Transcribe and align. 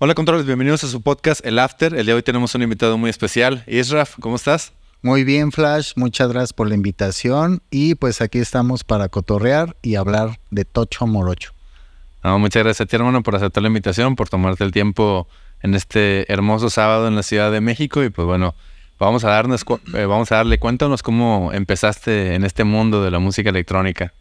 Hola 0.00 0.14
controles, 0.14 0.46
bienvenidos 0.46 0.84
a 0.84 0.86
su 0.86 1.02
podcast 1.02 1.44
El 1.44 1.58
After. 1.58 1.92
El 1.92 2.06
día 2.06 2.14
de 2.14 2.18
hoy 2.18 2.22
tenemos 2.22 2.54
un 2.54 2.62
invitado 2.62 2.96
muy 2.96 3.10
especial. 3.10 3.64
Israf, 3.66 4.14
¿cómo 4.20 4.36
estás? 4.36 4.72
Muy 5.02 5.24
bien, 5.24 5.50
Flash, 5.50 5.94
muchas 5.96 6.28
gracias 6.28 6.52
por 6.52 6.68
la 6.68 6.76
invitación 6.76 7.62
y 7.68 7.96
pues 7.96 8.20
aquí 8.20 8.38
estamos 8.38 8.84
para 8.84 9.08
cotorrear 9.08 9.76
y 9.82 9.96
hablar 9.96 10.38
de 10.52 10.64
Tocho 10.64 11.08
Morocho. 11.08 11.50
muchas 12.22 12.62
gracias 12.62 12.82
a 12.82 12.86
ti, 12.86 12.94
hermano, 12.94 13.24
por 13.24 13.34
aceptar 13.34 13.60
la 13.60 13.66
invitación, 13.66 14.14
por 14.14 14.28
tomarte 14.28 14.62
el 14.62 14.70
tiempo 14.70 15.26
en 15.62 15.74
este 15.74 16.32
hermoso 16.32 16.70
sábado 16.70 17.08
en 17.08 17.16
la 17.16 17.24
Ciudad 17.24 17.50
de 17.50 17.60
México 17.60 18.04
y 18.04 18.10
pues 18.10 18.24
bueno, 18.24 18.54
vamos 19.00 19.24
a 19.24 19.30
darnos, 19.30 19.64
eh, 19.94 20.04
vamos 20.04 20.30
a 20.30 20.36
darle, 20.36 20.60
cuéntanos 20.60 21.02
cómo 21.02 21.52
empezaste 21.52 22.36
en 22.36 22.44
este 22.44 22.62
mundo 22.62 23.02
de 23.02 23.10
la 23.10 23.18
música 23.18 23.50
electrónica. 23.50 24.12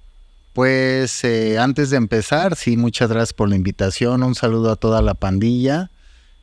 Pues 0.58 1.24
eh, 1.24 1.60
antes 1.60 1.92
de 1.92 1.98
empezar, 1.98 2.55
sí, 2.55 2.78
muchas 2.78 3.12
gracias 3.12 3.32
por 3.32 3.48
la 3.48 3.56
invitación, 3.56 4.24
un 4.24 4.34
saludo 4.34 4.71
a 4.71 4.76
toda 4.76 5.04
la 5.04 5.14
pandilla. 5.14 5.92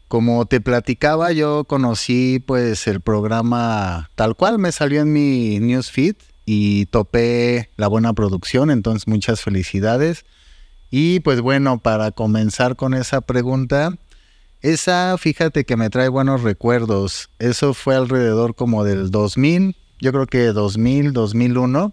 Como 0.06 0.46
te 0.46 0.60
platicaba, 0.60 1.32
yo 1.32 1.64
conocí 1.64 2.38
pues 2.38 2.86
el 2.86 3.00
programa 3.00 4.10
tal 4.14 4.36
cual 4.36 4.60
me 4.60 4.70
salió 4.70 5.00
en 5.00 5.12
mi 5.12 5.58
newsfeed 5.58 6.14
y 6.46 6.86
topé 6.86 7.70
la 7.74 7.88
buena 7.88 8.12
producción, 8.12 8.70
entonces 8.70 9.08
muchas 9.08 9.40
felicidades. 9.40 10.24
Y 10.92 11.18
pues 11.18 11.40
bueno, 11.40 11.80
para 11.80 12.12
comenzar 12.12 12.76
con 12.76 12.94
esa 12.94 13.20
pregunta, 13.20 13.98
esa 14.60 15.18
fíjate 15.18 15.64
que 15.64 15.76
me 15.76 15.90
trae 15.90 16.08
buenos 16.08 16.44
recuerdos. 16.44 17.30
Eso 17.40 17.74
fue 17.74 17.96
alrededor 17.96 18.54
como 18.54 18.84
del 18.84 19.10
2000, 19.10 19.74
yo 19.98 20.12
creo 20.12 20.26
que 20.28 20.44
2000, 20.52 21.12
2001. 21.12 21.92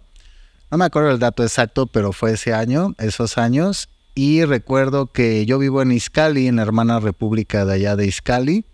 No 0.71 0.77
me 0.77 0.85
acuerdo 0.85 1.11
el 1.11 1.19
dato 1.19 1.43
exacto, 1.43 1.85
pero 1.85 2.13
fue 2.13 2.31
ese 2.31 2.53
año, 2.53 2.95
esos 2.97 3.37
años. 3.37 3.89
Y 4.15 4.45
recuerdo 4.45 5.07
que 5.07 5.45
yo 5.45 5.59
vivo 5.59 5.81
en 5.81 5.91
Izcali, 5.91 6.47
en 6.47 6.55
la 6.55 6.61
hermana 6.61 7.01
república 7.01 7.65
de 7.65 7.73
allá 7.73 7.97
de 7.97 8.07
Izcali. 8.07 8.65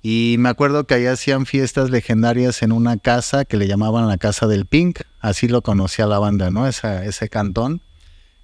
Y 0.00 0.36
me 0.38 0.48
acuerdo 0.48 0.86
que 0.86 0.94
allá 0.94 1.12
hacían 1.12 1.44
fiestas 1.44 1.90
legendarias 1.90 2.62
en 2.62 2.72
una 2.72 2.96
casa 2.96 3.44
que 3.44 3.58
le 3.58 3.66
llamaban 3.66 4.08
la 4.08 4.16
Casa 4.16 4.46
del 4.46 4.64
Pink. 4.64 5.00
Así 5.20 5.48
lo 5.48 5.60
conocía 5.60 6.06
la 6.06 6.18
banda, 6.18 6.50
¿no? 6.50 6.66
Esa, 6.66 7.04
ese 7.04 7.28
cantón. 7.28 7.82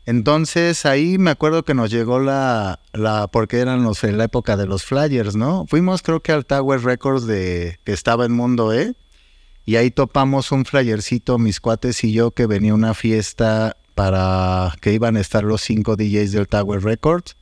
Entonces 0.06 0.84
ahí 0.84 1.16
me 1.16 1.30
acuerdo 1.30 1.64
que 1.64 1.72
nos 1.72 1.90
llegó 1.90 2.18
la, 2.18 2.80
la 2.92 3.28
porque 3.28 3.60
eran 3.60 3.82
los, 3.82 4.02
la 4.02 4.24
época 4.24 4.58
de 4.58 4.66
los 4.66 4.84
flyers, 4.84 5.36
¿no? 5.36 5.64
Fuimos 5.68 6.02
creo 6.02 6.20
que 6.20 6.32
al 6.32 6.44
Tower 6.44 6.82
Records 6.82 7.26
de, 7.26 7.78
que 7.84 7.92
estaba 7.92 8.26
en 8.26 8.32
Mundo 8.32 8.74
E. 8.74 8.94
Y 9.66 9.76
ahí 9.76 9.90
topamos 9.90 10.52
un 10.52 10.64
flyercito, 10.64 11.38
mis 11.38 11.60
cuates 11.60 12.04
y 12.04 12.12
yo, 12.12 12.32
que 12.32 12.46
venía 12.46 12.74
una 12.74 12.94
fiesta 12.94 13.76
para 13.94 14.74
que 14.80 14.92
iban 14.92 15.16
a 15.16 15.20
estar 15.20 15.44
los 15.44 15.62
cinco 15.62 15.96
DJs 15.96 16.32
del 16.32 16.48
Tower 16.48 16.82
Records. 16.82 17.36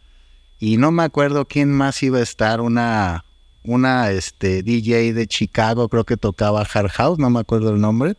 Y 0.58 0.76
no 0.76 0.92
me 0.92 1.02
acuerdo 1.02 1.46
quién 1.48 1.72
más 1.72 2.02
iba 2.02 2.18
a 2.18 2.22
estar, 2.22 2.60
una, 2.60 3.24
una 3.64 4.10
este, 4.12 4.62
DJ 4.62 5.12
de 5.12 5.26
Chicago, 5.26 5.88
creo 5.88 6.04
que 6.04 6.16
tocaba 6.16 6.62
Hard 6.62 6.90
House, 6.90 7.18
no 7.18 7.30
me 7.30 7.40
acuerdo 7.40 7.70
el 7.70 7.80
nombre. 7.80 8.16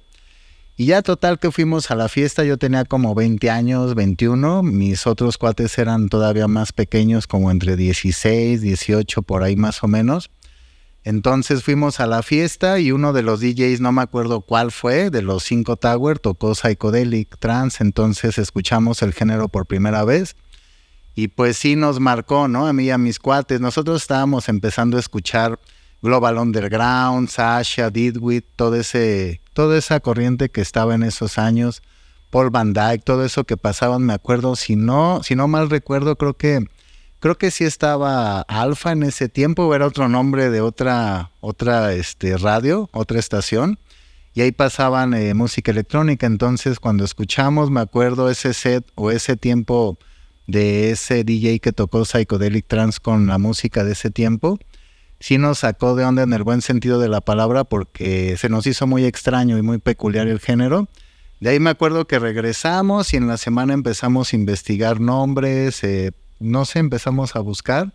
Y 0.75 0.87
ya 0.87 1.03
total 1.03 1.39
que 1.39 1.51
fuimos 1.51 1.91
a 1.91 1.95
la 1.95 2.09
fiesta, 2.09 2.43
yo 2.43 2.57
tenía 2.57 2.83
como 2.83 3.13
20 3.13 3.49
años, 3.49 3.93
21, 3.93 4.63
mis 4.63 5.05
otros 5.05 5.37
cuates 5.37 5.77
eran 5.77 6.09
todavía 6.09 6.47
más 6.47 6.73
pequeños, 6.73 7.27
como 7.27 7.51
entre 7.51 7.77
16, 7.77 8.59
18, 8.59 9.21
por 9.21 9.43
ahí 9.43 9.55
más 9.55 9.83
o 9.83 9.87
menos. 9.87 10.31
Entonces 11.05 11.63
fuimos 11.63 11.99
a 11.99 12.07
la 12.07 12.23
fiesta 12.23 12.79
y 12.79 12.91
uno 12.91 13.11
de 13.11 13.23
los 13.23 13.41
DJs, 13.41 13.81
no 13.81 13.91
me 13.91 14.01
acuerdo 14.01 14.41
cuál 14.41 14.71
fue, 14.71 15.09
de 15.09 15.21
los 15.21 15.43
cinco 15.43 15.75
Tower, 15.75 16.17
tocó 16.19 16.55
Psychedelic 16.55 17.37
Trance, 17.39 17.83
entonces 17.83 18.37
escuchamos 18.37 19.01
el 19.01 19.13
género 19.13 19.49
por 19.49 19.65
primera 19.65 20.05
vez. 20.05 20.35
Y 21.15 21.27
pues 21.27 21.57
sí 21.57 21.75
nos 21.75 21.99
marcó, 21.99 22.47
¿no? 22.47 22.67
A 22.67 22.73
mí 22.73 22.85
y 22.85 22.89
a 22.89 22.97
mis 22.97 23.19
cuates. 23.19 23.59
Nosotros 23.59 24.01
estábamos 24.01 24.49
empezando 24.49 24.97
a 24.97 24.99
escuchar 24.99 25.59
Global 26.01 26.37
Underground, 26.37 27.29
Sasha, 27.29 27.89
Didwit, 27.89 28.45
todo 28.55 28.75
ese, 28.75 29.41
toda 29.53 29.77
esa 29.77 29.99
corriente 29.99 30.49
que 30.49 30.61
estaba 30.61 30.95
en 30.95 31.03
esos 31.03 31.37
años, 31.37 31.83
Paul 32.29 32.49
Van 32.49 32.73
Dyke, 32.73 33.03
todo 33.03 33.23
eso 33.23 33.43
que 33.43 33.57
pasaban, 33.57 34.01
me 34.03 34.13
acuerdo, 34.13 34.55
si 34.55 34.75
no, 34.75 35.21
si 35.23 35.35
no 35.35 35.47
mal 35.47 35.69
recuerdo, 35.69 36.15
creo 36.15 36.33
que 36.33 36.65
creo 37.23 37.37
que 37.37 37.51
sí 37.51 37.63
estaba 37.63 38.41
Alfa 38.41 38.91
en 38.91 39.03
ese 39.03 39.29
tiempo, 39.29 39.73
era 39.73 39.87
otro 39.87 40.09
nombre 40.09 40.49
de 40.49 40.59
otra, 40.59 41.31
otra 41.39 41.93
este, 41.93 42.35
radio, 42.35 42.89
otra 42.91 43.17
estación, 43.17 43.79
y 44.33 44.41
ahí 44.41 44.51
pasaban 44.51 45.13
eh, 45.13 45.33
música 45.33 45.71
electrónica. 45.71 46.27
Entonces, 46.27 46.81
cuando 46.81 47.05
escuchamos, 47.05 47.71
me 47.71 47.79
acuerdo 47.79 48.29
ese 48.29 48.53
set 48.53 48.83
o 48.95 49.09
ese 49.09 49.37
tiempo 49.37 49.97
de 50.47 50.91
ese 50.91 51.23
DJ 51.23 51.61
que 51.61 51.71
tocó 51.71 52.03
Psychedelic 52.03 52.67
Trance 52.67 52.99
con 53.01 53.27
la 53.27 53.37
música 53.37 53.85
de 53.85 53.93
ese 53.93 54.11
tiempo, 54.11 54.59
sí 55.21 55.37
nos 55.37 55.59
sacó 55.59 55.95
de 55.95 56.03
onda 56.03 56.23
en 56.23 56.33
el 56.33 56.43
buen 56.43 56.61
sentido 56.61 56.99
de 56.99 57.07
la 57.07 57.21
palabra 57.21 57.63
porque 57.63 58.35
se 58.35 58.49
nos 58.49 58.67
hizo 58.67 58.85
muy 58.85 59.05
extraño 59.05 59.57
y 59.57 59.61
muy 59.61 59.77
peculiar 59.77 60.27
el 60.27 60.41
género. 60.41 60.89
De 61.39 61.51
ahí 61.51 61.61
me 61.61 61.69
acuerdo 61.69 62.05
que 62.05 62.19
regresamos 62.19 63.13
y 63.13 63.17
en 63.17 63.27
la 63.27 63.37
semana 63.37 63.73
empezamos 63.73 64.33
a 64.33 64.35
investigar 64.35 64.99
nombres, 64.99 65.85
eh, 65.85 66.11
no 66.43 66.65
sé, 66.65 66.79
empezamos 66.79 67.35
a 67.35 67.39
buscar 67.39 67.93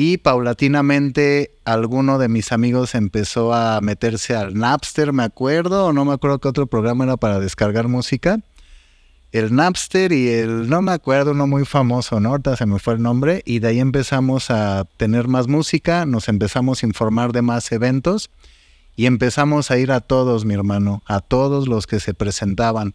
y 0.00 0.18
paulatinamente 0.18 1.50
alguno 1.64 2.18
de 2.18 2.28
mis 2.28 2.52
amigos 2.52 2.94
empezó 2.94 3.52
a 3.52 3.80
meterse 3.80 4.36
al 4.36 4.54
Napster, 4.54 5.12
me 5.12 5.24
acuerdo, 5.24 5.86
o 5.86 5.92
no 5.92 6.04
me 6.04 6.12
acuerdo 6.12 6.38
qué 6.38 6.46
otro 6.46 6.68
programa 6.68 7.02
era 7.02 7.16
para 7.16 7.40
descargar 7.40 7.88
música. 7.88 8.38
El 9.32 9.52
Napster 9.56 10.12
y 10.12 10.28
el, 10.28 10.70
no 10.70 10.82
me 10.82 10.92
acuerdo, 10.92 11.32
uno 11.32 11.48
muy 11.48 11.64
famoso, 11.64 12.20
¿no? 12.20 12.28
Ahorita 12.28 12.56
se 12.56 12.64
me 12.64 12.78
fue 12.78 12.94
el 12.94 13.02
nombre. 13.02 13.42
Y 13.44 13.58
de 13.58 13.66
ahí 13.66 13.80
empezamos 13.80 14.52
a 14.52 14.86
tener 14.96 15.26
más 15.26 15.48
música, 15.48 16.06
nos 16.06 16.28
empezamos 16.28 16.84
a 16.84 16.86
informar 16.86 17.32
de 17.32 17.42
más 17.42 17.72
eventos 17.72 18.30
y 18.94 19.06
empezamos 19.06 19.72
a 19.72 19.78
ir 19.78 19.90
a 19.90 20.00
todos, 20.00 20.44
mi 20.44 20.54
hermano, 20.54 21.02
a 21.06 21.18
todos 21.18 21.66
los 21.66 21.88
que 21.88 21.98
se 21.98 22.14
presentaban. 22.14 22.94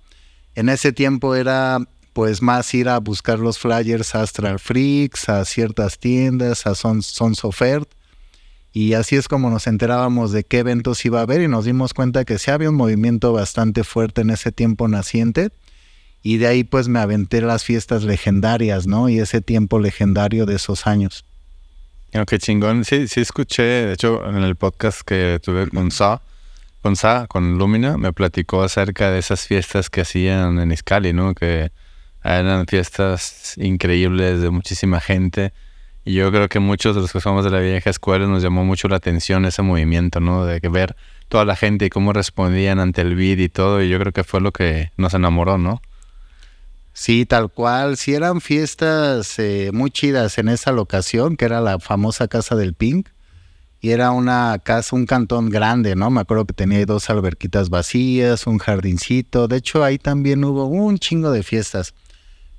En 0.56 0.70
ese 0.70 0.94
tiempo 0.94 1.36
era 1.36 1.80
pues 2.14 2.42
más 2.42 2.74
ir 2.74 2.88
a 2.88 3.00
buscar 3.00 3.40
los 3.40 3.58
flyers 3.60 4.16
a 4.16 4.22
Astral 4.22 4.60
Freaks, 4.60 5.30
a 5.30 5.44
ciertas 5.46 5.98
tiendas, 5.98 6.66
a 6.68 6.76
Sons, 6.76 7.08
Sons 7.08 7.44
of 7.44 7.62
Earth. 7.62 7.90
Y 8.72 8.94
así 8.94 9.16
es 9.16 9.28
como 9.28 9.50
nos 9.50 9.68
enterábamos 9.68 10.32
de 10.32 10.44
qué 10.44 10.60
eventos 10.60 11.04
iba 11.06 11.20
a 11.20 11.24
haber 11.24 11.42
y 11.42 11.48
nos 11.48 11.66
dimos 11.66 11.94
cuenta 11.94 12.26
que 12.26 12.40
sí 12.40 12.50
había 12.50 12.70
un 12.70 12.76
movimiento 12.76 13.34
bastante 13.34 13.84
fuerte 13.84 14.22
en 14.22 14.30
ese 14.30 14.52
tiempo 14.52 14.88
naciente. 14.88 15.52
Y 16.24 16.38
de 16.38 16.48
ahí 16.48 16.64
pues 16.64 16.88
me 16.88 17.00
aventé 17.00 17.42
las 17.42 17.64
fiestas 17.64 18.04
legendarias, 18.04 18.88
¿no? 18.88 19.10
Y 19.10 19.20
ese 19.20 19.42
tiempo 19.42 19.80
legendario 19.80 20.46
de 20.46 20.56
esos 20.56 20.88
años. 20.88 21.26
qué 22.28 22.40
chingón. 22.40 22.86
Sí, 22.86 23.08
sí 23.08 23.22
escuché, 23.22 23.64
de 23.64 23.94
hecho, 23.94 24.28
en 24.28 24.38
el 24.38 24.56
podcast 24.56 25.02
que 25.02 25.40
tuve 25.44 25.70
con 25.70 25.92
Sa, 25.92 26.22
con 26.82 26.96
Sa, 26.96 27.28
con 27.28 27.58
Lumina, 27.58 27.98
me 27.98 28.14
platicó 28.14 28.64
acerca 28.64 29.12
de 29.12 29.20
esas 29.20 29.46
fiestas 29.46 29.90
que 29.90 30.02
hacían 30.02 30.60
en 30.60 30.72
Iscali, 30.72 31.14
¿no? 31.14 31.36
Que 31.36 31.72
eran 32.24 32.66
fiestas 32.68 33.56
increíbles 33.58 34.42
de 34.42 34.50
muchísima 34.50 35.00
gente. 35.00 35.54
Y 36.06 36.14
yo 36.14 36.32
creo 36.32 36.50
que 36.50 36.60
muchos 36.60 36.96
de 36.96 37.02
los 37.02 37.12
que 37.12 37.22
somos 37.22 37.46
de 37.46 37.52
la 37.52 37.60
vieja 37.60 37.90
escuela 37.90 38.28
nos 38.28 38.44
llamó 38.44 38.66
mucho 38.66 38.88
la 38.88 38.98
atención 38.98 39.46
ese 39.46 39.62
movimiento, 39.62 40.20
¿no? 40.20 40.46
De 40.46 40.60
ver 40.60 40.96
toda 41.30 41.46
la 41.46 41.56
gente 41.56 41.86
y 41.86 41.90
cómo 41.90 42.12
respondían 42.12 42.80
ante 42.80 43.02
el 43.02 43.16
beat 43.16 43.40
y 43.40 43.50
todo. 43.50 43.82
Y 43.82 43.90
yo 43.90 44.00
creo 44.00 44.12
que 44.12 44.24
fue 44.24 44.42
lo 44.42 44.52
que 44.52 44.92
nos 44.98 45.14
enamoró, 45.14 45.58
¿no? 45.58 45.82
Sí, 46.94 47.26
tal 47.26 47.50
cual. 47.50 47.98
Sí, 47.98 48.14
eran 48.14 48.42
fiestas 48.42 49.40
eh, 49.40 49.72
muy 49.74 49.92
chidas 49.92 50.38
en 50.38 50.50
esa 50.50 50.72
locación, 50.72 51.38
que 51.38 51.46
era 51.46 51.62
la 51.62 51.80
famosa 51.80 52.28
Casa 52.28 52.56
del 52.56 52.74
Pink. 52.74 53.10
Y 53.80 53.92
era 53.92 54.12
una 54.12 54.60
casa, 54.64 54.96
un 54.96 55.06
cantón 55.06 55.50
grande, 55.50 55.96
¿no? 55.96 56.10
Me 56.10 56.22
acuerdo 56.22 56.46
que 56.46 56.54
tenía 56.54 56.86
dos 56.86 57.10
alberquitas 57.10 57.70
vacías, 57.70 58.48
un 58.48 58.58
jardincito. 58.58 59.50
De 59.50 59.58
hecho, 59.58 59.84
ahí 59.84 59.98
también 59.98 60.44
hubo 60.46 60.66
un 60.66 60.98
chingo 61.00 61.32
de 61.32 61.44
fiestas 61.44 61.94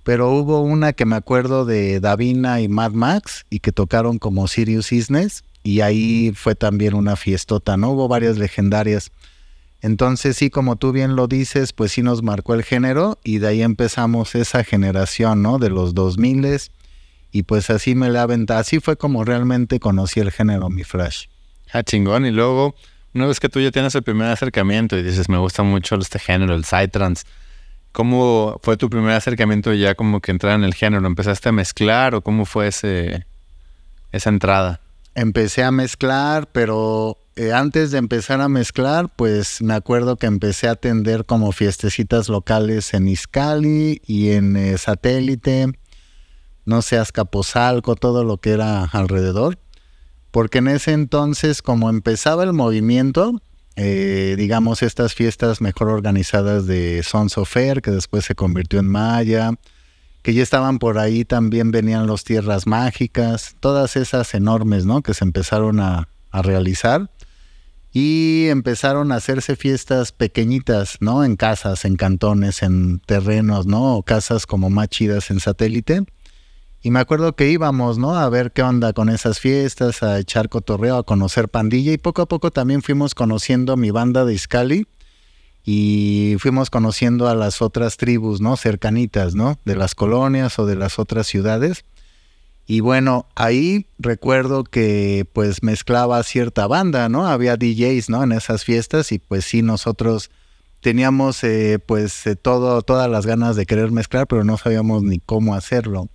pero 0.05 0.31
hubo 0.31 0.61
una 0.61 0.93
que 0.93 1.07
me 1.07 1.17
acuerdo 1.17 1.65
de 1.65 1.99
Davina 1.99 2.61
y 2.61 2.69
Mad 2.69 2.93
Max 2.93 3.47
y 3.51 3.59
que 3.61 3.73
tocaron 3.73 4.19
como 4.19 4.47
Sirius 4.47 4.89
Cisnes 4.89 5.45
y 5.63 5.81
ahí 5.81 6.33
fue 6.35 6.55
también 6.55 6.95
una 6.95 7.17
fiestota, 7.17 7.77
¿no? 7.77 7.91
Hubo 7.91 8.07
varias 8.07 8.37
legendarias. 8.39 9.11
Entonces 9.81 10.37
sí, 10.37 10.51
como 10.51 10.77
tú 10.77 10.93
bien 10.93 11.17
lo 11.17 11.27
dices, 11.27 11.73
pues 11.73 11.93
sí 11.93 12.03
nos 12.03 12.23
marcó 12.23 12.55
el 12.55 12.63
género 12.63 13.19
y 13.25 13.39
de 13.39 13.49
ahí 13.49 13.63
empezamos 13.63 14.35
esa 14.35 14.63
generación, 14.63 15.43
¿no? 15.43 15.59
De 15.59 15.71
los 15.71 15.95
2000 15.95 16.59
y 17.33 17.43
pues 17.43 17.69
así 17.69 17.95
me 17.95 18.11
la 18.11 18.23
aventado. 18.23 18.61
Así 18.61 18.79
fue 18.79 18.97
como 18.97 19.25
realmente 19.25 19.81
conocí 19.81 20.21
el 20.21 20.31
género, 20.31 20.71
mi 20.71 20.85
flash. 20.85 21.27
Ah, 21.73 21.83
chingón. 21.83 22.25
Y 22.25 22.31
luego, 22.31 22.77
una 23.13 23.27
vez 23.27 23.41
que 23.41 23.49
tú 23.49 23.61
ya 23.61 23.73
tienes 23.73 23.95
el 23.95 24.03
primer 24.03 24.29
acercamiento 24.29 24.97
y 24.97 25.03
dices, 25.03 25.29
me 25.29 25.39
gusta 25.39 25.65
mucho 25.65 25.97
este 25.97 26.19
género, 26.19 26.55
el 26.55 26.65
Psytrance, 26.65 27.25
¿Cómo 27.95 28.59
fue 28.61 28.77
tu 28.77 28.91
primer 28.91 29.13
acercamiento 29.13 29.73
ya 29.73 29.95
como 29.95 30.21
que 30.21 30.33
entrar 30.33 30.57
en 30.57 30.65
el 30.65 30.75
género? 30.75 31.07
¿Empezaste 31.07 31.51
a 31.51 31.53
mezclar 31.53 32.17
o 32.17 32.23
cómo 32.23 32.45
fue 32.45 32.67
ese, 32.67 33.25
esa 34.11 34.31
entrada? 34.31 34.81
Empecé 35.15 35.63
a 35.63 35.71
mezclar, 35.71 36.49
pero 36.51 37.17
eh, 37.37 37.53
antes 37.53 37.93
de 37.93 37.99
empezar 37.99 38.41
a 38.41 38.49
mezclar, 38.49 39.11
pues 39.15 39.63
me 39.63 39.75
acuerdo 39.75 40.17
que 40.17 40.27
empecé 40.27 40.67
a 40.67 40.73
atender 40.73 41.25
como 41.25 41.53
fiestecitas 41.53 42.29
locales 42.29 42.95
en 42.95 43.07
Iscali 43.07 44.03
y 44.05 44.31
en 44.31 44.57
eh, 44.57 44.77
Satélite. 44.77 45.69
no 46.65 46.83
sé, 46.83 46.99
Azcapotzalco, 46.99 47.95
todo 47.95 48.25
lo 48.25 48.39
que 48.39 48.51
era 48.51 48.87
alrededor. 48.87 49.57
Porque 50.33 50.59
en 50.59 50.67
ese 50.67 50.91
entonces, 50.95 51.63
como 51.63 51.91
empezaba 51.91 52.43
el 52.43 52.55
movimiento, 52.55 53.41
eh, 53.77 54.35
digamos, 54.39 54.83
estas 54.83 55.15
fiestas 55.15 55.61
mejor 55.61 55.89
organizadas 55.89 56.67
de 56.67 57.03
Sons 57.03 57.39
of 57.39 57.51
Fair, 57.51 57.83
que 57.83 57.91
después 57.91 58.25
se 58.25 58.35
convirtió 58.35 58.79
en 58.81 58.89
Maya, 58.89 59.53
que 60.23 60.33
ya 60.33 60.43
estaban 60.43 60.79
por 60.79 60.99
ahí, 60.99 61.25
también 61.25 61.71
venían 61.71 62.07
los 62.07 62.25
Tierras 62.25 62.67
Mágicas, 62.67 63.57
todas 63.61 63.97
esas 63.97 64.33
enormes, 64.35 64.87
¿no? 64.87 65.03
Que 65.03 65.13
se 65.13 65.25
empezaron 65.25 65.81
a, 65.81 66.09
a 66.31 66.43
realizar 66.43 67.11
y 67.93 68.49
empezaron 68.49 69.13
a 69.13 69.17
hacerse 69.17 69.55
fiestas 69.55 70.11
pequeñitas, 70.11 70.97
¿no? 71.01 71.25
En 71.25 71.37
casas, 71.37 71.85
en 71.85 71.95
cantones, 71.95 72.63
en 72.63 72.99
terrenos, 72.99 73.67
¿no? 73.67 73.97
O 73.97 74.03
casas 74.03 74.47
como 74.47 74.69
más 74.69 74.89
chidas 74.89 75.31
en 75.31 75.39
satélite. 75.39 76.05
Y 76.85 76.91
me 76.91 77.01
acuerdo 77.01 77.35
que 77.35 77.51
íbamos, 77.51 77.97
¿no? 77.97 78.15
A 78.15 78.29
ver 78.29 78.53
qué 78.53 78.63
onda 78.63 78.93
con 78.93 79.09
esas 79.09 79.41
fiestas, 79.41 80.03
a 80.03 80.19
echar 80.19 80.51
cotorreo, 80.51 80.99
a 80.99 81.03
conocer 81.03 81.49
pandilla 81.49 81.93
y 81.93 81.97
poco 81.97 82.21
a 82.21 82.27
poco 82.27 82.51
también 82.51 82.83
fuimos 82.83 83.15
conociendo 83.15 83.79
mi 83.79 83.91
banda 83.91 84.27
de 84.27 84.35
Iscali 84.35 84.87
y 85.65 86.37
fuimos 86.41 86.69
conociendo 86.69 87.27
a 87.27 87.35
las 87.35 87.63
otras 87.63 87.97
tribus, 87.97 88.43
¿no? 88.43 88.59
Cercanitas, 88.59 89.35
¿no? 89.35 89.59
De 89.65 89.77
las 89.77 89.95
colonias 89.95 90.59
o 90.59 90.67
de 90.67 90.77
las 90.77 90.99
otras 90.99 91.27
ciudades. 91.27 91.87
Y 92.67 92.81
bueno, 92.81 93.29
ahí 93.35 93.87
recuerdo 93.99 94.63
que 94.63 95.27
pues 95.33 95.63
mezclaba 95.63 96.23
cierta 96.23 96.67
banda, 96.67 97.09
¿no? 97.09 97.27
Había 97.27 97.57
DJs, 97.57 98.11
¿no? 98.11 98.23
En 98.25 98.33
esas 98.33 98.63
fiestas 98.63 99.11
y 99.11 99.19
pues 99.19 99.47
sí, 99.47 99.63
nosotros 99.63 100.31
teníamos 100.83 101.43
eh, 101.45 101.79
pues 101.79 102.27
eh, 102.27 102.37
todo, 102.37 102.83
todas 102.83 103.11
las 103.11 103.25
ganas 103.25 103.57
de 103.57 103.65
querer 103.65 103.91
mezclar, 103.91 104.27
pero 104.27 104.45
no 104.45 104.59
sabíamos 104.59 105.03
ni 105.03 105.19
cómo 105.19 105.55
hacerlo. 105.55 106.11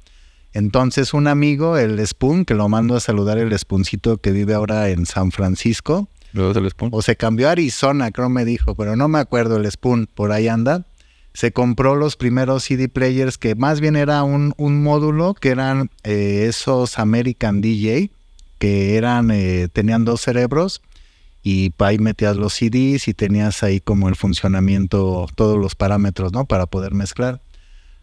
Entonces 0.54 1.13
un 1.13 1.28
amigo, 1.28 1.78
el 1.78 2.06
Spoon, 2.06 2.46
que 2.46 2.56
lo 2.56 2.68
mando 2.69 2.96
a 2.96 3.00
saludar, 3.00 3.38
el 3.38 3.57
Spooncito 3.57 4.18
que 4.18 4.31
vive 4.31 4.54
ahora 4.54 4.90
en 4.90 5.06
San 5.06 5.31
Francisco. 5.31 6.10
el 6.34 6.69
Spoon? 6.69 6.92
O 6.94 7.01
se 7.01 7.16
cambió 7.16 7.50
a 7.50 7.51
Arizona, 7.51 8.12
creo 8.12 8.30
me 8.30 8.46
dijo, 8.46 8.75
pero 8.75 8.96
no 8.96 9.07
me 9.07 9.19
acuerdo, 9.19 9.57
el 9.57 9.69
Spoon, 9.69 10.07
por 10.13 10.31
ahí 10.31 10.48
anda. 10.48 10.86
Se 11.34 11.51
compró 11.51 11.96
los 11.96 12.16
primeros 12.16 12.63
CD 12.63 12.90
players 12.90 13.38
que 13.38 13.56
más 13.56 13.80
bien 13.80 13.96
era 13.96 14.24
un, 14.24 14.54
módulo 14.57 15.36
que 15.36 15.50
eran 15.50 15.92
eh, 16.04 16.48
esos 16.50 16.98
American 16.98 17.62
DJ, 17.62 18.12
que 18.57 18.98
eran, 18.98 19.30
eh, 19.31 19.68
tenían 19.72 20.04
dos 20.04 20.22
cerebros 20.22 20.81
y 21.44 21.72
ahí 21.80 22.00
metías 22.00 22.36
los 22.36 22.54
CDs 22.54 23.07
y 23.07 23.13
tenías 23.13 23.63
ahí 23.63 23.80
como 23.80 24.10
el 24.10 24.16
funcionamiento, 24.16 25.28
todos 25.36 25.57
los 25.57 25.75
parámetros, 25.75 26.34
¿no? 26.34 26.45
Para 26.45 26.66
poder 26.66 26.94
mezclar. 26.94 27.42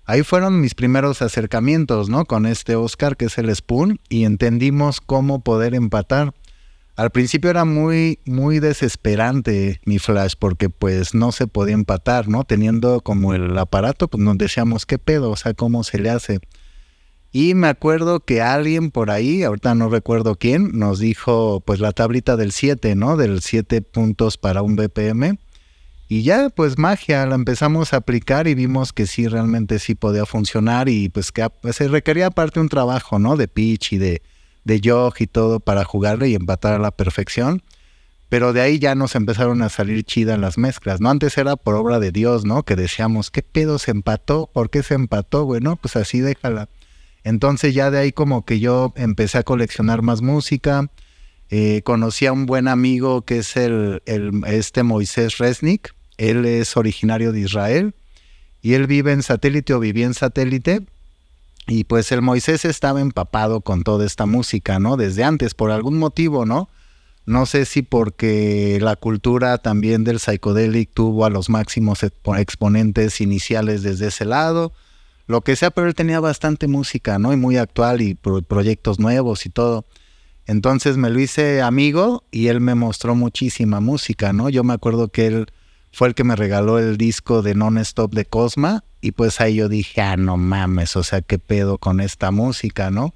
Ahí 0.09 0.23
fueron 0.23 0.61
mis 0.61 0.77
primeros 0.77 1.21
acercamientos, 1.21 2.09
¿no? 2.09 2.27
Con 2.27 2.47
este 2.47 2.77
Oscar, 2.77 3.17
que 3.17 3.25
es 3.25 3.39
el 3.39 3.55
Spoon, 3.55 3.99
y 4.09 4.25
entendimos 4.25 5.01
cómo 5.01 5.41
poder 5.41 5.75
empatar. 5.75 6.33
Al 6.95 7.11
principio 7.11 7.51
era 7.51 7.65
muy, 7.65 8.21
muy 8.25 8.61
desesperante 8.61 9.81
mi 9.85 9.99
flash, 9.99 10.35
porque 10.39 10.71
pues 10.71 11.13
no 11.13 11.33
se 11.33 11.49
podía 11.49 11.75
empatar, 11.75 12.29
¿no? 12.29 12.45
Teniendo 12.45 13.01
como 13.01 13.35
el 13.35 13.59
aparato, 13.59 14.07
pues 14.07 14.23
nos 14.23 14.39
decíamos, 14.39 14.87
¿qué 14.87 14.99
pedo? 14.99 15.33
O 15.33 15.37
sea, 15.37 15.55
¿cómo 15.55 15.83
se 15.83 15.99
le 15.99 16.09
hace? 16.09 16.39
Y 17.33 17.55
me 17.55 17.67
acuerdo 17.67 18.21
que 18.21 18.41
alguien 18.41 18.93
por 18.93 19.11
ahí, 19.11 19.43
ahorita 19.43 19.75
no 19.75 19.91
recuerdo 19.91 20.37
quién, 20.37 20.71
nos 20.79 21.01
dijo 21.01 21.61
pues 21.67 21.81
la 21.81 21.91
tablita 21.91 22.37
del 22.37 22.53
7, 22.53 22.95
¿no? 22.95 23.17
Del 23.17 23.43
7 23.43 23.83
puntos 23.83 24.39
para 24.39 24.63
un 24.63 24.77
BPM. 24.77 25.37
Y 26.09 26.23
ya, 26.23 26.51
pues 26.51 26.79
magia, 26.79 27.27
la 27.27 27.35
empezamos 27.35 27.93
a 27.93 27.97
aplicar 27.97 28.47
y 28.47 28.55
vimos 28.55 28.93
que 28.93 29.07
sí, 29.07 29.27
realmente 29.27 29.81
sí 29.81 29.97
podía 29.97 30.25
funcionar 30.25 30.89
y 30.89 31.09
pues 31.09 31.33
que 31.33 31.49
se 31.73 31.89
requería 31.89 32.29
aparte 32.29 32.61
un 32.61 32.69
trabajo, 32.69 33.19
¿no? 33.19 33.37
De 33.37 33.49
pitch 33.49 33.95
y 33.95 33.99
de, 33.99 34.23
de 34.65 34.81
jog 34.85 35.15
y 35.19 35.27
todo 35.27 35.59
para 35.59 35.85
jugarle 35.85 36.29
y 36.29 36.35
empatar 36.35 36.75
a 36.75 36.79
la 36.79 36.93
perfección. 36.93 37.63
Pero 38.29 38.53
de 38.53 38.61
ahí 38.61 38.79
ya 38.79 38.95
nos 38.95 39.15
empezaron 39.15 39.63
a 39.63 39.69
salir 39.69 40.05
chidas 40.05 40.39
las 40.39 40.59
mezclas, 40.59 41.01
¿no? 41.01 41.11
Antes 41.11 41.39
era 41.39 41.57
por 41.57 41.75
obra 41.75 41.99
de 41.99 42.13
Dios, 42.13 42.45
¿no? 42.45 42.63
Que 42.65 42.77
decíamos, 42.77 43.31
¿qué 43.31 43.43
pedo 43.43 43.79
se 43.79 43.91
empató? 43.91 44.49
¿Por 44.53 44.71
qué 44.71 44.83
se 44.83 44.95
empató? 44.95 45.45
Bueno, 45.45 45.77
pues 45.77 45.97
así 45.97 46.21
déjala. 46.21 46.69
Entonces 47.25 47.75
ya 47.75 47.91
de 47.91 47.99
ahí 47.99 48.13
como 48.13 48.45
que 48.45 48.61
yo 48.61 48.93
empecé 48.95 49.39
a 49.39 49.43
coleccionar 49.43 50.03
más 50.03 50.23
música. 50.23 50.89
Eh, 51.51 51.83
conocí 51.85 52.27
a 52.27 52.33
un 52.33 52.47
buen 52.47 52.69
amigo 52.69 53.23
que 53.23 53.39
es 53.39 53.57
el, 53.57 54.03
el, 54.07 54.43
este 54.47 54.85
Moisés 54.85 55.39
Resnick, 55.39 55.96
él 56.19 56.45
es 56.45 56.77
originario 56.77 57.33
de 57.33 57.41
Israel 57.41 57.95
y 58.63 58.75
él 58.75 58.87
vive 58.87 59.13
en 59.13 59.23
satélite 59.23 59.75
o 59.75 59.81
vivía 59.81 60.07
en 60.07 60.15
satélite. 60.15 60.83
Y 61.69 61.85
pues 61.85 62.13
el 62.13 62.23
Moisés 62.23 62.65
estaba 62.65 63.01
empapado 63.01 63.61
con 63.61 63.83
toda 63.83 64.07
esta 64.07 64.27
música, 64.27 64.79
¿no? 64.79 64.97
Desde 64.97 65.25
antes, 65.25 65.55
por 65.55 65.71
algún 65.71 65.99
motivo, 65.99 66.47
¿no? 66.47 66.69
No 67.27 67.45
sé 67.45 67.65
si 67.65 67.83
porque 67.83 68.79
la 68.81 68.95
cultura 68.95 69.59
también 69.59 70.05
del 70.05 70.21
psychedelic 70.21 70.91
tuvo 70.95 71.25
a 71.25 71.31
los 71.31 71.51
máximos 71.51 72.05
exponentes 72.05 73.21
iniciales 73.21 73.83
desde 73.83 74.09
ese 74.09 74.25
lado, 74.25 74.73
lo 75.27 75.41
que 75.41 75.57
sea, 75.57 75.73
pero 75.73 75.89
él 75.89 75.97
tenía 75.97 76.21
bastante 76.21 76.69
música, 76.69 77.19
¿no? 77.19 77.33
Y 77.33 77.37
muy 77.37 77.57
actual 77.57 78.01
y 78.01 78.15
proyectos 78.15 79.01
nuevos 79.01 79.45
y 79.45 79.51
todo. 79.51 79.85
Entonces 80.47 80.97
me 80.97 81.11
lo 81.11 81.19
hice 81.19 81.63
amigo 81.63 82.23
y 82.31 82.47
él 82.47 82.61
me 82.61 82.77
mostró 82.77 83.17
muchísima 83.17 83.81
música, 83.81 84.33
¿no? 84.33 84.49
Yo 84.49 84.63
me 84.63 84.75
acuerdo 84.75 85.09
que 85.09 85.27
él 85.27 85.47
fue 85.97 86.09
el 86.09 86.15
que 86.15 86.25
me 86.25 86.37
regaló 86.37 86.79
el 86.79 86.99
disco 86.99 87.41
de 87.41 87.55
Non-Stop 87.55 88.13
de 88.13 88.27
Cosma 88.27 88.85
y 89.01 89.13
pues 89.13 89.41
ahí 89.41 89.55
yo 89.55 89.71
dije, 89.71 90.03
ah, 90.03 90.19
no 90.19 90.37
mames, 90.37 90.95
o 90.95 91.03
sea, 91.03 91.23
qué 91.23 91.39
pedo 91.39 91.79
con 91.79 92.03
esta 92.03 92.31
música, 92.31 92.91
¿no? 92.91 93.15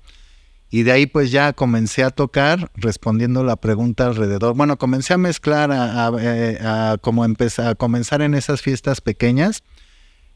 Y 0.71 0.85
de 0.85 0.93
ahí 0.93 1.05
pues 1.05 1.31
ya 1.31 1.53
comencé 1.53 2.05
a 2.05 2.09
tocar 2.09 2.71
respondiendo 2.75 3.45
la 3.45 3.57
pregunta 3.57 4.07
alrededor. 4.07 4.55
Bueno, 4.55 4.79
comencé 4.79 5.13
a 5.13 5.19
mezclar, 5.19 5.71
a, 5.71 6.11
eh, 6.19 6.97
como 7.03 7.23
a 7.23 7.75
comenzar 7.75 8.23
en 8.23 8.33
esas 8.33 8.63
fiestas 8.63 9.03
pequeñas, 9.03 9.63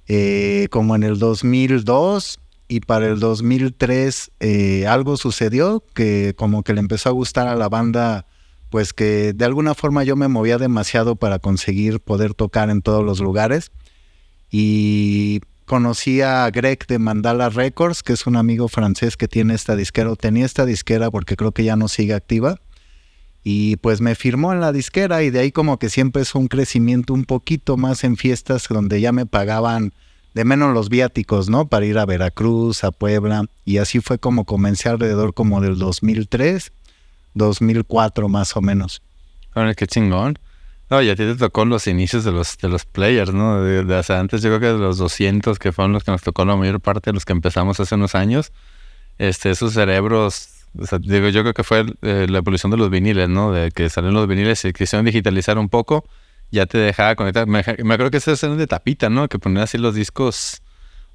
eh, 0.06 0.68
como 0.70 0.96
en 0.96 1.02
el 1.02 1.18
2002 1.18 2.40
y 2.68 2.80
para 2.80 3.06
el 3.06 3.20
2003 3.20 4.32
eh, 4.40 4.86
algo 4.86 5.16
sucedió 5.16 5.82
que 5.94 6.34
como 6.36 6.62
que 6.62 6.74
le 6.74 6.80
empezó 6.80 7.08
a 7.08 7.12
gustar 7.12 7.48
a 7.48 7.56
la 7.56 7.70
banda 7.70 8.26
pues 8.74 8.92
que 8.92 9.32
de 9.34 9.44
alguna 9.44 9.76
forma 9.76 10.02
yo 10.02 10.16
me 10.16 10.26
movía 10.26 10.58
demasiado 10.58 11.14
para 11.14 11.38
conseguir 11.38 12.00
poder 12.00 12.34
tocar 12.34 12.70
en 12.70 12.82
todos 12.82 13.04
los 13.04 13.20
lugares. 13.20 13.70
Y 14.50 15.42
conocí 15.64 16.22
a 16.22 16.50
Greg 16.50 16.84
de 16.88 16.98
Mandala 16.98 17.50
Records, 17.50 18.02
que 18.02 18.14
es 18.14 18.26
un 18.26 18.34
amigo 18.34 18.66
francés 18.66 19.16
que 19.16 19.28
tiene 19.28 19.54
esta 19.54 19.76
disquera, 19.76 20.10
o 20.10 20.16
tenía 20.16 20.44
esta 20.44 20.66
disquera 20.66 21.08
porque 21.12 21.36
creo 21.36 21.52
que 21.52 21.62
ya 21.62 21.76
no 21.76 21.86
sigue 21.86 22.14
activa. 22.14 22.58
Y 23.44 23.76
pues 23.76 24.00
me 24.00 24.16
firmó 24.16 24.52
en 24.52 24.58
la 24.58 24.72
disquera 24.72 25.22
y 25.22 25.30
de 25.30 25.38
ahí 25.38 25.52
como 25.52 25.78
que 25.78 25.88
siempre 25.88 26.22
es 26.22 26.34
un 26.34 26.48
crecimiento 26.48 27.14
un 27.14 27.26
poquito 27.26 27.76
más 27.76 28.02
en 28.02 28.16
fiestas 28.16 28.66
donde 28.68 29.00
ya 29.00 29.12
me 29.12 29.24
pagaban 29.24 29.92
de 30.34 30.44
menos 30.44 30.74
los 30.74 30.88
viáticos, 30.88 31.48
¿no? 31.48 31.68
Para 31.68 31.86
ir 31.86 31.96
a 31.96 32.06
Veracruz, 32.06 32.82
a 32.82 32.90
Puebla. 32.90 33.44
Y 33.64 33.76
así 33.78 34.00
fue 34.00 34.18
como 34.18 34.44
comencé 34.44 34.88
alrededor 34.88 35.32
como 35.32 35.60
del 35.60 35.78
2003 35.78 36.72
2004 37.34 38.28
más 38.28 38.56
o 38.56 38.62
menos. 38.62 39.02
Bueno, 39.54 39.72
qué 39.74 39.86
chingón. 39.86 40.38
No, 40.90 41.00
y 41.00 41.08
a 41.08 41.16
ti 41.16 41.24
te 41.24 41.36
tocó 41.36 41.64
los 41.64 41.86
inicios 41.86 42.24
de 42.24 42.32
los, 42.32 42.58
de 42.58 42.68
los 42.68 42.84
players, 42.84 43.32
¿no? 43.32 43.62
De, 43.62 44.04
antes 44.08 44.42
yo 44.42 44.50
creo 44.50 44.60
que 44.60 44.66
de 44.66 44.78
los 44.78 44.98
200 44.98 45.58
que 45.58 45.72
fueron 45.72 45.92
los 45.92 46.04
que 46.04 46.10
nos 46.10 46.22
tocó 46.22 46.44
la 46.44 46.56
mayor 46.56 46.80
parte 46.80 47.10
de 47.10 47.14
los 47.14 47.24
que 47.24 47.32
empezamos 47.32 47.80
hace 47.80 47.94
unos 47.94 48.14
años, 48.14 48.52
este, 49.18 49.50
esos 49.50 49.72
cerebros, 49.72 50.48
digo, 51.00 51.28
yo 51.28 51.42
creo 51.42 51.54
que 51.54 51.64
fue 51.64 51.86
eh, 52.02 52.26
la 52.28 52.38
evolución 52.38 52.70
de 52.70 52.76
los 52.76 52.90
viniles, 52.90 53.28
¿no? 53.28 53.52
De 53.52 53.70
que 53.70 53.88
salieron 53.88 54.14
los 54.14 54.28
viniles 54.28 54.64
y 54.64 54.72
quisieron 54.72 55.06
digitalizar 55.06 55.56
un 55.58 55.68
poco, 55.68 56.04
ya 56.50 56.66
te 56.66 56.78
dejaba 56.78 57.14
conectar. 57.16 57.46
Me, 57.46 57.62
me 57.82 57.94
acuerdo 57.94 58.10
que 58.10 58.18
ese 58.18 58.32
es 58.32 58.40
de 58.40 58.66
tapita, 58.66 59.08
¿no? 59.08 59.28
Que 59.28 59.38
ponía 59.38 59.62
así 59.62 59.78
los 59.78 59.94
discos 59.94 60.62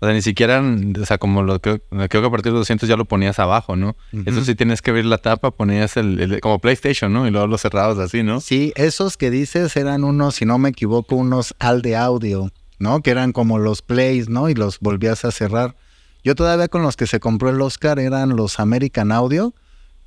o 0.02 0.06
sea, 0.06 0.14
ni 0.14 0.22
siquiera, 0.22 0.62
o 0.62 1.06
sea, 1.06 1.18
como 1.18 1.44
lo 1.44 1.60
creo, 1.60 1.80
creo 1.90 2.22
que 2.22 2.28
a 2.28 2.32
partir 2.32 2.54
de 2.54 2.60
200 2.60 2.88
ya 2.88 2.96
lo 2.96 3.04
ponías 3.04 3.38
abajo, 3.38 3.76
¿no? 3.76 3.98
Eso 4.26 4.46
sí 4.46 4.56
tienes 4.56 4.82
que 4.82 4.92
abrir 4.92 5.06
la 5.06 5.18
tapa, 5.18 5.52
ponías 5.52 5.98
el, 5.98 6.40
como 6.42 6.60
PlayStation, 6.60 7.12
¿no? 7.12 7.28
Y 7.28 7.32
luego 7.32 7.48
los 7.48 7.62
cerrabas 7.62 7.98
así, 7.98 8.24
¿no? 8.24 8.40
Sí, 8.40 8.72
esos 8.76 9.18
que 9.18 9.30
dices 9.30 9.76
eran 9.76 10.06
unos, 10.06 10.36
si 10.36 10.46
no 10.46 10.58
me 10.58 10.70
equivoco, 10.70 11.18
unos 11.18 11.54
al 11.60 11.82
de 11.82 11.98
audio, 11.98 12.50
¿no? 12.80 13.02
Que 13.02 13.12
eran 13.12 13.34
como 13.34 13.60
los 13.60 13.82
plays, 13.82 14.30
¿no? 14.30 14.50
Y 14.50 14.54
los 14.54 14.80
volvías 14.80 15.26
a 15.26 15.32
cerrar. 15.32 15.76
Yo 16.24 16.34
todavía 16.34 16.70
con 16.70 16.82
los 16.82 16.96
que 16.96 17.06
se 17.06 17.20
compró 17.20 17.50
el 17.50 17.60
Oscar 17.60 18.00
eran 18.00 18.38
los 18.38 18.62
American 18.62 19.12
Audio, 19.12 19.54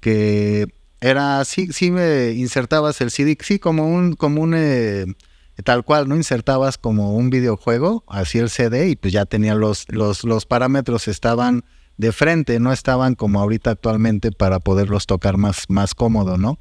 que 0.00 0.68
era, 1.02 1.44
sí, 1.44 1.68
sí 1.72 1.90
me 1.90 2.30
insertabas 2.30 3.00
el 3.02 3.11
CD, 3.11 3.37
sí, 3.40 3.58
como 3.58 3.88
un, 3.88 4.14
como 4.14 4.40
un 4.40 4.54
eh, 4.56 5.04
tal 5.62 5.85
cual, 5.85 6.09
¿no? 6.09 6.16
Insertabas 6.16 6.78
como 6.78 7.14
un 7.14 7.30
videojuego, 7.30 8.04
así 8.09 8.38
el 8.38 8.49
CD, 8.49 8.88
y 8.88 8.97
pues 8.97 9.12
ya 9.12 9.26
tenía 9.26 9.54
los, 9.54 9.87
los, 9.88 10.25
los 10.25 10.47
parámetros 10.47 11.09
estaban 11.09 11.64
de 11.99 12.12
frente, 12.12 12.59
no 12.59 12.73
estaban 12.73 13.14
como 13.14 13.40
ahorita 13.40 13.71
actualmente 13.71 14.32
para 14.32 14.61
poderlos 14.61 15.06
tocar 15.06 15.37
más, 15.37 15.66
más 15.68 15.94
cómodo, 15.94 16.38
¿no? 16.38 16.59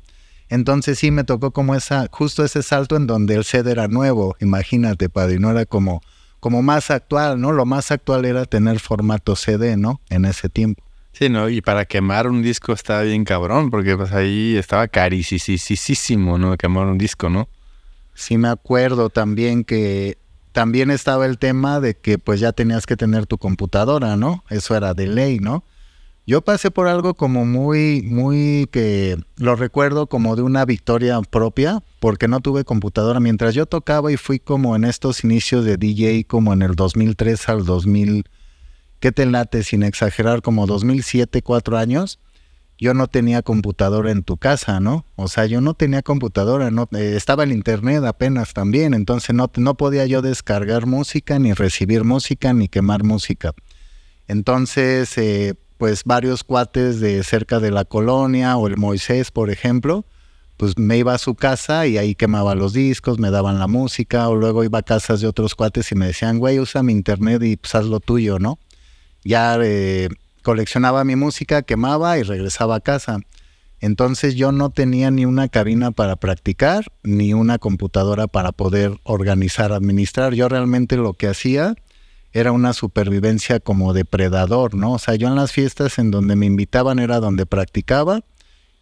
Entonces 0.49 0.99
sí 0.99 1.11
me 1.11 1.23
tocó 1.23 1.51
como 1.51 1.75
esa, 1.75 2.07
justo 2.11 2.43
ese 2.43 2.61
salto 2.61 2.97
en 2.97 3.07
donde 3.07 3.35
el 3.35 3.45
CD 3.45 3.71
era 3.71 3.87
nuevo, 3.87 4.35
imagínate, 4.41 5.07
padre, 5.07 5.39
no 5.39 5.49
era 5.49 5.65
como, 5.65 6.01
como 6.41 6.61
más 6.61 6.91
actual, 6.91 7.39
¿no? 7.39 7.53
Lo 7.53 7.65
más 7.65 7.91
actual 7.91 8.25
era 8.25 8.43
tener 8.45 8.79
formato 8.79 9.37
CD, 9.37 9.77
¿no? 9.77 10.01
En 10.09 10.25
ese 10.25 10.49
tiempo. 10.49 10.83
Sí, 11.13 11.29
¿no? 11.29 11.49
Y 11.49 11.61
para 11.61 11.85
quemar 11.85 12.27
un 12.27 12.41
disco 12.41 12.73
estaba 12.73 13.03
bien 13.03 13.23
cabrón, 13.23 13.69
porque 13.69 13.95
pues 13.95 14.11
ahí 14.11 14.57
estaba 14.57 14.87
carísimo, 14.89 16.37
¿no? 16.37 16.57
Quemar 16.57 16.87
un 16.87 16.97
disco, 16.97 17.29
¿no? 17.29 17.47
Sí 18.21 18.37
me 18.37 18.49
acuerdo 18.49 19.09
también 19.09 19.63
que 19.63 20.19
también 20.51 20.91
estaba 20.91 21.25
el 21.25 21.39
tema 21.39 21.79
de 21.79 21.95
que 21.95 22.19
pues 22.19 22.39
ya 22.39 22.51
tenías 22.51 22.85
que 22.85 22.95
tener 22.95 23.25
tu 23.25 23.39
computadora, 23.39 24.15
¿no? 24.15 24.43
Eso 24.51 24.75
era 24.75 24.93
de 24.93 25.07
ley, 25.07 25.39
¿no? 25.39 25.63
Yo 26.27 26.41
pasé 26.41 26.69
por 26.69 26.87
algo 26.87 27.15
como 27.15 27.45
muy, 27.45 28.03
muy 28.03 28.69
que 28.71 29.17
lo 29.37 29.55
recuerdo 29.55 30.05
como 30.05 30.35
de 30.35 30.43
una 30.43 30.65
victoria 30.65 31.19
propia, 31.21 31.81
porque 31.99 32.27
no 32.27 32.41
tuve 32.41 32.63
computadora. 32.63 33.19
Mientras 33.19 33.55
yo 33.55 33.65
tocaba 33.65 34.11
y 34.11 34.17
fui 34.17 34.37
como 34.37 34.75
en 34.75 34.83
estos 34.83 35.23
inicios 35.23 35.65
de 35.65 35.77
DJ, 35.77 36.25
como 36.25 36.53
en 36.53 36.61
el 36.61 36.75
2003 36.75 37.49
al 37.49 37.65
2000, 37.65 38.25
¿qué 38.99 39.11
te 39.11 39.25
late? 39.25 39.63
Sin 39.63 39.81
exagerar, 39.81 40.43
como 40.43 40.67
2007, 40.67 41.41
cuatro 41.41 41.75
años, 41.75 42.19
yo 42.81 42.95
no 42.95 43.05
tenía 43.05 43.43
computadora 43.43 44.09
en 44.09 44.23
tu 44.23 44.37
casa, 44.37 44.79
¿no? 44.79 45.05
O 45.15 45.27
sea, 45.27 45.45
yo 45.45 45.61
no 45.61 45.75
tenía 45.75 46.01
computadora, 46.01 46.71
no, 46.71 46.89
eh, 46.93 47.13
estaba 47.15 47.43
el 47.43 47.51
internet 47.51 48.03
apenas 48.03 48.53
también, 48.53 48.95
entonces 48.95 49.35
no, 49.35 49.51
no 49.55 49.75
podía 49.75 50.07
yo 50.07 50.23
descargar 50.23 50.87
música, 50.87 51.37
ni 51.37 51.53
recibir 51.53 52.03
música, 52.03 52.53
ni 52.53 52.67
quemar 52.67 53.03
música. 53.03 53.53
Entonces, 54.27 55.15
eh, 55.19 55.53
pues 55.77 56.03
varios 56.05 56.43
cuates 56.43 56.99
de 56.99 57.23
cerca 57.23 57.59
de 57.59 57.69
la 57.69 57.85
colonia 57.85 58.57
o 58.57 58.67
el 58.67 58.77
Moisés, 58.77 59.29
por 59.29 59.51
ejemplo, 59.51 60.03
pues 60.57 60.75
me 60.75 60.97
iba 60.97 61.13
a 61.13 61.19
su 61.19 61.35
casa 61.35 61.85
y 61.85 61.99
ahí 61.99 62.15
quemaba 62.15 62.55
los 62.55 62.73
discos, 62.73 63.19
me 63.19 63.29
daban 63.29 63.59
la 63.59 63.67
música, 63.67 64.27
o 64.27 64.35
luego 64.35 64.63
iba 64.63 64.79
a 64.79 64.83
casas 64.83 65.21
de 65.21 65.27
otros 65.27 65.53
cuates 65.53 65.91
y 65.91 65.95
me 65.95 66.07
decían, 66.07 66.39
güey, 66.39 66.59
usa 66.59 66.81
mi 66.81 66.93
internet 66.93 67.43
y 67.43 67.57
pues 67.57 67.75
haz 67.75 67.85
lo 67.85 67.99
tuyo, 67.99 68.39
¿no? 68.39 68.57
Ya 69.23 69.55
eh, 69.61 70.09
coleccionaba 70.41 71.03
mi 71.03 71.15
música, 71.15 71.61
quemaba 71.61 72.17
y 72.17 72.23
regresaba 72.23 72.75
a 72.75 72.79
casa. 72.81 73.19
Entonces 73.79 74.35
yo 74.35 74.51
no 74.51 74.69
tenía 74.69 75.09
ni 75.09 75.25
una 75.25 75.47
cabina 75.47 75.91
para 75.91 76.15
practicar, 76.15 76.85
ni 77.03 77.33
una 77.33 77.57
computadora 77.57 78.27
para 78.27 78.51
poder 78.51 78.99
organizar, 79.03 79.73
administrar. 79.73 80.33
Yo 80.33 80.47
realmente 80.49 80.97
lo 80.97 81.13
que 81.13 81.27
hacía 81.27 81.75
era 82.31 82.51
una 82.51 82.73
supervivencia 82.73 83.59
como 83.59 83.93
depredador, 83.93 84.75
¿no? 84.75 84.93
O 84.93 84.99
sea, 84.99 85.15
yo 85.15 85.27
en 85.27 85.35
las 85.35 85.51
fiestas 85.51 85.97
en 85.97 86.11
donde 86.11 86.35
me 86.35 86.45
invitaban 86.45 86.99
era 86.99 87.19
donde 87.19 87.45
practicaba 87.45 88.21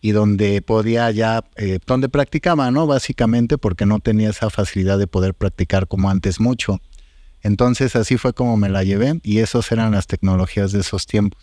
y 0.02 0.12
donde 0.12 0.62
podía 0.62 1.10
ya, 1.12 1.46
eh, 1.56 1.80
donde 1.86 2.10
practicaba, 2.10 2.70
¿no? 2.70 2.86
Básicamente 2.86 3.58
porque 3.58 3.86
no 3.86 4.00
tenía 4.00 4.30
esa 4.30 4.50
facilidad 4.50 5.00
de 5.00 5.08
poder 5.08 5.34
practicar 5.34 5.88
como 5.88 6.10
antes 6.10 6.40
mucho. 6.40 6.80
Entonces 7.44 7.96
así 7.96 8.18
fue 8.18 8.34
como 8.34 8.58
me 8.58 8.70
la 8.70 8.84
llevé 8.84 9.20
y 9.24 9.40
esas 9.40 9.72
eran 9.72 9.92
las 9.92 10.08
tecnologías 10.08 10.72
de 10.72 10.82
esos 10.82 11.06
tiempos. 11.06 11.42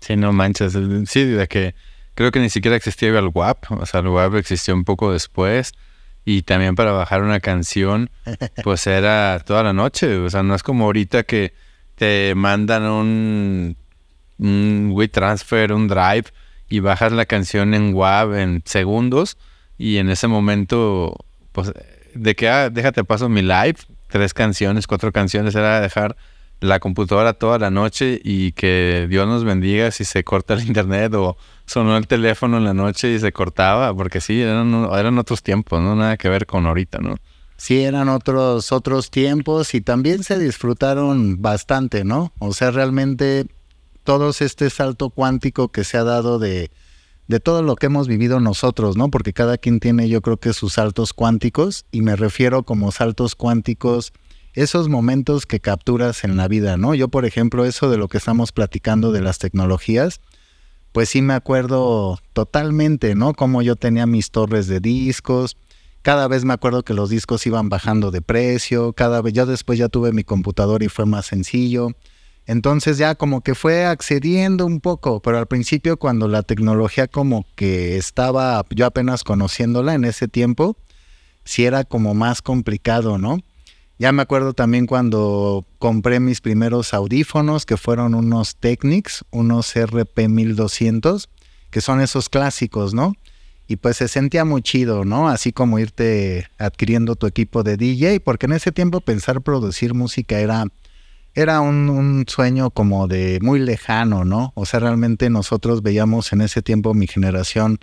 Sí, 0.00 0.16
no 0.16 0.32
manches, 0.32 0.76
sí, 1.06 1.24
de 1.24 1.48
que 1.48 1.74
creo 2.14 2.30
que 2.30 2.40
ni 2.40 2.50
siquiera 2.50 2.76
existía 2.76 3.08
el 3.10 3.30
WAP, 3.32 3.70
o 3.72 3.86
sea, 3.86 4.00
el 4.00 4.08
WAP 4.08 4.34
existió 4.34 4.74
un 4.74 4.84
poco 4.84 5.12
después 5.12 5.72
y 6.28 6.42
también 6.42 6.74
para 6.74 6.90
bajar 6.90 7.22
una 7.22 7.38
canción, 7.38 8.10
pues 8.64 8.86
era 8.88 9.40
toda 9.46 9.62
la 9.62 9.72
noche. 9.72 10.18
O 10.18 10.28
sea, 10.28 10.42
no 10.42 10.54
es 10.56 10.62
como 10.64 10.84
ahorita 10.86 11.22
que 11.22 11.54
te 11.94 12.34
mandan 12.34 12.82
un, 12.82 13.76
un 14.38 14.90
WeTransfer, 14.92 15.72
un 15.72 15.86
Drive, 15.86 16.24
y 16.68 16.80
bajas 16.80 17.12
la 17.12 17.26
canción 17.26 17.74
en 17.74 17.94
WAV 17.94 18.34
en 18.34 18.62
segundos. 18.64 19.38
Y 19.78 19.98
en 19.98 20.10
ese 20.10 20.26
momento, 20.26 21.16
pues, 21.52 21.72
de 22.12 22.34
que 22.34 22.48
ah, 22.48 22.70
déjate 22.70 23.04
paso 23.04 23.28
mi 23.28 23.42
live, 23.42 23.76
tres 24.08 24.34
canciones, 24.34 24.86
cuatro 24.86 25.12
canciones, 25.12 25.54
era 25.54 25.80
dejar 25.80 26.16
la 26.60 26.80
computadora 26.80 27.34
toda 27.34 27.58
la 27.58 27.70
noche 27.70 28.20
y 28.22 28.52
que 28.52 29.06
Dios 29.10 29.26
nos 29.26 29.44
bendiga 29.44 29.90
si 29.90 30.04
se 30.04 30.24
corta 30.24 30.54
el 30.54 30.66
internet 30.66 31.12
o 31.14 31.36
sonó 31.66 31.96
el 31.96 32.06
teléfono 32.06 32.56
en 32.56 32.64
la 32.64 32.74
noche 32.74 33.12
y 33.12 33.18
se 33.18 33.32
cortaba, 33.32 33.94
porque 33.94 34.20
sí, 34.20 34.40
eran, 34.40 34.72
eran 34.92 35.18
otros 35.18 35.42
tiempos, 35.42 35.80
no 35.80 35.94
nada 35.94 36.16
que 36.16 36.28
ver 36.28 36.46
con 36.46 36.66
ahorita, 36.66 36.98
¿no? 36.98 37.16
Sí, 37.58 37.82
eran 37.82 38.08
otros, 38.08 38.70
otros 38.72 39.10
tiempos 39.10 39.74
y 39.74 39.80
también 39.80 40.22
se 40.22 40.38
disfrutaron 40.38 41.40
bastante, 41.40 42.04
¿no? 42.04 42.32
O 42.38 42.52
sea, 42.52 42.70
realmente 42.70 43.46
todo 44.04 44.30
este 44.30 44.70
salto 44.70 45.10
cuántico 45.10 45.68
que 45.68 45.82
se 45.82 45.96
ha 45.96 46.04
dado 46.04 46.38
de, 46.38 46.70
de 47.28 47.40
todo 47.40 47.62
lo 47.62 47.76
que 47.76 47.86
hemos 47.86 48.08
vivido 48.08 48.40
nosotros, 48.40 48.96
¿no? 48.96 49.10
Porque 49.10 49.32
cada 49.32 49.58
quien 49.58 49.80
tiene 49.80 50.08
yo 50.08 50.22
creo 50.22 50.36
que 50.36 50.52
sus 50.52 50.74
saltos 50.74 51.12
cuánticos 51.12 51.84
y 51.90 52.02
me 52.02 52.16
refiero 52.16 52.62
como 52.62 52.92
saltos 52.92 53.34
cuánticos 53.34 54.12
esos 54.54 54.88
momentos 54.88 55.44
que 55.44 55.60
capturas 55.60 56.24
en 56.24 56.36
la 56.36 56.48
vida, 56.48 56.76
¿no? 56.76 56.94
Yo, 56.94 57.08
por 57.08 57.26
ejemplo, 57.26 57.64
eso 57.64 57.90
de 57.90 57.98
lo 57.98 58.08
que 58.08 58.16
estamos 58.16 58.52
platicando 58.52 59.12
de 59.12 59.20
las 59.20 59.38
tecnologías, 59.38 60.20
pues 60.92 61.10
sí 61.10 61.20
me 61.20 61.34
acuerdo 61.34 62.18
totalmente, 62.32 63.14
¿no? 63.14 63.34
Como 63.34 63.60
yo 63.60 63.76
tenía 63.76 64.06
mis 64.06 64.30
torres 64.30 64.66
de 64.66 64.80
discos, 64.80 65.58
cada 66.00 66.26
vez 66.28 66.44
me 66.44 66.54
acuerdo 66.54 66.84
que 66.84 66.94
los 66.94 67.10
discos 67.10 67.46
iban 67.46 67.68
bajando 67.68 68.10
de 68.10 68.22
precio, 68.22 68.94
cada 68.94 69.20
vez, 69.20 69.34
ya 69.34 69.44
después 69.44 69.78
ya 69.78 69.88
tuve 69.88 70.12
mi 70.12 70.24
computador 70.24 70.82
y 70.82 70.88
fue 70.88 71.04
más 71.04 71.26
sencillo. 71.26 71.88
Entonces 72.46 72.96
ya 72.98 73.16
como 73.16 73.40
que 73.40 73.54
fue 73.54 73.86
accediendo 73.86 74.66
un 74.66 74.80
poco, 74.80 75.20
pero 75.20 75.38
al 75.38 75.46
principio 75.46 75.96
cuando 75.96 76.28
la 76.28 76.42
tecnología 76.42 77.08
como 77.08 77.44
que 77.56 77.96
estaba 77.96 78.64
yo 78.70 78.86
apenas 78.86 79.24
conociéndola 79.24 79.94
en 79.94 80.04
ese 80.04 80.28
tiempo, 80.28 80.76
sí 81.44 81.64
era 81.64 81.84
como 81.84 82.14
más 82.14 82.42
complicado, 82.42 83.18
¿no? 83.18 83.40
Ya 83.98 84.12
me 84.12 84.20
acuerdo 84.20 84.52
también 84.52 84.86
cuando 84.86 85.64
compré 85.78 86.20
mis 86.20 86.42
primeros 86.42 86.92
audífonos, 86.92 87.64
que 87.64 87.78
fueron 87.78 88.14
unos 88.14 88.56
Technics, 88.56 89.24
unos 89.30 89.74
RP1200, 89.74 91.28
que 91.70 91.80
son 91.80 92.02
esos 92.02 92.28
clásicos, 92.28 92.92
¿no? 92.92 93.14
Y 93.66 93.76
pues 93.76 93.96
se 93.96 94.08
sentía 94.08 94.44
muy 94.44 94.60
chido, 94.60 95.04
¿no? 95.04 95.28
Así 95.28 95.50
como 95.50 95.78
irte 95.78 96.46
adquiriendo 96.58 97.16
tu 97.16 97.26
equipo 97.26 97.62
de 97.62 97.78
DJ, 97.78 98.20
porque 98.20 98.46
en 98.46 98.52
ese 98.52 98.70
tiempo 98.70 99.00
pensar 99.00 99.40
producir 99.40 99.94
música 99.94 100.38
era, 100.40 100.66
era 101.36 101.60
un, 101.60 101.88
un 101.90 102.24
sueño 102.26 102.70
como 102.70 103.06
de 103.06 103.38
muy 103.42 103.60
lejano, 103.60 104.24
¿no? 104.24 104.52
O 104.56 104.66
sea, 104.66 104.80
realmente 104.80 105.30
nosotros 105.30 105.82
veíamos 105.82 106.32
en 106.32 106.40
ese 106.40 106.62
tiempo 106.62 106.94
mi 106.94 107.06
generación 107.06 107.78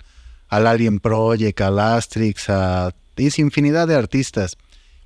al 0.50 0.67
Alien 0.67 1.00
Project, 1.00 1.62
al 1.62 1.79
Astrix, 1.79 2.50
a 2.50 2.93
infinidad 3.15 3.88
de 3.88 3.95
artistas 3.95 4.57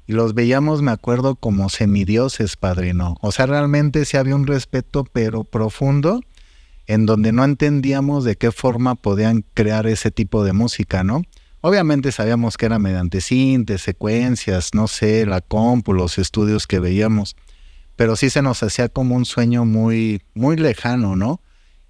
y 0.07 0.13
los 0.13 0.33
veíamos, 0.33 0.81
me 0.81 0.91
acuerdo, 0.91 1.35
como 1.35 1.67
semidioses, 1.67 2.55
padrino. 2.55 3.17
O 3.21 3.33
sea, 3.33 3.45
realmente 3.45 4.05
sí 4.05 4.15
había 4.15 4.35
un 4.35 4.47
respeto, 4.47 5.03
pero 5.03 5.43
profundo, 5.43 6.21
en 6.87 7.05
donde 7.05 7.33
no 7.33 7.43
entendíamos 7.43 8.23
de 8.23 8.37
qué 8.37 8.53
forma 8.53 8.95
podían 8.95 9.43
crear 9.53 9.85
ese 9.87 10.09
tipo 10.09 10.45
de 10.45 10.53
música, 10.53 11.03
¿no? 11.03 11.23
Obviamente 11.59 12.13
sabíamos 12.13 12.55
que 12.55 12.67
era 12.67 12.79
mediante 12.79 13.19
cintes, 13.19 13.81
secuencias, 13.81 14.69
no 14.73 14.87
sé, 14.87 15.25
la 15.25 15.41
compu, 15.41 15.91
los 15.91 16.17
estudios 16.17 16.67
que 16.67 16.79
veíamos, 16.79 17.35
pero 17.97 18.15
sí 18.15 18.29
se 18.29 18.41
nos 18.41 18.63
hacía 18.63 18.87
como 18.87 19.15
un 19.15 19.25
sueño 19.25 19.65
muy, 19.65 20.21
muy 20.33 20.55
lejano, 20.55 21.17
¿no? 21.17 21.41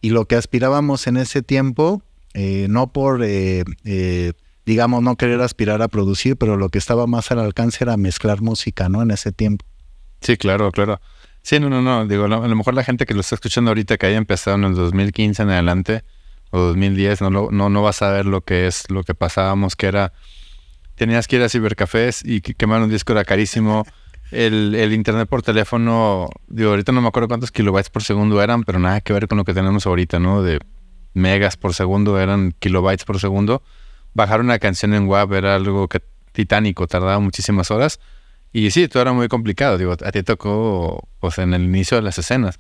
Y 0.02 0.10
lo 0.10 0.26
que 0.26 0.36
aspirábamos 0.36 1.06
en 1.06 1.18
ese 1.18 1.44
tiempo, 1.44 2.02
eh, 2.34 2.68
no 2.70 2.92
por 2.92 3.24
eh, 3.24 3.64
eh, 3.84 4.34
digamos, 4.66 5.04
no 5.04 5.16
querer 5.18 5.42
aspirar 5.42 5.82
a 5.82 5.90
producir, 5.90 6.38
pero 6.38 6.58
lo 6.58 6.70
que 6.70 6.78
estaba 6.78 7.08
más 7.08 7.32
al 7.32 7.40
alcance 7.40 7.84
era 7.84 7.98
mezclar 7.98 8.42
música, 8.42 8.90
¿no? 8.90 9.02
En 9.02 9.12
ese 9.12 9.32
tiempo. 9.32 9.66
Sí, 10.22 10.38
claro, 10.38 10.72
claro. 10.72 11.00
Sí, 11.42 11.60
no, 11.60 11.70
no, 11.70 11.82
no. 11.82 12.08
Digo, 12.08 12.26
a 12.26 12.28
lo 12.28 12.56
mejor 12.56 12.74
la 12.74 12.84
gente 12.84 13.06
que 13.06 13.14
lo 13.14 13.22
está 13.22 13.36
escuchando 13.36 13.72
ahorita, 13.72 13.98
que 13.98 14.06
haya 14.08 14.18
empezado 14.18 14.58
en 14.58 14.64
el 14.64 14.76
2015 14.76 15.44
en 15.44 15.50
adelante, 15.50 16.04
o 16.52 16.60
2010, 16.60 17.22
no, 17.22 17.30
no, 17.30 17.70
no 17.70 17.82
va 17.82 17.90
a 17.90 17.94
saber 17.94 18.26
lo 18.26 18.42
que 18.42 18.68
es 18.68 18.90
lo 18.90 19.04
que 19.04 19.14
pasábamos, 19.14 19.76
que 19.76 19.88
era, 19.88 20.14
tenías 20.96 21.28
que 21.28 21.36
ir 21.36 21.44
a 21.44 21.50
cibercafés 21.50 22.24
y 22.24 22.42
quemar 22.42 22.82
un 22.82 22.90
disco 22.90 23.12
era 23.12 23.26
carísimo. 23.26 23.86
El, 24.32 24.76
el, 24.76 24.94
internet 24.94 25.30
por 25.30 25.42
teléfono, 25.42 26.30
digo, 26.48 26.72
ahorita 26.72 26.92
no 26.92 27.02
me 27.02 27.08
acuerdo 27.08 27.30
cuántos 27.30 27.52
kilobytes 27.52 27.90
por 27.90 28.04
segundo 28.04 28.42
eran, 28.42 28.64
pero 28.64 28.78
nada 28.78 29.02
que 29.02 29.14
ver 29.14 29.28
con 29.28 29.38
lo 29.38 29.46
que 29.46 29.54
tenemos 29.54 29.86
ahorita, 29.86 30.20
¿no? 30.20 30.44
De 30.44 30.60
megas 31.14 31.58
por 31.58 31.74
segundo, 31.74 32.20
eran 32.20 32.54
kilobytes 32.60 33.06
por 33.06 33.20
segundo 33.20 33.64
bajar 34.18 34.42
una 34.42 34.58
canción 34.58 34.94
en 34.96 35.08
WAV 35.08 35.34
era 35.36 35.56
algo 35.56 35.88
que, 35.88 36.02
titánico, 36.32 36.88
tardaba 36.88 37.20
muchísimas 37.20 37.70
horas. 37.72 38.00
Y 38.52 38.72
sí, 38.72 38.88
todo 38.88 39.04
era 39.04 39.14
muy 39.14 39.28
complicado. 39.28 39.78
Digo, 39.78 39.94
a 39.94 40.12
ti 40.12 40.24
tocó 40.24 41.08
pues, 41.20 41.38
en 41.38 41.54
el 41.54 41.64
inicio 41.64 41.98
de 41.98 42.04
las 42.04 42.18
escenas. 42.18 42.58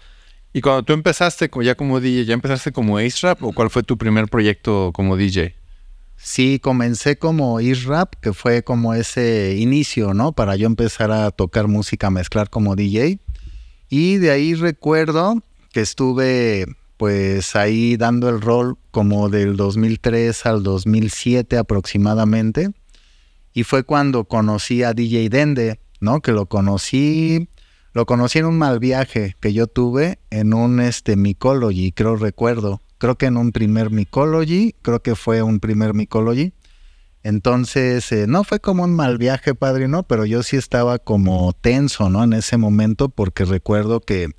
Y 0.54 0.62
cuando 0.62 0.84
tú 0.84 0.94
empezaste 0.94 1.50
ya 1.64 1.76
como 1.76 2.00
DJ, 2.00 2.26
¿ya 2.26 2.34
empezaste 2.36 2.72
como 2.72 3.00
Ace 3.00 3.26
Rap 3.26 3.44
o 3.44 3.52
cuál 3.52 3.70
fue 3.70 3.84
tu 3.84 3.98
primer 3.98 4.28
proyecto 4.28 4.92
como 4.94 5.18
DJ? 5.18 5.56
Sí, 6.18 6.60
comencé 6.60 7.18
como 7.18 7.60
Rap, 7.86 8.16
que 8.22 8.34
fue 8.34 8.64
como 8.64 8.94
ese 8.96 9.56
inicio, 9.58 10.14
¿no? 10.14 10.34
Para 10.34 10.56
yo 10.56 10.66
empezar 10.66 11.12
a 11.12 11.30
tocar 11.32 11.68
música, 11.68 12.10
mezclar 12.10 12.50
como 12.50 12.76
DJ. 12.76 13.20
Y 13.90 14.18
de 14.18 14.32
ahí 14.32 14.56
recuerdo 14.56 15.42
que 15.72 15.82
estuve 15.82 16.66
pues 16.98 17.56
ahí 17.56 17.96
dando 17.96 18.28
el 18.30 18.42
rol 18.42 18.78
como 18.90 19.30
del 19.30 19.56
2003 19.56 20.46
al 20.48 20.64
2007 20.64 21.58
aproximadamente. 21.58 22.72
Y 23.54 23.64
fue 23.64 23.84
cuando 23.84 24.26
conocí 24.26 24.84
a 24.84 24.94
DJ 24.94 25.30
Dende, 25.30 25.80
¿no? 26.00 26.22
Que 26.22 26.32
lo 26.32 26.48
conocí, 26.48 27.48
Lo 27.94 28.06
conocí 28.06 28.40
en 28.40 28.46
un 28.46 28.58
mal 28.58 28.80
viaje 28.80 29.36
que 29.40 29.54
yo 29.54 29.66
tuve 29.66 30.20
en 30.30 30.54
un 30.54 30.80
este 30.80 31.16
Mycology, 31.16 31.92
creo 31.92 32.16
recuerdo. 32.16 32.82
Creo 32.98 33.18
que 33.18 33.28
en 33.28 33.38
un 33.38 33.52
primer 33.52 33.92
Mycology, 33.92 34.76
creo 34.82 35.02
que 35.02 35.16
fue 35.16 35.42
un 35.44 35.60
primer 35.60 35.94
Mycology. 35.94 36.54
Entonces, 37.24 38.12
eh, 38.12 38.26
no 38.28 38.44
fue 38.44 38.60
como 38.60 38.84
un 38.84 38.96
mal 38.96 39.18
viaje, 39.18 39.54
padre, 39.54 39.88
¿no? 39.88 40.04
Pero 40.04 40.26
yo 40.26 40.44
sí 40.44 40.56
estaba 40.56 40.98
como 40.98 41.54
tenso, 41.54 42.10
¿no? 42.10 42.24
En 42.24 42.34
ese 42.34 42.58
momento, 42.58 43.10
porque 43.10 43.44
recuerdo 43.46 44.00
que, 44.00 44.30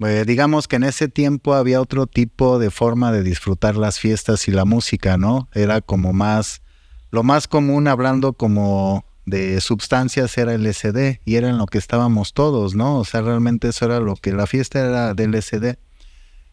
eh, 0.00 0.24
digamos 0.26 0.66
que 0.66 0.76
en 0.76 0.84
ese 0.84 1.08
tiempo 1.08 1.54
había 1.54 1.80
otro 1.80 2.06
tipo 2.06 2.58
de 2.58 2.70
forma 2.70 3.12
de 3.12 3.22
disfrutar 3.22 3.76
las 3.76 3.98
fiestas 3.98 4.48
y 4.48 4.50
la 4.50 4.64
música, 4.64 5.16
¿no? 5.16 5.48
Era 5.54 5.80
como 5.80 6.12
más, 6.12 6.62
lo 7.10 7.22
más 7.22 7.46
común 7.48 7.86
hablando 7.86 8.32
como 8.32 9.04
de 9.26 9.60
sustancias 9.60 10.38
era 10.38 10.54
LSD 10.54 11.20
y 11.24 11.34
era 11.34 11.48
en 11.48 11.58
lo 11.58 11.66
que 11.66 11.78
estábamos 11.78 12.32
todos, 12.32 12.74
¿no? 12.74 12.98
O 12.98 13.04
sea, 13.04 13.20
realmente 13.20 13.68
eso 13.68 13.84
era 13.84 14.00
lo 14.00 14.16
que 14.16 14.32
la 14.32 14.46
fiesta 14.46 14.80
era 14.80 15.14
del 15.14 15.32
LSD. 15.32 15.78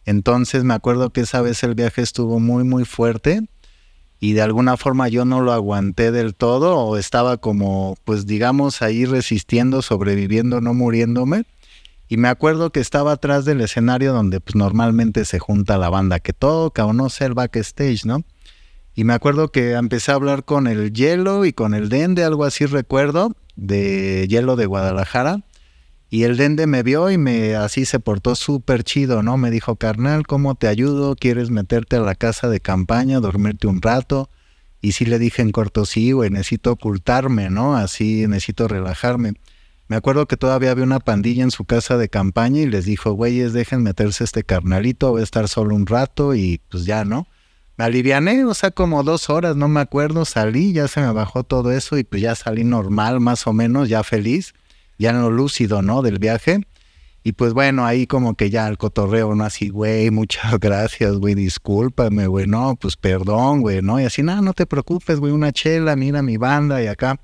Entonces 0.06 0.64
me 0.64 0.74
acuerdo 0.74 1.10
que 1.10 1.22
esa 1.22 1.40
vez 1.40 1.62
el 1.62 1.74
viaje 1.74 2.02
estuvo 2.02 2.40
muy, 2.40 2.64
muy 2.64 2.84
fuerte 2.84 3.42
y 4.20 4.32
de 4.32 4.42
alguna 4.42 4.76
forma 4.76 5.08
yo 5.08 5.24
no 5.24 5.40
lo 5.40 5.52
aguanté 5.52 6.10
del 6.10 6.34
todo 6.34 6.78
o 6.78 6.96
estaba 6.96 7.36
como, 7.36 7.96
pues 8.04 8.26
digamos, 8.26 8.82
ahí 8.82 9.04
resistiendo, 9.04 9.82
sobreviviendo, 9.82 10.60
no 10.60 10.74
muriéndome. 10.74 11.44
Y 12.08 12.16
me 12.16 12.28
acuerdo 12.28 12.70
que 12.70 12.80
estaba 12.80 13.12
atrás 13.12 13.44
del 13.44 13.60
escenario 13.60 14.12
donde 14.12 14.40
pues 14.40 14.54
normalmente 14.54 15.24
se 15.24 15.38
junta 15.38 15.78
la 15.78 15.90
banda 15.90 16.20
que 16.20 16.32
toca 16.32 16.84
o 16.86 16.92
no 16.92 17.08
sé, 17.08 17.24
el 17.24 17.34
backstage, 17.34 18.04
¿no? 18.04 18.24
Y 18.94 19.04
me 19.04 19.12
acuerdo 19.12 19.48
que 19.48 19.72
empecé 19.72 20.12
a 20.12 20.14
hablar 20.14 20.44
con 20.44 20.66
el 20.66 20.92
Hielo 20.92 21.44
y 21.44 21.52
con 21.52 21.74
el 21.74 21.88
Dende, 21.88 22.22
algo 22.22 22.44
así 22.44 22.66
recuerdo, 22.66 23.34
de 23.56 24.26
Hielo 24.28 24.54
de 24.56 24.66
Guadalajara. 24.66 25.40
Y 26.14 26.22
el 26.22 26.36
Dende 26.36 26.68
me 26.68 26.84
vio 26.84 27.10
y 27.10 27.18
me 27.18 27.56
así 27.56 27.86
se 27.86 27.98
portó 27.98 28.36
súper 28.36 28.84
chido, 28.84 29.24
¿no? 29.24 29.36
Me 29.36 29.50
dijo, 29.50 29.74
carnal, 29.74 30.28
¿cómo 30.28 30.54
te 30.54 30.68
ayudo? 30.68 31.16
¿Quieres 31.16 31.50
meterte 31.50 31.96
a 31.96 32.00
la 32.02 32.14
casa 32.14 32.48
de 32.48 32.60
campaña, 32.60 33.18
dormirte 33.18 33.66
un 33.66 33.82
rato? 33.82 34.30
Y 34.80 34.92
sí 34.92 35.06
le 35.06 35.18
dije 35.18 35.42
en 35.42 35.50
corto, 35.50 35.84
sí, 35.84 36.12
güey, 36.12 36.30
necesito 36.30 36.70
ocultarme, 36.70 37.50
¿no? 37.50 37.76
Así 37.76 38.28
necesito 38.28 38.68
relajarme. 38.68 39.32
Me 39.88 39.96
acuerdo 39.96 40.26
que 40.26 40.36
todavía 40.36 40.70
había 40.70 40.84
una 40.84 41.00
pandilla 41.00 41.42
en 41.42 41.50
su 41.50 41.64
casa 41.64 41.96
de 41.96 42.08
campaña 42.08 42.60
y 42.60 42.66
les 42.66 42.84
dijo, 42.84 43.10
güeyes, 43.14 43.52
dejen 43.52 43.82
meterse 43.82 44.22
este 44.22 44.44
carnalito, 44.44 45.10
voy 45.10 45.22
a 45.22 45.24
estar 45.24 45.48
solo 45.48 45.74
un 45.74 45.84
rato 45.84 46.36
y 46.36 46.60
pues 46.70 46.84
ya, 46.84 47.04
¿no? 47.04 47.26
Me 47.76 47.86
aliviané, 47.86 48.44
o 48.44 48.54
sea, 48.54 48.70
como 48.70 49.02
dos 49.02 49.30
horas, 49.30 49.56
no 49.56 49.66
me 49.66 49.80
acuerdo, 49.80 50.24
salí, 50.26 50.74
ya 50.74 50.86
se 50.86 51.00
me 51.00 51.10
bajó 51.10 51.42
todo 51.42 51.72
eso 51.72 51.98
y 51.98 52.04
pues 52.04 52.22
ya 52.22 52.36
salí 52.36 52.62
normal, 52.62 53.18
más 53.18 53.48
o 53.48 53.52
menos, 53.52 53.88
ya 53.88 54.04
feliz, 54.04 54.54
ya 54.98 55.10
en 55.10 55.20
lo 55.20 55.30
lúcido, 55.30 55.82
¿no? 55.82 56.02
Del 56.02 56.18
viaje. 56.18 56.60
Y 57.26 57.32
pues 57.32 57.54
bueno, 57.54 57.86
ahí 57.86 58.06
como 58.06 58.34
que 58.34 58.50
ya 58.50 58.68
el 58.68 58.76
cotorreo, 58.76 59.34
¿no? 59.34 59.44
Así, 59.44 59.70
güey, 59.70 60.10
muchas 60.10 60.58
gracias, 60.60 61.14
güey, 61.16 61.34
discúlpame, 61.34 62.26
güey, 62.26 62.46
no, 62.46 62.76
pues 62.76 62.96
perdón, 62.96 63.62
güey, 63.62 63.80
¿no? 63.80 63.98
Y 63.98 64.04
así, 64.04 64.22
no, 64.22 64.42
no 64.42 64.52
te 64.52 64.66
preocupes, 64.66 65.20
güey, 65.20 65.32
una 65.32 65.50
chela, 65.50 65.96
mira 65.96 66.22
mi 66.22 66.36
banda 66.36 66.82
y 66.82 66.86
acá. 66.86 67.18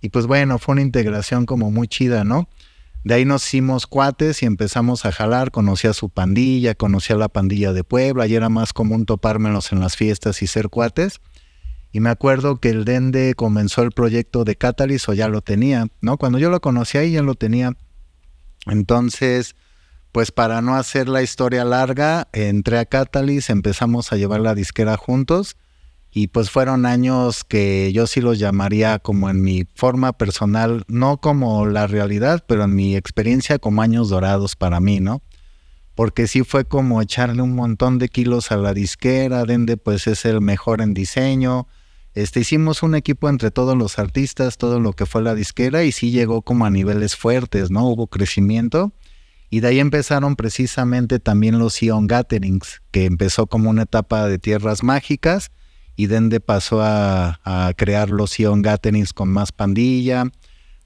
Y 0.00 0.10
pues 0.10 0.26
bueno, 0.26 0.58
fue 0.58 0.74
una 0.74 0.82
integración 0.82 1.44
como 1.44 1.70
muy 1.70 1.88
chida, 1.88 2.22
¿no? 2.22 2.48
De 3.04 3.14
ahí 3.14 3.24
nos 3.24 3.44
hicimos 3.44 3.88
cuates 3.88 4.44
y 4.44 4.46
empezamos 4.46 5.04
a 5.04 5.10
jalar, 5.10 5.50
conocí 5.50 5.88
a 5.88 5.92
su 5.92 6.08
pandilla, 6.08 6.76
conocí 6.76 7.12
a 7.12 7.16
la 7.16 7.28
pandilla 7.28 7.72
de 7.72 7.82
Puebla, 7.82 8.28
y 8.28 8.36
era 8.36 8.48
más 8.48 8.72
común 8.72 9.06
topármelos 9.06 9.72
en 9.72 9.80
las 9.80 9.96
fiestas 9.96 10.40
y 10.42 10.46
ser 10.46 10.68
cuates. 10.68 11.20
Y 11.92 12.00
me 12.00 12.08
acuerdo 12.08 12.58
que 12.58 12.70
el 12.70 12.84
Dende 12.84 13.34
comenzó 13.34 13.82
el 13.82 13.92
proyecto 13.92 14.44
de 14.44 14.56
Catalyst 14.56 15.10
o 15.10 15.12
ya 15.12 15.28
lo 15.28 15.42
tenía, 15.42 15.88
¿no? 16.00 16.16
Cuando 16.16 16.38
yo 16.38 16.48
lo 16.48 16.60
conocí 16.60 16.96
ahí 16.96 17.12
ya 17.12 17.22
lo 17.22 17.34
tenía. 17.34 17.76
Entonces, 18.66 19.54
pues 20.10 20.32
para 20.32 20.62
no 20.62 20.74
hacer 20.74 21.08
la 21.08 21.22
historia 21.22 21.64
larga, 21.64 22.28
entré 22.32 22.78
a 22.78 22.86
Catalyst, 22.86 23.50
empezamos 23.50 24.12
a 24.12 24.16
llevar 24.16 24.40
la 24.40 24.54
disquera 24.54 24.96
juntos 24.96 25.56
y 26.14 26.28
pues 26.28 26.50
fueron 26.50 26.84
años 26.84 27.44
que 27.44 27.90
yo 27.92 28.06
sí 28.06 28.20
los 28.20 28.38
llamaría 28.38 28.98
como 28.98 29.30
en 29.30 29.42
mi 29.42 29.66
forma 29.74 30.12
personal, 30.12 30.84
no 30.86 31.18
como 31.18 31.66
la 31.66 31.86
realidad, 31.86 32.44
pero 32.46 32.64
en 32.64 32.74
mi 32.74 32.96
experiencia 32.96 33.58
como 33.58 33.80
años 33.80 34.10
dorados 34.10 34.54
para 34.54 34.80
mí, 34.80 35.00
¿no? 35.00 35.22
Porque 35.94 36.26
sí 36.26 36.42
fue 36.42 36.66
como 36.66 37.00
echarle 37.00 37.40
un 37.40 37.54
montón 37.54 37.98
de 37.98 38.08
kilos 38.08 38.52
a 38.52 38.56
la 38.56 38.74
disquera, 38.74 39.44
Dende 39.44 39.78
pues 39.78 40.06
es 40.06 40.24
el 40.26 40.40
mejor 40.42 40.82
en 40.82 40.92
diseño. 40.94 41.66
Este, 42.14 42.40
hicimos 42.40 42.82
un 42.82 42.94
equipo 42.94 43.28
entre 43.28 43.50
todos 43.50 43.76
los 43.76 43.98
artistas, 43.98 44.58
todo 44.58 44.80
lo 44.80 44.92
que 44.92 45.06
fue 45.06 45.22
la 45.22 45.34
disquera 45.34 45.84
y 45.84 45.92
sí 45.92 46.10
llegó 46.10 46.42
como 46.42 46.66
a 46.66 46.70
niveles 46.70 47.16
fuertes, 47.16 47.70
¿no? 47.70 47.88
Hubo 47.88 48.06
crecimiento. 48.06 48.92
Y 49.48 49.60
de 49.60 49.68
ahí 49.68 49.80
empezaron 49.80 50.36
precisamente 50.36 51.18
también 51.18 51.58
los 51.58 51.80
Ion 51.82 52.06
Gatherings, 52.06 52.82
que 52.90 53.04
empezó 53.04 53.46
como 53.46 53.70
una 53.70 53.82
etapa 53.82 54.26
de 54.26 54.38
tierras 54.38 54.82
mágicas 54.82 55.50
y 55.96 56.06
Dende 56.06 56.40
pasó 56.40 56.80
a, 56.82 57.38
crear 57.76 58.10
los 58.10 58.38
Ion 58.38 58.62
Gatherings 58.62 59.12
con 59.12 59.28
más 59.28 59.52
pandilla. 59.52 60.24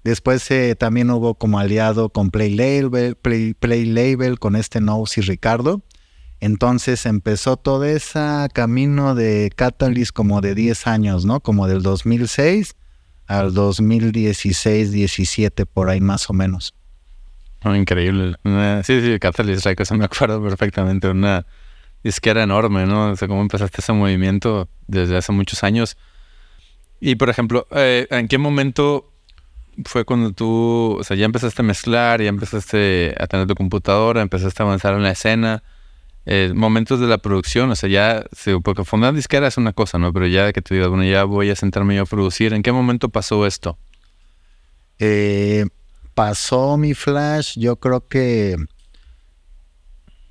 Después 0.05 0.49
eh, 0.51 0.77
también 0.77 1.11
hubo 1.11 1.35
como 1.35 1.59
aliado 1.59 2.11
con 2.11 2.31
Play 2.31 2.55
Label, 2.55 3.17
Play, 3.17 3.87
Label 3.87 4.39
con 4.39 4.57
este 4.57 4.81
Nose 4.81 5.21
y 5.21 5.25
Ricardo. 5.25 5.83
Entonces 6.41 7.07
empezó 7.07 7.57
todo 7.57 7.85
ese 7.85 8.49
camino 8.53 9.15
de 9.15 9.51
Catalyst 9.55 10.13
como 10.13 10.41
de 10.41 10.55
10 10.55 10.87
años, 10.87 11.25
¿no? 11.25 11.41
Como 11.41 11.67
del 11.67 11.83
2006 11.83 12.77
al 13.27 13.55
2016, 13.55 14.93
17, 14.93 15.67
por 15.67 15.89
ahí 15.89 16.01
más 16.01 16.29
o 16.31 16.33
menos. 16.33 16.75
Oh, 17.65 17.75
increíble. 17.75 18.37
sí, 18.85 19.01
sí, 19.01 19.19
Catalyst, 19.19 19.67
cosa 19.77 19.95
me 19.97 20.05
acuerdo 20.05 20.43
perfectamente. 20.43 21.09
Una, 21.09 21.47
es 22.05 22.21
que 22.21 22.31
era 22.31 22.43
enorme, 22.43 22.87
¿no? 22.87 23.11
O 23.11 23.17
sea, 23.17 23.27
cómo 23.27 23.41
empezaste 23.41 23.81
ese 23.81 23.93
movimiento 23.93 24.69
desde 24.87 25.17
hace 25.17 25.33
muchos 25.33 25.65
años. 25.65 25.97
Y, 27.01 27.17
por 27.17 27.29
ejemplo, 27.31 27.67
eh, 27.73 28.07
¿en 28.11 28.29
qué 28.29 28.39
momento 28.39 29.13
fue 29.85 30.05
cuando 30.05 30.33
tú, 30.33 30.97
o 30.99 31.05
sea, 31.05 31.17
ya 31.17 31.25
empezaste 31.25 31.63
a 31.63 31.65
mezclar, 31.65 32.23
ya 32.23 32.29
empezaste 32.29 33.15
a 33.19 33.27
tener 33.27 33.47
tu 33.47 33.55
computadora, 33.55 34.23
empezaste 34.23 34.63
a 34.63 34.67
avanzar 34.67 34.95
en 34.95 35.03
la 35.03 35.11
escena? 35.11 35.63
Eh, 36.29 36.53
momentos 36.55 36.99
de 36.99 37.07
la 37.07 37.19
producción, 37.19 37.71
o 37.71 37.77
sea, 37.77 37.89
ya, 37.89 38.25
porque 38.65 38.85
fundar 38.85 39.15
disquera 39.15 39.47
es 39.47 39.59
una 39.59 39.73
cosa, 39.73 39.97
¿no? 39.99 40.13
Pero 40.13 40.27
ya 40.27 40.53
que 40.53 40.61
te 40.61 40.75
digas, 40.75 40.89
bueno, 40.89 41.05
ya 41.05 41.23
voy 41.23 41.51
a 41.51 41.57
sentarme 41.57 41.95
yo 41.95 42.03
a 42.03 42.07
producir, 42.07 42.53
¿en 42.53 42.63
qué 42.63 42.73
momento 42.73 43.09
pasó 43.11 43.47
esto? 43.47 43.79
Eh, 44.99 45.67
pasó 46.15 46.77
mi 46.77 46.95
flash, 46.95 47.57
yo 47.57 47.77
creo 47.77 48.09
que 48.09 48.57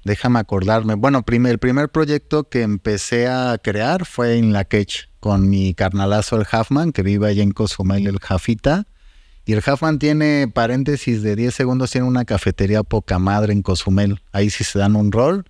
déjame 0.03 0.39
acordarme. 0.39 0.95
Bueno, 0.95 1.23
el 1.25 1.59
primer 1.59 1.89
proyecto 1.89 2.49
que 2.49 2.61
empecé 2.61 3.27
a 3.27 3.57
crear 3.57 4.05
fue 4.05 4.37
en 4.37 4.51
La 4.51 4.65
Quech, 4.65 5.09
con 5.19 5.49
mi 5.49 5.73
carnalazo 5.73 6.35
el 6.35 6.45
Halfman, 6.49 6.91
que 6.91 7.03
vive 7.03 7.27
allá 7.27 7.43
en 7.43 7.51
Cozumel, 7.51 8.05
el 8.05 8.19
Jafita. 8.19 8.85
Y 9.45 9.53
el 9.53 9.63
Halfman 9.65 9.99
tiene, 9.99 10.47
paréntesis 10.53 11.21
de 11.21 11.35
10 11.35 11.53
segundos, 11.53 11.91
tiene 11.91 12.07
una 12.07 12.25
cafetería 12.25 12.83
poca 12.83 13.17
madre 13.17 13.53
en 13.53 13.61
Cozumel. 13.61 14.21
Ahí 14.31 14.49
sí 14.49 14.63
se 14.63 14.79
dan 14.79 14.95
un 14.95 15.11
rol. 15.11 15.45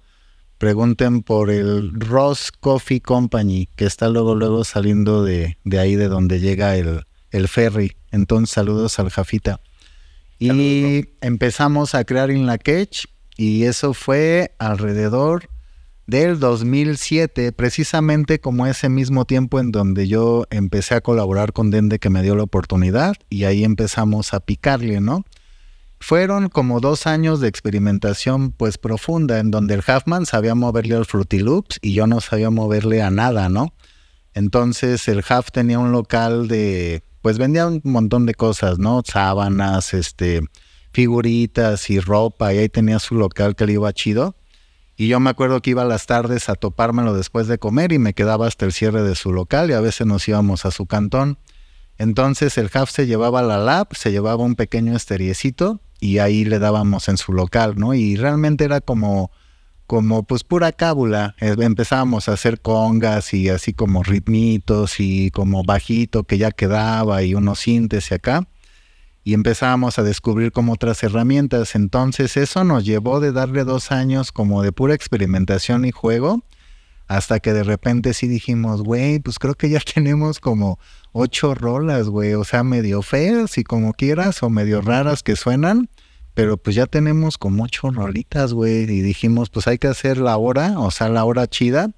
Pregunten 0.58 1.22
por 1.22 1.50
el 1.50 1.92
Ross 1.94 2.52
Coffee 2.52 3.02
Company, 3.02 3.68
que 3.76 3.86
está 3.86 4.10
luego, 4.10 4.36
luego 4.36 4.64
saliendo 4.64 5.24
de, 5.24 5.58
ahí, 5.78 5.96
de 5.96 6.08
donde 6.08 6.40
llega 6.40 6.78
el, 6.78 7.06
el 7.32 7.48
ferry. 7.48 7.98
Entonces, 8.12 8.54
saludos 8.54 8.98
al 9.00 9.10
Jafita. 9.10 9.60
Y 10.40 11.06
empezamos 11.22 11.96
a 11.96 12.04
crear 12.04 12.30
en 12.30 12.46
La 12.46 12.58
Quech 12.58 13.08
y 13.38 13.64
eso 13.64 13.94
fue 13.94 14.54
alrededor 14.60 15.50
del 16.08 16.40
2007, 16.40 17.52
precisamente 17.52 18.40
como 18.40 18.68
ese 18.68 18.90
mismo 18.90 19.26
tiempo 19.26 19.60
en 19.60 19.72
donde 19.72 20.08
yo 20.08 20.46
empecé 20.52 20.96
a 20.96 21.02
colaborar 21.02 21.52
con 21.52 21.72
Dende 21.72 22.00
que 22.00 22.10
me 22.10 22.22
dio 22.22 22.36
la 22.36 22.44
oportunidad 22.44 23.16
y 23.30 23.46
ahí 23.46 23.64
empezamos 23.64 24.34
a 24.34 24.40
picarle, 24.40 25.02
¿no? 25.02 25.26
Fueron 26.08 26.50
como 26.50 26.82
dos 26.82 27.08
años 27.08 27.40
de 27.40 27.48
experimentación 27.48 28.52
pues 28.52 28.78
profunda 28.78 29.40
en 29.40 29.50
donde 29.50 29.74
el 29.74 29.84
Halfman 29.84 30.28
sabía 30.28 30.54
moverle 30.54 30.94
al 30.94 31.08
Fruity 31.08 31.40
Loops 31.40 31.80
y 31.82 31.94
yo 31.94 32.06
no 32.06 32.22
sabía 32.22 32.52
moverle 32.52 33.02
a 33.02 33.10
nada, 33.10 33.50
¿no? 33.50 33.74
Entonces 34.36 35.08
el 35.08 35.24
Half 35.28 35.50
tenía 35.50 35.80
un 35.80 35.92
local 35.92 36.48
de, 36.48 37.02
pues 37.24 37.40
vendía 37.40 37.66
un 37.66 37.82
montón 37.84 38.28
de 38.28 38.36
cosas, 38.36 38.78
¿no? 38.78 39.02
Sábanas, 39.04 39.96
este, 39.96 40.42
figuritas 40.94 41.90
y 41.90 42.00
ropa 42.00 42.54
y 42.54 42.60
ahí 42.60 42.70
tenía 42.70 43.00
su 43.00 43.16
local 43.16 43.56
que 43.56 43.66
le 43.66 43.74
iba 43.74 43.92
chido. 43.92 44.36
Y 44.96 45.08
yo 45.08 45.20
me 45.20 45.32
acuerdo 45.32 45.60
que 45.64 45.72
iba 45.72 45.82
a 45.82 45.86
las 45.86 46.06
tardes 46.06 46.50
a 46.50 46.54
topármelo 46.54 47.16
después 47.16 47.48
de 47.48 47.58
comer 47.58 47.92
y 47.92 47.98
me 47.98 48.14
quedaba 48.14 48.46
hasta 48.46 48.66
el 48.66 48.74
cierre 48.74 49.02
de 49.02 49.16
su 49.16 49.34
local 49.34 49.72
y 49.72 49.74
a 49.74 49.82
veces 49.82 50.06
nos 50.06 50.28
íbamos 50.28 50.68
a 50.68 50.72
su 50.72 50.86
cantón. 50.86 51.40
Entonces 51.98 52.60
el 52.60 52.70
Half 52.72 52.92
se 52.92 53.08
llevaba 53.08 53.42
la 53.42 53.58
lab, 53.58 53.88
se 53.96 54.12
llevaba 54.12 54.44
un 54.44 54.54
pequeño 54.54 54.96
esteriecito 54.96 55.82
y 56.06 56.20
ahí 56.20 56.46
le 56.46 56.60
dábamos 56.60 57.10
en 57.10 57.18
su 57.18 57.34
local, 57.34 57.76
¿no? 57.78 57.94
Y 57.94 58.16
realmente 58.16 58.64
era 58.64 58.80
como, 58.80 59.32
como 59.88 60.24
pues 60.24 60.44
pura 60.44 60.72
cábula. 60.72 61.36
Eh, 61.42 61.56
empezábamos 61.60 62.30
a 62.30 62.34
hacer 62.34 62.62
congas 62.62 63.34
y 63.34 63.50
así 63.50 63.74
como 63.74 64.04
ritmitos 64.04 65.00
y 65.00 65.32
como 65.32 65.64
bajito 65.64 66.24
que 66.24 66.38
ya 66.38 66.52
quedaba 66.52 67.24
y 67.24 67.34
unos 67.34 67.60
sintes 67.60 68.12
y 68.12 68.16
acá. 68.16 68.48
y 69.24 69.34
empezábamos 69.34 69.98
a 69.98 70.04
descubrir 70.04 70.52
como 70.52 70.74
otras 70.74 71.04
herramientas. 71.04 71.74
Entonces 71.76 72.38
eso 72.38 72.64
nos 72.64 72.86
llevó 72.86 73.20
de 73.20 73.32
darle 73.32 73.64
dos 73.64 73.92
años 73.92 74.32
como 74.32 74.62
de 74.62 74.72
pura 74.72 74.94
experimentación 74.94 75.86
y 75.86 75.92
juego, 75.92 76.44
hasta 77.08 77.40
que 77.40 77.54
de 77.54 77.64
repente 77.64 78.14
sí 78.14 78.28
dijimos, 78.28 78.84
güey, 78.84 79.20
pues 79.20 79.40
creo 79.40 79.56
que 79.56 79.70
ya 79.70 79.80
tenemos 79.94 80.40
como 80.40 80.80
ocho 81.12 81.56
rolas, 81.56 82.10
güey, 82.10 82.34
o 82.34 82.44
sea, 82.44 82.64
medio 82.64 83.02
feas 83.02 83.58
y 83.58 83.64
como 83.64 83.94
quieras, 83.94 84.44
o 84.44 84.50
medio 84.50 84.82
raras 84.82 85.24
que 85.24 85.36
suenan, 85.36 85.90
pero 86.36 86.58
pues 86.58 86.76
ya 86.76 86.86
tenemos 86.86 87.40
como 87.40 87.64
ocho 87.64 87.90
rolitas, 87.90 88.54
güey, 88.54 88.84
y 88.84 89.02
dijimos, 89.02 89.50
pues 89.50 89.68
hay 89.68 89.80
que 89.80 89.88
hacer 89.88 90.18
la 90.18 90.38
hora, 90.38 90.80
o 90.80 90.92
sea, 90.92 91.10
la 91.10 91.26
hora 91.26 91.48
chida, 91.48 91.92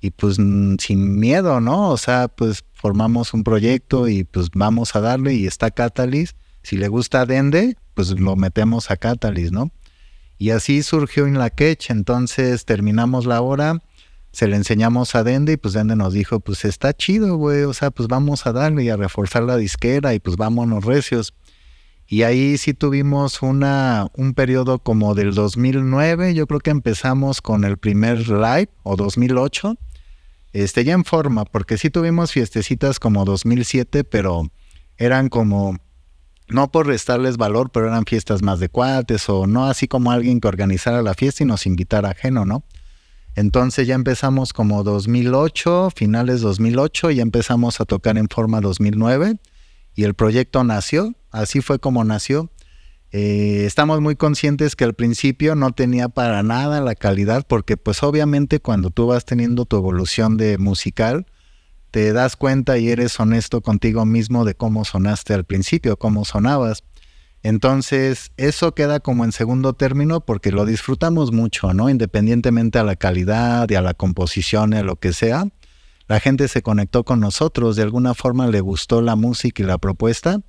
y 0.00 0.10
pues 0.12 0.36
sin 0.36 1.18
miedo, 1.18 1.60
¿no? 1.60 1.90
O 1.90 1.96
sea, 1.96 2.28
pues 2.28 2.64
formamos 2.74 3.34
un 3.34 3.42
proyecto 3.42 4.06
y 4.06 4.24
pues 4.24 4.48
vamos 4.54 4.94
a 4.94 5.00
darle 5.00 5.34
y 5.34 5.46
está 5.46 5.70
Catalyst 5.70 6.36
si 6.62 6.76
le 6.76 6.88
gusta 6.88 7.26
Dende, 7.26 7.76
pues 7.94 8.18
lo 8.18 8.36
metemos 8.36 8.90
a 8.90 8.96
Catalyst, 8.96 9.52
¿no? 9.52 9.70
Y 10.38 10.50
así 10.50 10.82
surgió 10.82 11.26
en 11.26 11.38
la 11.38 11.50
Ketch, 11.50 11.90
entonces 11.90 12.64
terminamos 12.64 13.26
la 13.26 13.40
hora, 13.40 13.82
se 14.32 14.46
le 14.46 14.56
enseñamos 14.56 15.14
a 15.14 15.24
Dende 15.24 15.54
y 15.54 15.56
pues 15.56 15.74
Dende 15.74 15.96
nos 15.96 16.12
dijo, 16.12 16.40
pues 16.40 16.64
está 16.64 16.92
chido, 16.92 17.36
güey, 17.36 17.62
o 17.64 17.74
sea, 17.74 17.90
pues 17.90 18.08
vamos 18.08 18.46
a 18.46 18.52
darle 18.52 18.84
y 18.84 18.88
a 18.90 18.96
reforzar 18.96 19.42
la 19.42 19.56
disquera 19.56 20.14
y 20.14 20.18
pues 20.18 20.36
vámonos 20.36 20.84
recios. 20.84 21.34
Y 22.12 22.24
ahí 22.24 22.58
sí 22.58 22.74
tuvimos 22.74 23.40
una, 23.40 24.08
un 24.16 24.34
periodo 24.34 24.80
como 24.80 25.14
del 25.14 25.32
2009, 25.32 26.34
yo 26.34 26.48
creo 26.48 26.58
que 26.58 26.70
empezamos 26.70 27.40
con 27.40 27.62
el 27.62 27.78
primer 27.78 28.28
live, 28.28 28.68
o 28.82 28.96
2008, 28.96 29.76
este, 30.52 30.82
ya 30.82 30.94
en 30.94 31.04
forma, 31.04 31.44
porque 31.44 31.78
sí 31.78 31.88
tuvimos 31.88 32.32
fiestecitas 32.32 32.98
como 32.98 33.24
2007, 33.24 34.02
pero 34.02 34.50
eran 34.96 35.28
como 35.28 35.78
no 36.48 36.72
por 36.72 36.88
restarles 36.88 37.36
valor, 37.36 37.70
pero 37.70 37.86
eran 37.86 38.04
fiestas 38.04 38.42
más 38.42 38.58
de 38.58 38.68
cuates 38.68 39.28
o 39.28 39.46
no 39.46 39.66
así 39.66 39.86
como 39.86 40.10
alguien 40.10 40.40
que 40.40 40.48
organizara 40.48 41.02
la 41.02 41.14
fiesta 41.14 41.44
y 41.44 41.46
nos 41.46 41.64
invitara 41.64 42.10
ajeno, 42.10 42.44
¿no? 42.44 42.64
Entonces 43.36 43.86
ya 43.86 43.94
empezamos 43.94 44.52
como 44.52 44.82
2008, 44.82 45.90
finales 45.94 46.40
2008, 46.40 47.12
ya 47.12 47.22
empezamos 47.22 47.80
a 47.80 47.84
tocar 47.84 48.18
en 48.18 48.28
forma 48.28 48.60
2009 48.60 49.36
y 49.94 50.02
el 50.02 50.14
proyecto 50.14 50.64
nació, 50.64 51.14
así 51.30 51.60
fue 51.60 51.78
como 51.78 52.04
nació. 52.04 52.50
Eh, 53.12 53.64
estamos 53.66 54.00
muy 54.00 54.14
conscientes 54.14 54.76
que 54.76 54.84
al 54.84 54.94
principio 54.94 55.56
no 55.56 55.72
tenía 55.72 56.08
para 56.08 56.42
nada 56.44 56.80
la 56.80 56.94
calidad 56.94 57.44
porque 57.46 57.76
pues 57.76 58.04
obviamente 58.04 58.60
cuando 58.60 58.90
tú 58.90 59.08
vas 59.08 59.24
teniendo 59.24 59.64
tu 59.64 59.76
evolución 59.76 60.36
de 60.36 60.58
musical, 60.58 61.26
te 61.90 62.12
das 62.12 62.36
cuenta 62.36 62.78
y 62.78 62.88
eres 62.88 63.18
honesto 63.18 63.62
contigo 63.62 64.04
mismo 64.06 64.44
de 64.44 64.54
cómo 64.54 64.84
sonaste 64.84 65.34
al 65.34 65.44
principio, 65.44 65.96
cómo 65.96 66.24
sonabas. 66.24 66.84
Entonces, 67.42 68.32
eso 68.36 68.74
queda 68.74 69.00
como 69.00 69.24
en 69.24 69.32
segundo 69.32 69.72
término 69.72 70.20
porque 70.20 70.52
lo 70.52 70.66
disfrutamos 70.66 71.32
mucho, 71.32 71.72
¿no? 71.72 71.88
Independientemente 71.88 72.78
a 72.78 72.84
la 72.84 72.96
calidad 72.96 73.68
y 73.70 73.74
a 73.74 73.82
la 73.82 73.94
composición 73.94 74.74
y 74.74 74.76
a 74.76 74.82
lo 74.82 74.96
que 74.96 75.12
sea, 75.12 75.46
la 76.06 76.20
gente 76.20 76.48
se 76.48 76.62
conectó 76.62 77.04
con 77.04 77.20
nosotros, 77.20 77.76
de 77.76 77.82
alguna 77.82 78.14
forma 78.14 78.46
le 78.48 78.60
gustó 78.60 79.00
la 79.00 79.16
música 79.16 79.62
y 79.62 79.66
la 79.66 79.78
propuesta, 79.78 80.40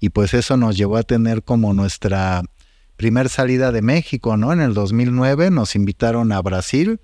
y 0.00 0.10
pues 0.10 0.34
eso 0.34 0.56
nos 0.56 0.76
llevó 0.76 0.96
a 0.96 1.02
tener 1.02 1.42
como 1.42 1.72
nuestra 1.74 2.42
primer 2.96 3.28
salida 3.28 3.72
de 3.72 3.82
México, 3.82 4.36
¿no? 4.36 4.52
En 4.52 4.60
el 4.60 4.74
2009 4.74 5.50
nos 5.50 5.74
invitaron 5.74 6.32
a 6.32 6.40
Brasil 6.40 7.00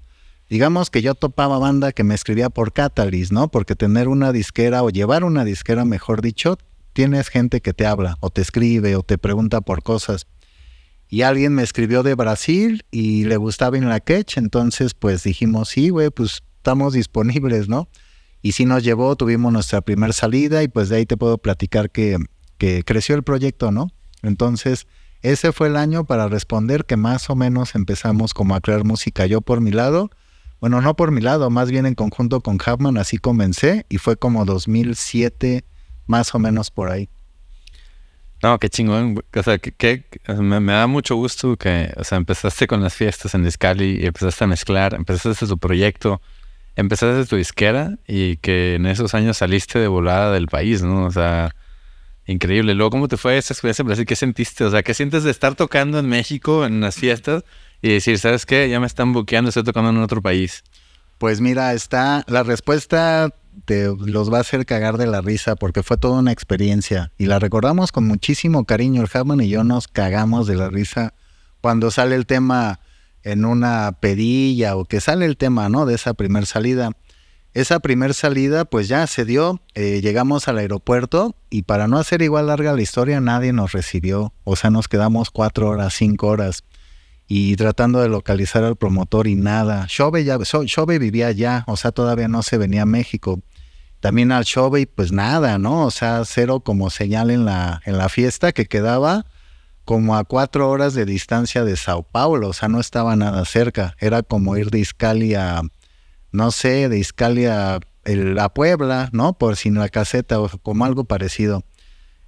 digamos 0.48 0.90
que 0.90 1.02
yo 1.02 1.14
topaba 1.14 1.58
banda 1.58 1.92
que 1.92 2.04
me 2.04 2.14
escribía 2.14 2.50
por 2.50 2.72
Catalyst, 2.72 3.32
¿no? 3.32 3.48
Porque 3.48 3.74
tener 3.74 4.08
una 4.08 4.32
disquera 4.32 4.82
o 4.82 4.90
llevar 4.90 5.24
una 5.24 5.44
disquera, 5.44 5.84
mejor 5.84 6.22
dicho, 6.22 6.58
tienes 6.92 7.28
gente 7.28 7.60
que 7.60 7.72
te 7.72 7.86
habla 7.86 8.16
o 8.20 8.30
te 8.30 8.42
escribe 8.42 8.96
o 8.96 9.02
te 9.02 9.18
pregunta 9.18 9.60
por 9.60 9.82
cosas. 9.82 10.26
Y 11.08 11.22
alguien 11.22 11.54
me 11.54 11.62
escribió 11.62 12.02
de 12.02 12.14
Brasil 12.14 12.84
y 12.90 13.24
le 13.24 13.36
gustaba 13.36 13.76
en 13.76 13.88
la 13.88 14.00
Ketch, 14.00 14.36
entonces 14.38 14.94
pues 14.94 15.22
dijimos, 15.22 15.68
sí, 15.68 15.90
güey, 15.90 16.10
pues 16.10 16.42
estamos 16.56 16.92
disponibles, 16.92 17.68
¿no? 17.68 17.88
Y 18.42 18.52
sí 18.52 18.64
nos 18.66 18.84
llevó, 18.84 19.16
tuvimos 19.16 19.52
nuestra 19.52 19.80
primera 19.80 20.12
salida 20.12 20.62
y 20.62 20.68
pues 20.68 20.88
de 20.88 20.96
ahí 20.96 21.06
te 21.06 21.16
puedo 21.16 21.38
platicar 21.38 21.90
que, 21.90 22.18
que 22.64 22.82
creció 22.84 23.14
el 23.14 23.22
proyecto, 23.22 23.70
¿no? 23.70 23.90
Entonces, 24.22 24.86
ese 25.22 25.52
fue 25.52 25.68
el 25.68 25.76
año 25.76 26.04
para 26.04 26.28
responder 26.28 26.84
que 26.84 26.96
más 26.96 27.28
o 27.30 27.34
menos 27.34 27.74
empezamos 27.74 28.34
como 28.34 28.54
a 28.54 28.60
crear 28.60 28.84
música 28.84 29.26
yo 29.26 29.40
por 29.40 29.60
mi 29.60 29.70
lado 29.70 30.10
bueno, 30.64 30.80
no 30.80 30.96
por 30.96 31.10
mi 31.10 31.20
lado, 31.20 31.50
más 31.50 31.70
bien 31.70 31.84
en 31.84 31.94
conjunto 31.94 32.40
con 32.40 32.58
Chapman, 32.58 32.96
así 32.96 33.18
comencé 33.18 33.84
y 33.90 33.98
fue 33.98 34.16
como 34.16 34.46
2007, 34.46 35.62
más 36.06 36.34
o 36.34 36.38
menos 36.38 36.70
por 36.70 36.90
ahí. 36.90 37.10
No, 38.42 38.58
qué 38.58 38.70
chingón. 38.70 39.22
O 39.36 39.42
sea, 39.42 39.58
que, 39.58 40.04
me, 40.26 40.72
da 40.72 40.86
mucho 40.86 41.16
gusto 41.16 41.58
que, 41.58 41.92
o 41.98 42.04
sea, 42.04 42.16
empezaste 42.16 42.66
con 42.66 42.82
las 42.82 42.94
fiestas 42.94 43.34
en 43.34 43.44
Discali 43.44 43.98
y 44.00 44.06
empezaste 44.06 44.44
a 44.44 44.46
mezclar, 44.46 44.94
empezaste 44.94 45.46
tu 45.46 45.58
proyecto, 45.58 46.22
empezaste 46.76 47.26
tu 47.26 47.36
disquera 47.36 47.98
y 48.08 48.38
que 48.38 48.76
en 48.76 48.86
esos 48.86 49.14
años 49.14 49.36
saliste 49.36 49.78
de 49.78 49.88
volada 49.88 50.32
del 50.32 50.46
país, 50.46 50.82
¿no? 50.82 51.04
O 51.04 51.10
sea, 51.10 51.54
increíble. 52.26 52.74
Luego, 52.74 52.90
¿cómo 52.90 53.08
te 53.08 53.16
fue 53.16 53.38
esa 53.38 53.54
experiencia 53.54 53.82
en 53.82 53.86
Brasil? 53.86 54.06
¿Qué 54.06 54.16
sentiste? 54.16 54.64
O 54.64 54.70
sea, 54.70 54.82
¿qué 54.82 54.94
sientes 54.94 55.24
de 55.24 55.30
estar 55.30 55.54
tocando 55.54 55.98
en 55.98 56.08
México 56.08 56.64
en 56.64 56.80
las 56.80 56.96
fiestas 56.96 57.44
y 57.84 57.90
decir, 57.90 58.18
¿sabes 58.18 58.46
qué? 58.46 58.66
Ya 58.70 58.80
me 58.80 58.86
están 58.86 59.12
buqueando, 59.12 59.50
estoy 59.50 59.62
tocando 59.62 59.90
en 59.90 59.98
otro 59.98 60.22
país. 60.22 60.64
Pues 61.18 61.42
mira, 61.42 61.74
está, 61.74 62.24
la 62.28 62.42
respuesta 62.42 63.28
te 63.66 63.94
los 63.94 64.32
va 64.32 64.38
a 64.38 64.40
hacer 64.40 64.64
cagar 64.64 64.96
de 64.96 65.06
la 65.06 65.20
risa 65.20 65.54
porque 65.54 65.82
fue 65.82 65.98
toda 65.98 66.20
una 66.20 66.32
experiencia 66.32 67.12
y 67.18 67.26
la 67.26 67.38
recordamos 67.38 67.92
con 67.92 68.06
muchísimo 68.06 68.64
cariño. 68.64 69.02
El 69.02 69.10
Hammond 69.12 69.42
y 69.42 69.50
yo 69.50 69.64
nos 69.64 69.86
cagamos 69.86 70.46
de 70.46 70.56
la 70.56 70.70
risa 70.70 71.12
cuando 71.60 71.90
sale 71.90 72.16
el 72.16 72.24
tema 72.24 72.80
en 73.22 73.44
una 73.44 73.92
pedilla 74.00 74.76
o 74.76 74.86
que 74.86 75.02
sale 75.02 75.26
el 75.26 75.36
tema, 75.36 75.68
¿no? 75.68 75.84
De 75.84 75.94
esa 75.94 76.14
primer 76.14 76.46
salida. 76.46 76.92
Esa 77.54 77.78
primer 77.78 78.14
salida, 78.14 78.64
pues 78.64 78.88
ya 78.88 79.06
se 79.06 79.24
dio, 79.24 79.60
eh, 79.74 80.00
llegamos 80.02 80.48
al 80.48 80.58
aeropuerto 80.58 81.36
y 81.50 81.62
para 81.62 81.86
no 81.86 81.98
hacer 81.98 82.20
igual 82.20 82.48
larga 82.48 82.72
la 82.72 82.82
historia, 82.82 83.20
nadie 83.20 83.52
nos 83.52 83.70
recibió. 83.70 84.34
O 84.42 84.56
sea, 84.56 84.70
nos 84.70 84.88
quedamos 84.88 85.30
cuatro 85.30 85.68
horas, 85.68 85.94
cinco 85.94 86.26
horas 86.26 86.64
y 87.28 87.54
tratando 87.54 88.00
de 88.00 88.08
localizar 88.08 88.64
al 88.64 88.74
promotor 88.74 89.28
y 89.28 89.36
nada. 89.36 89.86
Shove 89.88 90.24
ya, 90.24 90.36
vivía 90.98 91.28
allá, 91.28 91.62
o 91.68 91.76
sea, 91.76 91.92
todavía 91.92 92.26
no 92.26 92.42
se 92.42 92.58
venía 92.58 92.82
a 92.82 92.86
México. 92.86 93.40
También 94.00 94.32
al 94.32 94.42
Shove, 94.42 94.88
pues 94.92 95.12
nada, 95.12 95.56
¿no? 95.56 95.86
O 95.86 95.92
sea, 95.92 96.24
cero 96.24 96.58
como 96.58 96.90
señal 96.90 97.30
en 97.30 97.44
la, 97.44 97.80
en 97.86 97.98
la 97.98 98.08
fiesta 98.08 98.50
que 98.50 98.66
quedaba 98.66 99.26
como 99.84 100.16
a 100.16 100.24
cuatro 100.24 100.68
horas 100.68 100.94
de 100.94 101.04
distancia 101.04 101.62
de 101.62 101.76
Sao 101.76 102.02
Paulo, 102.02 102.48
o 102.48 102.52
sea, 102.52 102.68
no 102.68 102.80
estaba 102.80 103.14
nada 103.14 103.44
cerca. 103.44 103.94
Era 104.00 104.24
como 104.24 104.56
ir 104.56 104.70
de 104.70 104.80
Iscali 104.80 105.34
a, 105.34 105.62
no 106.34 106.50
sé, 106.50 106.88
de 106.88 106.98
Iscali 106.98 107.46
a, 107.46 107.78
Puebla, 108.54 109.08
¿no? 109.12 109.38
Por 109.38 109.56
sin 109.56 109.74
la 109.74 109.88
caseta 109.88 110.40
o 110.40 110.48
como 110.58 110.84
algo 110.84 111.04
parecido. 111.04 111.62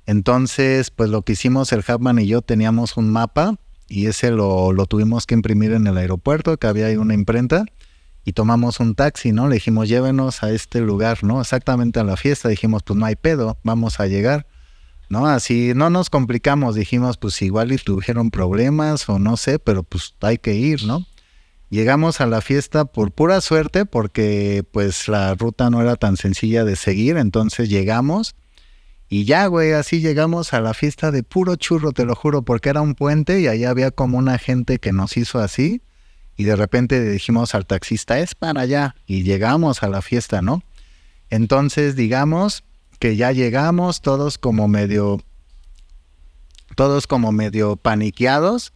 Entonces, 0.06 0.90
pues 0.90 1.10
lo 1.10 1.22
que 1.22 1.32
hicimos 1.32 1.72
el 1.72 1.84
Hubman 1.86 2.20
y 2.20 2.26
yo 2.28 2.40
teníamos 2.40 2.96
un 2.96 3.10
mapa 3.10 3.56
y 3.88 4.06
ese 4.06 4.30
lo, 4.30 4.72
lo, 4.72 4.86
tuvimos 4.86 5.26
que 5.26 5.34
imprimir 5.34 5.72
en 5.72 5.88
el 5.88 5.96
aeropuerto, 5.96 6.56
que 6.56 6.68
había 6.68 6.86
ahí 6.86 6.96
una 6.96 7.14
imprenta, 7.14 7.64
y 8.24 8.32
tomamos 8.32 8.78
un 8.78 8.94
taxi, 8.94 9.32
¿no? 9.32 9.48
Le 9.48 9.56
dijimos, 9.56 9.88
llévenos 9.88 10.42
a 10.44 10.50
este 10.50 10.80
lugar, 10.80 11.24
¿no? 11.24 11.40
Exactamente 11.40 11.98
a 11.98 12.04
la 12.04 12.16
fiesta, 12.16 12.48
dijimos, 12.48 12.84
pues 12.84 12.96
no 12.96 13.06
hay 13.06 13.16
pedo, 13.16 13.58
vamos 13.64 13.98
a 13.98 14.06
llegar, 14.06 14.46
¿no? 15.08 15.26
Así 15.26 15.72
no 15.74 15.90
nos 15.90 16.10
complicamos, 16.10 16.76
dijimos, 16.76 17.18
pues 17.18 17.42
igual 17.42 17.72
y 17.72 17.76
tuvieron 17.76 18.30
problemas 18.30 19.08
o 19.08 19.18
no 19.18 19.36
sé, 19.36 19.58
pero 19.58 19.82
pues 19.82 20.14
hay 20.20 20.38
que 20.38 20.54
ir, 20.54 20.84
¿no? 20.84 21.04
Llegamos 21.68 22.20
a 22.20 22.26
la 22.26 22.40
fiesta 22.40 22.84
por 22.84 23.10
pura 23.12 23.40
suerte, 23.40 23.86
porque 23.86 24.64
pues 24.70 25.08
la 25.08 25.34
ruta 25.34 25.68
no 25.70 25.80
era 25.80 25.96
tan 25.96 26.16
sencilla 26.16 26.64
de 26.64 26.76
seguir, 26.76 27.16
entonces 27.16 27.68
llegamos 27.68 28.36
y 29.08 29.24
ya, 29.24 29.46
güey, 29.46 29.72
así 29.72 30.00
llegamos 30.00 30.52
a 30.52 30.60
la 30.60 30.74
fiesta 30.74 31.12
de 31.12 31.22
puro 31.22 31.54
churro, 31.56 31.92
te 31.92 32.04
lo 32.04 32.16
juro, 32.16 32.42
porque 32.42 32.70
era 32.70 32.80
un 32.80 32.94
puente 32.94 33.40
y 33.40 33.46
ahí 33.46 33.64
había 33.64 33.92
como 33.92 34.18
una 34.18 34.38
gente 34.38 34.78
que 34.78 34.92
nos 34.92 35.16
hizo 35.16 35.38
así. 35.38 35.80
Y 36.36 36.44
de 36.44 36.56
repente 36.56 37.00
dijimos 37.08 37.54
al 37.54 37.66
taxista, 37.66 38.18
es 38.18 38.34
para 38.34 38.62
allá. 38.62 38.96
Y 39.06 39.22
llegamos 39.22 39.82
a 39.82 39.88
la 39.88 40.02
fiesta, 40.02 40.42
¿no? 40.42 40.62
Entonces, 41.30 41.94
digamos 41.94 42.64
que 42.98 43.16
ya 43.16 43.30
llegamos 43.30 44.00
todos 44.00 44.38
como 44.38 44.66
medio, 44.66 45.22
todos 46.74 47.06
como 47.06 47.30
medio 47.30 47.76
paniqueados. 47.76 48.72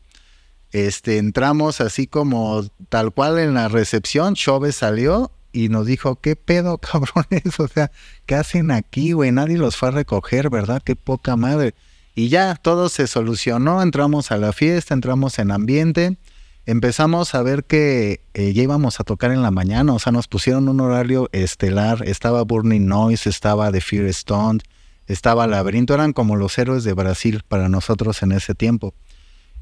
Este, 0.72 1.18
entramos 1.18 1.80
así 1.80 2.06
como 2.06 2.64
tal 2.88 3.12
cual 3.12 3.38
en 3.38 3.54
la 3.54 3.68
recepción, 3.68 4.34
Chove 4.34 4.72
salió 4.72 5.32
y 5.52 5.68
nos 5.68 5.86
dijo, 5.86 6.20
¿qué 6.20 6.36
pedo, 6.36 6.78
cabrones? 6.78 7.58
O 7.58 7.68
sea, 7.68 7.90
¿qué 8.26 8.36
hacen 8.36 8.70
aquí, 8.70 9.12
güey? 9.12 9.32
Nadie 9.32 9.58
los 9.58 9.76
fue 9.76 9.88
a 9.88 9.92
recoger, 9.92 10.50
¿verdad? 10.50 10.82
Qué 10.84 10.96
poca 10.96 11.36
madre. 11.36 11.74
Y 12.14 12.28
ya, 12.28 12.54
todo 12.56 12.88
se 12.88 13.06
solucionó, 13.06 13.82
entramos 13.82 14.30
a 14.30 14.36
la 14.36 14.52
fiesta, 14.52 14.94
entramos 14.94 15.38
en 15.38 15.50
ambiente, 15.52 16.18
empezamos 16.66 17.34
a 17.34 17.42
ver 17.42 17.64
que 17.64 18.20
eh, 18.34 18.52
ya 18.52 18.62
íbamos 18.62 19.00
a 19.00 19.04
tocar 19.04 19.30
en 19.30 19.42
la 19.42 19.50
mañana, 19.50 19.92
o 19.92 19.98
sea, 19.98 20.12
nos 20.12 20.26
pusieron 20.26 20.68
un 20.68 20.80
horario 20.80 21.28
estelar, 21.32 22.02
estaba 22.06 22.42
Burning 22.42 22.86
Noise, 22.86 23.30
estaba 23.30 23.70
The 23.70 23.80
Fear 23.80 24.06
Stone, 24.06 24.60
estaba 25.06 25.46
Laberinto, 25.46 25.94
eran 25.94 26.12
como 26.12 26.36
los 26.36 26.58
héroes 26.58 26.84
de 26.84 26.92
Brasil 26.92 27.42
para 27.46 27.68
nosotros 27.68 28.22
en 28.22 28.32
ese 28.32 28.54
tiempo. 28.54 28.92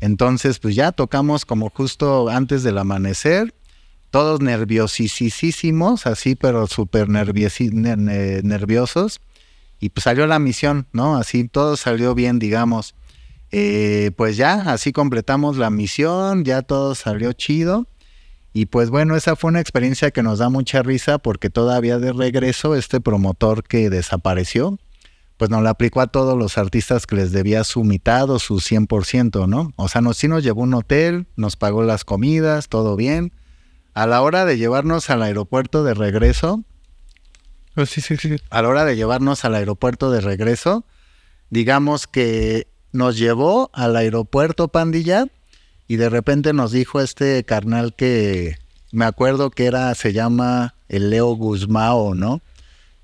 Entonces, 0.00 0.58
pues 0.58 0.74
ya 0.74 0.92
tocamos 0.92 1.44
como 1.44 1.70
justo 1.70 2.28
antes 2.28 2.62
del 2.62 2.78
amanecer, 2.78 3.54
todos 4.10 4.40
nerviosísimos, 4.40 6.06
así, 6.06 6.34
pero 6.34 6.66
súper 6.66 7.08
nerviosos. 7.08 9.20
Y 9.80 9.90
pues 9.90 10.04
salió 10.04 10.26
la 10.26 10.38
misión, 10.38 10.86
¿no? 10.92 11.16
Así 11.16 11.46
todo 11.48 11.76
salió 11.76 12.14
bien, 12.14 12.38
digamos. 12.38 12.94
Eh, 13.50 14.12
pues 14.16 14.36
ya, 14.36 14.72
así 14.72 14.92
completamos 14.92 15.56
la 15.56 15.70
misión, 15.70 16.44
ya 16.44 16.62
todo 16.62 16.94
salió 16.94 17.32
chido. 17.32 17.86
Y 18.52 18.66
pues 18.66 18.90
bueno, 18.90 19.14
esa 19.14 19.36
fue 19.36 19.48
una 19.48 19.60
experiencia 19.60 20.10
que 20.10 20.22
nos 20.22 20.38
da 20.38 20.48
mucha 20.48 20.82
risa 20.82 21.18
porque 21.18 21.50
todavía 21.50 21.98
de 21.98 22.12
regreso 22.12 22.74
este 22.74 23.00
promotor 23.00 23.62
que 23.62 23.90
desapareció, 23.90 24.78
pues 25.38 25.50
nos 25.50 25.62
la 25.62 25.70
aplicó 25.70 26.00
a 26.00 26.08
todos 26.08 26.36
los 26.36 26.58
artistas 26.58 27.06
que 27.06 27.14
les 27.14 27.30
debía 27.30 27.62
su 27.62 27.84
mitad 27.84 28.28
o 28.28 28.40
su 28.40 28.56
100%, 28.56 29.48
¿no? 29.48 29.72
O 29.76 29.88
sea, 29.88 30.00
nos, 30.00 30.16
sí 30.16 30.26
nos 30.26 30.42
llevó 30.42 30.62
un 30.62 30.74
hotel, 30.74 31.28
nos 31.36 31.56
pagó 31.56 31.84
las 31.84 32.04
comidas, 32.04 32.68
todo 32.68 32.96
bien. 32.96 33.32
A 33.94 34.08
la 34.08 34.20
hora 34.20 34.44
de 34.44 34.58
llevarnos 34.58 35.10
al 35.10 35.22
aeropuerto 35.22 35.84
de 35.84 35.94
regreso, 35.94 36.64
oh, 37.76 37.86
sí, 37.86 38.00
sí, 38.00 38.16
sí. 38.16 38.36
a 38.50 38.62
la 38.62 38.68
hora 38.68 38.84
de 38.84 38.96
llevarnos 38.96 39.44
al 39.44 39.54
aeropuerto 39.54 40.10
de 40.10 40.20
regreso, 40.20 40.84
digamos 41.50 42.08
que 42.08 42.66
nos 42.90 43.16
llevó 43.16 43.70
al 43.72 43.94
aeropuerto 43.94 44.68
Pandilla 44.68 45.26
y 45.86 45.96
de 45.96 46.08
repente 46.08 46.52
nos 46.52 46.72
dijo 46.72 47.00
este 47.00 47.44
carnal 47.44 47.94
que 47.94 48.58
me 48.90 49.04
acuerdo 49.04 49.50
que 49.50 49.66
era, 49.66 49.94
se 49.94 50.12
llama 50.12 50.74
el 50.88 51.10
Leo 51.10 51.28
Guzmao, 51.28 52.16
¿no? 52.16 52.40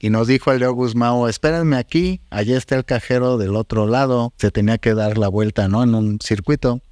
Y 0.05 0.11
nos 0.11 0.27
dijo 0.27 0.53
el 0.53 0.61
Leo 0.61 0.75
Guzmao, 0.75 1.31
espérenme 1.31 1.79
aquí, 1.79 2.21
allí 2.29 2.53
está 2.53 2.77
el 2.77 2.85
cajero 2.85 3.39
del 3.39 3.57
otro 3.57 3.87
lado, 3.87 4.35
se 4.37 4.51
tenía 4.51 4.77
que 4.77 4.93
dar 4.93 5.17
la 5.17 5.29
vuelta, 5.29 5.67
¿no? 5.67 5.83
En 5.83 5.95
un 5.95 6.19
circuito. 6.23 6.83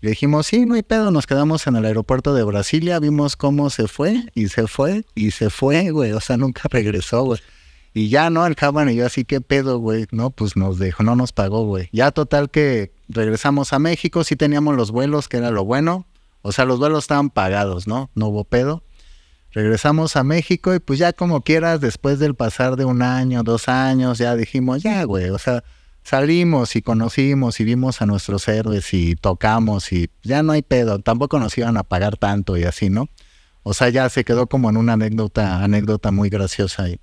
Le 0.00 0.10
dijimos, 0.10 0.46
sí, 0.46 0.64
no 0.64 0.76
hay 0.76 0.84
pedo, 0.84 1.10
nos 1.10 1.26
quedamos 1.26 1.66
en 1.66 1.74
el 1.74 1.86
aeropuerto 1.86 2.34
de 2.34 2.44
Brasilia, 2.44 3.00
vimos 3.00 3.34
cómo 3.34 3.68
se 3.68 3.88
fue 3.88 4.26
y 4.36 4.46
se 4.46 4.68
fue 4.68 5.04
y 5.16 5.32
se 5.32 5.50
fue, 5.50 5.90
güey, 5.90 6.12
o 6.12 6.20
sea, 6.20 6.36
nunca 6.36 6.62
regresó, 6.70 7.24
güey. 7.24 7.40
Y 7.94 8.10
ya, 8.10 8.30
¿no? 8.30 8.46
El 8.46 8.54
Javan 8.54 8.90
y 8.90 8.94
yo 8.94 9.06
así, 9.06 9.24
¿qué 9.24 9.40
pedo, 9.40 9.80
güey? 9.80 10.06
No, 10.12 10.30
pues 10.30 10.56
nos 10.56 10.78
dejó, 10.78 11.02
no 11.02 11.16
nos 11.16 11.32
pagó, 11.32 11.66
güey. 11.66 11.88
Ya 11.90 12.12
total 12.12 12.48
que 12.48 12.92
regresamos 13.08 13.72
a 13.72 13.80
México, 13.80 14.22
sí 14.22 14.36
teníamos 14.36 14.76
los 14.76 14.92
vuelos, 14.92 15.28
que 15.28 15.38
era 15.38 15.50
lo 15.50 15.64
bueno. 15.64 16.06
O 16.42 16.52
sea, 16.52 16.64
los 16.64 16.78
vuelos 16.78 17.02
estaban 17.02 17.30
pagados, 17.30 17.88
¿no? 17.88 18.08
No 18.14 18.28
hubo 18.28 18.44
pedo. 18.44 18.84
Regresamos 19.52 20.16
a 20.16 20.24
México 20.24 20.74
y 20.74 20.80
pues 20.80 20.98
ya 20.98 21.12
como 21.12 21.42
quieras, 21.42 21.80
después 21.80 22.18
del 22.18 22.34
pasar 22.34 22.76
de 22.76 22.86
un 22.86 23.02
año, 23.02 23.42
dos 23.42 23.68
años, 23.68 24.18
ya 24.18 24.34
dijimos, 24.34 24.82
ya, 24.82 25.04
güey, 25.04 25.28
o 25.28 25.38
sea, 25.38 25.62
salimos 26.02 26.74
y 26.74 26.82
conocimos 26.82 27.60
y 27.60 27.64
vimos 27.64 28.00
a 28.00 28.06
nuestros 28.06 28.48
héroes 28.48 28.94
y 28.94 29.14
tocamos 29.14 29.92
y 29.92 30.08
ya 30.22 30.42
no 30.42 30.52
hay 30.52 30.62
pedo, 30.62 30.98
tampoco 31.00 31.38
nos 31.38 31.56
iban 31.58 31.76
a 31.76 31.82
pagar 31.82 32.16
tanto 32.16 32.56
y 32.56 32.64
así, 32.64 32.88
¿no? 32.88 33.08
O 33.62 33.74
sea, 33.74 33.90
ya 33.90 34.08
se 34.08 34.24
quedó 34.24 34.46
como 34.46 34.70
en 34.70 34.76
una 34.76 34.94
anécdota, 34.94 35.62
anécdota 35.62 36.10
muy 36.10 36.30
graciosa 36.30 36.84
ahí. 36.84 36.98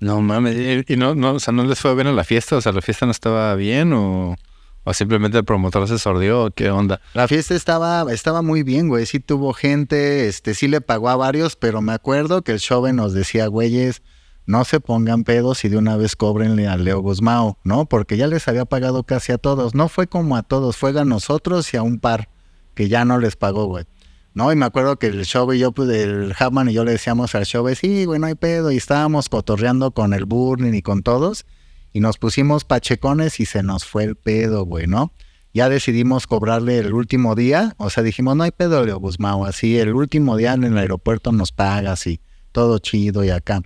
No 0.00 0.20
mames, 0.20 0.84
y 0.88 0.96
no, 0.96 1.14
no, 1.14 1.34
o 1.34 1.40
sea, 1.40 1.54
no 1.54 1.64
les 1.64 1.78
fue 1.78 1.94
bien 1.94 2.08
a 2.08 2.12
la 2.12 2.24
fiesta, 2.24 2.56
o 2.56 2.60
sea, 2.60 2.72
la 2.72 2.82
fiesta 2.82 3.06
no 3.06 3.12
estaba 3.12 3.54
bien 3.54 3.92
o, 3.92 4.36
o 4.84 4.94
simplemente 4.94 5.38
el 5.38 5.44
promotor 5.44 5.88
se 5.88 5.98
sordió, 5.98 6.50
¿qué 6.50 6.70
onda? 6.70 7.00
La 7.14 7.26
fiesta 7.26 7.54
estaba, 7.54 8.12
estaba 8.12 8.42
muy 8.42 8.62
bien, 8.62 8.88
güey, 8.88 9.06
sí 9.06 9.20
tuvo 9.20 9.52
gente, 9.52 10.28
este, 10.28 10.54
sí 10.54 10.68
le 10.68 10.80
pagó 10.80 11.08
a 11.08 11.16
varios, 11.16 11.56
pero 11.56 11.80
me 11.80 11.92
acuerdo 11.92 12.42
que 12.42 12.52
el 12.52 12.60
show 12.60 12.86
nos 12.92 13.12
decía, 13.12 13.46
güeyes, 13.46 14.02
no 14.46 14.64
se 14.64 14.80
pongan 14.80 15.24
pedos 15.24 15.64
y 15.64 15.70
de 15.70 15.78
una 15.78 15.96
vez 15.96 16.16
cóbrenle 16.16 16.68
a 16.68 16.76
Leo 16.76 17.00
Guzmao, 17.00 17.58
¿no? 17.64 17.86
Porque 17.86 18.16
ya 18.16 18.26
les 18.26 18.46
había 18.46 18.66
pagado 18.66 19.04
casi 19.04 19.32
a 19.32 19.38
todos, 19.38 19.74
no 19.74 19.88
fue 19.88 20.06
como 20.06 20.36
a 20.36 20.42
todos, 20.42 20.76
fue 20.76 20.98
a 20.98 21.04
nosotros 21.04 21.72
y 21.72 21.78
a 21.78 21.82
un 21.82 21.98
par 21.98 22.28
que 22.74 22.88
ya 22.88 23.04
no 23.04 23.18
les 23.18 23.36
pagó, 23.36 23.66
güey. 23.66 23.86
¿no? 24.34 24.52
Y 24.52 24.56
me 24.56 24.66
acuerdo 24.66 24.98
que 24.98 25.06
el 25.06 25.24
show 25.24 25.50
y 25.52 25.60
yo, 25.60 25.72
pues 25.72 25.88
el 25.90 26.34
Hatman 26.36 26.68
y 26.68 26.74
yo 26.74 26.84
le 26.84 26.92
decíamos 26.92 27.34
al 27.34 27.46
show, 27.46 27.66
sí, 27.74 28.04
güey, 28.04 28.20
no 28.20 28.26
hay 28.26 28.34
pedo. 28.34 28.70
Y 28.72 28.76
estábamos 28.76 29.28
cotorreando 29.28 29.92
con 29.92 30.12
el 30.12 30.24
Burning 30.24 30.74
y 30.74 30.82
con 30.82 31.02
todos. 31.02 31.46
Y 31.94 32.00
nos 32.00 32.18
pusimos 32.18 32.64
pachecones 32.64 33.40
y 33.40 33.46
se 33.46 33.62
nos 33.62 33.86
fue 33.86 34.04
el 34.04 34.16
pedo, 34.16 34.66
güey, 34.66 34.86
¿no? 34.86 35.12
Ya 35.54 35.70
decidimos 35.70 36.26
cobrarle 36.26 36.78
el 36.78 36.92
último 36.92 37.34
día. 37.34 37.74
O 37.78 37.88
sea, 37.88 38.02
dijimos, 38.02 38.36
no 38.36 38.42
hay 38.42 38.50
pedo, 38.50 38.84
Leo 38.84 38.98
Guzmán. 38.98 39.46
Así, 39.46 39.78
el 39.78 39.94
último 39.94 40.36
día 40.36 40.52
en 40.52 40.64
el 40.64 40.76
aeropuerto 40.76 41.32
nos 41.32 41.52
paga, 41.52 41.92
así, 41.92 42.20
todo 42.52 42.78
chido 42.80 43.24
y 43.24 43.30
acá. 43.30 43.62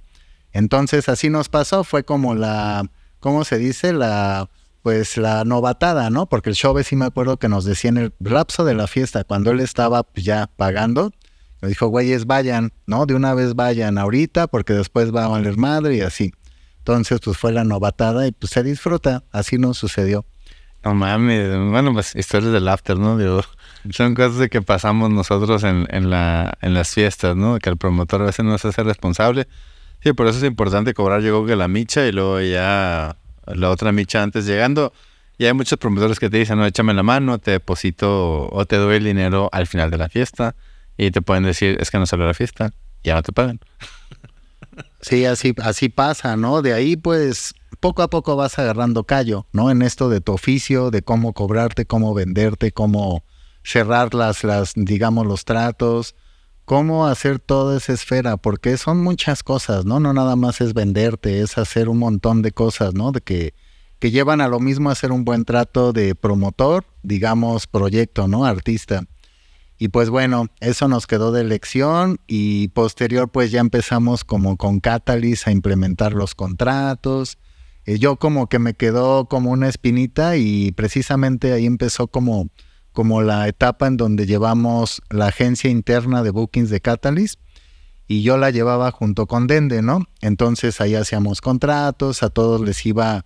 Entonces, 0.53 1.09
así 1.09 1.31
nos 1.31 1.49
pasó. 1.49 1.83
Fue 1.83 2.05
como 2.05 2.35
la, 2.35 2.89
¿cómo 3.19 3.45
se 3.45 3.59
dice? 3.59 3.93
La 3.93 4.49
pues 4.83 5.17
la 5.17 5.45
novatada, 5.45 6.09
¿no? 6.09 6.29
Porque 6.29 6.51
el 6.51 6.57
Chove 6.57 6.85
sí 6.85 6.97
me 6.97 7.05
acuerdo 7.05 7.37
que 7.37 7.49
nos 7.49 7.65
decía 7.65 7.91
en 7.91 7.99
el 7.99 8.15
lapso 8.21 8.65
de 8.65 8.75
la 8.75 8.87
fiesta, 8.87 9.25
cuando 9.25 9.51
él 9.51 9.61
estaba 9.61 10.03
pues, 10.03 10.25
ya 10.25 10.49
pagando, 10.57 11.13
me 11.61 11.69
dijo, 11.69 11.89
güeyes, 11.89 12.27
vayan, 12.27 12.73
¿no? 12.87 13.05
De 13.05 13.15
una 13.15 13.35
vez 13.35 13.55
vayan 13.55 13.99
ahorita, 13.99 14.47
porque 14.47 14.73
después 14.73 15.15
va 15.15 15.25
a 15.25 15.29
valer 15.29 15.57
madre 15.57 15.97
y 15.97 16.01
así. 16.01 16.33
Entonces, 16.79 17.21
pues 17.23 17.37
fue 17.37 17.53
la 17.53 17.65
novatada 17.65 18.27
y 18.27 18.33
pues 18.33 18.53
se 18.53 18.63
disfruta. 18.63 19.25
Así 19.33 19.59
nos 19.59 19.79
sucedió. 19.79 20.25
No 20.85 20.95
mames, 20.95 21.49
bueno, 21.71 21.93
pues 21.93 22.15
historias 22.15 22.53
del 22.53 22.69
after, 22.69 22.97
¿no? 22.99 23.19
Digo, 23.19 23.43
son 23.91 24.15
cosas 24.15 24.39
de 24.39 24.49
que 24.49 24.63
pasamos 24.63 25.11
nosotros 25.11 25.65
en, 25.65 25.87
en, 25.91 26.09
la, 26.09 26.57
en 26.61 26.73
las 26.73 26.95
fiestas, 26.95 27.37
¿no? 27.37 27.59
Que 27.59 27.69
el 27.69 27.77
promotor 27.77 28.23
a 28.23 28.27
veces 28.27 28.45
no 28.45 28.57
se 28.59 28.69
hace 28.69 28.83
responsable. 28.85 29.49
Sí, 30.03 30.13
por 30.13 30.29
eso 30.29 30.39
es 30.39 30.45
importante 30.45 30.95
cobrar, 30.95 31.21
llegó 31.21 31.45
que 31.45 31.57
la 31.57 31.67
micha 31.67 32.07
y 32.07 32.13
luego 32.13 32.41
ya 32.41 33.17
la 33.47 33.71
otra 33.71 33.91
micha 33.93 34.23
antes 34.23 34.47
llegando. 34.47 34.93
Y 35.37 35.47
hay 35.47 35.53
muchos 35.53 35.79
promotores 35.79 36.19
que 36.19 36.31
te 36.31 36.39
dicen, 36.39 36.59
no, 36.59 36.67
échame 36.67 36.95
la 36.95 37.03
mano, 37.03 37.39
te 37.39 37.53
deposito 37.53 38.49
o 38.49 38.67
te 38.67 38.77
doy 38.77 38.97
el 38.97 39.05
dinero 39.05 39.49
al 39.53 39.67
final 39.67 39.91
de 39.91 39.99
la 39.99 40.09
fiesta. 40.09 40.55
Y 40.97 41.11
te 41.11 41.23
pueden 41.23 41.45
decir, 41.45 41.77
es 41.81 41.91
que 41.91 41.99
no 41.99 42.07
salió 42.07 42.27
la 42.27 42.35
fiesta, 42.35 42.73
ya 43.05 43.15
no 43.15 43.23
te 43.23 43.33
pagan. 43.33 43.61
Sí, 45.01 45.25
así, 45.25 45.55
así 45.63 45.89
pasa, 45.89 46.37
¿no? 46.37 46.61
De 46.61 46.73
ahí, 46.75 46.97
pues, 46.97 47.55
poco 47.81 48.03
a 48.03 48.11
poco 48.11 48.37
vas 48.37 48.59
agarrando 48.59 49.05
callo, 49.05 49.47
¿no? 49.53 49.71
En 49.71 49.83
esto 49.83 50.09
de 50.09 50.21
tu 50.21 50.33
oficio, 50.33 50.91
de 50.91 51.03
cómo 51.03 51.33
cobrarte, 51.33 51.87
cómo 51.87 52.15
venderte, 52.15 52.73
cómo 52.73 53.25
cerrar 53.63 54.15
las, 54.15 54.45
las 54.45 54.73
digamos, 54.75 55.27
los 55.27 55.45
tratos, 55.45 56.15
cómo 56.65 57.07
hacer 57.07 57.39
toda 57.39 57.77
esa 57.77 57.93
esfera, 57.93 58.37
porque 58.37 58.77
son 58.77 59.03
muchas 59.03 59.43
cosas, 59.43 59.85
¿no? 59.85 60.01
No 60.01 60.13
nada 60.13 60.37
más 60.37 60.61
es 60.61 60.75
venderte, 60.75 61.41
es 61.41 61.59
hacer 61.59 61.89
un 61.89 61.99
montón 61.99 62.43
de 62.43 62.53
cosas, 62.53 62.95
¿no? 62.95 63.13
De 63.13 63.21
que, 63.21 63.55
que 63.99 64.11
llevan 64.11 64.41
a 64.41 64.49
lo 64.49 64.61
mismo 64.61 64.91
hacer 64.91 65.13
un 65.13 65.25
buen 65.25 65.45
trato 65.45 65.93
de 65.93 66.15
promotor, 66.15 66.85
digamos, 67.03 67.67
proyecto, 67.67 68.29
¿no? 68.29 68.45
Artista. 68.45 69.05
Y 69.79 69.89
pues 69.89 70.11
bueno, 70.11 70.49
eso 70.61 70.89
nos 70.89 71.07
quedó 71.07 71.31
de 71.31 71.45
lección 71.45 72.19
y 72.27 72.69
posterior 72.69 73.31
pues 73.31 73.53
ya 73.53 73.61
empezamos 73.61 74.25
como 74.25 74.57
con 74.57 74.81
Catalyst 74.81 75.47
a 75.47 75.53
implementar 75.53 76.13
los 76.13 76.35
contratos. 76.35 77.39
Eh, 77.85 77.99
yo 77.99 78.17
como 78.17 78.49
que 78.49 78.59
me 78.59 78.75
quedó 78.75 79.27
como 79.27 79.51
una 79.53 79.69
espinita 79.69 80.37
y 80.37 80.73
precisamente 80.73 81.53
ahí 81.53 81.67
empezó 81.67 82.09
como 82.09 82.49
como 82.93 83.23
la 83.23 83.47
etapa 83.47 83.87
en 83.87 83.97
donde 83.97 84.27
llevamos 84.27 85.03
la 85.09 85.29
agencia 85.29 85.71
interna 85.71 86.25
de 86.25 86.31
bookings 86.31 86.69
de 86.69 86.81
Catalyst 86.81 87.39
y 88.09 88.23
yo 88.23 88.39
la 88.39 88.51
llevaba 88.51 88.91
junto 88.91 89.27
con 89.27 89.47
Dende, 89.47 89.83
¿no? 89.83 90.07
Entonces 90.21 90.81
ahí 90.81 90.97
hacíamos 90.97 91.41
contratos, 91.41 92.25
a 92.25 92.31
todos 92.31 92.61
les 92.61 92.85
iba, 92.87 93.25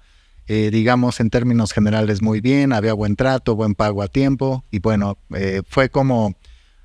eh, 0.49 0.71
digamos, 0.71 1.21
en 1.21 1.31
términos 1.31 1.73
generales 1.73 2.23
muy 2.23 2.41
bien, 2.41 2.73
había 2.73 2.95
buen 2.95 3.17
trato, 3.17 3.55
buen 3.55 3.75
pago 3.75 4.03
a 4.03 4.09
tiempo 4.09 4.65
y 4.71 4.81
bueno, 4.81 5.19
eh, 5.35 5.63
fue 5.69 5.89
como 5.89 6.35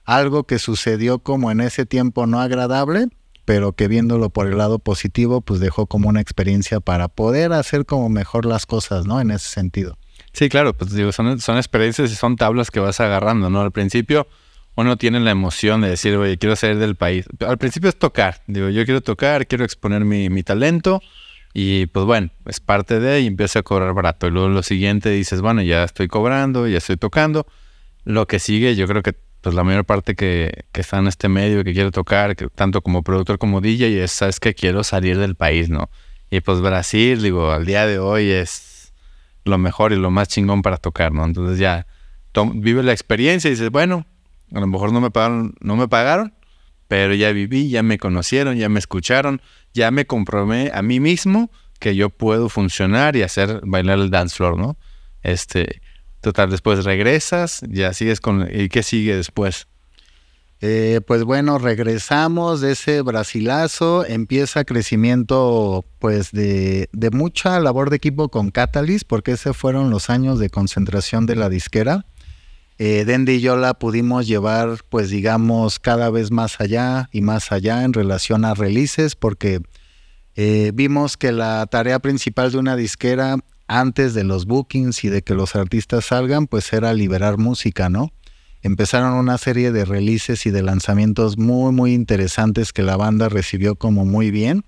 algo 0.06 0.46
que 0.46 0.60
sucedió 0.60 1.20
como 1.20 1.52
en 1.52 1.62
ese 1.62 1.86
tiempo 1.86 2.28
no 2.28 2.40
agradable, 2.40 3.08
pero 3.46 3.74
que 3.74 3.88
viéndolo 3.88 4.30
por 4.30 4.48
el 4.48 4.58
lado 4.58 4.80
positivo, 4.80 5.42
pues 5.42 5.60
dejó 5.60 5.88
como 5.88 6.10
una 6.10 6.22
experiencia 6.22 6.80
para 6.80 7.08
poder 7.08 7.52
hacer 7.54 7.86
como 7.86 8.10
mejor 8.10 8.46
las 8.46 8.66
cosas, 8.66 9.06
¿no? 9.06 9.20
En 9.20 9.32
ese 9.32 9.50
sentido. 9.50 9.98
Sí, 10.34 10.50
claro, 10.50 10.74
pues 10.78 10.94
digo, 10.94 11.12
son, 11.12 11.40
son 11.40 11.58
experiencias 11.58 12.12
y 12.12 12.16
son 12.16 12.36
tablas 12.36 12.72
que 12.72 12.80
vas 12.80 13.00
agarrando, 13.00 13.50
¿no? 13.50 13.62
Al 13.62 13.72
principio 13.72 14.28
uno 14.76 14.96
tiene 14.98 15.20
la 15.20 15.32
emoción 15.32 15.82
de 15.82 15.90
decir, 15.90 16.16
oye, 16.16 16.38
quiero 16.38 16.56
salir 16.56 16.78
del 16.78 16.96
país. 16.96 17.26
Al 17.40 17.58
principio 17.58 17.90
es 17.90 17.98
tocar, 17.98 18.44
digo, 18.46 18.70
yo 18.70 18.86
quiero 18.86 19.02
tocar, 19.02 19.48
quiero 19.48 19.66
exponer 19.66 20.06
mi, 20.06 20.30
mi 20.30 20.44
talento 20.44 21.02
y 21.54 21.88
pues 21.88 22.06
bueno, 22.06 22.30
es 22.46 22.60
parte 22.60 23.00
de 23.00 23.22
y 23.22 23.28
empieza 23.28 23.60
a 23.60 23.64
cobrar 23.64 23.94
barato. 23.94 24.28
Y 24.28 24.32
luego 24.32 24.50
lo 24.50 24.64
siguiente 24.64 25.10
dices, 25.10 25.42
bueno, 25.42 25.62
ya 25.62 25.84
estoy 25.84 26.08
cobrando, 26.08 26.68
ya 26.68 26.78
estoy 26.78 26.98
tocando. 26.98 27.48
Lo 28.04 28.28
que 28.28 28.40
sigue, 28.40 28.76
yo 28.76 28.88
creo 28.88 29.02
que 29.04 29.16
pues 29.42 29.56
la 29.56 29.64
mayor 29.64 29.86
parte 29.86 30.16
que, 30.16 30.66
que 30.72 30.82
está 30.82 31.00
en 31.00 31.08
este 31.08 31.30
medio, 31.30 31.64
que 31.64 31.74
quiero 31.74 31.92
tocar, 31.92 32.36
tanto 32.56 32.82
como 32.82 33.04
productor 33.04 33.38
como 33.38 33.62
DJ, 33.62 34.04
es, 34.04 34.12
sabes 34.12 34.40
que 34.40 34.54
quiero 34.54 34.84
salir 34.84 35.18
del 35.18 35.36
país, 35.36 35.70
¿no? 35.70 35.90
Y 36.30 36.42
pues 36.42 36.62
Brasil, 36.62 37.22
digo, 37.22 37.52
al 37.52 37.66
día 37.66 37.86
de 37.86 38.00
hoy 38.00 38.30
es 38.30 38.94
lo 39.46 39.58
mejor 39.58 39.94
y 39.94 39.96
lo 39.96 40.12
más 40.12 40.28
chingón 40.28 40.62
para 40.62 40.78
tocar, 40.78 41.12
¿no? 41.12 41.24
Entonces 41.26 41.60
ya 41.60 41.88
vive 42.54 42.84
la 42.84 42.92
experiencia 42.92 43.48
y 43.48 43.52
dices, 43.52 43.72
bueno, 43.72 44.06
a 44.54 44.60
lo 44.60 44.68
mejor 44.68 44.92
no 44.92 45.02
me 45.02 45.10
pagaron, 45.10 45.56
no 45.60 45.76
me 45.76 45.88
pagaron, 45.88 46.34
pero 46.88 47.14
ya 47.14 47.32
viví, 47.32 47.70
ya 47.70 47.84
me 47.84 47.98
conocieron, 47.98 48.58
ya 48.58 48.70
me 48.70 48.80
escucharon, 48.80 49.42
ya 49.74 49.92
me 49.92 50.06
comprobé 50.06 50.72
a 50.74 50.82
mí 50.82 51.00
mismo 51.00 51.52
que 51.80 51.96
yo 51.96 52.10
puedo 52.10 52.50
funcionar 52.50 53.16
y 53.16 53.24
hacer 53.24 53.62
bailar 53.64 54.00
el 54.00 54.10
dance 54.10 54.36
floor, 54.36 54.58
¿no? 54.58 54.78
Este, 55.22 55.82
total, 56.22 56.50
después 56.50 56.84
regresas, 56.86 57.62
ya 57.70 57.94
sigues 57.94 58.22
con... 58.22 58.48
¿Y 58.52 58.70
qué 58.70 58.84
sigue 58.84 59.16
después? 59.16 59.68
Eh, 60.60 61.02
pues 61.06 61.24
bueno, 61.24 61.60
regresamos 61.60 62.62
de 62.62 62.72
ese 62.72 63.02
brasilazo, 63.04 64.06
empieza 64.06 64.64
crecimiento 64.64 65.86
pues 66.00 66.32
de, 66.32 66.90
de, 66.94 67.12
mucha 67.12 67.60
labor 67.60 67.92
de 67.92 67.98
equipo 67.98 68.30
con 68.30 68.50
Catalyst, 68.50 69.08
porque 69.08 69.34
ese 69.34 69.54
fueron 69.54 69.92
los 69.92 70.10
años 70.10 70.40
de 70.40 70.50
concentración 70.50 71.28
de 71.28 71.36
la 71.36 71.50
disquera. 71.50 72.06
Eh, 72.80 73.06
Dendy 73.06 73.34
y 73.34 73.40
yo 73.42 73.58
la 73.58 73.74
pudimos 73.74 74.28
llevar 74.28 74.78
pues 74.90 75.10
digamos 75.10 75.80
cada 75.80 76.10
vez 76.10 76.32
más 76.32 76.62
allá 76.62 77.10
y 77.12 77.22
más 77.22 77.52
allá 77.52 77.84
en 77.84 77.94
relación 77.94 78.46
a 78.46 78.54
releases, 78.54 79.16
porque 79.16 79.62
eh, 80.36 80.72
vimos 80.74 81.18
que 81.18 81.32
la 81.32 81.66
tarea 81.66 82.00
principal 82.00 82.52
de 82.52 82.60
una 82.60 82.76
disquera 82.76 83.38
antes 83.68 84.14
de 84.14 84.24
los 84.24 84.46
bookings 84.46 85.04
y 85.04 85.10
de 85.10 85.24
que 85.24 85.34
los 85.34 85.56
artistas 85.56 86.06
salgan 86.06 86.48
pues 86.48 86.72
era 86.72 86.94
liberar 86.94 87.38
música, 87.38 87.90
¿no? 87.90 88.12
empezaron 88.62 89.14
una 89.14 89.38
serie 89.38 89.72
de 89.72 89.86
releases 89.86 90.46
y 90.46 90.52
de 90.52 90.62
lanzamientos 90.62 91.38
muy, 91.38 91.72
muy 91.72 91.94
interesantes 91.94 92.74
que 92.74 92.84
la 92.84 92.98
banda 92.98 93.30
recibió 93.30 93.76
como 93.76 94.06
muy 94.06 94.32
bien. 94.32 94.64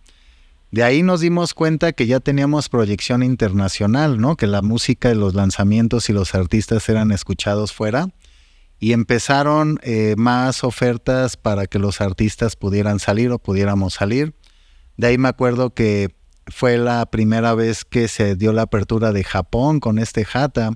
De 0.71 0.83
ahí 0.83 1.01
nos 1.01 1.21
dimos 1.21 1.55
cuenta 1.55 1.93
que 1.93 2.05
ya 2.05 2.19
teníamos 2.19 2.69
proyección 2.69 3.23
internacional, 3.23 4.19
¿no? 4.19 4.35
Que 4.35 4.45
la 4.45 4.61
música 4.61 5.09
de 5.09 5.15
los 5.15 5.33
lanzamientos 5.33 6.09
y 6.09 6.13
los 6.13 6.35
artistas 6.35 6.87
eran 6.89 7.11
escuchados 7.11 7.73
fuera. 7.73 8.09
Y 8.79 8.93
empezaron 8.93 9.79
eh, 9.81 10.13
más 10.15 10.63
ofertas 10.63 11.37
para 11.37 11.65
que 11.65 11.79
los 11.79 12.01
artistas 12.01 12.55
pudieran 12.55 12.99
salir 12.99 13.31
o 13.31 13.39
pudiéramos 13.39 13.95
salir. 13.95 14.35
De 14.95 15.07
ahí 15.07 15.17
me 15.17 15.27
acuerdo 15.27 15.73
que 15.73 16.15
fue 16.45 16.77
la 16.77 17.05
primera 17.07 17.55
vez 17.55 17.83
que 17.83 18.07
se 18.07 18.35
dio 18.35 18.53
la 18.53 18.63
apertura 18.63 19.11
de 19.11 19.23
Japón 19.23 19.79
con 19.79 19.97
este 19.97 20.25
Hata, 20.31 20.73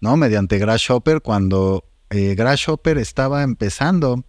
¿no? 0.00 0.16
Mediante 0.16 0.58
Grasshopper, 0.58 1.20
cuando 1.20 1.84
eh, 2.08 2.34
Grasshopper 2.34 2.96
estaba 2.96 3.42
empezando. 3.42 4.24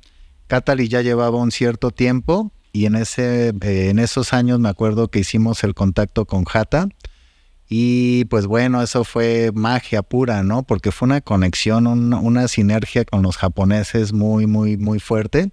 Cataly 0.48 0.90
ya 0.90 1.02
llevaba 1.02 1.38
un 1.38 1.52
cierto 1.52 1.90
tiempo 1.92 2.52
y 2.76 2.88
en, 2.88 2.96
ese, 2.96 3.54
eh, 3.62 3.90
en 3.90 4.00
esos 4.00 4.34
años 4.34 4.60
me 4.60 4.68
acuerdo 4.68 5.08
que 5.08 5.20
hicimos 5.20 5.64
el 5.64 5.74
contacto 5.74 6.26
con 6.26 6.44
Hata. 6.52 6.90
Y 7.70 8.26
pues 8.26 8.48
bueno, 8.48 8.84
eso 8.84 9.06
fue 9.06 9.52
magia 9.54 10.04
pura, 10.04 10.44
¿no? 10.44 10.64
Porque 10.64 10.92
fue 10.92 11.06
una 11.06 11.22
conexión, 11.22 11.88
una 11.88 12.48
sinergia 12.50 13.06
con 13.06 13.22
los 13.24 13.38
japoneses 13.38 14.12
muy, 14.12 14.46
muy, 14.46 14.76
muy 14.76 15.00
fuerte. 15.00 15.52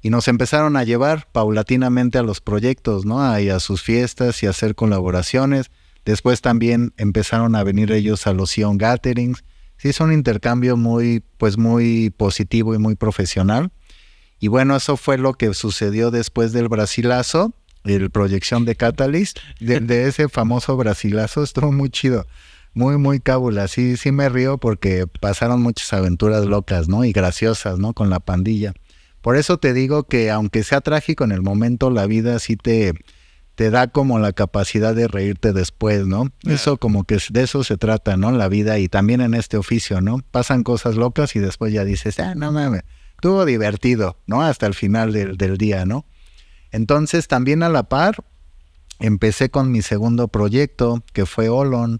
Y 0.00 0.08
nos 0.08 0.28
empezaron 0.28 0.76
a 0.76 0.84
llevar 0.84 1.28
paulatinamente 1.30 2.16
a 2.16 2.22
los 2.22 2.40
proyectos, 2.40 3.04
¿no? 3.04 3.38
Y 3.38 3.50
a 3.50 3.60
sus 3.60 3.82
fiestas 3.82 4.42
y 4.42 4.46
a 4.46 4.50
hacer 4.50 4.74
colaboraciones. 4.74 5.70
Después 6.06 6.40
también 6.40 6.94
empezaron 6.96 7.54
a 7.54 7.64
venir 7.64 7.92
ellos 7.92 8.26
a 8.26 8.32
los 8.32 8.50
Sion 8.50 8.78
Gatherings 8.78 9.44
sí 9.76 9.88
es 9.88 10.00
un 10.00 10.12
intercambio 10.12 10.76
muy, 10.76 11.22
pues 11.38 11.58
muy 11.58 12.10
positivo 12.10 12.74
y 12.74 12.78
muy 12.78 12.94
profesional. 12.94 13.70
Y 14.38 14.48
bueno, 14.48 14.76
eso 14.76 14.96
fue 14.96 15.18
lo 15.18 15.34
que 15.34 15.54
sucedió 15.54 16.10
después 16.10 16.52
del 16.52 16.68
Brasilazo, 16.68 17.52
el 17.84 18.10
proyección 18.10 18.64
de 18.64 18.76
Catalyst, 18.76 19.38
de, 19.60 20.04
ese 20.08 20.28
famoso 20.28 20.76
Brasilazo, 20.76 21.42
estuvo 21.42 21.72
muy 21.72 21.90
chido, 21.90 22.26
muy, 22.74 22.98
muy 22.98 23.20
cábula. 23.20 23.68
Sí, 23.68 23.96
sí 23.96 24.12
me 24.12 24.28
río 24.28 24.58
porque 24.58 25.06
pasaron 25.06 25.62
muchas 25.62 25.92
aventuras 25.92 26.44
locas, 26.44 26.88
¿no? 26.88 27.04
Y 27.04 27.12
graciosas, 27.12 27.78
¿no? 27.78 27.94
Con 27.94 28.10
la 28.10 28.20
pandilla. 28.20 28.74
Por 29.22 29.36
eso 29.36 29.58
te 29.58 29.72
digo 29.72 30.04
que 30.04 30.30
aunque 30.30 30.62
sea 30.62 30.80
trágico 30.80 31.24
en 31.24 31.32
el 31.32 31.42
momento, 31.42 31.90
la 31.90 32.06
vida 32.06 32.38
sí 32.38 32.56
te, 32.56 32.92
te 33.56 33.70
da 33.70 33.88
como 33.88 34.18
la 34.18 34.32
capacidad 34.32 34.94
de 34.94 35.08
reírte 35.08 35.52
después, 35.52 36.06
¿no? 36.06 36.30
Eso 36.44 36.76
como 36.76 37.04
que 37.04 37.18
de 37.30 37.42
eso 37.42 37.64
se 37.64 37.78
trata, 37.78 38.16
¿no? 38.16 38.30
La 38.30 38.48
vida 38.48 38.78
y 38.78 38.88
también 38.88 39.22
en 39.22 39.34
este 39.34 39.56
oficio, 39.56 40.00
¿no? 40.00 40.20
Pasan 40.30 40.62
cosas 40.62 40.94
locas 40.94 41.34
y 41.34 41.40
después 41.40 41.72
ya 41.72 41.82
dices, 41.84 42.20
ah, 42.20 42.34
no 42.34 42.52
mames, 42.52 42.82
estuvo 43.16 43.44
divertido, 43.44 44.18
¿no? 44.26 44.42
Hasta 44.42 44.66
el 44.66 44.74
final 44.74 45.12
del, 45.12 45.36
del 45.36 45.56
día, 45.58 45.84
¿no? 45.86 46.06
Entonces 46.70 47.28
también 47.28 47.62
a 47.62 47.68
la 47.68 47.88
par 47.88 48.24
empecé 49.00 49.50
con 49.50 49.72
mi 49.72 49.82
segundo 49.82 50.28
proyecto, 50.28 51.02
que 51.12 51.26
fue 51.26 51.48
Olon. 51.48 51.98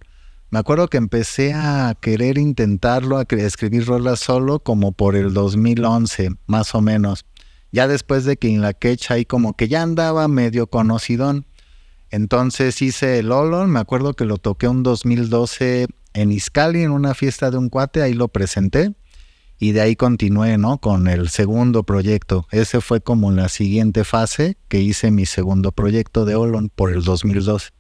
Me 0.51 0.59
acuerdo 0.59 0.89
que 0.89 0.99
empecé 0.99 1.53
a 1.55 1.97
querer 2.01 2.39
intentarlo, 2.39 3.19
a 3.19 3.27
escribir 3.31 3.87
rolas 3.87 4.21
solo 4.21 4.61
como 4.61 4.93
por 4.93 5.17
el 5.17 5.33
2011, 5.33 6.31
más 6.47 6.75
o 6.75 6.81
menos 6.81 7.25
ya 7.73 7.89
después 7.89 8.25
de 8.25 8.37
que 8.37 8.49
en 8.49 8.63
la 8.63 8.73
quecha 8.73 9.15
ahí 9.15 9.25
como 9.25 9.55
que 9.55 9.69
ya 9.69 9.83
andaba 9.83 10.29
medio 10.29 10.69
conocidón. 10.69 11.47
Entonces 12.11 12.81
hice 12.81 13.19
el 13.19 13.33
Olon, 13.33 13.71
me 13.71 13.81
acuerdo 13.81 14.15
que 14.15 14.25
lo 14.25 14.39
toqué 14.39 14.69
un 14.69 14.83
2012 14.83 15.89
en 16.15 16.33
Iscali, 16.33 16.83
en 16.83 16.93
una 16.93 17.15
fiesta 17.15 17.51
de 17.51 17.59
un 17.59 17.69
cuate, 17.69 18.01
ahí 18.01 18.15
lo 18.15 18.29
presenté 18.29 18.95
y 19.59 19.73
de 19.73 19.81
ahí 19.81 19.97
continué, 19.97 20.59
¿no? 20.59 20.79
Con 20.79 21.09
el 21.09 21.29
segundo 21.29 21.83
proyecto. 21.83 22.47
Ese 22.51 22.81
fue 22.81 23.01
como 23.01 23.33
la 23.33 23.49
siguiente 23.49 24.05
fase 24.05 24.57
que 24.69 24.81
hice 24.81 25.11
mi 25.11 25.27
segundo 25.27 25.73
proyecto 25.73 26.25
de 26.25 26.35
Olon 26.35 26.69
por 26.69 26.93
el 26.93 27.03
2012. 27.03 27.71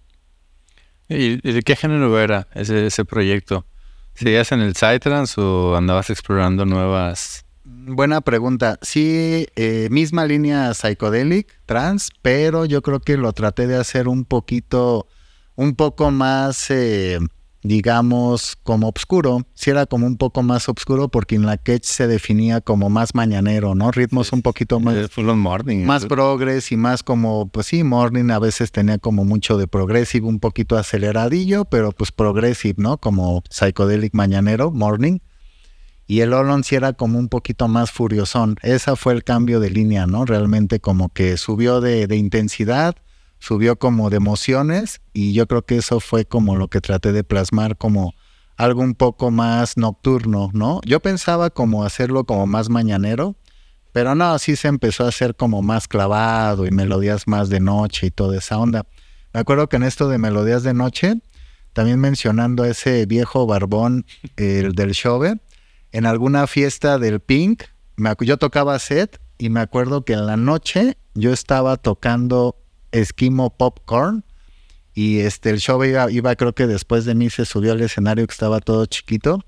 ¿Y 1.09 1.37
de 1.37 1.63
qué 1.63 1.77
género 1.77 2.19
era 2.21 2.49
ese, 2.55 2.87
ese 2.87 3.05
proyecto? 3.05 3.67
¿Seguías 4.15 4.51
en 4.53 4.61
el 4.61 4.75
Psytrance 4.75 5.41
o 5.41 5.77
andabas 5.77 6.11
explorando 6.11 6.65
nuevas 6.65 7.47
Buena 7.69 8.21
pregunta. 8.21 8.79
Sí, 8.81 9.49
eh, 9.57 9.89
misma 9.91 10.25
línea 10.25 10.73
psychedelic, 10.73 11.61
trans, 11.67 12.11
pero 12.23 12.65
yo 12.65 12.81
creo 12.81 13.01
que 13.01 13.17
lo 13.17 13.33
traté 13.33 13.67
de 13.67 13.77
hacer 13.77 14.07
un 14.07 14.25
poquito, 14.25 15.09
un 15.57 15.75
poco 15.75 16.13
más, 16.13 16.71
eh, 16.71 17.19
digamos, 17.67 18.57
como 18.63 18.89
oscuro. 18.89 19.47
Sí 19.55 19.71
era 19.71 19.87
como 19.87 20.07
un 20.07 20.17
poco 20.17 20.43
más 20.43 20.69
oscuro 20.69 21.09
porque 21.09 21.35
en 21.35 21.47
la 21.47 21.57
Ketch 21.57 21.85
se 21.85 22.07
definía 22.07 22.61
como 22.61 22.91
más 22.91 23.15
mañanero, 23.15 23.75
¿no? 23.75 23.91
Ritmos 23.91 24.33
un 24.33 24.43
poquito 24.43 24.81
más... 24.81 25.11
Full 25.11 25.27
morning. 25.35 25.85
Más 25.85 26.07
progress 26.07 26.73
y 26.73 26.77
más 26.77 27.03
como, 27.03 27.49
pues 27.49 27.67
sí, 27.67 27.85
morning 27.85 28.31
a 28.31 28.39
veces 28.39 28.73
tenía 28.73 28.99
como 28.99 29.25
mucho 29.25 29.59
de 29.59 29.67
progressive, 29.69 30.27
un 30.27 30.41
poquito 30.41 30.77
aceleradillo, 30.77 31.65
pero 31.65 31.93
pues 31.93 32.13
progressive, 32.13 32.77
¿no? 32.79 32.99
Como 32.99 33.43
psychedelic 33.51 34.15
mañanero, 34.15 34.71
morning 34.71 35.19
y 36.07 36.21
el 36.21 36.33
Olon 36.33 36.63
sí 36.63 36.77
era 36.77 36.93
como 36.93 37.19
un 37.19 37.29
poquito 37.29 37.69
más 37.69 37.91
furiosón. 37.91 38.57
Ese 38.63 38.95
fue 38.97 39.13
el 39.13 39.25
cambio 39.25 39.59
de 39.61 39.71
línea, 39.71 40.07
¿no? 40.07 40.25
Realmente 40.25 40.81
como 40.81 41.09
que 41.09 41.37
subió 41.37 41.81
de, 41.81 42.07
de, 42.07 42.17
intensidad, 42.17 42.95
subió 43.39 43.77
como 43.77 44.11
de 44.11 44.17
emociones 44.17 45.01
y 45.13 45.33
yo 45.33 45.47
creo 45.47 45.65
que 45.65 45.77
eso 45.77 46.01
fue 46.01 46.25
como 46.25 46.57
lo 46.57 46.69
que 46.69 46.81
traté 46.81 47.13
de 47.13 47.25
plasmar 47.25 47.77
como 47.77 48.15
algo 48.57 48.83
un 48.83 48.95
poco 48.95 49.31
más 49.31 49.77
nocturno, 49.77 50.51
¿no? 50.53 50.81
Yo 50.85 51.01
pensaba 51.01 51.51
como 51.51 51.85
hacerlo 51.85 52.25
como 52.25 52.47
más 52.47 52.71
mañanero, 52.71 53.37
pero 53.93 54.15
no, 54.15 54.39
sí 54.39 54.57
se 54.57 54.69
empezó 54.69 55.05
a 55.05 55.09
hacer 55.09 55.37
como 55.37 55.63
más 55.63 55.89
clavado 55.89 56.67
y 56.67 56.71
melodías 56.71 57.27
más 57.27 57.49
de 57.49 57.61
noche 57.61 58.07
y 58.07 58.11
toda 58.11 58.39
esa 58.39 58.59
onda. 58.59 58.87
Me 59.33 59.41
acuerdo 59.41 59.69
que 59.69 59.77
en 59.77 59.83
esto 59.83 60.09
de 60.09 60.19
melodías 60.19 60.63
de 60.63 60.75
noche, 60.75 61.15
también 61.73 62.01
mencionando 62.01 62.63
a 62.63 62.69
ese 62.69 63.05
viejo 63.07 63.47
barbón, 63.47 64.07
el 64.37 64.73
del 64.73 64.93
Shove, 64.93 65.39
en 65.93 66.07
alguna 66.07 66.47
fiesta 66.47 66.99
del 66.99 67.21
Pink, 67.21 67.65
yo 68.21 68.37
tocaba 68.39 68.79
set 68.79 69.21
y 69.39 69.51
me 69.51 69.61
acuerdo 69.61 70.05
que 70.05 70.15
en 70.15 70.27
la 70.27 70.37
noche 70.37 70.97
yo 71.15 71.33
estaba 71.33 71.77
tocando 71.77 72.57
Esquimo 73.01 73.51
Popcorn 73.51 74.25
y 74.95 75.19
este 75.19 75.51
el 75.51 75.61
show 75.61 75.83
iba, 75.85 76.11
iba, 76.11 76.35
creo 76.37 76.55
que 76.55 76.67
después 76.67 77.05
de 77.05 77.15
mí 77.15 77.31
se 77.31 77.45
subió 77.45 77.73
al 77.73 77.81
escenario 77.83 78.27
que 78.27 78.33
estaba 78.33 78.61
todo 78.61 78.87
chiquito 78.87 79.45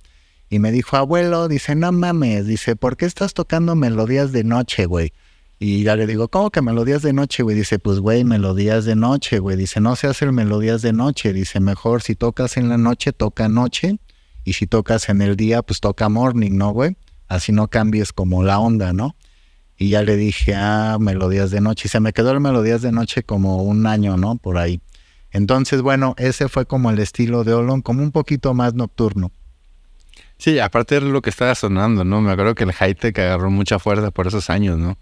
y 0.50 0.58
me 0.58 0.72
dijo, 0.72 0.96
abuelo, 0.96 1.48
dice, 1.48 1.74
no 1.74 1.92
mames, 1.92 2.46
dice, 2.46 2.76
¿por 2.76 2.96
qué 2.96 3.06
estás 3.06 3.34
tocando 3.34 3.74
melodías 3.74 4.32
de 4.32 4.44
noche, 4.44 4.86
güey? 4.86 5.12
Y 5.58 5.82
ya 5.82 5.96
le 5.96 6.06
digo, 6.06 6.28
¿cómo 6.28 6.50
que 6.50 6.62
melodías 6.62 7.02
de 7.02 7.12
noche, 7.12 7.42
güey? 7.42 7.56
Dice, 7.56 7.78
pues, 7.78 7.98
güey, 7.98 8.22
melodías 8.22 8.84
de 8.84 8.94
noche, 8.94 9.40
güey. 9.40 9.56
Dice, 9.56 9.80
no 9.80 9.96
se 9.96 10.06
hacen 10.06 10.32
melodías 10.32 10.82
de 10.82 10.92
noche. 10.92 11.32
Dice, 11.32 11.58
mejor 11.58 12.00
si 12.02 12.14
tocas 12.14 12.56
en 12.56 12.68
la 12.68 12.78
noche, 12.78 13.12
toca 13.12 13.48
noche 13.48 13.98
y 14.44 14.52
si 14.52 14.66
tocas 14.66 15.08
en 15.08 15.20
el 15.20 15.36
día, 15.36 15.62
pues 15.62 15.80
toca 15.80 16.08
morning, 16.08 16.52
¿no, 16.52 16.70
güey? 16.70 16.96
Así 17.26 17.50
no 17.52 17.68
cambies 17.68 18.12
como 18.12 18.44
la 18.44 18.60
onda, 18.60 18.92
¿no? 18.92 19.16
Y 19.78 19.90
ya 19.90 20.02
le 20.02 20.16
dije, 20.16 20.54
ah, 20.54 20.98
melodías 21.00 21.50
de 21.50 21.60
noche. 21.60 21.84
Y 21.86 21.88
se 21.88 22.00
me 22.00 22.12
quedó 22.12 22.32
el 22.32 22.40
melodías 22.40 22.82
de 22.82 22.92
noche 22.92 23.22
como 23.22 23.62
un 23.62 23.86
año, 23.86 24.16
¿no? 24.16 24.36
Por 24.36 24.58
ahí. 24.58 24.80
Entonces, 25.30 25.82
bueno, 25.82 26.14
ese 26.18 26.48
fue 26.48 26.66
como 26.66 26.90
el 26.90 26.98
estilo 26.98 27.44
de 27.44 27.54
Olon, 27.54 27.82
como 27.82 28.02
un 28.02 28.10
poquito 28.10 28.54
más 28.54 28.74
nocturno. 28.74 29.30
Sí, 30.36 30.58
aparte 30.58 30.96
de 30.96 31.02
lo 31.02 31.22
que 31.22 31.30
estaba 31.30 31.54
sonando, 31.54 32.04
¿no? 32.04 32.20
Me 32.20 32.32
acuerdo 32.32 32.54
que 32.54 32.64
el 32.64 32.72
high-tech 32.72 33.18
agarró 33.18 33.50
mucha 33.50 33.78
fuerza 33.78 34.10
por 34.10 34.26
esos 34.26 34.50
años, 34.50 34.78
¿no? 34.78 34.98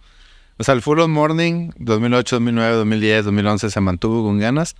O 0.58 0.64
sea, 0.64 0.74
el 0.74 0.82
Full 0.82 1.00
On 1.00 1.10
Morning, 1.10 1.70
2008, 1.78 2.36
2009, 2.36 2.76
2010, 2.76 3.24
2011 3.26 3.70
se 3.70 3.80
mantuvo 3.80 4.24
con 4.24 4.38
ganas. 4.38 4.76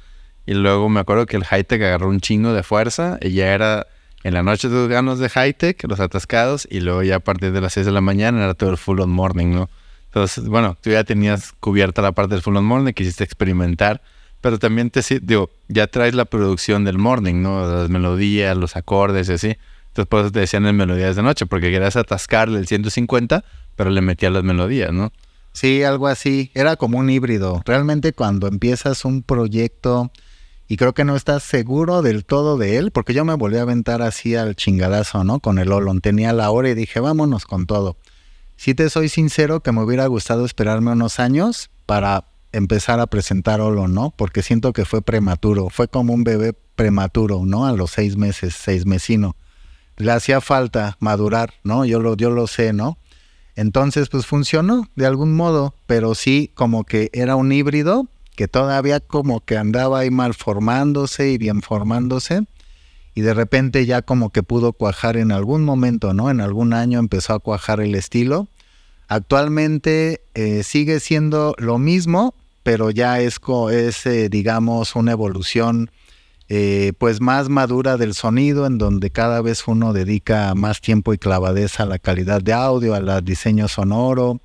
Y 0.47 0.55
luego 0.55 0.89
me 0.89 1.01
acuerdo 1.01 1.27
que 1.27 1.37
el 1.37 1.45
high-tech 1.45 1.83
agarró 1.83 2.09
un 2.09 2.21
chingo 2.21 2.53
de 2.53 2.63
fuerza 2.63 3.19
y 3.21 3.33
ya 3.33 3.53
era 3.53 3.87
en 4.27 4.35
la 4.35 4.43
noche 4.43 4.69
tus 4.69 4.89
ganos 4.89 5.21
de 5.21 5.29
high 5.29 5.55
tech, 5.55 5.85
los 5.85 6.01
atascados, 6.01 6.67
y 6.69 6.81
luego 6.81 7.05
ya 7.05 7.17
a 7.17 7.21
partir 7.21 7.53
de 7.53 7.61
las 7.61 7.75
6 7.75 7.87
de 7.87 7.93
la 7.93 8.01
mañana 8.01 8.43
era 8.43 8.55
todo 8.55 8.71
el 8.71 8.77
full 8.77 8.99
on 8.99 9.11
morning, 9.11 9.55
¿no? 9.55 9.71
Entonces, 10.07 10.49
bueno, 10.49 10.77
tú 10.81 10.91
ya 10.91 11.05
tenías 11.05 11.53
cubierta 11.61 12.03
la 12.03 12.13
parte 12.13 12.35
del 12.35 12.43
full 12.43 12.57
on 12.57 12.65
morning, 12.65 12.93
quisiste 12.93 13.25
experimentar, 13.25 14.03
Pero 14.41 14.59
también 14.59 14.91
te 14.91 15.01
digo, 15.21 15.51
ya 15.69 15.87
traes 15.89 16.15
la 16.15 16.25
producción 16.25 16.85
del 16.85 16.99
morning, 16.99 17.43
¿no? 17.43 17.67
Las 17.67 17.91
melodías, 17.91 18.57
los 18.57 18.77
acordes 18.77 19.29
y 19.29 19.33
así. 19.33 19.57
Entonces 19.89 20.07
por 20.09 20.21
eso 20.21 20.31
te 20.31 20.41
decían 20.41 20.67
en 20.67 20.77
melodías 20.77 21.17
de 21.17 21.23
noche, 21.23 21.47
porque 21.47 21.71
querías 21.71 21.97
atascarle 21.97 22.59
el 22.59 22.67
150, 22.67 23.45
pero 23.77 23.91
le 23.91 24.01
metías 24.03 24.33
las 24.33 24.45
melodías, 24.45 24.93
¿no? 24.93 25.13
Sí, 25.53 25.83
algo 25.83 26.07
así. 26.07 26.51
Era 26.55 26.77
como 26.77 26.99
un 26.99 27.09
híbrido. 27.09 27.63
Realmente 27.65 28.13
cuando 28.13 28.47
empiezas 28.47 29.07
un 29.07 29.23
proyecto 29.23 30.13
y 30.69 30.77
creo 30.77 30.93
que 30.93 31.05
no 31.05 31.17
estás 31.17 31.45
seguro 31.45 32.03
del 32.03 32.27
todo 32.27 32.59
de 32.59 32.77
él, 32.77 32.91
porque 32.91 33.15
yo 33.15 33.25
me 33.25 33.35
volví 33.35 33.57
a 33.57 33.63
aventar 33.63 34.03
así 34.03 34.35
al 34.35 34.55
chingadazo, 34.55 35.25
¿no? 35.25 35.41
Con 35.41 35.59
el 35.59 35.73
Olon. 35.73 36.01
Tenía 36.03 36.33
la 36.35 36.51
hora 36.51 36.69
y 36.69 36.75
dije, 36.75 37.01
vámonos 37.01 37.47
con 37.47 37.67
todo. 37.67 37.97
Si 38.57 38.75
te 38.75 38.89
soy 38.91 39.09
sincero 39.09 39.61
que 39.61 39.73
me 39.73 39.83
hubiera 39.83 40.07
gustado 40.07 40.45
esperarme 40.45 40.93
unos 40.93 41.21
años 41.21 41.71
para 41.85 42.25
empezar 42.53 43.01
a 43.01 43.07
presentar 43.07 43.61
Olo, 43.61 43.87
¿no? 43.87 44.13
Porque 44.17 44.43
siento 44.43 44.73
que 44.73 44.85
fue 44.85 45.03
prematuro, 45.03 45.69
fue 45.69 45.89
como 45.89 46.15
un 46.15 46.25
bebé 46.25 46.55
prematuro, 46.75 47.43
¿no? 47.45 47.67
A 47.67 47.73
los 47.73 47.91
seis 47.91 48.17
meses, 48.17 48.55
seis 48.55 48.87
mesino. 48.87 49.37
Le 49.97 50.13
hacía 50.13 50.41
falta 50.41 50.97
madurar, 51.01 51.55
¿no? 51.65 51.85
Yo 51.85 52.01
lo, 52.01 52.17
yo 52.17 52.31
lo 52.31 52.47
sé, 52.47 52.73
¿no? 52.73 52.99
Entonces, 53.57 54.09
pues 54.09 54.27
funcionó 54.27 54.89
de 54.97 55.07
algún 55.07 55.35
modo, 55.35 55.75
pero 55.87 56.15
sí 56.15 56.51
como 56.55 56.85
que 56.85 57.11
era 57.13 57.37
un 57.37 57.53
híbrido 57.53 58.07
que 58.37 58.49
todavía 58.49 59.01
como 59.01 59.45
que 59.45 59.57
andaba 59.57 60.01
ahí 60.01 60.11
mal 60.11 60.35
formándose 60.35 61.31
y 61.31 61.39
bien 61.39 61.63
formándose. 61.63 62.43
Y 63.17 63.23
de 63.23 63.33
repente 63.33 63.87
ya 63.87 64.03
como 64.03 64.29
que 64.29 64.43
pudo 64.43 64.75
cuajar 64.75 65.17
en 65.17 65.33
algún 65.33 65.65
momento, 65.65 66.13
¿no? 66.13 66.31
En 66.31 66.43
algún 66.43 66.75
año 66.75 66.99
empezó 66.99 67.33
a 67.33 67.39
cuajar 67.39 67.81
el 67.81 67.95
estilo. 67.95 68.47
Actualmente 69.09 70.21
eh, 70.35 70.63
sigue 70.63 71.01
siendo 71.01 71.55
lo 71.57 71.79
mismo, 71.79 72.35
pero 72.63 72.91
ya 72.91 73.21
es, 73.21 73.41
es 73.73 74.05
eh, 74.05 74.29
digamos, 74.29 74.95
una 74.97 75.13
evolución 75.13 75.91
eh, 76.51 76.93
pues 76.99 77.23
más 77.23 77.49
madura 77.49 77.97
del 77.97 78.13
sonido, 78.13 78.67
en 78.67 78.77
donde 78.77 79.09
cada 79.09 79.41
vez 79.41 79.67
uno 79.67 79.95
dedica 79.95 80.55
más 80.55 80.83
tiempo 80.83 81.15
y 81.15 81.19
clavadeza 81.19 81.85
a 81.85 81.87
la 81.87 81.99
calidad 81.99 82.43
de 82.43 82.53
audio, 82.53 82.95
al 82.95 83.25
diseño 83.25 83.67
sonoro, 83.69 84.43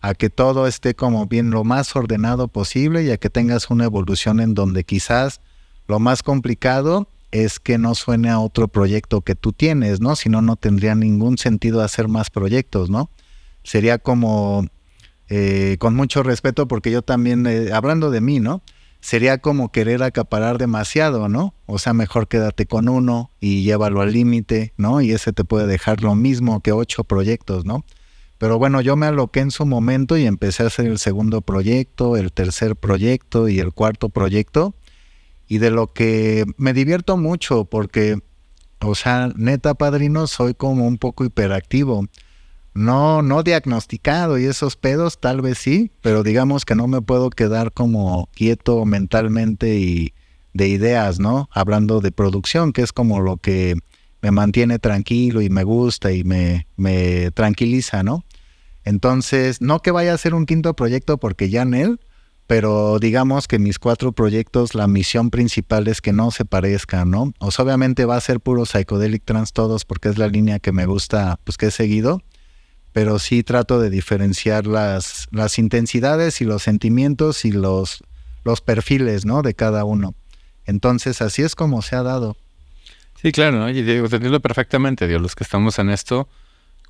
a 0.00 0.14
que 0.14 0.28
todo 0.28 0.66
esté 0.66 0.96
como 0.96 1.26
bien 1.26 1.50
lo 1.50 1.62
más 1.62 1.94
ordenado 1.94 2.48
posible 2.48 3.04
y 3.04 3.12
a 3.12 3.16
que 3.16 3.30
tengas 3.30 3.70
una 3.70 3.84
evolución 3.84 4.40
en 4.40 4.54
donde 4.54 4.82
quizás 4.82 5.40
lo 5.86 6.00
más 6.00 6.24
complicado 6.24 7.06
es 7.30 7.60
que 7.60 7.78
no 7.78 7.94
suene 7.94 8.30
a 8.30 8.38
otro 8.38 8.68
proyecto 8.68 9.20
que 9.20 9.34
tú 9.34 9.52
tienes, 9.52 10.00
¿no? 10.00 10.16
Si 10.16 10.28
no, 10.28 10.42
no 10.42 10.56
tendría 10.56 10.94
ningún 10.94 11.38
sentido 11.38 11.82
hacer 11.82 12.08
más 12.08 12.30
proyectos, 12.30 12.90
¿no? 12.90 13.10
Sería 13.62 13.98
como 13.98 14.66
eh, 15.28 15.76
con 15.78 15.94
mucho 15.94 16.22
respeto, 16.22 16.66
porque 16.68 16.90
yo 16.90 17.02
también, 17.02 17.46
eh, 17.46 17.70
hablando 17.72 18.10
de 18.10 18.20
mí, 18.20 18.40
¿no? 18.40 18.62
Sería 19.00 19.38
como 19.38 19.70
querer 19.70 20.02
acaparar 20.02 20.58
demasiado, 20.58 21.28
¿no? 21.28 21.54
O 21.66 21.78
sea, 21.78 21.92
mejor 21.92 22.28
quédate 22.28 22.66
con 22.66 22.88
uno 22.88 23.30
y 23.38 23.62
llévalo 23.62 24.00
al 24.00 24.12
límite, 24.12 24.72
¿no? 24.76 25.02
Y 25.02 25.12
ese 25.12 25.32
te 25.32 25.44
puede 25.44 25.66
dejar 25.66 26.02
lo 26.02 26.14
mismo 26.14 26.60
que 26.60 26.72
ocho 26.72 27.04
proyectos, 27.04 27.64
¿no? 27.64 27.84
Pero 28.38 28.58
bueno, 28.58 28.80
yo 28.80 28.96
me 28.96 29.06
aloqué 29.06 29.40
en 29.40 29.50
su 29.50 29.66
momento 29.66 30.16
y 30.16 30.24
empecé 30.24 30.62
a 30.62 30.66
hacer 30.66 30.86
el 30.86 30.98
segundo 30.98 31.42
proyecto, 31.42 32.16
el 32.16 32.32
tercer 32.32 32.76
proyecto 32.76 33.48
y 33.48 33.58
el 33.58 33.72
cuarto 33.72 34.08
proyecto. 34.08 34.74
Y 35.48 35.58
de 35.58 35.70
lo 35.70 35.92
que 35.92 36.44
me 36.56 36.72
divierto 36.72 37.16
mucho 37.16 37.64
porque, 37.64 38.20
o 38.80 38.94
sea, 38.94 39.32
neta 39.36 39.74
padrino, 39.74 40.26
soy 40.26 40.54
como 40.54 40.86
un 40.86 40.98
poco 40.98 41.24
hiperactivo 41.24 42.06
no, 42.78 43.22
no 43.22 43.42
diagnosticado 43.42 44.38
y 44.38 44.44
esos 44.44 44.76
pedos 44.76 45.18
tal 45.18 45.40
vez 45.40 45.58
sí, 45.58 45.90
pero 46.00 46.22
digamos 46.22 46.64
que 46.64 46.76
no 46.76 46.86
me 46.86 47.02
puedo 47.02 47.28
quedar 47.30 47.72
como 47.72 48.28
quieto 48.34 48.84
mentalmente 48.84 49.78
y 49.78 50.14
de 50.54 50.68
ideas, 50.68 51.18
¿no? 51.18 51.48
Hablando 51.52 52.00
de 52.00 52.12
producción, 52.12 52.72
que 52.72 52.82
es 52.82 52.92
como 52.92 53.20
lo 53.20 53.36
que 53.36 53.74
me 54.22 54.30
mantiene 54.30 54.78
tranquilo 54.78 55.42
y 55.42 55.50
me 55.50 55.64
gusta 55.64 56.12
y 56.12 56.22
me, 56.22 56.68
me 56.76 57.32
tranquiliza, 57.32 58.04
¿no? 58.04 58.24
Entonces, 58.84 59.60
no 59.60 59.80
que 59.80 59.90
vaya 59.90 60.14
a 60.14 60.18
ser 60.18 60.34
un 60.34 60.46
quinto 60.46 60.74
proyecto 60.74 61.18
porque 61.18 61.50
ya 61.50 61.62
en 61.62 61.74
él, 61.74 62.00
pero 62.48 62.98
digamos 62.98 63.46
que 63.46 63.60
mis 63.60 63.78
cuatro 63.78 64.10
proyectos, 64.10 64.74
la 64.74 64.88
misión 64.88 65.30
principal 65.30 65.86
es 65.86 66.00
que 66.00 66.12
no 66.12 66.32
se 66.32 66.44
parezcan, 66.44 67.12
¿no? 67.12 67.32
O 67.38 67.52
sea, 67.52 67.64
obviamente 67.64 68.04
va 68.04 68.16
a 68.16 68.20
ser 68.20 68.40
puro 68.40 68.66
psychedelic 68.66 69.22
trans 69.24 69.52
todos 69.52 69.84
porque 69.84 70.08
es 70.08 70.18
la 70.18 70.26
línea 70.26 70.58
que 70.58 70.72
me 70.72 70.86
gusta, 70.86 71.38
pues 71.44 71.56
que 71.56 71.66
he 71.66 71.70
seguido 71.70 72.22
pero 72.92 73.20
sí 73.20 73.42
trato 73.44 73.80
de 73.80 73.90
diferenciar 73.90 74.66
las, 74.66 75.28
las 75.30 75.58
intensidades 75.60 76.40
y 76.40 76.44
los 76.44 76.64
sentimientos 76.64 77.44
y 77.44 77.52
los, 77.52 78.02
los 78.44 78.60
perfiles, 78.60 79.24
¿no? 79.24 79.42
De 79.42 79.54
cada 79.54 79.84
uno. 79.84 80.14
Entonces, 80.64 81.22
así 81.22 81.42
es 81.42 81.54
como 81.54 81.82
se 81.82 81.96
ha 81.96 82.02
dado. 82.02 82.36
Sí, 83.22 83.30
claro, 83.30 83.58
¿no? 83.58 83.70
Y 83.70 83.82
digo, 83.82 84.06
entiendo 84.06 84.40
perfectamente, 84.40 85.06
Dios, 85.06 85.20
los 85.20 85.34
que 85.36 85.44
estamos 85.44 85.78
en 85.78 85.90
esto, 85.90 86.28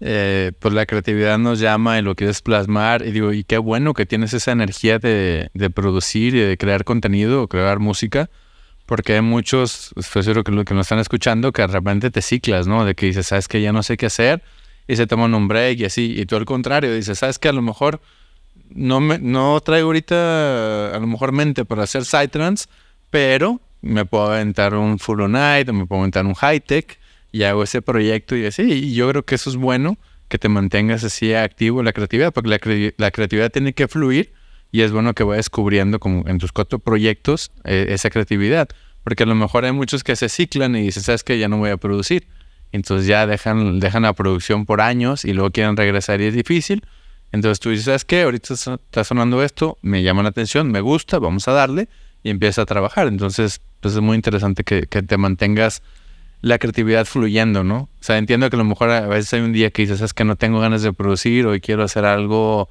eh, 0.01 0.53
pues 0.59 0.75
la 0.75 0.87
creatividad 0.87 1.39
nos 1.39 1.61
llama 1.61 1.99
y 1.99 2.03
lo 2.03 2.15
quieres 2.15 2.43
plasmar. 2.43 3.07
Y 3.07 3.13
digo, 3.13 3.33
y 3.33 3.45
qué 3.45 3.59
bueno 3.59 3.95
que 3.95 4.07
tienes 4.07 4.33
esa 4.35 4.53
energía 4.53 4.99
de, 4.99 5.51
de 5.55 5.71
producir 5.71 6.35
y 6.35 6.41
de 6.41 6.57
crear 6.57 6.85
contenido 6.85 7.43
o 7.43 7.49
crear 7.49 7.79
música, 7.79 8.31
porque 8.87 9.15
hay 9.15 9.21
muchos, 9.23 9.93
estoy 9.97 10.23
seguro 10.23 10.45
que, 10.45 10.65
que 10.65 10.75
nos 10.75 10.87
están 10.87 10.99
escuchando, 10.99 11.53
que 11.53 11.63
de 11.63 11.69
repente 11.69 12.11
te 12.11 12.23
ciclas, 12.23 12.67
¿no? 12.67 12.85
De 12.85 12.95
que 12.95 13.07
dices, 13.07 13.27
sabes 13.27 13.49
que 13.49 13.61
ya 13.61 13.73
no 13.73 13.83
sé 13.83 13.97
qué 13.97 14.07
hacer 14.07 14.43
y 14.87 14.97
se 14.97 15.07
toman 15.07 15.35
un 15.35 15.47
break 15.47 15.81
y 15.81 15.85
así. 15.85 16.15
Y 16.19 16.27
tú 16.27 16.37
al 16.37 16.47
contrario, 16.47 16.95
dices, 16.95 17.19
¿sabes 17.19 17.39
que 17.39 17.49
A 17.49 17.53
lo 17.53 17.63
mejor 17.63 18.01
no, 18.71 19.01
me, 19.01 19.19
no 19.19 19.61
traigo 19.61 19.89
ahorita, 19.89 20.95
a 20.95 20.99
lo 20.99 21.07
mejor 21.07 21.33
mente 21.33 21.65
para 21.65 21.85
hacer 21.85 22.05
Psytrance, 22.05 22.67
pero 23.11 23.61
me 23.81 24.05
puedo 24.05 24.33
aventar 24.33 24.75
un 24.75 24.99
Full 24.99 25.23
Night 25.29 25.69
o 25.69 25.73
me 25.73 25.87
puedo 25.87 26.01
aventar 26.01 26.27
un 26.27 26.35
High 26.35 26.61
Tech 26.61 26.98
y 27.33 27.43
hago 27.43 27.63
ese 27.63 27.83
proyecto 27.83 28.37
y 28.37 28.47
así. 28.47 28.63
Y 28.63 28.95
yo 28.95 29.09
creo 29.11 29.25
que 29.25 29.35
eso 29.35 29.51
es 29.51 29.57
bueno, 29.57 29.99
que 30.29 30.39
te 30.39 30.49
mantengas 30.49 31.05
así 31.05 31.35
activo 31.35 31.83
la 31.83 31.93
creatividad, 31.93 32.33
porque 32.33 32.51
la, 32.51 32.93
la 32.97 33.11
creatividad 33.11 33.51
tiene 33.51 33.73
que 33.73 33.89
fluir 33.89 34.33
y 34.71 34.83
es 34.83 34.93
bueno 34.93 35.15
que 35.15 35.25
vayas 35.25 35.47
descubriendo 35.47 35.99
como 35.99 36.29
en 36.29 36.39
tus 36.39 36.53
cuatro 36.53 36.79
proyectos 36.79 37.51
eh, 37.65 37.87
esa 37.91 38.11
creatividad. 38.11 38.69
Porque 39.05 39.23
a 39.23 39.27
lo 39.27 39.35
mejor 39.35 39.65
hay 39.65 39.73
muchos 39.73 40.05
que 40.05 40.17
se 40.17 40.29
ciclan 40.29 40.77
y 40.77 40.83
dicen, 40.83 41.03
¿sabes 41.03 41.25
que 41.25 41.39
Ya 41.39 41.49
no 41.49 41.59
voy 41.59 41.71
a 41.71 41.77
producir 41.77 42.27
entonces 42.73 43.07
ya 43.07 43.27
dejan, 43.27 43.81
dejan 43.81 44.03
la 44.03 44.13
producción 44.13 44.67
por 44.67 44.81
años 44.81 45.25
y 45.25 45.33
luego 45.33 45.51
quieren 45.51 45.77
regresar 45.77 46.21
y 46.21 46.27
es 46.27 46.35
difícil. 46.35 46.85
Entonces 47.33 47.61
tú 47.61 47.71
dices, 47.71 47.87
¿sabes 47.87 48.05
qué? 48.05 48.23
Ahorita 48.23 48.55
está 48.55 49.05
sonando 49.05 49.43
esto, 49.43 49.79
me 49.83 50.03
llama 50.03 50.23
la 50.23 50.31
atención, 50.31 50.71
me 50.71 50.81
gusta, 50.81 51.19
vamos 51.19 51.47
a 51.49 51.53
darle 51.53 51.89
y 52.23 52.31
empieza 52.31 52.63
a 52.63 52.67
trabajar. 52.67 53.07
Entonces, 53.07 53.61
pues 53.81 53.95
es 53.95 54.01
muy 54.01 54.17
interesante 54.17 54.65
que, 54.65 54.87
te 54.87 55.17
mantengas 55.17 55.83
la 56.41 56.59
creatividad 56.59 57.05
fluyendo, 57.05 57.65
¿no? 57.65 57.89
O 58.01 58.03
sea, 58.03 58.19
entiendo 58.19 58.49
que 58.51 58.57
a 58.57 58.59
lo 58.59 58.65
mejor 58.65 58.91
a 58.91 59.07
veces 59.07 59.33
hay 59.35 59.41
un 59.41 59.53
día 59.53 59.71
que 59.71 59.83
dices, 59.83 60.01
es 60.01 60.15
que 60.15 60.25
no 60.25 60.37
tengo 60.37 60.61
ganas 60.61 60.83
de 60.83 60.93
producir, 60.93 61.47
hoy 61.47 61.61
quiero 61.61 61.83
hacer 61.83 62.05
algo 62.05 62.69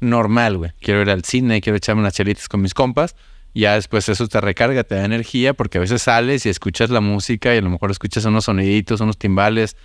normal, 0.00 0.58
güey. 0.58 0.72
Quiero 0.80 1.02
ir 1.02 1.10
al 1.10 1.24
cine, 1.24 1.60
quiero 1.60 1.76
echarme 1.76 2.02
unas 2.02 2.14
chelitas 2.14 2.48
con 2.48 2.60
mis 2.60 2.74
compas 2.74 3.16
ya 3.60 3.74
después 3.74 4.08
eso 4.08 4.28
te 4.28 4.40
recarga, 4.40 4.84
te 4.84 4.96
da 4.96 5.04
energía, 5.04 5.54
porque 5.54 5.78
a 5.78 5.80
veces 5.80 6.02
sales 6.02 6.44
y 6.44 6.50
escuchas 6.50 6.90
la 6.90 7.00
música 7.00 7.54
y 7.54 7.58
a 7.58 7.62
lo 7.62 7.70
mejor 7.70 7.90
escuchas 7.90 8.24
unos 8.26 8.44
soniditos, 8.44 9.00
unos 9.00 9.16
timbales, 9.16 9.76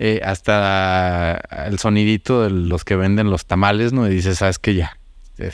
eh, 0.00 0.20
hasta 0.24 1.40
el 1.66 1.78
sonidito 1.78 2.42
de 2.42 2.50
los 2.50 2.84
que 2.84 2.96
venden 2.96 3.30
los 3.30 3.46
tamales, 3.46 3.92
¿no? 3.92 4.08
Y 4.08 4.14
dices, 4.14 4.38
sabes 4.38 4.58
que 4.58 4.74
ya, 4.74 4.98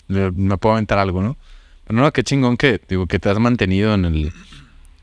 me 0.09 0.57
puedo 0.57 0.75
aventar 0.75 0.99
algo, 0.99 1.23
¿no? 1.23 1.37
Pero 1.87 2.01
no, 2.01 2.11
qué 2.13 2.25
chingón 2.25 2.57
que, 2.57 2.81
digo, 2.89 3.07
que 3.07 3.19
te 3.19 3.29
has 3.29 3.39
mantenido 3.39 3.93
en 3.93 4.07
el, 4.07 4.33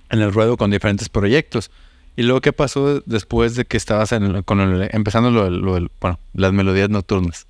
en 0.10 0.22
el 0.22 0.34
ruedo 0.34 0.58
con 0.58 0.72
diferentes 0.72 1.10
proyectos. 1.10 1.70
Y 2.16 2.24
luego, 2.24 2.42
¿qué 2.42 2.54
pasó 2.54 3.02
después 3.06 3.56
de 3.56 3.66
que 3.66 3.78
estabas 3.78 4.12
con 4.46 4.60
empezando 4.92 5.32
lo, 5.32 5.90
las 6.34 6.54
melodías 6.54 6.90
nocturnas? 6.90 7.48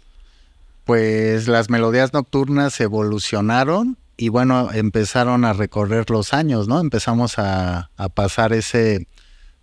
Pues 0.85 1.47
las 1.47 1.69
melodías 1.69 2.13
nocturnas 2.13 2.79
evolucionaron 2.79 3.97
y 4.15 4.29
bueno, 4.29 4.69
empezaron 4.73 5.43
a 5.43 5.53
recorrer 5.53 6.09
los 6.09 6.33
años, 6.33 6.67
¿no? 6.67 6.79
Empezamos 6.79 7.35
a, 7.37 7.89
pasar 8.13 8.53
ese 8.53 9.07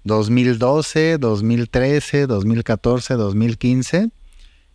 2012, 0.05 1.19
2013, 1.19 2.27
2014, 2.27 3.15
2015, 3.15 4.11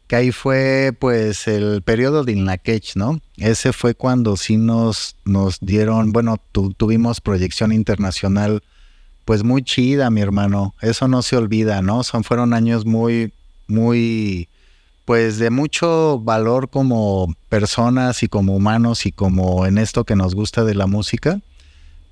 que 0.08 0.16
ahí 0.16 0.32
fue 0.32 0.96
pues 0.98 1.48
el 1.48 1.82
periodo 1.84 2.24
de 2.24 2.32
Inlakech, 2.32 2.96
¿no? 2.96 3.20
Ese 3.38 3.74
fue 3.74 3.94
cuando 3.94 4.38
sí 4.38 4.58
nos, 4.58 5.18
nos 5.26 5.60
dieron, 5.60 6.12
bueno, 6.12 6.38
tuvimos 6.78 7.22
proyección 7.22 7.72
internacional 7.72 8.64
pues 9.26 9.44
muy 9.44 9.64
chida, 9.64 10.10
mi 10.12 10.22
hermano. 10.22 10.76
Eso 10.82 11.08
no 11.08 11.22
se 11.24 11.36
olvida, 11.36 11.82
¿no? 11.82 12.04
Son, 12.04 12.24
fueron 12.24 12.54
años 12.54 12.86
muy, 12.86 13.34
muy 13.68 14.48
pues 15.06 15.38
de 15.38 15.52
mucho 15.52 16.20
valor 16.20 16.70
como 16.70 17.36
personas 17.48 18.24
y 18.24 18.28
como 18.28 18.56
humanos 18.56 19.06
y 19.06 19.12
como 19.12 19.66
en 19.68 19.78
esto 19.78 20.04
que 20.04 20.16
nos 20.16 20.34
gusta 20.34 20.64
de 20.64 20.74
la 20.74 20.88
música, 20.88 21.42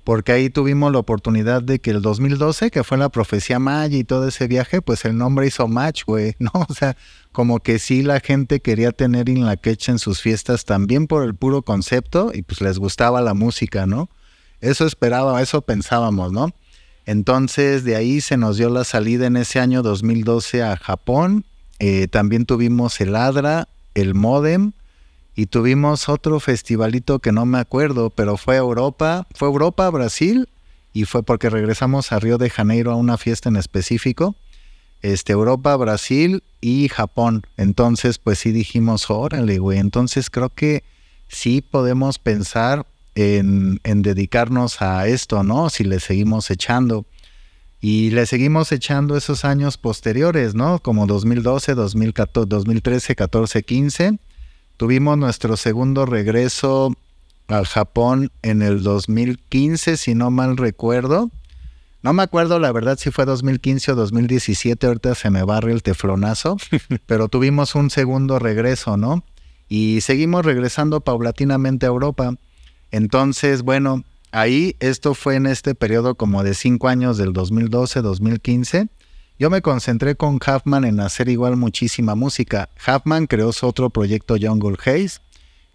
porque 0.04 0.30
ahí 0.30 0.48
tuvimos 0.48 0.92
la 0.92 0.98
oportunidad 0.98 1.60
de 1.60 1.80
que 1.80 1.90
el 1.90 2.02
2012, 2.02 2.70
que 2.70 2.84
fue 2.84 2.96
la 2.98 3.08
profecía 3.08 3.58
Maya 3.58 3.96
y 3.96 4.04
todo 4.04 4.28
ese 4.28 4.46
viaje, 4.46 4.80
pues 4.80 5.04
el 5.04 5.16
nombre 5.16 5.46
hizo 5.46 5.66
match, 5.66 6.04
güey, 6.06 6.36
¿no? 6.38 6.52
O 6.68 6.72
sea, 6.72 6.96
como 7.32 7.58
que 7.60 7.80
sí 7.80 8.02
la 8.02 8.20
gente 8.20 8.60
quería 8.60 8.92
tener 8.92 9.28
In 9.28 9.44
La 9.44 9.56
Quecha 9.56 9.90
en 9.90 9.98
sus 9.98 10.20
fiestas 10.20 10.64
también 10.64 11.08
por 11.08 11.24
el 11.24 11.34
puro 11.34 11.62
concepto 11.62 12.30
y 12.32 12.42
pues 12.42 12.60
les 12.60 12.78
gustaba 12.78 13.20
la 13.22 13.34
música, 13.34 13.86
¿no? 13.86 14.08
Eso 14.60 14.86
esperaba, 14.86 15.42
eso 15.42 15.62
pensábamos, 15.62 16.32
¿no? 16.32 16.52
Entonces 17.06 17.84
de 17.84 17.96
ahí 17.96 18.20
se 18.20 18.36
nos 18.36 18.56
dio 18.56 18.70
la 18.70 18.84
salida 18.84 19.26
en 19.26 19.36
ese 19.36 19.60
año 19.60 19.82
2012 19.82 20.62
a 20.62 20.76
Japón. 20.76 21.44
Eh, 21.78 22.08
también 22.08 22.46
tuvimos 22.46 23.00
el 23.00 23.14
ADRA, 23.16 23.68
el 23.94 24.14
Modem 24.14 24.72
y 25.34 25.46
tuvimos 25.46 26.08
otro 26.08 26.40
festivalito 26.40 27.18
que 27.18 27.32
no 27.32 27.44
me 27.44 27.58
acuerdo, 27.58 28.10
pero 28.10 28.36
fue 28.36 28.56
Europa, 28.56 29.26
fue 29.34 29.48
Europa, 29.48 29.90
Brasil 29.90 30.48
y 30.92 31.04
fue 31.04 31.22
porque 31.22 31.50
regresamos 31.50 32.12
a 32.12 32.20
Río 32.20 32.38
de 32.38 32.50
Janeiro 32.50 32.92
a 32.92 32.96
una 32.96 33.18
fiesta 33.18 33.48
en 33.48 33.56
específico. 33.56 34.36
Este, 35.02 35.32
Europa, 35.32 35.76
Brasil 35.76 36.42
y 36.62 36.88
Japón. 36.88 37.42
Entonces, 37.58 38.16
pues 38.16 38.38
sí 38.38 38.52
dijimos, 38.52 39.10
órale, 39.10 39.58
güey. 39.58 39.78
Entonces 39.78 40.30
creo 40.30 40.48
que 40.48 40.82
sí 41.28 41.60
podemos 41.60 42.18
pensar 42.18 42.86
en, 43.14 43.80
dedicarnos 43.84 44.82
a 44.82 45.06
esto, 45.06 45.42
¿no? 45.42 45.70
Si 45.70 45.84
le 45.84 46.00
seguimos 46.00 46.50
echando. 46.50 47.06
Y 47.80 48.10
le 48.10 48.24
seguimos 48.26 48.72
echando 48.72 49.16
esos 49.16 49.44
años 49.44 49.76
posteriores, 49.76 50.54
¿no? 50.54 50.78
Como 50.78 51.06
2012, 51.06 51.74
2014, 51.74 52.48
2013, 52.48 53.14
14, 53.14 53.62
15. 53.62 54.18
Tuvimos 54.76 55.18
nuestro 55.18 55.56
segundo 55.56 56.06
regreso 56.06 56.94
al 57.46 57.66
Japón 57.66 58.30
en 58.42 58.62
el 58.62 58.82
2015, 58.82 59.98
si 59.98 60.14
no 60.14 60.30
mal 60.30 60.56
recuerdo. 60.56 61.30
No 62.02 62.12
me 62.12 62.22
acuerdo 62.22 62.58
la 62.58 62.72
verdad 62.72 62.98
si 62.98 63.10
fue 63.10 63.24
2015 63.24 63.92
o 63.92 63.94
2017, 63.94 64.86
ahorita 64.86 65.14
se 65.14 65.30
me 65.30 65.42
barre 65.42 65.72
el 65.72 65.82
teflonazo, 65.82 66.56
pero 67.06 67.28
tuvimos 67.28 67.74
un 67.74 67.90
segundo 67.90 68.38
regreso, 68.38 68.96
¿no? 68.96 69.24
Y 69.68 70.00
seguimos 70.02 70.44
regresando 70.44 71.00
paulatinamente 71.00 71.86
a 71.86 71.88
Europa. 71.88 72.34
Entonces, 72.94 73.62
bueno, 73.62 74.04
ahí 74.30 74.76
esto 74.78 75.14
fue 75.14 75.34
en 75.34 75.46
este 75.46 75.74
periodo 75.74 76.14
como 76.14 76.44
de 76.44 76.54
cinco 76.54 76.86
años 76.86 77.18
del 77.18 77.32
2012-2015. 77.32 78.88
Yo 79.36 79.50
me 79.50 79.62
concentré 79.62 80.14
con 80.14 80.36
Huffman 80.36 80.84
en 80.84 81.00
hacer 81.00 81.28
igual 81.28 81.56
muchísima 81.56 82.14
música. 82.14 82.68
Huffman 82.86 83.26
creó 83.26 83.50
su 83.50 83.66
otro 83.66 83.90
proyecto 83.90 84.36
Jungle 84.40 84.76
Haze, 84.78 85.18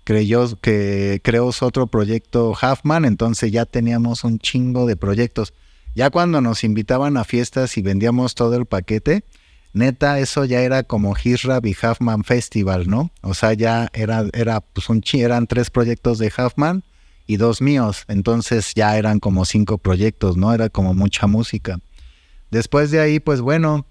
creyó 0.05 0.55
que 0.61 1.20
creó 1.22 1.51
otro 1.59 1.88
proyecto 1.88 2.51
Huffman, 2.51 3.03
entonces 3.03 3.51
ya 3.51 3.65
teníamos 3.65 4.24
un 4.24 4.39
chingo 4.39 4.86
de 4.86 4.95
proyectos. 4.95 5.53
Ya 5.95 6.11
cuando 6.11 6.39
nos 6.39 6.63
invitaban 6.63 7.17
a 7.17 7.26
fiestas 7.26 7.78
y 7.78 7.82
vendíamos 7.82 8.34
todo 8.34 8.55
el 8.55 8.65
paquete, 8.65 9.26
neta, 9.74 10.20
eso 10.20 10.45
ya 10.45 10.61
era 10.61 10.84
como 10.84 11.17
Hisrab 11.22 11.65
y 11.65 11.76
Huffman 11.76 12.24
Festival, 12.24 12.88
¿no? 12.88 13.11
O 13.24 13.34
sea, 13.34 13.51
ya 13.51 13.89
era, 13.91 14.24
era 14.32 14.61
pues 14.61 14.88
un 14.88 15.03
eran 15.11 15.47
tres 15.47 15.70
proyectos 15.70 16.17
de 16.17 16.32
Huffman 16.38 16.82
y 17.30 17.38
dos 17.38 17.62
míos. 17.62 18.06
Entonces 18.08 18.74
ya 18.74 18.98
eran 18.98 19.20
como 19.20 19.46
cinco 19.46 19.78
proyectos, 19.78 20.36
¿no? 20.36 20.52
Era 20.52 20.70
como 20.70 20.96
mucha 20.96 21.28
música. 21.28 21.80
Después 22.50 22.90
de 22.90 23.00
ahí, 23.00 23.20
pues 23.20 23.40
bueno, 23.40 23.86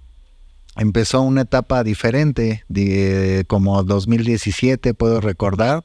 empezó 0.76 1.22
una 1.22 1.42
etapa 1.42 1.84
diferente, 1.84 2.64
de, 2.68 3.44
como 3.46 3.84
2017, 3.84 4.92
puedo 4.92 5.20
recordar, 5.20 5.84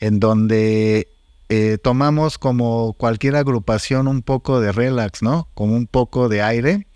en 0.00 0.20
donde 0.20 1.08
eh, 1.50 1.76
tomamos 1.82 2.38
como 2.38 2.94
cualquier 2.94 3.36
agrupación 3.36 4.08
un 4.08 4.22
poco 4.22 4.62
de 4.62 4.72
relax, 4.72 5.20
¿no? 5.22 5.48
Como 5.52 5.76
un 5.76 5.86
poco 5.86 6.30
de 6.30 6.40
aire. 6.40 6.86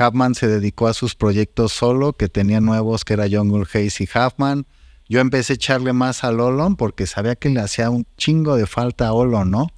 Huffman 0.00 0.34
se 0.34 0.48
dedicó 0.48 0.88
a 0.88 0.94
sus 0.94 1.14
proyectos 1.14 1.70
solo, 1.72 2.14
que 2.14 2.30
tenía 2.30 2.62
nuevos, 2.62 3.04
que 3.04 3.12
era 3.12 3.28
Jungle 3.30 3.64
Haze 3.64 4.04
y 4.04 4.08
Huffman. 4.08 4.64
Yo 5.08 5.20
empecé 5.20 5.52
a 5.52 5.56
echarle 5.56 5.92
más 5.92 6.24
al 6.24 6.40
Olon 6.40 6.76
porque 6.76 7.06
sabía 7.06 7.36
que 7.36 7.50
le 7.50 7.60
hacía 7.60 7.90
un 7.90 8.06
chingo 8.16 8.56
de 8.56 8.66
falta 8.66 9.08
a 9.08 9.12
Olon, 9.12 9.50
¿no? 9.50 9.68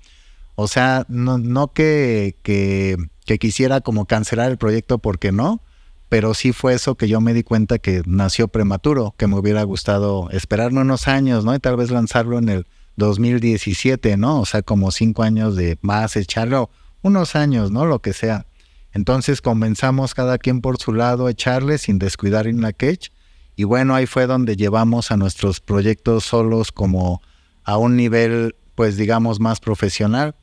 O 0.54 0.68
sea, 0.68 1.04
no, 1.08 1.38
no 1.38 1.72
que, 1.72 2.36
que, 2.42 2.96
quisiera 3.38 3.80
como 3.80 4.06
cancelar 4.06 4.50
el 4.50 4.56
proyecto 4.56 4.98
porque 4.98 5.32
no, 5.32 5.60
pero 6.08 6.32
sí 6.32 6.52
fue 6.52 6.74
eso 6.74 6.94
que 6.94 7.08
yo 7.08 7.20
me 7.20 7.34
di 7.34 7.42
cuenta 7.42 7.78
que 7.78 8.02
nació 8.06 8.48
prematuro, 8.48 9.14
que 9.18 9.26
me 9.26 9.36
hubiera 9.36 9.64
gustado 9.64 10.30
esperarme 10.30 10.80
unos 10.80 11.08
años, 11.08 11.44
¿no? 11.44 11.54
Y 11.54 11.58
tal 11.58 11.76
vez 11.76 11.90
lanzarlo 11.90 12.38
en 12.38 12.48
el 12.48 12.66
2017, 12.96 14.16
¿no? 14.16 14.40
O 14.40 14.46
sea, 14.46 14.62
como 14.62 14.90
cinco 14.92 15.24
años 15.24 15.56
de 15.56 15.78
más, 15.82 16.16
echarlo 16.16 16.70
unos 17.02 17.36
años, 17.36 17.70
¿no? 17.70 17.84
Lo 17.84 18.00
que 18.00 18.12
sea. 18.12 18.46
Entonces 18.92 19.42
comenzamos 19.42 20.14
cada 20.14 20.38
quien 20.38 20.62
por 20.62 20.78
su 20.78 20.94
lado 20.94 21.26
a 21.26 21.32
echarle 21.32 21.76
sin 21.76 21.98
descuidar 21.98 22.46
en 22.46 22.62
la 22.62 22.72
catch 22.72 23.08
y 23.56 23.64
bueno, 23.64 23.94
ahí 23.94 24.06
fue 24.06 24.26
donde 24.26 24.54
llevamos 24.54 25.10
a 25.10 25.16
nuestros 25.16 25.60
proyectos 25.60 26.24
solos 26.24 26.70
como 26.70 27.22
a 27.64 27.78
un 27.78 27.96
nivel, 27.96 28.54
pues 28.74 28.98
digamos, 28.98 29.40
más 29.40 29.60
profesional. 29.60 30.34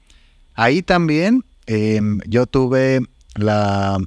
Ahí 0.55 0.82
también 0.82 1.45
em, 1.68 2.20
yo 2.28 2.47
tuve 2.47 3.01
la, 3.36 3.99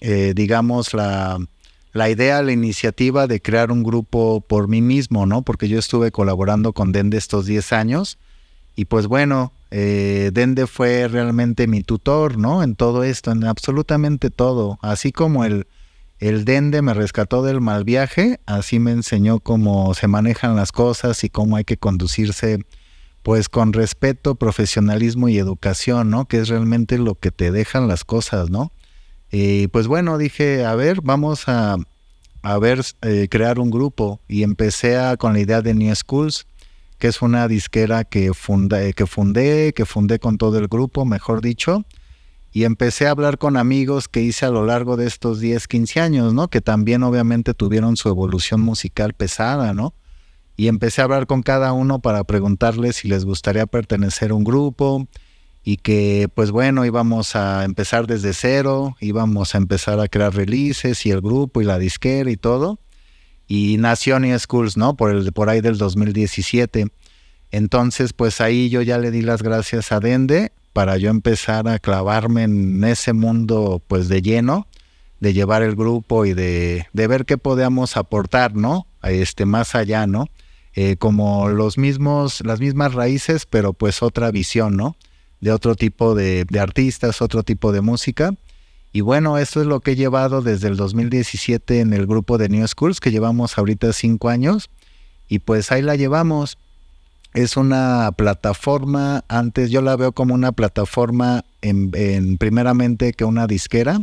eh, 0.00 0.32
digamos, 0.34 0.94
la, 0.94 1.38
la 1.92 2.10
idea, 2.10 2.42
la 2.42 2.52
iniciativa 2.52 3.26
de 3.26 3.42
crear 3.42 3.70
un 3.70 3.82
grupo 3.82 4.40
por 4.40 4.68
mí 4.68 4.80
mismo, 4.80 5.26
¿no? 5.26 5.42
Porque 5.42 5.68
yo 5.68 5.78
estuve 5.78 6.10
colaborando 6.10 6.72
con 6.72 6.92
Dende 6.92 7.18
estos 7.18 7.44
10 7.44 7.72
años 7.74 8.18
y 8.74 8.86
pues 8.86 9.06
bueno, 9.06 9.52
eh, 9.70 10.30
Dende 10.32 10.66
fue 10.66 11.08
realmente 11.08 11.66
mi 11.66 11.82
tutor, 11.82 12.38
¿no? 12.38 12.62
En 12.62 12.74
todo 12.74 13.04
esto, 13.04 13.32
en 13.32 13.44
absolutamente 13.44 14.30
todo, 14.30 14.78
así 14.82 15.12
como 15.12 15.44
el 15.44 15.66
el 16.18 16.44
Dende 16.44 16.80
me 16.82 16.94
rescató 16.94 17.42
del 17.42 17.60
mal 17.60 17.84
viaje, 17.84 18.40
así 18.46 18.78
me 18.78 18.92
enseñó 18.92 19.40
cómo 19.40 19.92
se 19.94 20.08
manejan 20.08 20.56
las 20.56 20.72
cosas 20.72 21.22
y 21.24 21.28
cómo 21.28 21.56
hay 21.56 21.64
que 21.64 21.76
conducirse 21.76 22.58
pues 23.22 23.48
con 23.48 23.72
respeto, 23.72 24.36
profesionalismo 24.36 25.28
y 25.28 25.36
educación, 25.36 26.10
¿no? 26.10 26.26
Que 26.26 26.38
es 26.38 26.48
realmente 26.48 26.96
lo 26.96 27.16
que 27.16 27.32
te 27.32 27.50
dejan 27.50 27.88
las 27.88 28.04
cosas, 28.04 28.50
¿no? 28.50 28.70
Y 29.32 29.66
pues 29.66 29.88
bueno, 29.88 30.16
dije, 30.16 30.64
a 30.64 30.74
ver, 30.76 31.00
vamos 31.02 31.48
a, 31.48 31.76
a 32.42 32.58
ver, 32.58 32.82
eh, 33.02 33.26
crear 33.28 33.58
un 33.58 33.70
grupo 33.70 34.20
y 34.28 34.44
empecé 34.44 34.96
a, 34.96 35.16
con 35.16 35.32
la 35.32 35.40
idea 35.40 35.60
de 35.60 35.74
New 35.74 35.94
Schools, 35.94 36.46
que 36.98 37.08
es 37.08 37.20
una 37.20 37.48
disquera 37.48 38.04
que, 38.04 38.32
funda, 38.32 38.92
que 38.92 39.06
fundé, 39.06 39.72
que 39.74 39.84
fundé 39.84 40.18
con 40.20 40.38
todo 40.38 40.58
el 40.58 40.68
grupo, 40.68 41.04
mejor 41.04 41.42
dicho, 41.42 41.84
y 42.56 42.64
empecé 42.64 43.06
a 43.06 43.10
hablar 43.10 43.36
con 43.36 43.58
amigos 43.58 44.08
que 44.08 44.22
hice 44.22 44.46
a 44.46 44.50
lo 44.50 44.64
largo 44.64 44.96
de 44.96 45.06
estos 45.06 45.40
10, 45.40 45.68
15 45.68 46.00
años, 46.00 46.32
¿no? 46.32 46.48
Que 46.48 46.62
también 46.62 47.02
obviamente 47.02 47.52
tuvieron 47.52 47.98
su 47.98 48.08
evolución 48.08 48.62
musical 48.62 49.12
pesada, 49.12 49.74
¿no? 49.74 49.92
Y 50.56 50.68
empecé 50.68 51.02
a 51.02 51.04
hablar 51.04 51.26
con 51.26 51.42
cada 51.42 51.74
uno 51.74 51.98
para 51.98 52.24
preguntarles 52.24 52.96
si 52.96 53.08
les 53.08 53.26
gustaría 53.26 53.66
pertenecer 53.66 54.30
a 54.30 54.34
un 54.34 54.42
grupo 54.42 55.06
y 55.64 55.76
que 55.76 56.30
pues 56.34 56.50
bueno, 56.50 56.86
íbamos 56.86 57.36
a 57.36 57.62
empezar 57.66 58.06
desde 58.06 58.32
cero, 58.32 58.96
íbamos 59.02 59.54
a 59.54 59.58
empezar 59.58 60.00
a 60.00 60.08
crear 60.08 60.34
releases 60.34 61.04
y 61.04 61.10
el 61.10 61.20
grupo 61.20 61.60
y 61.60 61.66
la 61.66 61.78
disquera 61.78 62.30
y 62.30 62.38
todo. 62.38 62.80
Y 63.46 63.76
nació 63.76 64.18
New 64.18 64.38
Schools, 64.38 64.78
¿no? 64.78 64.96
Por, 64.96 65.10
el, 65.10 65.30
por 65.32 65.50
ahí 65.50 65.60
del 65.60 65.76
2017. 65.76 66.86
Entonces, 67.50 68.14
pues 68.14 68.40
ahí 68.40 68.70
yo 68.70 68.80
ya 68.80 68.96
le 68.96 69.10
di 69.10 69.20
las 69.20 69.42
gracias 69.42 69.92
a 69.92 70.00
Dende 70.00 70.52
para 70.76 70.98
yo 70.98 71.08
empezar 71.08 71.66
a 71.68 71.78
clavarme 71.78 72.42
en 72.42 72.84
ese 72.84 73.14
mundo 73.14 73.82
pues 73.88 74.10
de 74.10 74.20
lleno, 74.20 74.66
de 75.20 75.32
llevar 75.32 75.62
el 75.62 75.74
grupo 75.74 76.26
y 76.26 76.34
de, 76.34 76.86
ver 76.92 77.24
qué 77.24 77.38
podíamos 77.38 77.96
aportar, 77.96 78.54
¿no? 78.54 78.86
Este, 79.02 79.46
más 79.46 79.74
allá, 79.74 80.06
¿no? 80.06 80.28
Eh, 80.74 80.96
como 80.98 81.48
los 81.48 81.78
mismos, 81.78 82.42
las 82.44 82.60
mismas 82.60 82.92
raíces, 82.92 83.46
pero 83.46 83.72
pues 83.72 84.02
otra 84.02 84.30
visión, 84.30 84.76
¿no? 84.76 84.96
De 85.40 85.50
otro 85.50 85.76
tipo 85.76 86.14
de, 86.14 86.44
de 86.44 86.60
artistas, 86.60 87.22
otro 87.22 87.42
tipo 87.42 87.72
de 87.72 87.80
música. 87.80 88.34
Y 88.92 89.00
bueno, 89.00 89.38
esto 89.38 89.62
es 89.62 89.66
lo 89.66 89.80
que 89.80 89.92
he 89.92 89.96
llevado 89.96 90.42
desde 90.42 90.68
el 90.68 90.76
2017 90.76 91.80
en 91.80 91.94
el 91.94 92.06
grupo 92.06 92.36
de 92.36 92.50
New 92.50 92.68
Schools, 92.68 93.00
que 93.00 93.10
llevamos 93.10 93.56
ahorita 93.56 93.94
cinco 93.94 94.28
años. 94.28 94.68
Y 95.26 95.38
pues 95.38 95.72
ahí 95.72 95.80
la 95.80 95.96
llevamos 95.96 96.58
es 97.36 97.58
una 97.58 98.12
plataforma, 98.16 99.22
antes 99.28 99.70
yo 99.70 99.82
la 99.82 99.94
veo 99.94 100.12
como 100.12 100.32
una 100.32 100.52
plataforma 100.52 101.44
en, 101.60 102.38
primeramente 102.38 103.12
que 103.12 103.26
una 103.26 103.46
disquera, 103.46 104.00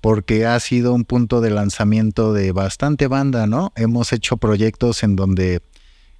porque 0.00 0.46
ha 0.46 0.60
sido 0.60 0.94
un 0.94 1.04
punto 1.04 1.40
de 1.40 1.50
lanzamiento 1.50 2.32
de 2.32 2.52
bastante 2.52 3.08
banda, 3.08 3.48
¿no? 3.48 3.72
Hemos 3.74 4.12
hecho 4.12 4.36
proyectos 4.36 5.02
en 5.02 5.16
donde 5.16 5.60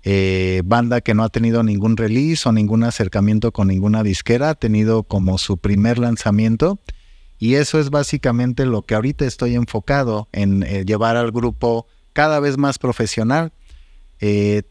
eh, 0.02 0.62
banda 0.64 1.00
que 1.00 1.14
no 1.14 1.22
ha 1.22 1.28
tenido 1.28 1.62
ningún 1.62 1.96
release 1.96 2.48
o 2.48 2.50
ningún 2.50 2.82
acercamiento 2.82 3.52
con 3.52 3.68
ninguna 3.68 4.02
disquera 4.02 4.50
ha 4.50 4.54
tenido 4.56 5.04
como 5.04 5.38
su 5.38 5.58
primer 5.58 5.98
lanzamiento. 5.98 6.80
Y 7.38 7.54
eso 7.54 7.78
es 7.78 7.90
básicamente 7.90 8.66
lo 8.66 8.82
que 8.82 8.96
ahorita 8.96 9.26
estoy 9.26 9.54
enfocado 9.54 10.26
en 10.32 10.64
eh, 10.64 10.84
llevar 10.84 11.16
al 11.16 11.30
grupo 11.30 11.86
cada 12.12 12.40
vez 12.40 12.58
más 12.58 12.80
profesional. 12.80 13.52
Eh, 14.20 14.62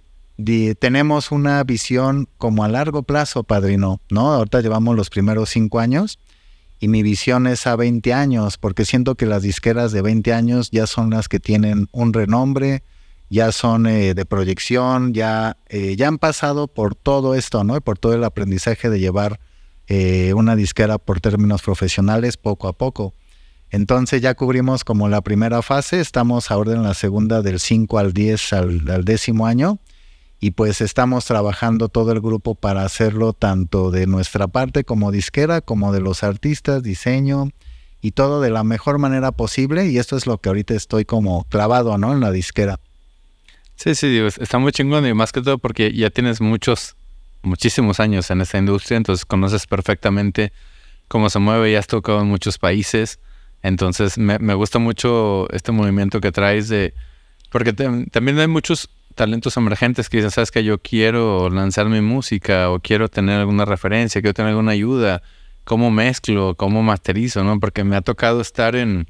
tenemos 0.79 1.31
una 1.31 1.63
visión 1.63 2.27
como 2.37 2.63
a 2.63 2.67
largo 2.67 3.03
plazo, 3.03 3.43
padrino, 3.43 4.01
¿no? 4.09 4.33
Ahorita 4.33 4.61
llevamos 4.61 4.95
los 4.95 5.09
primeros 5.09 5.49
cinco 5.49 5.79
años 5.79 6.19
y 6.79 6.87
mi 6.87 7.03
visión 7.03 7.47
es 7.47 7.67
a 7.67 7.75
20 7.75 8.13
años, 8.13 8.57
porque 8.57 8.85
siento 8.85 9.15
que 9.15 9.25
las 9.25 9.43
disqueras 9.43 9.91
de 9.91 10.01
20 10.01 10.33
años 10.33 10.71
ya 10.71 10.87
son 10.87 11.11
las 11.11 11.29
que 11.29 11.39
tienen 11.39 11.87
un 11.91 12.11
renombre, 12.11 12.83
ya 13.29 13.51
son 13.51 13.85
eh, 13.85 14.13
de 14.13 14.25
proyección, 14.25 15.13
ya, 15.13 15.57
eh, 15.69 15.95
ya 15.95 16.07
han 16.07 16.17
pasado 16.17 16.67
por 16.67 16.95
todo 16.95 17.35
esto, 17.35 17.63
¿no? 17.63 17.77
Y 17.77 17.79
por 17.79 17.97
todo 17.97 18.13
el 18.13 18.23
aprendizaje 18.23 18.89
de 18.89 18.99
llevar 18.99 19.39
eh, 19.87 20.33
una 20.33 20.55
disquera 20.55 20.97
por 20.97 21.21
términos 21.21 21.61
profesionales 21.61 22.37
poco 22.37 22.67
a 22.67 22.73
poco. 22.73 23.13
Entonces 23.69 24.21
ya 24.21 24.33
cubrimos 24.35 24.83
como 24.83 25.07
la 25.07 25.21
primera 25.21 25.61
fase, 25.61 26.01
estamos 26.01 26.51
ahora 26.51 26.73
en 26.73 26.83
la 26.83 26.93
segunda 26.93 27.41
del 27.41 27.59
5 27.59 27.99
al 27.99 28.11
10 28.11 28.53
al, 28.53 29.05
décimo 29.05 29.45
año 29.47 29.79
y 30.43 30.51
pues 30.51 30.81
estamos 30.81 31.23
trabajando 31.25 31.87
todo 31.87 32.11
el 32.11 32.19
grupo 32.19 32.55
para 32.55 32.83
hacerlo 32.83 33.31
tanto 33.31 33.91
de 33.91 34.07
nuestra 34.07 34.47
parte 34.47 34.83
como 34.83 35.11
disquera, 35.11 35.61
como 35.61 35.93
de 35.93 36.01
los 36.01 36.23
artistas, 36.23 36.81
diseño 36.81 37.51
y 38.01 38.11
todo 38.11 38.41
de 38.41 38.49
la 38.49 38.63
mejor 38.63 38.97
manera 38.97 39.31
posible 39.31 39.87
y 39.87 39.99
esto 39.99 40.17
es 40.17 40.25
lo 40.25 40.39
que 40.39 40.49
ahorita 40.49 40.73
estoy 40.73 41.05
como 41.05 41.43
clavado, 41.43 41.95
¿no? 41.99 42.11
En 42.11 42.21
la 42.21 42.31
disquera. 42.31 42.79
Sí, 43.75 43.93
sí, 43.93 44.19
está 44.39 44.57
muy 44.57 44.71
chingón 44.71 45.05
y 45.05 45.13
más 45.13 45.31
que 45.31 45.43
todo 45.43 45.59
porque 45.59 45.93
ya 45.93 46.09
tienes 46.09 46.41
muchos, 46.41 46.95
muchísimos 47.43 47.99
años 47.99 48.31
en 48.31 48.41
esta 48.41 48.57
industria, 48.57 48.97
entonces 48.97 49.25
conoces 49.25 49.67
perfectamente 49.67 50.51
cómo 51.07 51.29
se 51.29 51.37
mueve, 51.37 51.71
ya 51.71 51.79
has 51.79 51.87
tocado 51.87 52.19
en 52.21 52.27
muchos 52.27 52.57
países, 52.57 53.19
entonces 53.61 54.17
me, 54.17 54.55
gusta 54.55 54.79
mucho 54.79 55.47
este 55.51 55.71
movimiento 55.71 56.19
que 56.19 56.31
traes 56.31 56.67
de, 56.67 56.95
porque 57.51 57.73
también 57.73 58.39
hay 58.39 58.47
muchos 58.47 58.89
talentos 59.21 59.55
emergentes 59.55 60.09
que 60.09 60.17
dicen, 60.17 60.31
sabes 60.31 60.49
que 60.49 60.63
yo 60.63 60.79
quiero 60.79 61.51
lanzar 61.51 61.87
mi 61.87 62.01
música 62.01 62.71
o 62.71 62.79
quiero 62.79 63.07
tener 63.07 63.39
alguna 63.39 63.65
referencia, 63.65 64.19
quiero 64.19 64.33
tener 64.33 64.49
alguna 64.49 64.71
ayuda, 64.71 65.21
cómo 65.63 65.91
mezclo, 65.91 66.55
cómo 66.55 66.81
masterizo, 66.81 67.43
¿no? 67.43 67.59
Porque 67.59 67.83
me 67.83 67.95
ha 67.95 68.01
tocado 68.01 68.41
estar 68.41 68.75
en, 68.75 69.07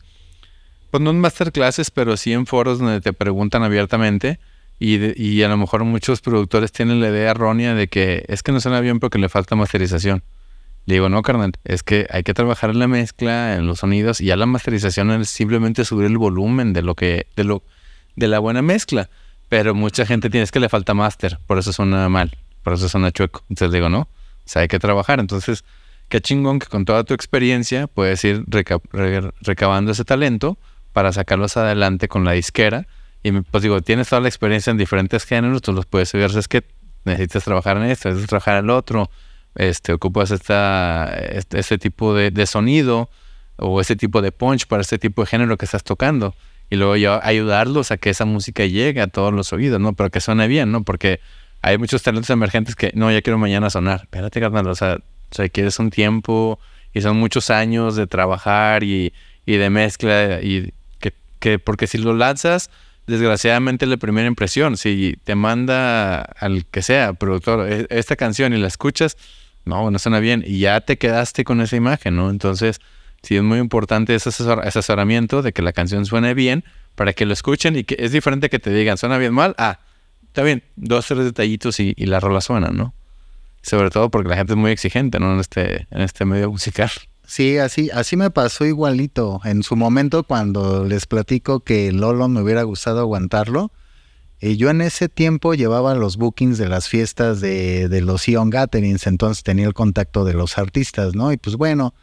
pues 0.90 1.02
no 1.02 1.12
en 1.12 1.22
masterclasses, 1.22 1.92
pero 1.92 2.18
sí 2.18 2.34
en 2.34 2.46
foros 2.46 2.80
donde 2.80 3.00
te 3.00 3.14
preguntan 3.14 3.64
abiertamente 3.64 4.38
y, 4.80 5.44
a 5.44 5.48
lo 5.48 5.56
mejor 5.56 5.86
muchos 5.86 6.20
productores 6.20 6.74
tienen 6.74 7.00
la 7.00 7.08
idea 7.08 7.32
errónea 7.32 7.74
de 7.74 7.88
que 7.88 8.26
es 8.28 8.44
que 8.44 8.52
no 8.52 8.60
suena 8.60 8.82
bien 8.82 9.00
porque 9.00 9.18
le 9.18 9.30
falta 9.30 9.56
masterización. 9.56 10.24
Le 10.88 10.96
digo, 10.96 11.08
no, 11.08 11.22
carnal, 11.22 11.54
es 11.64 11.84
que 11.84 12.06
hay 12.10 12.24
que 12.24 12.34
trabajar 12.34 12.72
en 12.72 12.80
la 12.80 12.90
mezcla, 12.90 13.56
en 13.56 13.66
los 13.66 13.80
sonidos, 13.80 14.20
y 14.20 14.26
ya 14.26 14.36
la 14.36 14.46
masterización 14.46 15.10
es 15.12 15.30
simplemente 15.30 15.86
subir 15.86 16.08
el 16.08 16.18
volumen 16.18 16.74
de 16.74 16.82
lo 16.82 16.96
que, 16.96 17.28
de 17.38 17.46
lo, 17.46 17.64
de 18.18 18.28
la 18.28 18.40
buena 18.40 18.62
mezcla. 18.62 19.10
Pero 19.52 19.76
mucha 19.76 20.06
gente 20.06 20.30
tiene, 20.30 20.46
es 20.46 20.52
que 20.52 20.62
le 20.62 20.70
falta 20.70 20.94
máster, 20.94 21.38
por 21.46 21.58
eso 21.58 21.74
suena 21.74 22.08
mal, 22.08 22.32
por 22.64 22.72
eso 22.72 22.88
suena 22.88 23.12
chueco. 23.12 23.44
Entonces 23.50 23.74
digo, 23.74 23.90
no, 23.90 24.00
o 24.00 24.08
sea, 24.46 24.62
hay 24.62 24.70
que 24.70 24.80
trabajar. 24.80 25.20
Entonces, 25.20 25.66
qué 26.08 26.22
chingón 26.22 26.60
que 26.60 26.68
con 26.68 26.86
toda 26.86 27.04
tu 27.04 27.14
experiencia 27.14 27.88
puedes 27.88 28.24
ir 28.24 28.46
recabando 29.42 29.92
ese 29.92 30.06
talento 30.06 30.58
para 30.94 31.12
sacarlos 31.12 31.58
adelante 31.58 32.08
con 32.08 32.24
la 32.24 32.32
disquera 32.32 32.88
y 33.24 33.32
pues 33.32 33.62
digo, 33.64 33.82
tienes 33.82 34.10
toda 34.10 34.22
la 34.22 34.28
experiencia 34.28 34.72
en 34.72 34.78
diferentes 34.78 35.26
géneros, 35.26 35.62
tú 35.62 35.74
los 35.74 35.86
puedes 35.86 36.12
ver, 36.14 36.32
es 36.32 36.48
que 36.48 36.64
necesitas 37.06 37.44
trabajar 37.44 37.78
en 37.78 37.84
esto, 37.84 38.10
necesitas 38.10 38.30
trabajar 38.30 38.58
en 38.58 38.66
el 38.66 38.70
otro, 38.72 39.12
este, 39.56 39.94
ocupas 39.94 40.32
esta, 40.32 41.14
este, 41.14 41.60
este 41.60 41.78
tipo 41.78 42.16
de, 42.16 42.46
sonido 42.48 43.10
o 43.58 43.80
ese 43.80 43.96
tipo 43.96 44.22
de 44.22 44.32
punch 44.32 44.66
para 44.66 44.82
este 44.82 44.98
tipo 44.98 45.22
de 45.22 45.28
género 45.28 45.58
que 45.58 45.66
estás 45.66 45.84
tocando. 45.84 46.34
Y 46.72 46.78
luego 46.78 46.94
ayudarlos 47.22 47.92
a 47.92 47.98
que 47.98 48.10
esa 48.10 48.26
música 48.26 48.66
llegue 48.66 49.02
a 49.02 49.08
todos 49.08 49.32
los 49.32 49.54
oídos, 49.54 49.80
¿no? 49.80 49.94
Pero 49.94 50.10
que 50.10 50.22
suene 50.22 50.48
bien, 50.48 50.72
¿no? 50.72 50.84
Porque 50.84 51.20
hay 51.62 51.78
muchos 51.78 52.02
talentos 52.02 52.30
emergentes 52.32 52.76
que, 52.76 52.92
no, 52.96 53.12
ya 53.12 53.22
quiero 53.22 53.38
mañana 53.38 53.70
sonar. 53.70 54.02
Espérate, 54.04 54.40
carnal, 54.40 54.66
o 54.68 54.74
sea, 54.74 54.96
o 54.96 55.36
sea, 55.36 55.48
quieres 55.50 55.78
un 55.78 55.92
tiempo 55.92 56.60
y 56.94 57.02
son 57.02 57.18
muchos 57.18 57.52
años 57.52 57.96
de 57.96 58.08
trabajar 58.08 58.84
y, 58.84 59.14
y 59.46 59.58
de 59.58 59.70
mezcla 59.70 60.40
y 60.42 60.74
que, 61.00 61.14
que, 61.40 61.60
porque 61.60 61.86
si 61.86 62.00
lo 62.00 62.16
lanzas 62.16 62.72
desgraciadamente 63.08 63.86
la 63.86 63.98
primera 63.98 64.28
impresión. 64.28 64.78
Si 64.78 65.18
te 65.24 65.36
manda 65.36 66.22
al 66.22 66.66
que 66.66 66.82
sea, 66.82 67.14
productor, 67.14 67.72
e, 67.72 67.88
esta 67.90 68.16
canción 68.16 68.54
y 68.54 68.58
la 68.58 68.68
escuchas, 68.68 69.18
no, 69.66 69.92
no 69.92 70.00
suena 70.00 70.20
bien 70.20 70.44
y 70.46 70.60
ya 70.60 70.82
te 70.82 70.98
quedaste 70.98 71.44
con 71.44 71.62
esa 71.62 71.76
imagen, 71.76 72.16
¿no? 72.16 72.30
Entonces, 72.30 72.80
sí 73.24 73.36
es 73.36 73.44
muy 73.44 73.60
importante 73.60 74.16
ese, 74.16 74.30
asesoramiento 74.30 75.42
de 75.42 75.54
que 75.54 75.62
la 75.62 75.74
canción 75.74 76.06
suene 76.06 76.34
bien 76.34 76.64
para 76.96 77.14
que 77.14 77.26
lo 77.26 77.34
escuchen 77.34 77.76
y 77.76 77.84
que 77.84 77.96
es 78.00 78.12
diferente 78.12 78.50
que 78.50 78.60
te 78.60 78.72
digan, 78.72 78.98
suena 78.98 79.18
bien 79.18 79.34
mal, 79.34 79.56
ah, 79.58 79.80
está 80.28 80.44
bien, 80.44 80.64
dos, 80.76 81.08
tres 81.08 81.24
detallitos 81.24 81.80
y, 81.80 81.94
y 81.96 82.06
la 82.06 82.20
rola 82.20 82.42
suena, 82.42 82.70
¿no? 82.70 82.94
Sobre 83.62 83.90
todo 83.90 84.10
porque 84.10 84.30
la 84.30 84.38
gente 84.38 84.54
es 84.54 84.58
muy 84.58 84.72
exigente, 84.72 85.20
¿no? 85.20 85.34
En 85.34 85.40
este, 85.40 85.88
en 85.92 86.02
este 86.02 86.26
medio 86.26 86.50
musical. 86.50 86.90
Sí, 87.26 87.60
así, 87.60 87.90
así 87.94 88.18
me 88.18 88.30
pasó 88.30 88.66
igualito. 88.66 89.40
En 89.46 89.64
su 89.64 89.76
momento, 89.76 90.24
cuando 90.24 90.84
les 90.86 91.06
platico 91.06 91.62
que 91.62 91.92
Lolo 91.92 92.28
me 92.28 92.42
hubiera 92.42 92.64
gustado 92.64 93.00
aguantarlo, 93.00 93.72
eh, 94.42 94.58
yo 94.58 94.70
en 94.70 94.82
ese 94.82 95.08
tiempo 95.08 95.54
llevaba 95.54 95.94
los 95.94 96.18
bookings 96.18 96.58
de 96.58 96.68
las 96.68 96.90
fiestas 96.90 97.40
de, 97.40 97.88
de 97.88 98.02
los 98.02 98.28
Ion 98.28 98.50
Gatherings, 98.50 99.06
entonces 99.06 99.44
tenía 99.44 99.68
el 99.68 99.74
contacto 99.74 100.26
de 100.26 100.34
los 100.34 100.58
artistas, 100.58 101.16
¿no? 101.16 101.32
Y 101.32 101.38
pues 101.38 101.56
bueno, 101.56 101.94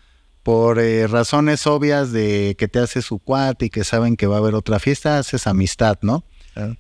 por 0.49 0.79
eh, 0.79 1.07
razones 1.07 1.67
obvias 1.67 2.11
de 2.11 2.57
que 2.59 2.69
te 2.69 2.79
hace 2.79 3.03
su 3.03 3.19
cuate 3.19 3.67
y 3.67 3.69
que 3.69 3.85
saben 3.85 4.17
que 4.17 4.27
va 4.27 4.37
a 4.37 4.39
haber 4.39 4.55
otra 4.55 4.79
fiesta, 4.79 5.19
haces 5.19 5.47
amistad, 5.47 5.99
¿no? 6.01 6.25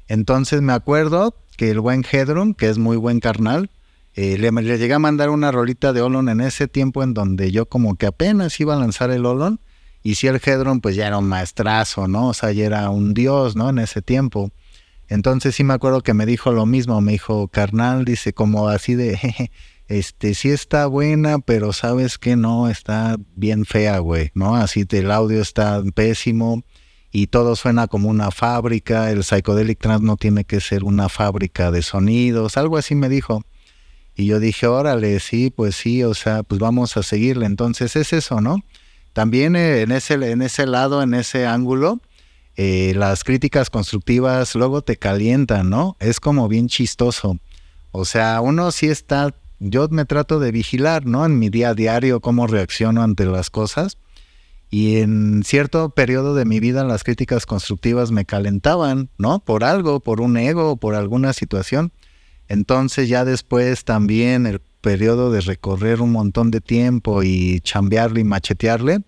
Entonces 0.08 0.62
me 0.62 0.72
acuerdo 0.72 1.36
que 1.58 1.70
el 1.70 1.80
buen 1.80 2.02
Hedron, 2.10 2.54
que 2.54 2.70
es 2.70 2.78
muy 2.78 2.96
buen 2.96 3.20
carnal, 3.20 3.68
eh, 4.14 4.38
le, 4.38 4.50
llegué 4.78 4.94
a 4.94 4.98
mandar 4.98 5.28
una 5.28 5.52
rolita 5.52 5.92
de 5.92 6.00
Olon 6.00 6.30
en 6.30 6.40
ese 6.40 6.66
tiempo 6.66 7.02
en 7.02 7.12
donde 7.12 7.52
yo 7.52 7.66
como 7.66 7.96
que 7.96 8.06
apenas 8.06 8.58
iba 8.58 8.74
a 8.74 8.78
lanzar 8.78 9.10
el 9.10 9.26
Olon. 9.26 9.60
Y 10.02 10.14
si 10.14 10.28
el 10.28 10.40
Hedron 10.42 10.80
pues 10.80 10.96
ya 10.96 11.06
era 11.06 11.18
un 11.18 11.28
maestrazo, 11.28 12.08
¿no? 12.08 12.28
O 12.28 12.32
sea, 12.32 12.52
ya 12.52 12.64
era 12.64 12.88
un 12.88 13.12
dios, 13.12 13.54
¿no? 13.54 13.68
En 13.68 13.80
ese 13.80 14.00
tiempo. 14.00 14.50
Entonces 15.08 15.54
sí 15.54 15.62
me 15.62 15.74
acuerdo 15.74 16.00
que 16.00 16.14
me 16.14 16.24
dijo 16.24 16.52
lo 16.52 16.64
mismo, 16.64 17.02
me 17.02 17.12
dijo, 17.12 17.48
carnal, 17.48 18.06
dice 18.06 18.32
como 18.32 18.70
así 18.70 18.94
de, 18.94 19.50
este, 19.88 20.34
sí 20.34 20.50
está 20.50 20.86
buena, 20.86 21.38
pero 21.38 21.72
sabes 21.72 22.18
que 22.18 22.36
no, 22.36 22.68
está 22.68 23.16
bien 23.34 23.64
fea, 23.64 23.98
güey, 23.98 24.30
¿no? 24.34 24.54
Así 24.54 24.86
el 24.90 25.10
audio 25.10 25.40
está 25.40 25.82
pésimo 25.94 26.62
y 27.10 27.28
todo 27.28 27.56
suena 27.56 27.86
como 27.88 28.10
una 28.10 28.30
fábrica, 28.30 29.10
el 29.10 29.24
Psychedelic 29.24 29.80
Trans 29.80 30.02
no 30.02 30.16
tiene 30.16 30.44
que 30.44 30.60
ser 30.60 30.84
una 30.84 31.08
fábrica 31.08 31.70
de 31.70 31.82
sonidos, 31.82 32.56
algo 32.56 32.76
así 32.76 32.94
me 32.94 33.08
dijo. 33.08 33.42
Y 34.14 34.26
yo 34.26 34.40
dije, 34.40 34.66
órale, 34.66 35.20
sí, 35.20 35.50
pues 35.50 35.76
sí, 35.76 36.02
o 36.02 36.12
sea, 36.12 36.42
pues 36.42 36.60
vamos 36.60 36.96
a 36.96 37.02
seguirle. 37.02 37.46
Entonces 37.46 37.94
es 37.94 38.12
eso, 38.12 38.40
¿no? 38.40 38.58
También 39.12 39.56
eh, 39.56 39.82
en, 39.82 39.92
ese, 39.92 40.14
en 40.14 40.42
ese 40.42 40.66
lado, 40.66 41.02
en 41.02 41.14
ese 41.14 41.46
ángulo, 41.46 42.00
eh, 42.56 42.92
las 42.96 43.22
críticas 43.22 43.70
constructivas 43.70 44.56
luego 44.56 44.82
te 44.82 44.96
calientan, 44.96 45.70
¿no? 45.70 45.96
Es 46.00 46.18
como 46.18 46.48
bien 46.48 46.68
chistoso. 46.68 47.38
O 47.92 48.04
sea, 48.04 48.40
uno 48.40 48.72
sí 48.72 48.88
está, 48.88 49.34
yo 49.60 49.88
me 49.88 50.04
trato 50.04 50.38
de 50.38 50.52
vigilar, 50.52 51.06
¿no? 51.06 51.24
En 51.26 51.38
mi 51.38 51.48
día 51.50 51.70
a 51.70 51.74
diario, 51.74 52.20
cómo 52.20 52.46
reacciono 52.46 53.02
ante 53.02 53.24
las 53.24 53.50
cosas. 53.50 53.98
Y 54.70 54.96
en 54.96 55.42
cierto 55.44 55.90
periodo 55.90 56.34
de 56.34 56.44
mi 56.44 56.60
vida 56.60 56.84
las 56.84 57.02
críticas 57.02 57.46
constructivas 57.46 58.10
me 58.10 58.26
calentaban, 58.26 59.08
¿no? 59.16 59.40
Por 59.40 59.64
algo, 59.64 60.00
por 60.00 60.20
un 60.20 60.36
ego, 60.36 60.76
por 60.76 60.94
alguna 60.94 61.32
situación. 61.32 61.92
Entonces 62.48 63.08
ya 63.08 63.24
después 63.24 63.84
también 63.84 64.46
el 64.46 64.60
periodo 64.80 65.30
de 65.30 65.40
recorrer 65.40 66.00
un 66.00 66.12
montón 66.12 66.50
de 66.50 66.60
tiempo 66.60 67.22
y 67.22 67.60
chambearle 67.60 68.20
y 68.20 68.24
machetearle, 68.24 69.00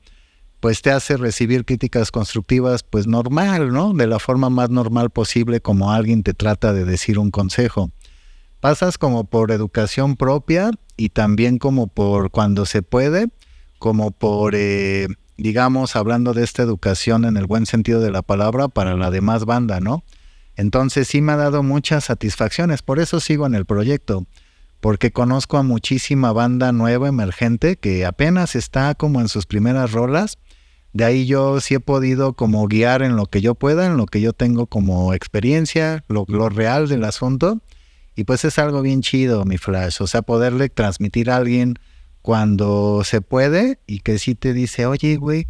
pues 0.61 0.83
te 0.83 0.91
hace 0.91 1.17
recibir 1.17 1.65
críticas 1.65 2.11
constructivas 2.11 2.83
pues 2.83 3.07
normal, 3.07 3.73
¿no? 3.73 3.93
De 3.95 4.07
la 4.07 4.19
forma 4.19 4.51
más 4.51 4.71
normal 4.71 5.11
posible 5.11 5.61
como 5.61 5.93
alguien 5.93 6.23
te 6.23 6.35
trata 6.35 6.73
de 6.73 6.85
decir 6.85 7.19
un 7.19 7.31
consejo. 7.31 7.91
Pasas 8.61 8.99
como 8.99 9.25
por 9.25 9.53
educación 9.53 10.17
propia 10.17 10.71
y 10.97 11.09
también 11.09 11.59
como 11.59 11.87
por 11.87 12.31
cuando 12.31 12.67
se 12.67 12.83
puede, 12.83 13.29
como 13.79 14.11
por, 14.11 14.55
eh, 14.55 15.09
digamos, 15.39 15.97
hablando 15.97 16.35
de 16.35 16.45
esta 16.45 16.63
educación 16.63 17.25
en 17.25 17.37
el 17.39 17.47
buen 17.47 17.65
sentido 17.65 18.01
de 18.01 18.11
la 18.11 18.23
palabra 18.23 18.69
para 18.69 18.95
la 18.97 19.11
demás 19.11 19.47
banda, 19.47 19.81
¿no? 19.81 20.05
Entonces 20.57 21.09
sí 21.09 21.23
me 21.23 21.33
ha 21.33 21.37
dado 21.37 21.63
muchas 21.63 22.05
satisfacciones, 22.05 22.83
por 22.83 22.99
eso 22.99 23.19
sigo 23.19 23.47
en 23.47 23.55
el 23.55 23.65
proyecto, 23.65 24.27
porque 24.81 25.11
conozco 25.11 25.57
a 25.57 25.63
muchísima 25.63 26.33
banda 26.33 26.73
nueva 26.73 27.09
emergente 27.09 27.77
que 27.77 28.05
apenas 28.05 28.55
está 28.55 28.95
como 28.95 29.23
en 29.23 29.29
sus 29.29 29.47
primeras 29.47 29.93
rolas. 29.93 30.37
De 30.93 31.05
ahí 31.05 31.25
yo 31.25 31.61
sí 31.61 31.75
he 31.75 31.81
podido 31.81 32.35
como 32.35 32.67
guiar 32.67 33.01
en 33.03 33.17
lo 33.17 33.25
que 33.25 33.41
yo 33.41 33.55
pueda, 33.55 33.87
en 33.87 33.97
lo 33.97 34.05
que 34.05 34.21
yo 34.21 34.35
tengo 34.35 34.67
como 34.67 35.15
experiencia, 35.15 36.05
lo, 36.09 36.27
real 36.51 36.89
del 36.89 37.05
asunto. 37.05 37.61
Y 38.17 38.25
pues 38.25 38.45
es 38.45 38.59
algo 38.59 38.83
bien 38.83 39.03
chido, 39.03 39.45
mi 39.45 39.59
flash. 39.59 40.01
O 40.01 40.07
sea, 40.07 40.23
poderle 40.23 40.69
transmitir 40.69 41.31
a 41.31 41.37
alguien 41.37 41.79
cuando 42.23 43.03
se 43.05 43.21
puede 43.21 43.79
y 43.87 44.01
que 44.01 44.19
sí 44.19 44.35
te 44.35 44.53
dice, 44.53 44.87
oye, 44.87 45.17
güey, 45.17 45.47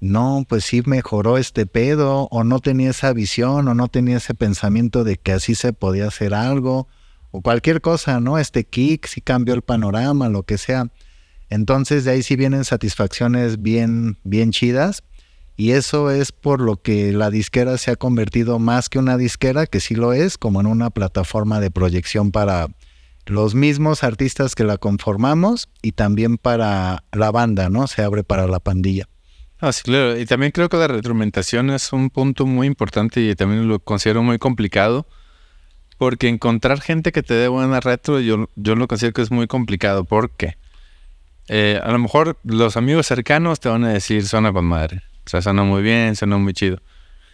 no, 0.00 0.44
pues 0.48 0.64
sí 0.64 0.82
mejoró 0.84 1.38
este 1.38 1.64
pedo, 1.64 2.26
o 2.32 2.42
no 2.42 2.58
tenía 2.58 2.90
esa 2.90 3.12
visión, 3.12 3.68
o 3.68 3.74
no 3.74 3.86
tenía 3.86 4.16
ese 4.16 4.34
pensamiento 4.34 5.04
de 5.04 5.16
que 5.16 5.32
así 5.32 5.54
se 5.54 5.72
podía 5.72 6.08
hacer 6.08 6.34
algo, 6.34 6.88
o 7.30 7.40
cualquier 7.40 7.80
cosa, 7.80 8.18
¿no? 8.18 8.38
Este 8.38 8.64
kick 8.64 9.06
sí 9.06 9.20
cambió 9.20 9.54
el 9.54 9.62
panorama, 9.62 10.28
lo 10.28 10.42
que 10.42 10.58
sea. 10.58 10.88
Entonces 11.48 12.04
de 12.04 12.10
ahí 12.10 12.22
sí 12.22 12.34
vienen 12.34 12.64
satisfacciones 12.64 13.62
bien, 13.62 14.18
bien 14.24 14.50
chidas. 14.50 15.04
Y 15.62 15.74
eso 15.74 16.10
es 16.10 16.32
por 16.32 16.60
lo 16.60 16.82
que 16.82 17.12
la 17.12 17.30
disquera 17.30 17.78
se 17.78 17.92
ha 17.92 17.94
convertido 17.94 18.58
más 18.58 18.88
que 18.88 18.98
una 18.98 19.16
disquera, 19.16 19.68
que 19.68 19.78
sí 19.78 19.94
lo 19.94 20.12
es, 20.12 20.36
como 20.36 20.60
en 20.60 20.66
una 20.66 20.90
plataforma 20.90 21.60
de 21.60 21.70
proyección 21.70 22.32
para 22.32 22.66
los 23.26 23.54
mismos 23.54 24.02
artistas 24.02 24.56
que 24.56 24.64
la 24.64 24.76
conformamos 24.76 25.68
y 25.80 25.92
también 25.92 26.36
para 26.36 27.04
la 27.12 27.30
banda, 27.30 27.68
¿no? 27.68 27.86
Se 27.86 28.02
abre 28.02 28.24
para 28.24 28.48
la 28.48 28.58
pandilla. 28.58 29.08
Ah, 29.60 29.70
sí, 29.70 29.82
claro. 29.84 30.18
Y 30.18 30.26
también 30.26 30.50
creo 30.50 30.68
que 30.68 30.78
la 30.78 30.88
retroalimentación 30.88 31.70
es 31.70 31.92
un 31.92 32.10
punto 32.10 32.44
muy 32.44 32.66
importante 32.66 33.20
y 33.20 33.32
también 33.36 33.68
lo 33.68 33.78
considero 33.78 34.24
muy 34.24 34.38
complicado. 34.38 35.06
Porque 35.96 36.26
encontrar 36.26 36.80
gente 36.80 37.12
que 37.12 37.22
te 37.22 37.34
dé 37.34 37.46
buena 37.46 37.78
retro, 37.78 38.18
yo, 38.18 38.48
yo 38.56 38.74
lo 38.74 38.88
considero 38.88 39.12
que 39.12 39.22
es 39.22 39.30
muy 39.30 39.46
complicado. 39.46 40.02
porque 40.06 40.56
eh, 41.46 41.78
a 41.80 41.92
lo 41.92 42.00
mejor 42.00 42.36
los 42.42 42.76
amigos 42.76 43.06
cercanos 43.06 43.60
te 43.60 43.68
van 43.68 43.84
a 43.84 43.92
decir 43.92 44.26
suena 44.26 44.52
con 44.52 44.64
madre. 44.64 45.02
O 45.26 45.30
sea, 45.30 45.42
suena 45.42 45.62
muy 45.62 45.82
bien, 45.82 46.16
suena 46.16 46.36
muy 46.36 46.52
chido. 46.52 46.80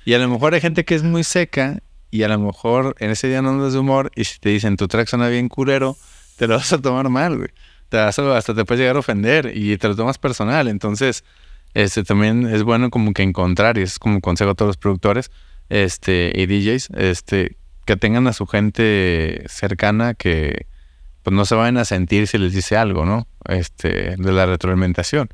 Y 0.05 0.15
a 0.15 0.19
lo 0.19 0.29
mejor 0.29 0.55
hay 0.55 0.61
gente 0.61 0.85
que 0.85 0.95
es 0.95 1.03
muy 1.03 1.25
seca 1.25 1.81
y 2.11 2.23
a 2.23 2.29
lo 2.29 2.39
mejor 2.39 2.95
en 2.99 3.11
ese 3.11 3.29
día 3.29 3.43
no 3.43 3.51
andas 3.51 3.73
de 3.73 3.79
humor 3.79 4.11
y 4.15 4.25
si 4.25 4.39
te 4.39 4.49
dicen 4.49 4.77
tu 4.77 4.89
track 4.89 5.09
suena 5.09 5.29
bien 5.29 5.49
curero, 5.49 5.97
te 6.37 6.47
lo 6.47 6.55
vas 6.55 6.73
a 6.73 6.81
tomar 6.81 7.09
mal, 7.09 7.37
güey. 7.37 7.51
Te 7.89 7.99
hasta 7.99 8.55
te 8.55 8.65
puedes 8.65 8.81
llegar 8.81 8.97
a 8.97 9.01
ofender 9.01 9.53
y 9.55 9.77
te 9.77 9.89
lo 9.89 9.97
tomas 9.97 10.19
personal. 10.19 10.69
Entonces, 10.69 11.25
este 11.75 12.05
también 12.05 12.47
es 12.47 12.63
bueno 12.63 12.91
como 12.91 13.13
que 13.13 13.23
encontrar, 13.23 13.79
y 13.79 13.83
es 13.83 13.99
como 13.99 14.21
consejo 14.21 14.51
a 14.51 14.55
todos 14.55 14.71
los 14.71 14.77
productores 14.77 15.31
este, 15.69 16.33
y 16.35 16.47
DJs, 16.47 16.91
este, 16.97 17.57
que 17.85 17.97
tengan 17.97 18.27
a 18.27 18.33
su 18.33 18.47
gente 18.47 19.45
cercana 19.49 20.15
que 20.15 20.67
pues 21.23 21.35
no 21.35 21.45
se 21.45 21.55
vayan 21.55 21.77
a 21.77 21.85
sentir 21.85 22.27
si 22.27 22.39
les 22.39 22.53
dice 22.53 22.77
algo, 22.77 23.05
¿no? 23.05 23.27
Este, 23.47 24.17
de 24.17 24.33
la 24.33 24.47
retroalimentación. 24.47 25.29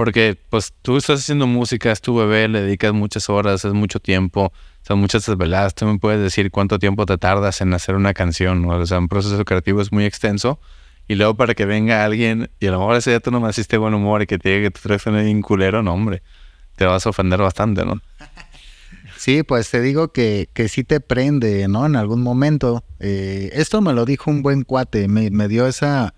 Porque 0.00 0.34
pues 0.48 0.72
tú 0.80 0.96
estás 0.96 1.20
haciendo 1.20 1.46
música, 1.46 1.92
es 1.92 2.00
tu 2.00 2.16
bebé, 2.16 2.48
le 2.48 2.62
dedicas 2.62 2.94
muchas 2.94 3.28
horas, 3.28 3.66
es 3.66 3.74
mucho 3.74 4.00
tiempo, 4.00 4.50
son 4.80 4.98
muchas 4.98 5.26
desveladas. 5.26 5.74
Tú 5.74 5.84
me 5.84 5.98
puedes 5.98 6.22
decir 6.22 6.50
cuánto 6.50 6.78
tiempo 6.78 7.04
te 7.04 7.18
tardas 7.18 7.60
en 7.60 7.74
hacer 7.74 7.96
una 7.96 8.14
canción, 8.14 8.62
¿no? 8.62 8.78
O 8.78 8.86
sea, 8.86 8.98
un 8.98 9.08
proceso 9.08 9.44
creativo 9.44 9.82
es 9.82 9.92
muy 9.92 10.06
extenso. 10.06 10.58
Y 11.06 11.16
luego 11.16 11.34
para 11.34 11.54
que 11.54 11.66
venga 11.66 12.02
alguien 12.02 12.50
y 12.60 12.68
a 12.68 12.70
lo 12.70 12.78
mejor 12.78 12.96
ese 12.96 13.10
día 13.10 13.20
tú 13.20 13.30
no 13.30 13.40
me 13.40 13.50
hiciste 13.50 13.76
buen 13.76 13.92
humor 13.92 14.22
y 14.22 14.26
que 14.26 14.38
te 14.38 14.48
diga 14.48 14.62
que 14.62 14.70
tu 14.70 14.80
teléfono 14.80 15.18
es 15.18 15.30
un 15.30 15.42
culero, 15.42 15.82
no, 15.82 15.92
hombre, 15.92 16.22
te 16.76 16.86
vas 16.86 17.04
a 17.04 17.10
ofender 17.10 17.42
bastante, 17.42 17.84
¿no? 17.84 18.00
Sí, 19.18 19.42
pues 19.42 19.70
te 19.70 19.82
digo 19.82 20.12
que, 20.12 20.48
que 20.54 20.70
sí 20.70 20.82
te 20.82 21.00
prende, 21.00 21.68
¿no? 21.68 21.84
En 21.84 21.96
algún 21.96 22.22
momento. 22.22 22.84
Eh, 23.00 23.50
esto 23.52 23.82
me 23.82 23.92
lo 23.92 24.06
dijo 24.06 24.30
un 24.30 24.40
buen 24.40 24.62
cuate, 24.62 25.08
me, 25.08 25.30
me 25.30 25.46
dio 25.46 25.66
esa, 25.66 26.14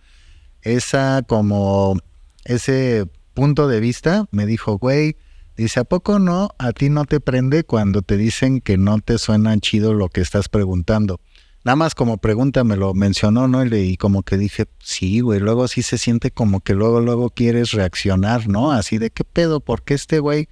esa 0.62 1.22
como, 1.26 1.98
ese 2.44 3.08
punto 3.32 3.68
de 3.68 3.80
vista, 3.80 4.26
me 4.30 4.46
dijo, 4.46 4.78
güey, 4.78 5.16
dice, 5.56 5.80
¿a 5.80 5.84
poco 5.84 6.18
no? 6.18 6.50
A 6.58 6.72
ti 6.72 6.88
no 6.88 7.04
te 7.04 7.20
prende 7.20 7.64
cuando 7.64 8.02
te 8.02 8.16
dicen 8.16 8.60
que 8.60 8.78
no 8.78 9.00
te 9.00 9.18
suena 9.18 9.58
chido 9.58 9.94
lo 9.94 10.08
que 10.08 10.20
estás 10.20 10.48
preguntando. 10.48 11.20
Nada 11.64 11.76
más 11.76 11.94
como 11.94 12.16
pregunta 12.16 12.64
me 12.64 12.76
lo 12.76 12.92
mencionó, 12.92 13.46
¿no? 13.46 13.64
Y 13.64 13.96
como 13.96 14.24
que 14.24 14.36
dije, 14.36 14.66
sí, 14.80 15.20
güey, 15.20 15.38
luego 15.38 15.68
sí 15.68 15.82
se 15.82 15.96
siente 15.96 16.32
como 16.32 16.60
que 16.60 16.74
luego, 16.74 17.00
luego 17.00 17.30
quieres 17.30 17.70
reaccionar, 17.70 18.48
¿no? 18.48 18.72
Así 18.72 18.98
de, 18.98 19.10
¿qué 19.10 19.22
pedo? 19.22 19.60
¿Por 19.60 19.82
qué 19.82 19.94
este 19.94 20.18
güey 20.18 20.48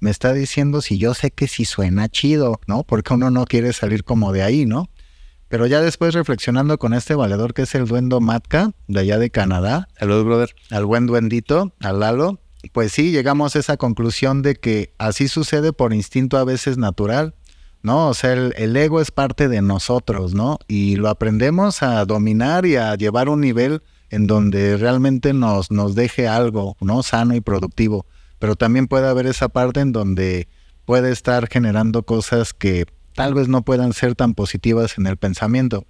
me 0.00 0.10
está 0.10 0.32
diciendo 0.32 0.80
si 0.80 0.98
yo 0.98 1.14
sé 1.14 1.30
que 1.30 1.46
sí 1.46 1.64
suena 1.64 2.08
chido, 2.08 2.60
¿no? 2.66 2.82
Porque 2.82 3.14
uno 3.14 3.30
no 3.30 3.44
quiere 3.44 3.72
salir 3.72 4.02
como 4.02 4.32
de 4.32 4.42
ahí, 4.42 4.66
¿no? 4.66 4.88
Pero 5.48 5.66
ya 5.66 5.80
después 5.80 6.14
reflexionando 6.14 6.78
con 6.78 6.92
este 6.92 7.14
valedor 7.14 7.54
que 7.54 7.62
es 7.62 7.74
el 7.74 7.86
duendo 7.86 8.20
Matka, 8.20 8.72
de 8.86 9.00
allá 9.00 9.18
de 9.18 9.30
Canadá. 9.30 9.88
Saludos, 9.98 10.24
brother. 10.24 10.54
Al 10.70 10.84
buen 10.84 11.06
duendito, 11.06 11.72
al 11.80 12.00
Lalo. 12.00 12.38
Pues 12.72 12.92
sí, 12.92 13.12
llegamos 13.12 13.56
a 13.56 13.60
esa 13.60 13.76
conclusión 13.76 14.42
de 14.42 14.56
que 14.56 14.92
así 14.98 15.28
sucede 15.28 15.72
por 15.72 15.94
instinto 15.94 16.36
a 16.36 16.44
veces 16.44 16.76
natural, 16.76 17.34
¿no? 17.82 18.08
O 18.08 18.14
sea, 18.14 18.32
el, 18.32 18.76
ego 18.76 19.00
es 19.00 19.10
parte 19.10 19.48
de 19.48 19.62
nosotros, 19.62 20.34
¿no? 20.34 20.58
Y 20.68 20.96
lo 20.96 21.08
aprendemos 21.08 21.82
a 21.82 22.04
dominar 22.04 22.66
y 22.66 22.76
a 22.76 22.94
llevar 22.96 23.28
un 23.28 23.40
nivel 23.40 23.82
en 24.10 24.26
donde 24.26 24.76
realmente 24.76 25.32
nos, 25.32 25.70
nos 25.70 25.94
deje 25.94 26.28
algo, 26.28 26.76
¿no? 26.80 27.02
Sano 27.02 27.34
y 27.34 27.40
productivo. 27.40 28.06
Pero 28.38 28.54
también 28.54 28.86
puede 28.86 29.08
haber 29.08 29.26
esa 29.26 29.48
parte 29.48 29.80
en 29.80 29.92
donde 29.92 30.48
puede 30.84 31.12
estar 31.12 31.48
generando 31.48 32.02
cosas 32.02 32.52
que 32.52 32.86
tal 33.18 33.34
vez 33.34 33.48
no 33.48 33.62
puedan 33.62 33.94
ser 33.94 34.14
tan 34.14 34.32
positivas 34.34 34.96
en 34.96 35.08
el 35.08 35.16
pensamiento. 35.16 35.84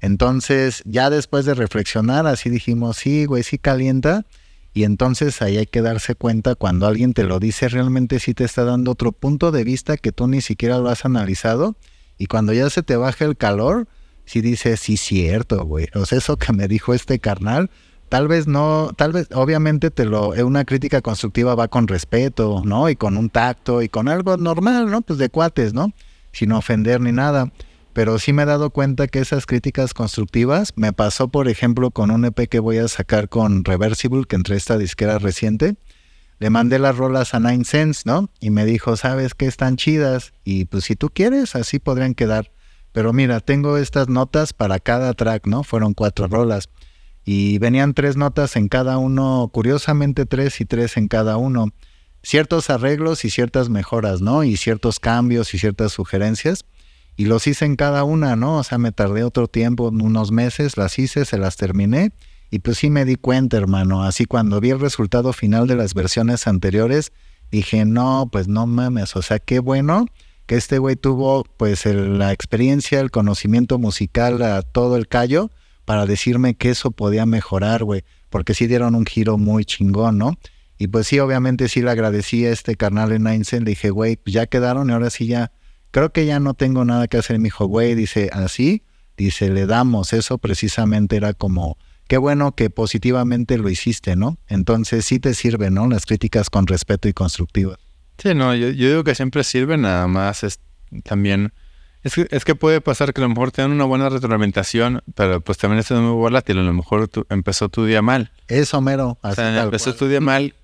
Entonces, 0.00 0.82
ya 0.86 1.10
después 1.10 1.44
de 1.44 1.52
reflexionar, 1.52 2.26
así 2.26 2.48
dijimos, 2.48 2.96
sí, 2.96 3.26
güey, 3.26 3.42
sí 3.42 3.58
calienta. 3.58 4.24
Y 4.72 4.84
entonces 4.84 5.42
ahí 5.42 5.58
hay 5.58 5.66
que 5.66 5.82
darse 5.82 6.14
cuenta 6.14 6.54
cuando 6.54 6.86
alguien 6.86 7.12
te 7.12 7.24
lo 7.24 7.38
dice, 7.38 7.68
realmente 7.68 8.18
sí 8.18 8.32
te 8.32 8.44
está 8.44 8.64
dando 8.64 8.92
otro 8.92 9.12
punto 9.12 9.52
de 9.52 9.62
vista 9.62 9.98
que 9.98 10.10
tú 10.10 10.26
ni 10.26 10.40
siquiera 10.40 10.78
lo 10.78 10.88
has 10.88 11.04
analizado. 11.04 11.76
Y 12.16 12.28
cuando 12.28 12.54
ya 12.54 12.70
se 12.70 12.82
te 12.82 12.96
baja 12.96 13.26
el 13.26 13.36
calor, 13.36 13.86
sí 14.24 14.40
dices, 14.40 14.80
sí, 14.80 14.96
cierto, 14.96 15.62
güey. 15.66 15.88
O 15.94 16.06
sea, 16.06 16.16
eso 16.16 16.38
que 16.38 16.54
me 16.54 16.66
dijo 16.66 16.94
este 16.94 17.18
carnal, 17.18 17.68
tal 18.08 18.26
vez 18.26 18.46
no, 18.46 18.92
tal 18.96 19.12
vez, 19.12 19.28
obviamente 19.34 19.90
te 19.90 20.06
lo, 20.06 20.30
una 20.30 20.64
crítica 20.64 21.02
constructiva 21.02 21.54
va 21.54 21.68
con 21.68 21.88
respeto, 21.88 22.62
¿no? 22.64 22.88
Y 22.88 22.96
con 22.96 23.18
un 23.18 23.28
tacto 23.28 23.82
y 23.82 23.90
con 23.90 24.08
algo 24.08 24.38
normal, 24.38 24.90
¿no? 24.90 25.02
Pues 25.02 25.18
de 25.18 25.28
cuates, 25.28 25.74
¿no? 25.74 25.92
Sin 26.32 26.52
ofender 26.52 27.00
ni 27.00 27.12
nada. 27.12 27.52
Pero 27.92 28.18
sí 28.18 28.32
me 28.32 28.44
he 28.44 28.46
dado 28.46 28.70
cuenta 28.70 29.08
que 29.08 29.18
esas 29.18 29.46
críticas 29.46 29.94
constructivas 29.94 30.72
me 30.76 30.92
pasó, 30.92 31.28
por 31.28 31.48
ejemplo, 31.48 31.90
con 31.90 32.10
un 32.10 32.24
EP 32.24 32.48
que 32.48 32.60
voy 32.60 32.78
a 32.78 32.88
sacar 32.88 33.28
con 33.28 33.64
Reversible, 33.64 34.24
que 34.28 34.36
entre 34.36 34.56
esta 34.56 34.78
disquera 34.78 35.18
reciente. 35.18 35.76
Le 36.38 36.50
mandé 36.50 36.78
las 36.78 36.96
rolas 36.96 37.34
a 37.34 37.40
Nine 37.40 37.64
Cents, 37.64 38.06
¿no? 38.06 38.30
Y 38.40 38.50
me 38.50 38.64
dijo, 38.64 38.96
¿sabes 38.96 39.34
qué? 39.34 39.46
Están 39.46 39.76
chidas. 39.76 40.32
Y 40.44 40.66
pues 40.66 40.84
si 40.84 40.96
tú 40.96 41.10
quieres, 41.10 41.56
así 41.56 41.78
podrían 41.78 42.14
quedar. 42.14 42.52
Pero 42.92 43.12
mira, 43.12 43.40
tengo 43.40 43.76
estas 43.76 44.08
notas 44.08 44.52
para 44.52 44.78
cada 44.78 45.12
track, 45.12 45.46
¿no? 45.46 45.64
Fueron 45.64 45.92
cuatro 45.92 46.28
rolas. 46.28 46.70
Y 47.24 47.58
venían 47.58 47.92
tres 47.92 48.16
notas 48.16 48.56
en 48.56 48.68
cada 48.68 48.98
uno, 48.98 49.50
curiosamente 49.52 50.26
tres 50.26 50.60
y 50.60 50.64
tres 50.64 50.96
en 50.96 51.08
cada 51.08 51.36
uno 51.36 51.72
ciertos 52.22 52.70
arreglos 52.70 53.24
y 53.24 53.30
ciertas 53.30 53.68
mejoras, 53.68 54.20
¿no? 54.20 54.44
Y 54.44 54.56
ciertos 54.56 55.00
cambios 55.00 55.54
y 55.54 55.58
ciertas 55.58 55.92
sugerencias. 55.92 56.64
Y 57.16 57.26
los 57.26 57.46
hice 57.46 57.64
en 57.64 57.76
cada 57.76 58.04
una, 58.04 58.36
¿no? 58.36 58.58
O 58.58 58.64
sea, 58.64 58.78
me 58.78 58.92
tardé 58.92 59.24
otro 59.24 59.46
tiempo, 59.46 59.88
unos 59.88 60.32
meses, 60.32 60.76
las 60.76 60.98
hice, 60.98 61.24
se 61.24 61.38
las 61.38 61.56
terminé. 61.56 62.12
Y 62.50 62.60
pues 62.60 62.78
sí 62.78 62.90
me 62.90 63.04
di 63.04 63.16
cuenta, 63.16 63.56
hermano. 63.56 64.02
Así 64.02 64.24
cuando 64.24 64.60
vi 64.60 64.70
el 64.70 64.80
resultado 64.80 65.32
final 65.32 65.66
de 65.66 65.76
las 65.76 65.94
versiones 65.94 66.46
anteriores, 66.46 67.12
dije, 67.50 67.84
no, 67.84 68.28
pues 68.30 68.48
no 68.48 68.66
mames. 68.66 69.16
O 69.16 69.22
sea, 69.22 69.38
qué 69.38 69.58
bueno 69.58 70.06
que 70.46 70.56
este 70.56 70.78
güey 70.78 70.96
tuvo 70.96 71.44
pues 71.44 71.86
la 71.86 72.32
experiencia, 72.32 73.00
el 73.00 73.10
conocimiento 73.10 73.78
musical, 73.78 74.42
a 74.42 74.62
todo 74.62 74.96
el 74.96 75.06
callo, 75.06 75.50
para 75.84 76.06
decirme 76.06 76.54
que 76.54 76.70
eso 76.70 76.90
podía 76.90 77.24
mejorar, 77.26 77.84
güey. 77.84 78.04
Porque 78.30 78.54
sí 78.54 78.66
dieron 78.66 78.94
un 78.94 79.06
giro 79.06 79.38
muy 79.38 79.64
chingón, 79.64 80.18
¿no? 80.18 80.36
Y 80.80 80.88
pues 80.88 81.08
sí, 81.08 81.18
obviamente 81.18 81.68
sí 81.68 81.82
le 81.82 81.90
agradecí 81.90 82.46
a 82.46 82.52
este 82.52 82.74
carnal 82.74 83.12
en 83.12 83.26
Einstein. 83.26 83.64
Le 83.64 83.72
dije, 83.72 83.90
güey, 83.90 84.16
pues 84.16 84.32
ya 84.32 84.46
quedaron 84.46 84.88
y 84.88 84.94
ahora 84.94 85.10
sí 85.10 85.26
ya, 85.26 85.52
creo 85.90 86.10
que 86.10 86.24
ya 86.24 86.40
no 86.40 86.54
tengo 86.54 86.86
nada 86.86 87.06
que 87.06 87.18
hacer. 87.18 87.38
Me 87.38 87.44
dijo, 87.44 87.66
güey, 87.66 87.94
dice, 87.94 88.30
así, 88.32 88.82
dice, 89.14 89.50
le 89.50 89.66
damos. 89.66 90.14
Eso 90.14 90.38
precisamente 90.38 91.16
era 91.16 91.34
como, 91.34 91.76
qué 92.08 92.16
bueno 92.16 92.52
que 92.52 92.70
positivamente 92.70 93.58
lo 93.58 93.68
hiciste, 93.68 94.16
¿no? 94.16 94.38
Entonces 94.48 95.04
sí 95.04 95.20
te 95.20 95.34
sirven, 95.34 95.74
¿no? 95.74 95.86
Las 95.86 96.06
críticas 96.06 96.48
con 96.48 96.66
respeto 96.66 97.10
y 97.10 97.12
constructivas. 97.12 97.76
Sí, 98.16 98.32
no, 98.32 98.54
yo, 98.54 98.70
digo 98.70 99.04
que 99.04 99.14
siempre 99.14 99.44
sirven, 99.44 99.82
nada 99.82 100.06
más 100.06 100.44
es 100.44 100.60
también... 101.04 101.52
Es 102.02 102.14
que, 102.14 102.26
es 102.30 102.46
que 102.46 102.54
puede 102.54 102.80
pasar 102.80 103.12
que 103.12 103.20
a 103.20 103.24
lo 103.24 103.28
mejor 103.28 103.52
te 103.52 103.60
dan 103.60 103.72
una 103.72 103.84
buena 103.84 104.08
retroalimentación, 104.08 105.02
pero 105.14 105.42
pues 105.42 105.58
también 105.58 105.80
es 105.80 105.90
muy 105.90 106.14
volátil. 106.14 106.58
A 106.58 106.62
lo 106.62 106.72
mejor 106.72 107.10
empezó 107.28 107.68
tu 107.68 107.84
día 107.84 108.00
mal. 108.00 108.32
Eso, 108.48 108.80
mero. 108.80 109.18
o 109.20 109.34
sea, 109.34 109.62
empezó 109.64 109.94
tu 109.94 110.08
día 110.08 110.22
mal 110.22 110.54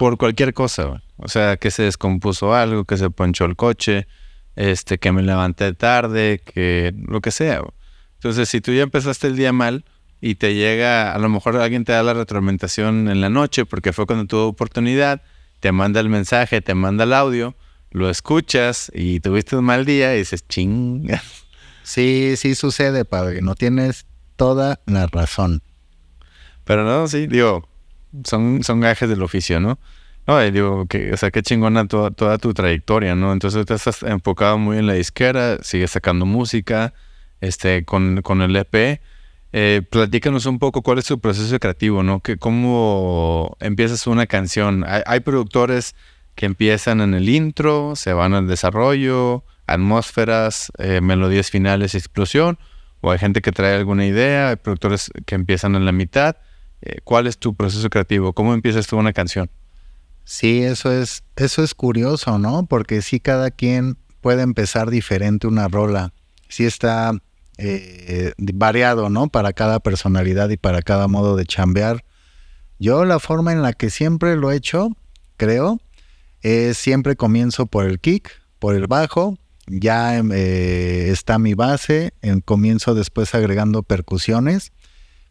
por 0.00 0.16
cualquier 0.16 0.54
cosa, 0.54 1.02
O 1.18 1.28
sea, 1.28 1.58
que 1.58 1.70
se 1.70 1.82
descompuso 1.82 2.54
algo, 2.54 2.86
que 2.86 2.96
se 2.96 3.10
ponchó 3.10 3.44
el 3.44 3.54
coche, 3.54 4.06
este, 4.56 4.96
que 4.96 5.12
me 5.12 5.20
levanté 5.20 5.74
tarde, 5.74 6.40
que 6.42 6.94
lo 7.06 7.20
que 7.20 7.30
sea. 7.30 7.60
Entonces, 8.14 8.48
si 8.48 8.62
tú 8.62 8.72
ya 8.72 8.82
empezaste 8.82 9.26
el 9.26 9.36
día 9.36 9.52
mal 9.52 9.84
y 10.22 10.36
te 10.36 10.54
llega, 10.54 11.12
a 11.12 11.18
lo 11.18 11.28
mejor 11.28 11.58
alguien 11.58 11.84
te 11.84 11.92
da 11.92 12.02
la 12.02 12.14
retroalimentación 12.14 13.10
en 13.10 13.20
la 13.20 13.28
noche 13.28 13.66
porque 13.66 13.92
fue 13.92 14.06
cuando 14.06 14.24
tuvo 14.24 14.46
oportunidad, 14.46 15.20
te 15.60 15.70
manda 15.70 16.00
el 16.00 16.08
mensaje, 16.08 16.62
te 16.62 16.72
manda 16.74 17.04
el 17.04 17.12
audio, 17.12 17.54
lo 17.90 18.08
escuchas 18.08 18.90
y 18.94 19.20
tuviste 19.20 19.54
un 19.54 19.66
mal 19.66 19.84
día 19.84 20.14
y 20.14 20.20
dices, 20.20 20.48
ching. 20.48 21.10
Sí, 21.82 22.36
sí 22.38 22.54
sucede, 22.54 23.04
padre. 23.04 23.42
No 23.42 23.54
tienes 23.54 24.06
toda 24.36 24.80
la 24.86 25.08
razón. 25.08 25.62
Pero 26.64 26.84
no, 26.84 27.06
sí, 27.06 27.26
digo, 27.26 27.68
son, 28.24 28.62
son 28.62 28.80
gajes 28.80 29.08
del 29.08 29.22
oficio, 29.22 29.60
¿no? 29.60 29.78
No, 30.26 30.38
digo, 30.50 30.86
que, 30.86 31.12
o 31.12 31.16
sea, 31.16 31.30
qué 31.30 31.42
chingona 31.42 31.88
toda, 31.88 32.10
toda 32.10 32.38
tu 32.38 32.54
trayectoria, 32.54 33.14
¿no? 33.14 33.32
Entonces 33.32 33.64
tú 33.66 33.74
estás 33.74 34.02
enfocado 34.02 34.58
muy 34.58 34.78
en 34.78 34.86
la 34.86 34.92
disquera, 34.92 35.58
sigues 35.62 35.90
sacando 35.90 36.26
música, 36.26 36.94
este, 37.40 37.84
con, 37.84 38.22
con 38.22 38.42
el 38.42 38.54
EP. 38.54 39.00
Eh, 39.52 39.82
platícanos 39.90 40.46
un 40.46 40.58
poco 40.60 40.82
cuál 40.82 40.98
es 40.98 41.06
tu 41.06 41.18
proceso 41.18 41.58
creativo, 41.58 42.02
¿no? 42.02 42.20
Que 42.20 42.36
cómo 42.36 43.56
empiezas 43.60 44.06
una 44.06 44.26
canción. 44.26 44.84
Hay, 44.86 45.20
productores 45.20 45.96
que 46.36 46.46
empiezan 46.46 47.00
en 47.00 47.14
el 47.14 47.28
intro, 47.28 47.96
se 47.96 48.12
van 48.12 48.34
al 48.34 48.46
desarrollo, 48.46 49.44
atmósferas, 49.66 50.70
eh, 50.78 51.00
melodías 51.00 51.50
finales, 51.50 51.94
explosión, 51.94 52.58
o 53.00 53.10
hay 53.10 53.18
gente 53.18 53.40
que 53.40 53.50
trae 53.52 53.74
alguna 53.74 54.06
idea, 54.06 54.50
hay 54.50 54.56
productores 54.56 55.10
que 55.26 55.34
empiezan 55.34 55.74
en 55.74 55.84
la 55.84 55.92
mitad. 55.92 56.36
Eh, 56.82 57.00
¿Cuál 57.04 57.26
es 57.26 57.38
tu 57.38 57.54
proceso 57.54 57.88
creativo? 57.90 58.32
¿Cómo 58.32 58.54
empiezas 58.54 58.86
tú 58.86 58.96
una 58.96 59.12
canción? 59.12 59.50
Sí, 60.24 60.62
eso 60.62 60.92
es, 60.92 61.24
eso 61.36 61.62
es 61.62 61.74
curioso, 61.74 62.38
¿no? 62.38 62.66
Porque 62.66 63.02
sí 63.02 63.20
cada 63.20 63.50
quien 63.50 63.98
puede 64.20 64.42
empezar 64.42 64.90
diferente 64.90 65.46
una 65.46 65.68
rola. 65.68 66.12
Sí 66.48 66.64
está 66.64 67.12
eh, 67.58 68.32
variado, 68.36 69.10
¿no? 69.10 69.28
Para 69.28 69.52
cada 69.52 69.80
personalidad 69.80 70.50
y 70.50 70.56
para 70.56 70.82
cada 70.82 71.08
modo 71.08 71.36
de 71.36 71.46
chambear. 71.46 72.04
Yo 72.78 73.04
la 73.04 73.18
forma 73.18 73.52
en 73.52 73.62
la 73.62 73.72
que 73.74 73.90
siempre 73.90 74.36
lo 74.36 74.50
he 74.50 74.56
hecho, 74.56 74.88
creo, 75.36 75.80
es 76.40 76.78
siempre 76.78 77.16
comienzo 77.16 77.66
por 77.66 77.84
el 77.84 78.00
kick, 78.00 78.30
por 78.58 78.74
el 78.74 78.86
bajo, 78.86 79.36
ya 79.66 80.18
eh, 80.18 81.10
está 81.10 81.38
mi 81.38 81.54
base, 81.54 82.14
en, 82.22 82.40
comienzo 82.40 82.94
después 82.94 83.34
agregando 83.34 83.82
percusiones, 83.82 84.72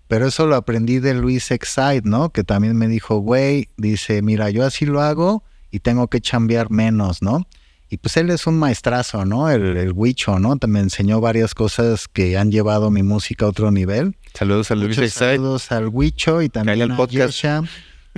pero 0.10 0.26
eso 0.28 0.48
lo 0.48 0.56
aprendí 0.56 0.98
de 0.98 1.14
Luis 1.14 1.52
Excite, 1.52 2.02
¿no? 2.04 2.32
Que 2.32 2.44
también 2.44 2.76
me 2.76 2.88
dijo, 2.88 3.20
güey, 3.20 3.70
dice, 3.78 4.24
mira, 4.24 4.50
yo 4.50 4.66
así 4.66 4.88
lo 4.88 5.04
hago 5.04 5.44
y 5.70 5.82
tengo 5.82 6.08
que 6.08 6.20
chambear 6.20 6.72
menos, 6.72 7.22
¿no? 7.22 7.48
Y 7.92 7.98
pues 7.98 8.18
él 8.18 8.32
es 8.32 8.48
un 8.48 8.58
maestrazo, 8.58 9.24
¿no? 9.26 9.52
El, 9.52 9.78
el 9.78 9.92
Huicho, 9.94 10.40
¿no? 10.40 10.58
Me 10.68 10.80
enseñó 10.80 11.22
varias 11.22 11.54
cosas 11.54 12.08
que 12.08 12.40
han 12.40 12.52
llevado 12.52 12.90
mi 12.90 13.04
música 13.04 13.46
a 13.46 13.50
otro 13.50 13.70
nivel. 13.70 14.18
Saludos 14.34 14.72
a 14.72 14.76
Luis 14.76 14.98
Excite. 14.98 15.10
Saludos 15.10 15.72
al 15.72 15.90
Huicho 15.90 16.42
y 16.42 16.50
también 16.50 16.92
al 16.92 16.98
podcast. 16.98 17.46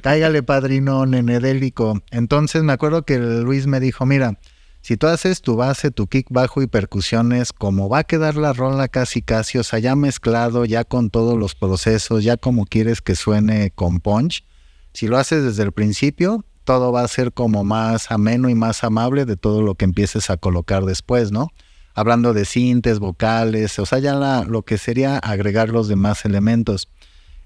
Cáigale, 0.02 0.44
padrino 0.44 1.06
nenedélico. 1.06 2.02
Entonces 2.10 2.64
me 2.64 2.72
acuerdo 2.72 3.04
que 3.04 3.20
Luis 3.20 3.68
me 3.68 3.82
dijo, 3.82 4.06
mira, 4.06 4.40
si 4.82 4.98
tú 4.98 5.08
haces 5.08 5.42
tu 5.42 5.56
base, 5.56 5.92
tu 5.92 6.08
kick 6.08 6.28
bajo 6.30 6.62
y 6.62 6.68
percusiones, 6.68 7.54
como 7.54 7.88
va 7.88 8.00
a 8.00 8.04
quedar 8.04 8.36
la 8.36 8.52
rola 8.52 8.88
casi 8.88 9.22
casi, 9.22 9.60
o 9.60 9.64
sea, 9.64 9.80
ya 9.80 9.96
mezclado, 9.96 10.66
ya 10.66 10.84
con 10.84 11.10
todos 11.10 11.38
los 11.38 11.54
procesos, 11.54 12.24
ya 12.24 12.36
como 12.38 12.66
quieres 12.66 13.02
que 13.02 13.16
suene 13.16 13.72
con 13.72 14.00
punch, 14.00 14.44
si 14.94 15.08
lo 15.08 15.18
haces 15.18 15.44
desde 15.44 15.64
el 15.64 15.72
principio, 15.72 16.44
todo 16.64 16.92
va 16.92 17.04
a 17.04 17.08
ser 17.08 17.32
como 17.32 17.64
más 17.64 18.12
ameno 18.12 18.50
y 18.50 18.56
más 18.56 18.84
amable 18.84 19.26
de 19.26 19.38
todo 19.38 19.62
lo 19.62 19.76
que 19.76 19.86
empieces 19.86 20.30
a 20.30 20.38
colocar 20.38 20.86
después, 20.86 21.32
¿no? 21.32 21.50
Hablando 21.94 22.34
de 22.34 22.46
sintes, 22.46 23.00
vocales, 23.00 23.78
o 23.80 23.86
sea, 23.86 24.00
ya 24.00 24.16
la, 24.16 24.44
lo 24.44 24.64
que 24.64 24.78
sería 24.78 25.18
agregar 25.18 25.70
los 25.70 25.88
demás 25.88 26.26
elementos. 26.26 26.90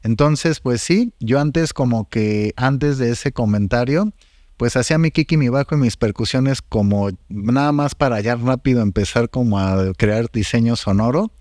Entonces, 0.04 0.60
pues 0.60 0.82
sí, 0.82 1.14
yo 1.20 1.40
antes 1.40 1.74
como 1.74 2.10
que 2.10 2.54
antes 2.56 2.98
de 2.98 3.10
ese 3.10 3.32
comentario, 3.32 4.14
pues 4.58 4.76
hacía 4.78 4.98
mi 4.98 5.12
kick 5.12 5.32
y 5.34 5.38
mi 5.38 5.50
bajo 5.50 5.76
y 5.76 5.78
mis 5.78 5.98
percusiones 5.98 6.62
como 6.62 7.10
nada 7.30 7.72
más 7.72 7.96
para 7.96 8.20
ya 8.22 8.36
rápido 8.36 8.82
empezar 8.82 9.30
como 9.30 9.60
a 9.60 9.94
crear 9.98 10.32
diseño 10.32 10.76
sonoro 10.76 11.32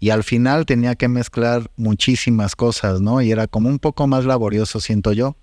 y 0.00 0.10
al 0.10 0.24
final 0.24 0.66
tenía 0.66 0.96
que 0.96 1.08
mezclar 1.08 1.70
muchísimas 1.76 2.56
cosas, 2.56 3.00
¿no? 3.00 3.22
Y 3.22 3.30
era 3.30 3.46
como 3.46 3.68
un 3.68 3.78
poco 3.78 4.06
más 4.06 4.24
laborioso, 4.24 4.80
siento 4.80 5.12
yo. 5.12 5.36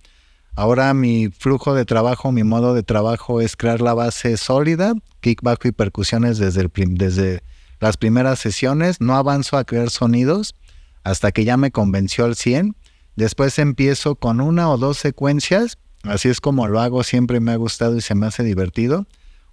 Ahora 0.55 0.93
mi 0.93 1.29
flujo 1.29 1.73
de 1.73 1.85
trabajo, 1.85 2.31
mi 2.31 2.43
modo 2.43 2.73
de 2.73 2.83
trabajo 2.83 3.41
es 3.41 3.55
crear 3.55 3.81
la 3.81 3.93
base 3.93 4.35
sólida, 4.37 4.93
kick, 5.21 5.41
bajo 5.41 5.67
y 5.67 5.71
percusiones 5.71 6.37
desde, 6.37 6.69
desde 6.89 7.41
las 7.79 7.97
primeras 7.97 8.39
sesiones. 8.39 8.99
No 8.99 9.15
avanzo 9.15 9.57
a 9.57 9.63
crear 9.63 9.89
sonidos 9.89 10.55
hasta 11.03 11.31
que 11.31 11.45
ya 11.45 11.55
me 11.57 11.71
convenció 11.71 12.25
al 12.25 12.35
100. 12.35 12.75
Después 13.15 13.57
empiezo 13.59 14.15
con 14.15 14.41
una 14.41 14.69
o 14.69 14.77
dos 14.77 14.97
secuencias 14.97 15.77
Así 16.03 16.29
es 16.29 16.41
como 16.41 16.67
lo 16.67 16.79
hago, 16.79 17.03
siempre 17.03 17.39
me 17.39 17.51
ha 17.51 17.55
gustado 17.55 17.95
y 17.95 18.01
se 18.01 18.15
me 18.15 18.25
hace 18.25 18.43
divertido. 18.43 19.07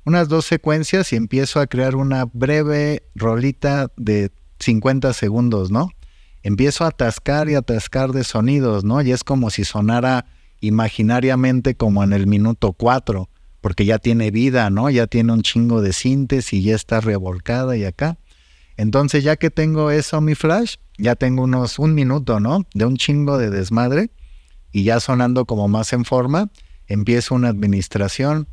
Unas 0.05 0.29
dos 0.29 0.47
secuencias 0.47 1.13
y 1.13 1.17
empiezo 1.17 1.61
a 1.61 1.67
crear 1.67 1.95
una 1.95 2.25
breve 2.25 3.03
rolita 3.15 3.91
de 3.97 4.31
50 4.61 5.13
segundos, 5.13 5.71
¿no? 5.71 5.91
Empiezo 6.43 6.85
a 6.85 6.89
atascar 6.89 7.51
y 7.51 7.55
atascar 7.55 8.13
de 8.13 8.25
sonidos, 8.25 8.85
¿no? 8.85 9.03
Y 9.03 9.13
es 9.13 9.25
como 9.25 9.51
si 9.51 9.65
sonara 9.65 10.25
imaginariamente 10.61 11.75
como 11.75 12.03
en 12.03 12.13
el 12.13 12.27
minuto 12.27 12.73
4, 12.73 13.29
porque 13.61 13.85
ya 13.85 13.99
tiene 13.99 14.31
vida, 14.31 14.71
¿no? 14.71 14.89
Ya 14.89 15.07
tiene 15.07 15.33
un 15.33 15.43
chingo 15.43 15.83
de 15.83 15.93
síntesis 15.93 16.53
y 16.55 16.63
ya 16.63 16.75
está 16.75 17.01
revolcada 17.01 17.77
y 17.77 17.85
acá. 17.85 18.17
Entonces 18.77 19.25
ya 19.25 19.37
que 19.37 19.51
tengo 19.51 19.91
eso, 19.91 20.21
mi 20.21 20.35
flash, 20.35 20.77
ya 20.97 21.17
tengo 21.17 21.43
unos 21.43 21.79
un 21.79 21.95
minuto, 21.95 22.41
¿no? 22.41 22.65
De 22.73 22.87
un 22.87 22.97
chingo 22.97 23.37
de 23.37 23.51
desmadre 23.51 24.11
y 24.73 24.85
ya 24.85 25.01
sonando 25.01 25.45
como 25.45 25.69
más 25.69 25.93
en 25.93 26.05
forma, 26.05 26.51
empiezo 26.87 27.35
una 27.35 27.49
administración. 27.49 28.49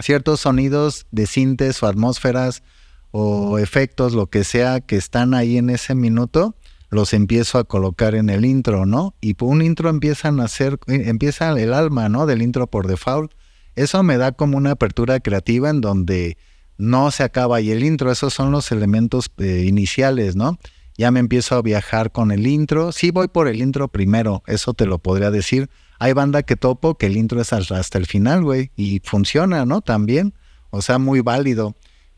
Ciertos 0.00 0.40
sonidos 0.40 1.06
de 1.10 1.26
sintes 1.26 1.82
o 1.82 1.86
atmósferas 1.86 2.62
o 3.10 3.58
efectos, 3.58 4.12
lo 4.12 4.26
que 4.26 4.42
sea 4.42 4.80
que 4.80 4.96
están 4.96 5.34
ahí 5.34 5.56
en 5.56 5.70
ese 5.70 5.94
minuto, 5.94 6.56
los 6.90 7.12
empiezo 7.12 7.58
a 7.58 7.64
colocar 7.64 8.14
en 8.14 8.30
el 8.30 8.44
intro, 8.44 8.86
¿no? 8.86 9.14
Y 9.20 9.34
por 9.34 9.48
un 9.50 9.62
intro 9.62 9.88
empiezan 9.88 10.40
a 10.40 10.44
hacer, 10.44 10.78
eh, 10.86 11.04
empieza 11.06 11.50
el 11.50 11.72
alma, 11.72 12.08
¿no? 12.08 12.26
Del 12.26 12.42
intro 12.42 12.66
por 12.66 12.86
default. 12.86 13.32
Eso 13.76 14.02
me 14.02 14.16
da 14.16 14.32
como 14.32 14.56
una 14.56 14.72
apertura 14.72 15.20
creativa 15.20 15.70
en 15.70 15.80
donde 15.80 16.38
no 16.76 17.10
se 17.10 17.22
acaba 17.22 17.56
ahí 17.56 17.70
el 17.70 17.84
intro, 17.84 18.10
esos 18.10 18.34
son 18.34 18.50
los 18.50 18.72
elementos 18.72 19.30
eh, 19.38 19.64
iniciales, 19.66 20.36
¿no? 20.36 20.58
Ya 20.96 21.10
me 21.10 21.20
empiezo 21.20 21.56
a 21.56 21.62
viajar 21.62 22.12
con 22.12 22.30
el 22.30 22.46
intro. 22.46 22.92
Sí 22.92 23.10
voy 23.10 23.28
por 23.28 23.48
el 23.48 23.60
intro 23.60 23.88
primero, 23.88 24.42
eso 24.46 24.74
te 24.74 24.86
lo 24.86 24.98
podría 24.98 25.30
decir. 25.30 25.68
Hay 25.98 26.12
banda 26.12 26.42
que 26.42 26.56
topo 26.56 26.96
que 26.96 27.06
el 27.06 27.16
intro 27.16 27.40
es 27.40 27.52
hasta 27.52 27.98
el 27.98 28.06
final, 28.06 28.42
güey, 28.42 28.70
y 28.76 29.00
funciona, 29.04 29.64
¿no? 29.64 29.80
También, 29.80 30.34
o 30.70 30.82
sea, 30.82 30.98
muy 30.98 31.20
válido. 31.20 31.74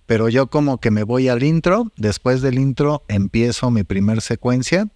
Pero 0.06 0.28
yo 0.28 0.48
como 0.48 0.78
que 0.78 0.90
me 0.90 1.02
voy 1.02 1.28
al 1.28 1.42
intro, 1.42 1.92
después 1.96 2.40
del 2.40 2.58
intro 2.58 3.04
empiezo 3.08 3.70
mi 3.70 3.82
primer 3.82 4.20
secuencia 4.20 4.88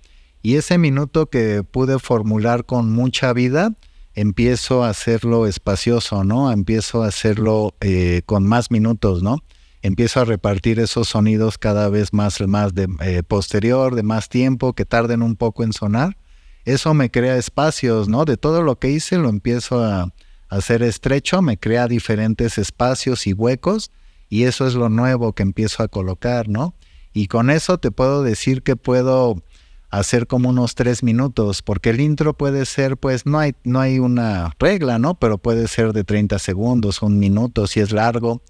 y 0.42 0.54
ese 0.54 0.78
minuto 0.78 1.26
que 1.26 1.64
pude 1.64 1.98
formular 1.98 2.64
con 2.64 2.92
mucha 2.92 3.32
vida, 3.32 3.74
empiezo 4.14 4.84
a 4.84 4.90
hacerlo 4.90 5.46
espacioso, 5.46 6.24
¿no? 6.24 6.52
Empiezo 6.52 7.02
a 7.02 7.08
hacerlo 7.08 7.74
eh, 7.80 8.22
con 8.24 8.46
más 8.46 8.70
minutos, 8.70 9.22
¿no? 9.22 9.38
Empiezo 9.82 10.20
a 10.20 10.24
repartir 10.24 10.78
esos 10.78 11.08
sonidos 11.08 11.58
cada 11.58 11.88
vez 11.88 12.12
más, 12.12 12.40
más 12.46 12.74
de 12.74 12.88
eh, 13.00 13.22
posterior, 13.22 13.94
de 13.94 14.02
más 14.02 14.28
tiempo, 14.28 14.72
que 14.72 14.84
tarden 14.84 15.22
un 15.22 15.36
poco 15.36 15.64
en 15.64 15.72
sonar. 15.72 16.16
Eso 16.64 16.92
me 16.94 17.10
crea 17.10 17.36
espacios, 17.36 18.08
¿no? 18.08 18.24
De 18.24 18.36
todo 18.36 18.62
lo 18.62 18.78
que 18.78 18.90
hice 18.90 19.16
lo 19.16 19.28
empiezo 19.28 19.82
a, 19.82 20.12
hacer 20.50 20.82
estrecho, 20.82 21.40
me 21.42 21.56
crea 21.56 21.86
diferentes 21.86 22.58
espacios 22.58 23.28
y 23.28 23.32
huecos 23.32 23.92
y 24.28 24.44
eso 24.44 24.66
es 24.66 24.74
lo 24.74 24.88
nuevo 24.88 25.32
que 25.32 25.44
empiezo 25.44 25.82
a 25.82 25.88
colocar, 25.88 26.48
¿no? 26.48 26.74
Y 27.12 27.28
con 27.28 27.50
eso 27.50 27.78
te 27.78 27.92
puedo 27.92 28.24
decir 28.24 28.62
que 28.62 28.74
puedo 28.74 29.42
hacer 29.90 30.26
como 30.26 30.48
unos 30.48 30.74
tres 30.74 31.02
minutos, 31.02 31.62
porque 31.62 31.90
el 31.90 32.00
intro 32.00 32.34
puede 32.34 32.66
ser, 32.66 32.96
pues 32.96 33.26
no 33.26 33.38
hay, 33.38 33.54
no 33.62 33.80
hay 33.80 34.00
una 34.00 34.54
regla, 34.58 34.98
¿no? 34.98 35.14
Pero 35.14 35.38
puede 35.38 35.68
ser 35.68 35.92
de 35.92 36.04
30 36.04 36.38
segundos, 36.38 37.00
un 37.00 37.18
minuto, 37.18 37.66
si 37.68 37.78
es 37.78 37.92
largo 37.92 38.42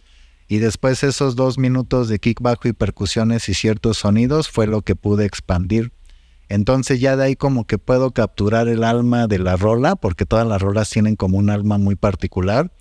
y 0.51 0.59
después 0.59 1.05
esos 1.05 1.37
dos 1.37 1.59
minutos 1.59 2.09
de 2.09 2.19
kick 2.19 2.41
bajo 2.41 2.67
y 2.67 2.73
percusiones 2.73 3.49
y 3.49 3.55
ciertos 3.55 3.99
sonidos 3.99 4.49
fue 4.49 4.67
lo 4.67 4.83
que 4.83 4.97
pude 4.97 5.25
expandir. 5.25 5.93
Entonces 6.49 6.99
ya 6.99 7.15
de 7.15 7.23
ahí 7.23 7.37
como 7.37 7.69
que 7.69 7.79
puedo 7.79 8.11
capturar 8.11 8.67
el 8.67 8.83
alma 8.83 9.29
de 9.29 9.39
la 9.39 9.55
rola, 9.57 9.95
porque 9.95 10.27
todas 10.27 10.45
las 10.49 10.61
rolas 10.61 10.91
tienen 10.91 11.15
como 11.15 11.39
un 11.39 11.51
alma 11.51 11.79
muy 11.79 11.95
particular. 11.95 12.73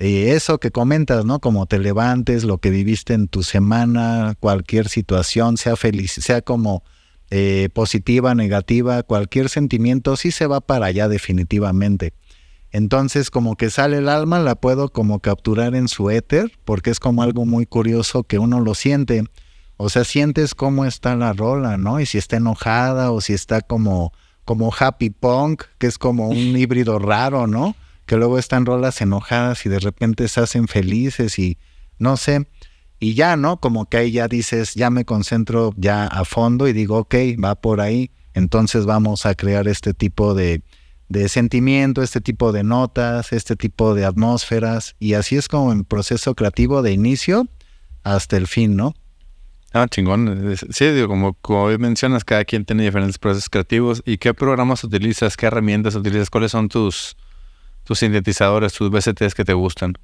Y 0.00 0.28
eso 0.28 0.58
que 0.58 0.70
comentas, 0.70 1.26
¿no? 1.26 1.38
Como 1.38 1.66
te 1.66 1.78
levantes, 1.78 2.44
lo 2.44 2.56
que 2.56 2.70
viviste 2.70 3.12
en 3.12 3.28
tu 3.28 3.42
semana, 3.42 4.34
cualquier 4.40 4.88
situación, 4.88 5.58
sea 5.58 5.76
feliz, 5.76 6.12
sea 6.12 6.40
como 6.40 6.82
eh, 7.30 7.68
positiva, 7.74 8.34
negativa, 8.34 9.02
cualquier 9.02 9.50
sentimiento, 9.50 10.16
sí 10.16 10.30
se 10.30 10.46
va 10.46 10.62
para 10.62 10.86
allá 10.86 11.08
definitivamente. 11.08 12.14
Entonces 12.72 13.30
como 13.30 13.56
que 13.56 13.68
sale 13.68 13.98
el 13.98 14.08
alma, 14.08 14.40
la 14.40 14.54
puedo 14.54 14.88
como 14.88 15.20
capturar 15.20 15.74
en 15.74 15.88
su 15.88 16.10
éter, 16.10 16.50
porque 16.64 16.90
es 16.90 17.00
como 17.00 17.22
algo 17.22 17.44
muy 17.44 17.66
curioso 17.66 18.24
que 18.24 18.38
uno 18.38 18.60
lo 18.60 18.74
siente. 18.74 19.24
O 19.76 19.90
sea, 19.90 20.04
sientes 20.04 20.54
cómo 20.54 20.86
está 20.86 21.14
la 21.14 21.34
rola, 21.34 21.76
¿no? 21.76 22.00
Y 22.00 22.06
si 22.06 22.16
está 22.16 22.38
enojada 22.38 23.12
o 23.12 23.20
si 23.20 23.34
está 23.34 23.60
como, 23.60 24.12
como 24.46 24.72
happy 24.76 25.10
punk, 25.10 25.64
que 25.78 25.86
es 25.86 25.98
como 25.98 26.28
un 26.28 26.36
híbrido 26.56 26.98
raro, 26.98 27.46
¿no? 27.46 27.76
Que 28.06 28.16
luego 28.16 28.38
están 28.38 28.64
rolas 28.64 29.00
enojadas 29.02 29.66
y 29.66 29.68
de 29.68 29.78
repente 29.78 30.26
se 30.28 30.40
hacen 30.40 30.66
felices 30.66 31.38
y 31.38 31.58
no 31.98 32.16
sé. 32.16 32.48
Y 33.00 33.14
ya, 33.14 33.36
¿no? 33.36 33.60
Como 33.60 33.86
que 33.86 33.98
ahí 33.98 34.12
ya 34.12 34.28
dices, 34.28 34.74
ya 34.74 34.88
me 34.88 35.04
concentro 35.04 35.74
ya 35.76 36.06
a 36.06 36.24
fondo 36.24 36.68
y 36.68 36.72
digo, 36.72 36.98
ok, 36.98 37.14
va 37.42 37.54
por 37.54 37.80
ahí. 37.80 38.12
Entonces 38.32 38.86
vamos 38.86 39.26
a 39.26 39.34
crear 39.34 39.68
este 39.68 39.92
tipo 39.92 40.34
de, 40.34 40.62
de 41.12 41.28
sentimiento, 41.28 42.02
este 42.02 42.20
tipo 42.20 42.52
de 42.52 42.64
notas, 42.64 43.32
este 43.32 43.54
tipo 43.54 43.94
de 43.94 44.04
atmósferas, 44.04 44.96
y 44.98 45.14
así 45.14 45.36
es 45.36 45.46
como 45.46 45.72
el 45.72 45.84
proceso 45.84 46.34
creativo 46.34 46.82
de 46.82 46.92
inicio 46.92 47.46
hasta 48.02 48.36
el 48.36 48.46
fin, 48.46 48.74
¿no? 48.74 48.94
Ah, 49.74 49.86
chingón. 49.88 50.54
Sí, 50.70 50.86
digo, 50.86 51.08
como, 51.08 51.34
como 51.34 51.66
mencionas, 51.78 52.24
cada 52.24 52.44
quien 52.44 52.64
tiene 52.64 52.84
diferentes 52.84 53.18
procesos 53.18 53.48
creativos. 53.48 54.02
¿Y 54.04 54.18
qué 54.18 54.34
programas 54.34 54.84
utilizas? 54.84 55.36
¿Qué 55.36 55.46
herramientas 55.46 55.94
utilizas? 55.94 56.28
¿Cuáles 56.28 56.52
son 56.52 56.68
tus, 56.68 57.16
tus 57.84 57.98
sintetizadores, 57.98 58.74
tus 58.74 58.90
BCTs 58.90 59.34
que 59.34 59.44
te 59.44 59.54
gustan? 59.54 59.94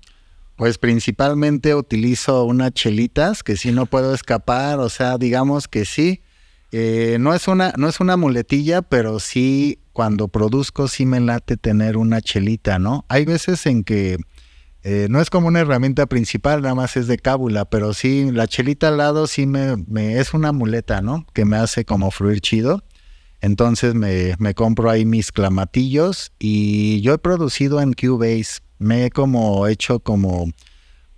Pues 0.56 0.78
principalmente 0.78 1.74
utilizo 1.74 2.44
unas 2.44 2.72
chelitas 2.72 3.42
que 3.42 3.56
si 3.56 3.70
no 3.70 3.86
puedo 3.86 4.14
escapar, 4.14 4.78
o 4.80 4.88
sea, 4.88 5.18
digamos 5.18 5.68
que 5.68 5.84
sí, 5.84 6.22
Eh, 6.70 7.16
no, 7.18 7.34
es 7.34 7.48
una, 7.48 7.72
no 7.76 7.88
es 7.88 8.00
una 8.00 8.16
muletilla, 8.16 8.82
pero 8.82 9.20
sí 9.20 9.80
cuando 9.92 10.28
produzco 10.28 10.86
sí 10.86 11.06
me 11.06 11.20
late 11.20 11.56
tener 11.56 11.96
una 11.96 12.20
chelita, 12.20 12.78
¿no? 12.78 13.04
Hay 13.08 13.24
veces 13.24 13.64
en 13.66 13.84
que 13.84 14.18
eh, 14.84 15.08
no 15.10 15.20
es 15.20 15.30
como 15.30 15.48
una 15.48 15.60
herramienta 15.60 16.06
principal, 16.06 16.62
nada 16.62 16.74
más 16.74 16.96
es 16.96 17.08
de 17.08 17.18
cábula, 17.18 17.64
pero 17.64 17.94
sí, 17.94 18.30
la 18.30 18.46
chelita 18.46 18.88
al 18.88 18.98
lado 18.98 19.26
sí 19.26 19.46
me, 19.46 19.76
me 19.88 20.18
es 20.20 20.34
una 20.34 20.52
muleta, 20.52 21.00
¿no? 21.00 21.26
Que 21.32 21.44
me 21.44 21.56
hace 21.56 21.84
como 21.84 22.10
fluir 22.10 22.40
chido. 22.40 22.84
Entonces 23.40 23.94
me, 23.94 24.34
me, 24.38 24.54
compro 24.54 24.90
ahí 24.90 25.04
mis 25.04 25.30
clamatillos 25.32 26.32
y 26.38 27.00
yo 27.02 27.14
he 27.14 27.18
producido 27.18 27.80
en 27.80 27.92
Cubase. 27.92 28.60
Me 28.78 29.06
he 29.06 29.10
como 29.10 29.66
hecho 29.68 30.00
como 30.00 30.50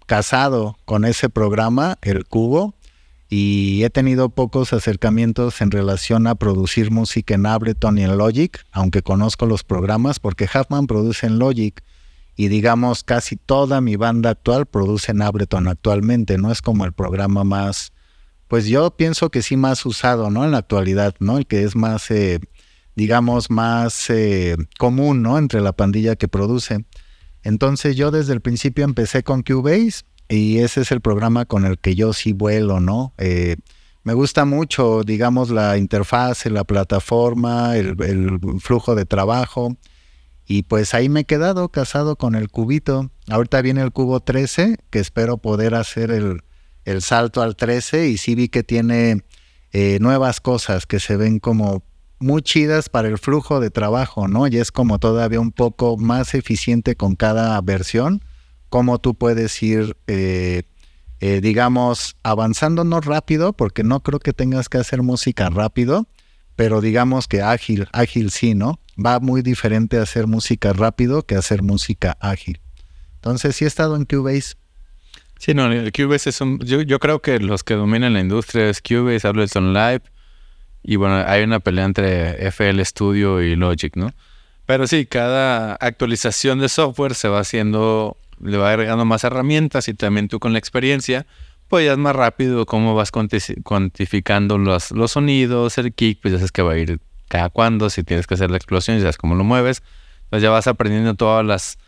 casado 0.06 0.76
con 0.84 1.04
ese 1.04 1.30
programa, 1.30 1.98
el 2.02 2.26
cubo, 2.26 2.74
y 3.32 3.84
he 3.84 3.90
tenido 3.90 4.30
pocos 4.30 4.72
acercamientos 4.72 5.60
en 5.60 5.70
relación 5.70 6.26
a 6.26 6.34
producir 6.34 6.90
música 6.90 7.34
en 7.34 7.46
Ableton 7.46 7.96
y 7.96 8.02
en 8.02 8.18
Logic, 8.18 8.60
aunque 8.72 9.02
conozco 9.02 9.46
los 9.46 9.62
programas, 9.62 10.18
porque 10.18 10.48
Huffman 10.52 10.88
produce 10.88 11.28
en 11.28 11.38
Logic 11.38 11.80
y 12.34 12.48
digamos 12.48 13.04
casi 13.04 13.36
toda 13.36 13.80
mi 13.80 13.94
banda 13.94 14.30
actual 14.30 14.66
produce 14.66 15.12
en 15.12 15.22
Ableton 15.22 15.68
actualmente, 15.68 16.38
no 16.38 16.50
es 16.50 16.60
como 16.60 16.84
el 16.84 16.92
programa 16.92 17.44
más, 17.44 17.92
pues 18.48 18.66
yo 18.66 18.90
pienso 18.96 19.30
que 19.30 19.42
sí 19.42 19.56
más 19.56 19.86
usado, 19.86 20.28
¿no? 20.28 20.44
En 20.44 20.50
la 20.50 20.58
actualidad, 20.58 21.14
¿no? 21.20 21.38
El 21.38 21.46
que 21.46 21.62
es 21.62 21.76
más, 21.76 22.10
eh, 22.10 22.40
digamos, 22.96 23.48
más 23.48 24.10
eh, 24.10 24.56
común, 24.76 25.22
¿no? 25.22 25.38
Entre 25.38 25.60
la 25.60 25.72
pandilla 25.72 26.16
que 26.16 26.26
produce. 26.26 26.84
Entonces 27.44 27.94
yo 27.94 28.10
desde 28.10 28.32
el 28.32 28.40
principio 28.40 28.84
empecé 28.84 29.22
con 29.22 29.42
Cubase 29.42 30.02
y 30.30 30.58
ese 30.58 30.82
es 30.82 30.92
el 30.92 31.00
programa 31.00 31.44
con 31.44 31.64
el 31.64 31.78
que 31.78 31.96
yo 31.96 32.12
sí 32.12 32.32
vuelo, 32.32 32.78
¿no? 32.78 33.12
Eh, 33.18 33.56
me 34.04 34.14
gusta 34.14 34.44
mucho, 34.44 35.02
digamos, 35.02 35.50
la 35.50 35.76
interfaz, 35.76 36.46
la 36.46 36.62
plataforma, 36.62 37.76
el, 37.76 38.38
flujo 38.60 38.94
de 38.94 39.04
trabajo. 39.04 39.76
Y 40.46 40.62
pues 40.62 40.94
ahí 40.94 41.08
me 41.08 41.20
he 41.20 41.24
quedado 41.24 41.68
casado 41.68 42.16
con 42.16 42.36
el 42.36 42.48
cubito. 42.48 43.10
Ahorita 43.28 43.60
viene 43.60 43.82
el 43.82 43.90
cubo 43.90 44.20
13, 44.20 44.78
que 44.88 45.00
espero 45.00 45.36
poder 45.38 45.74
hacer 45.74 46.12
el, 46.12 47.02
salto 47.02 47.42
al 47.42 47.56
13. 47.56 48.08
Y 48.08 48.16
sí 48.16 48.36
vi 48.36 48.48
que 48.48 48.62
tiene 48.62 49.24
eh, 49.72 49.98
nuevas 50.00 50.40
cosas 50.40 50.86
que 50.86 51.00
se 51.00 51.16
ven 51.16 51.40
como 51.40 51.82
muy 52.20 52.42
chidas 52.42 52.88
para 52.88 53.08
el 53.08 53.18
flujo 53.18 53.58
de 53.58 53.70
trabajo, 53.70 54.28
¿no? 54.28 54.46
Y 54.46 54.58
es 54.58 54.70
como 54.70 54.98
todavía 55.00 55.40
un 55.40 55.52
poco 55.52 55.96
más 55.96 56.34
eficiente 56.34 56.94
con 56.94 57.16
cada 57.16 57.60
versión 57.60 58.22
cómo 58.70 58.98
tú 58.98 59.14
puedes 59.14 59.62
ir, 59.62 59.96
eh, 60.06 60.62
eh, 61.20 61.40
digamos, 61.42 62.16
avanzando 62.22 62.84
no 62.84 63.00
rápido, 63.00 63.52
porque 63.52 63.84
no 63.84 64.00
creo 64.00 64.20
que 64.20 64.32
tengas 64.32 64.68
que 64.70 64.78
hacer 64.78 65.02
música 65.02 65.50
rápido, 65.50 66.06
pero 66.56 66.80
digamos 66.80 67.28
que 67.28 67.42
ágil, 67.42 67.88
ágil 67.92 68.30
sí, 68.30 68.54
¿no? 68.54 68.80
Va 69.04 69.20
muy 69.20 69.42
diferente 69.42 69.98
hacer 69.98 70.26
música 70.26 70.72
rápido 70.72 71.26
que 71.26 71.34
hacer 71.34 71.62
música 71.62 72.16
ágil. 72.20 72.60
Entonces, 73.16 73.56
sí 73.56 73.64
he 73.64 73.68
estado 73.68 73.96
en 73.96 74.04
Cubase. 74.04 74.54
Sí, 75.38 75.52
no, 75.52 75.70
el 75.70 75.92
Cubase 75.92 76.30
es 76.30 76.40
un... 76.40 76.58
Yo, 76.60 76.98
creo 76.98 77.20
que 77.20 77.38
los 77.40 77.64
que 77.64 77.74
dominan 77.74 78.14
la 78.14 78.20
industria 78.20 78.70
es 78.70 78.80
Cubase, 78.80 79.26
Ableton 79.26 79.74
Live, 79.74 80.02
y 80.82 80.96
bueno, 80.96 81.22
hay 81.26 81.42
una 81.42 81.60
pelea 81.60 81.84
entre 81.84 82.46
FL 82.50 82.82
Studio 82.84 83.42
y 83.42 83.56
Logic, 83.56 83.96
¿no? 83.96 84.12
Pero 84.64 84.86
sí, 84.86 85.04
cada 85.06 85.74
actualización 85.74 86.60
de 86.60 86.68
software 86.68 87.14
se 87.14 87.28
va 87.28 87.40
haciendo 87.40 88.16
le 88.42 88.56
va 88.56 88.70
agregando 88.70 89.04
más 89.04 89.24
herramientas 89.24 89.88
y 89.88 89.94
también 89.94 90.28
tú 90.28 90.38
con 90.40 90.52
la 90.52 90.58
experiencia, 90.58 91.26
pues 91.68 91.86
ya 91.86 91.92
es 91.92 91.98
más 91.98 92.16
rápido 92.16 92.66
cómo 92.66 92.94
vas 92.94 93.12
cuantificando 93.12 94.58
los, 94.58 94.90
los 94.90 95.12
sonidos, 95.12 95.78
el 95.78 95.92
kick, 95.92 96.20
pues 96.20 96.32
ya 96.32 96.38
sabes 96.38 96.52
que 96.52 96.62
va 96.62 96.72
a 96.72 96.78
ir 96.78 97.00
cada 97.28 97.48
cuando, 97.48 97.90
si 97.90 98.02
tienes 98.02 98.26
que 98.26 98.34
hacer 98.34 98.50
la 98.50 98.56
explosión, 98.56 98.96
ya 98.96 99.02
sabes 99.02 99.18
cómo 99.18 99.34
lo 99.34 99.44
mueves. 99.44 99.82
Entonces 100.24 100.42
ya 100.42 100.50
vas 100.50 100.66
aprendiendo 100.66 101.14
todas 101.14 101.44
las 101.44 101.78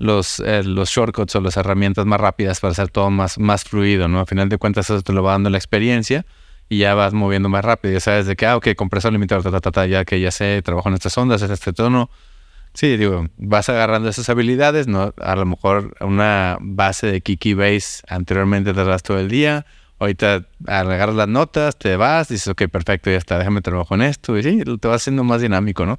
los, 0.00 0.40
eh, 0.40 0.62
los 0.64 0.88
shortcuts 0.88 1.36
o 1.36 1.40
las 1.42 1.58
herramientas 1.58 2.06
más 2.06 2.18
rápidas 2.18 2.58
para 2.58 2.72
hacer 2.72 2.88
todo 2.88 3.10
más, 3.10 3.38
más 3.38 3.64
fluido, 3.64 4.08
¿no? 4.08 4.20
Al 4.20 4.26
final 4.26 4.48
de 4.48 4.56
cuentas 4.56 4.88
eso 4.88 5.02
te 5.02 5.12
lo 5.12 5.22
va 5.22 5.32
dando 5.32 5.50
la 5.50 5.58
experiencia 5.58 6.24
y 6.70 6.78
ya 6.78 6.94
vas 6.94 7.12
moviendo 7.12 7.50
más 7.50 7.64
rápido. 7.64 7.94
Ya 7.94 8.00
sabes 8.00 8.26
de 8.26 8.34
que, 8.34 8.46
ah, 8.46 8.56
ok, 8.56 8.68
compresor 8.76 9.12
limitador, 9.12 9.44
ta, 9.44 9.60
ta, 9.60 9.70
ta, 9.70 9.86
ya 9.86 10.06
que 10.06 10.18
ya 10.18 10.30
sé, 10.30 10.62
trabajo 10.62 10.88
en 10.88 10.94
estas 10.94 11.16
ondas, 11.18 11.42
es 11.42 11.50
este 11.50 11.74
tono, 11.74 12.08
Sí, 12.72 12.96
digo, 12.96 13.26
vas 13.36 13.68
agarrando 13.68 14.08
esas 14.08 14.28
habilidades, 14.28 14.86
¿no? 14.86 15.12
A 15.20 15.36
lo 15.36 15.44
mejor 15.44 15.96
una 16.00 16.56
base 16.60 17.08
de 17.08 17.20
Kiki 17.20 17.54
Base 17.54 18.02
anteriormente 18.08 18.72
te 18.72 18.84
das 18.84 19.02
todo 19.02 19.18
el 19.18 19.28
día, 19.28 19.66
ahorita 19.98 20.46
agarras 20.66 21.16
las 21.16 21.28
notas, 21.28 21.76
te 21.76 21.96
vas, 21.96 22.28
dices, 22.28 22.48
ok, 22.48 22.68
perfecto, 22.68 23.10
ya 23.10 23.16
está, 23.18 23.38
déjame 23.38 23.60
trabajar 23.60 23.98
en 23.98 24.06
esto, 24.06 24.38
y 24.38 24.42
sí, 24.42 24.62
te 24.80 24.88
vas 24.88 25.02
haciendo 25.02 25.24
más 25.24 25.42
dinámico, 25.42 25.84
¿no? 25.84 25.98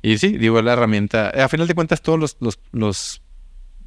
Y 0.00 0.18
sí, 0.18 0.38
digo, 0.38 0.62
la 0.62 0.72
herramienta, 0.72 1.30
a 1.30 1.48
final 1.48 1.66
de 1.66 1.74
cuentas 1.74 2.02
todos 2.02 2.18
los, 2.18 2.36
los, 2.40 2.58
los 2.72 3.22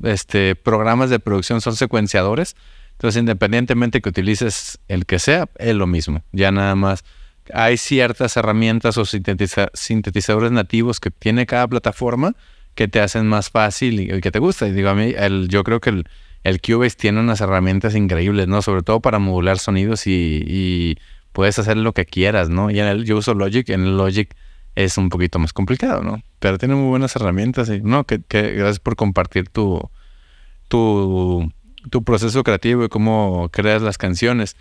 este, 0.04 0.56
programas 0.56 1.10
de 1.10 1.20
producción 1.20 1.62
son 1.62 1.76
secuenciadores, 1.76 2.56
entonces 2.92 3.20
independientemente 3.20 4.02
que 4.02 4.10
utilices 4.10 4.80
el 4.88 5.06
que 5.06 5.20
sea, 5.20 5.50
es 5.58 5.76
lo 5.76 5.88
mismo, 5.88 6.22
ya 6.32 6.52
nada 6.52 6.76
más 6.76 7.04
hay 7.54 7.78
ciertas 7.78 8.38
herramientas 8.38 8.98
o 8.98 9.06
sintetizadores 9.06 10.52
nativos 10.52 11.00
que 11.00 11.12
tiene 11.12 11.46
cada 11.46 11.68
plataforma 11.68 12.36
que 12.76 12.88
te 12.88 13.00
hacen 13.00 13.28
más 13.28 13.50
fácil 13.50 14.00
y, 14.00 14.22
que 14.22 14.32
te 14.32 14.40
gusta. 14.40 14.68
Y 14.68 14.72
digo, 14.72 14.90
a 14.90 14.96
mí, 14.96 15.14
el, 15.18 15.48
yo 15.48 15.64
creo 15.64 15.80
que 15.80 15.90
el, 15.90 16.10
el, 16.44 16.60
tiene 16.60 17.20
unas 17.20 17.42
herramientas 17.42 17.96
increíbles, 17.96 18.48
¿no? 18.48 18.62
Sobre 18.62 18.84
todo 18.84 19.00
para 19.00 19.20
modular 19.20 19.58
sonidos 19.58 20.06
y, 20.08 20.98
puedes 21.32 21.60
hacer 21.60 21.76
lo 21.76 21.94
que 21.94 22.06
quieras, 22.06 22.50
¿no? 22.50 22.72
Y 22.72 22.80
en 22.80 22.86
el, 22.86 23.04
yo 23.04 23.18
uso 23.18 23.34
Logic, 23.34 23.68
en 23.70 23.84
el 23.84 23.98
Logic 23.98 24.34
es 24.76 24.98
un 24.98 25.10
poquito 25.10 25.38
más 25.38 25.52
complicado, 25.52 26.02
¿no? 26.02 26.22
Pero 26.40 26.58
tiene 26.58 26.76
muy 26.76 26.88
buenas 26.88 27.16
herramientas 27.16 27.70
y, 27.70 27.82
¿no? 27.82 28.06
Que, 28.06 28.22
gracias 28.30 28.80
por 28.80 28.96
compartir 28.96 29.50
tu 29.50 29.90
proceso 32.06 32.44
creativo 32.44 32.86
y 32.86 32.90
cómo 32.90 33.50
creas 33.52 33.82
las 33.82 33.98
canciones. 33.98 34.56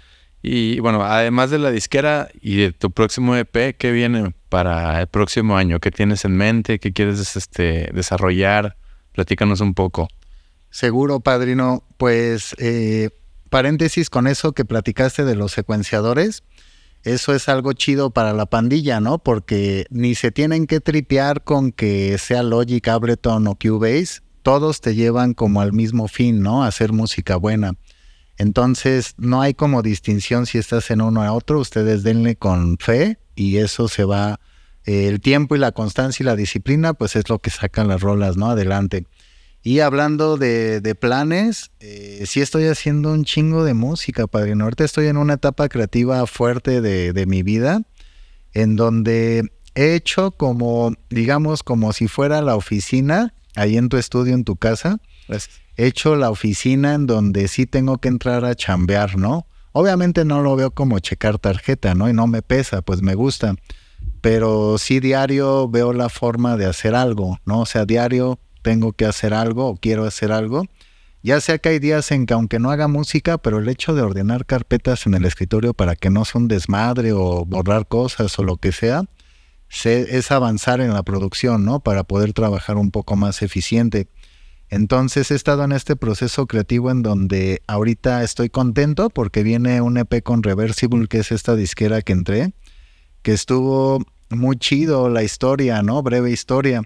Y 0.47 0.78
bueno, 0.80 1.03
además 1.03 1.51
de 1.51 1.59
la 1.59 1.70
disquera 1.70 2.28
y 2.38 2.57
de 2.57 2.72
tu 2.72 2.90
próximo 2.90 3.34
EP, 3.34 3.74
¿qué 3.78 3.92
viene 3.92 4.34
para 4.51 5.01
el 5.01 5.07
próximo 5.07 5.57
año? 5.57 5.80
¿Qué 5.80 5.90
tienes 5.90 6.26
en 6.26 6.36
mente? 6.36 6.78
¿Qué 6.78 6.92
quieres 6.92 7.34
este, 7.34 7.88
desarrollar? 7.95 8.76
Platícanos 9.12 9.62
un 9.62 9.72
poco. 9.72 10.07
Seguro, 10.68 11.20
padrino. 11.20 11.82
Pues 11.97 12.55
eh, 12.59 13.09
paréntesis 13.49 14.11
con 14.11 14.26
eso 14.26 14.53
que 14.53 14.66
platicaste 14.66 15.24
de 15.24 15.34
los 15.34 15.53
secuenciadores. 15.53 16.42
Eso 17.05 17.34
es 17.34 17.49
algo 17.49 17.72
chido 17.72 18.11
para 18.11 18.34
la 18.34 18.45
pandilla, 18.45 19.01
¿no? 19.01 19.20
Porque 19.20 19.86
ni 19.88 20.14
se 20.14 20.30
tienen 20.30 20.66
que 20.66 20.80
tripear 20.80 21.42
con 21.42 21.72
que 21.72 22.18
sea 22.18 22.42
Logic, 22.42 22.86
Ableton 22.86 23.47
o 23.47 23.55
Cubase. 23.55 24.20
Todos 24.42 24.82
te 24.82 24.95
llevan 24.95 25.32
como 25.32 25.62
al 25.62 25.72
mismo 25.72 26.07
fin, 26.07 26.42
¿no? 26.42 26.64
hacer 26.64 26.92
música 26.92 27.36
buena. 27.36 27.72
Entonces, 28.39 29.14
no 29.16 29.41
hay 29.41 29.55
como 29.55 29.82
distinción 29.82 30.47
si 30.47 30.59
estás 30.59 30.91
en 30.91 31.01
uno 31.01 31.22
a 31.22 31.32
otro, 31.32 31.61
ustedes 31.61 32.03
denle 32.03 32.37
con 32.37 32.78
fe 32.78 33.18
y 33.37 33.59
eso 33.59 33.89
se 33.89 34.05
va, 34.05 34.41
eh, 34.85 35.09
el 35.09 35.20
tiempo 35.20 35.55
y 35.55 35.59
la 35.59 35.72
constancia 35.72 36.22
y 36.22 36.26
la 36.26 36.37
disciplina, 36.37 36.95
pues 36.95 37.16
es 37.16 37.28
lo 37.28 37.39
que 37.39 37.51
sacan 37.51 37.89
las 37.89 38.01
rolas, 38.01 38.37
¿no? 38.37 38.51
Adelante. 38.51 39.07
Y 39.62 39.80
hablando 39.80 40.37
de, 40.37 40.97
planes, 41.01 41.70
eh, 41.80 42.24
sí 42.26 42.41
estoy 42.41 42.66
haciendo 42.66 43.12
un 43.12 43.24
chingo 43.24 43.64
de 43.64 43.72
música, 43.72 44.26
Padre 44.26 44.53
Ahorita 44.61 44.85
estoy 44.85 45.07
en 45.07 45.16
una 45.16 45.35
etapa 45.35 45.68
creativa 45.70 46.26
fuerte 46.26 46.82
de, 46.82 47.14
de 47.14 47.26
mi 47.26 47.43
vida, 47.43 47.80
en 48.53 48.76
donde 48.76 49.51
he 49.74 49.95
hecho 49.95 50.32
como, 50.32 50.93
digamos, 51.09 51.62
como 51.62 51.95
si 51.95 52.09
fuera 52.09 52.43
la 52.43 52.57
oficina, 52.57 53.32
ahí 53.55 53.78
en 53.78 53.89
tu 53.89 53.97
estudio, 53.97 54.35
en 54.35 54.45
tu 54.45 54.57
casa. 54.57 54.99
Gracias 55.28 55.63
hecho 55.77 56.16
la 56.16 56.31
oficina 56.31 56.95
en 56.95 57.07
donde 57.07 57.49
sí 57.49 57.66
tengo 57.66 57.99
que 57.99 58.09
entrar 58.09 58.45
a 58.45 58.55
chambear, 58.55 59.16
¿no? 59.16 59.47
Obviamente 59.72 60.25
no 60.25 60.43
lo 60.43 60.55
veo 60.55 60.70
como 60.70 60.99
checar 61.01 61.39
tarjeta, 61.39 61.95
¿no? 61.95 62.09
Y 62.09 62.12
no 62.12 62.27
me 62.27 62.43
pesa, 62.43 62.83
pues 62.83 63.03
me 63.03 63.14
gusta. 63.14 63.57
Pero 64.20 64.79
sí 64.79 65.01
diario 65.01 65.68
veo 65.68 65.93
la 65.93 66.09
forma 66.09 66.57
de 66.57 66.66
hacer 66.66 66.95
algo, 66.95 67.39
¿no? 67.45 67.61
O 67.61 67.66
sea, 67.66 67.85
diario 67.85 68.39
tengo 68.62 68.93
que 68.93 69.05
hacer 69.05 69.35
algo 69.35 69.68
o 69.68 69.77
quiero 69.77 70.05
hacer 70.05 70.33
algo. 70.33 70.64
Ya 71.22 71.41
sea 71.41 71.59
que 71.59 71.70
hay 71.70 71.79
días 71.79 72.11
en 72.11 72.27
que 72.27 72.35
aunque 72.35 72.59
no 72.59 72.70
haga 72.70 72.87
música, 72.87 73.39
pero 73.39 73.59
el 73.59 73.68
hecho 73.68 73.95
de 73.95 74.03
ordenar 74.03 74.47
carpetas 74.47 75.07
en 75.07 75.14
el 75.14 75.25
escritorio 75.25 75.72
para 75.72 75.97
que 75.97 76.11
no 76.11 76.25
sea 76.25 76.41
un 76.41 76.49
desmadre 76.49 77.12
o 77.12 77.45
borrar 77.45 77.89
cosas 77.89 78.39
o 78.39 78.45
lo 78.45 78.59
que 78.59 78.72
sea, 78.72 79.05
es 79.85 80.31
avanzar 80.31 80.81
en 80.81 80.93
la 80.93 81.03
producción, 81.03 81.64
¿no? 81.64 81.81
Para 81.81 82.05
poder 82.05 82.33
trabajar 82.33 82.77
un 82.77 82.91
poco 82.91 83.16
más 83.16 83.43
eficiente. 83.43 84.07
Entonces 84.70 85.30
he 85.30 85.34
estado 85.34 85.64
en 85.64 85.72
este 85.72 85.96
proceso 85.96 86.46
creativo 86.46 86.90
en 86.90 87.02
donde 87.02 87.62
ahorita 87.66 88.22
estoy 88.22 88.50
contento 88.50 89.10
porque 89.10 89.42
viene 89.42 89.80
un 89.80 89.98
EP 89.98 90.22
con 90.22 90.42
Reversible, 90.42 91.06
que 91.06 91.18
es 91.18 91.32
esta 91.32 91.54
disquera 91.54 92.02
que 92.02 92.12
entré, 92.12 92.54
que 93.22 93.32
estuvo 93.32 94.04
muy 94.30 94.56
chido 94.56 95.08
la 95.08 95.22
historia, 95.22 95.82
¿no? 95.82 96.02
Breve 96.02 96.30
historia. 96.30 96.82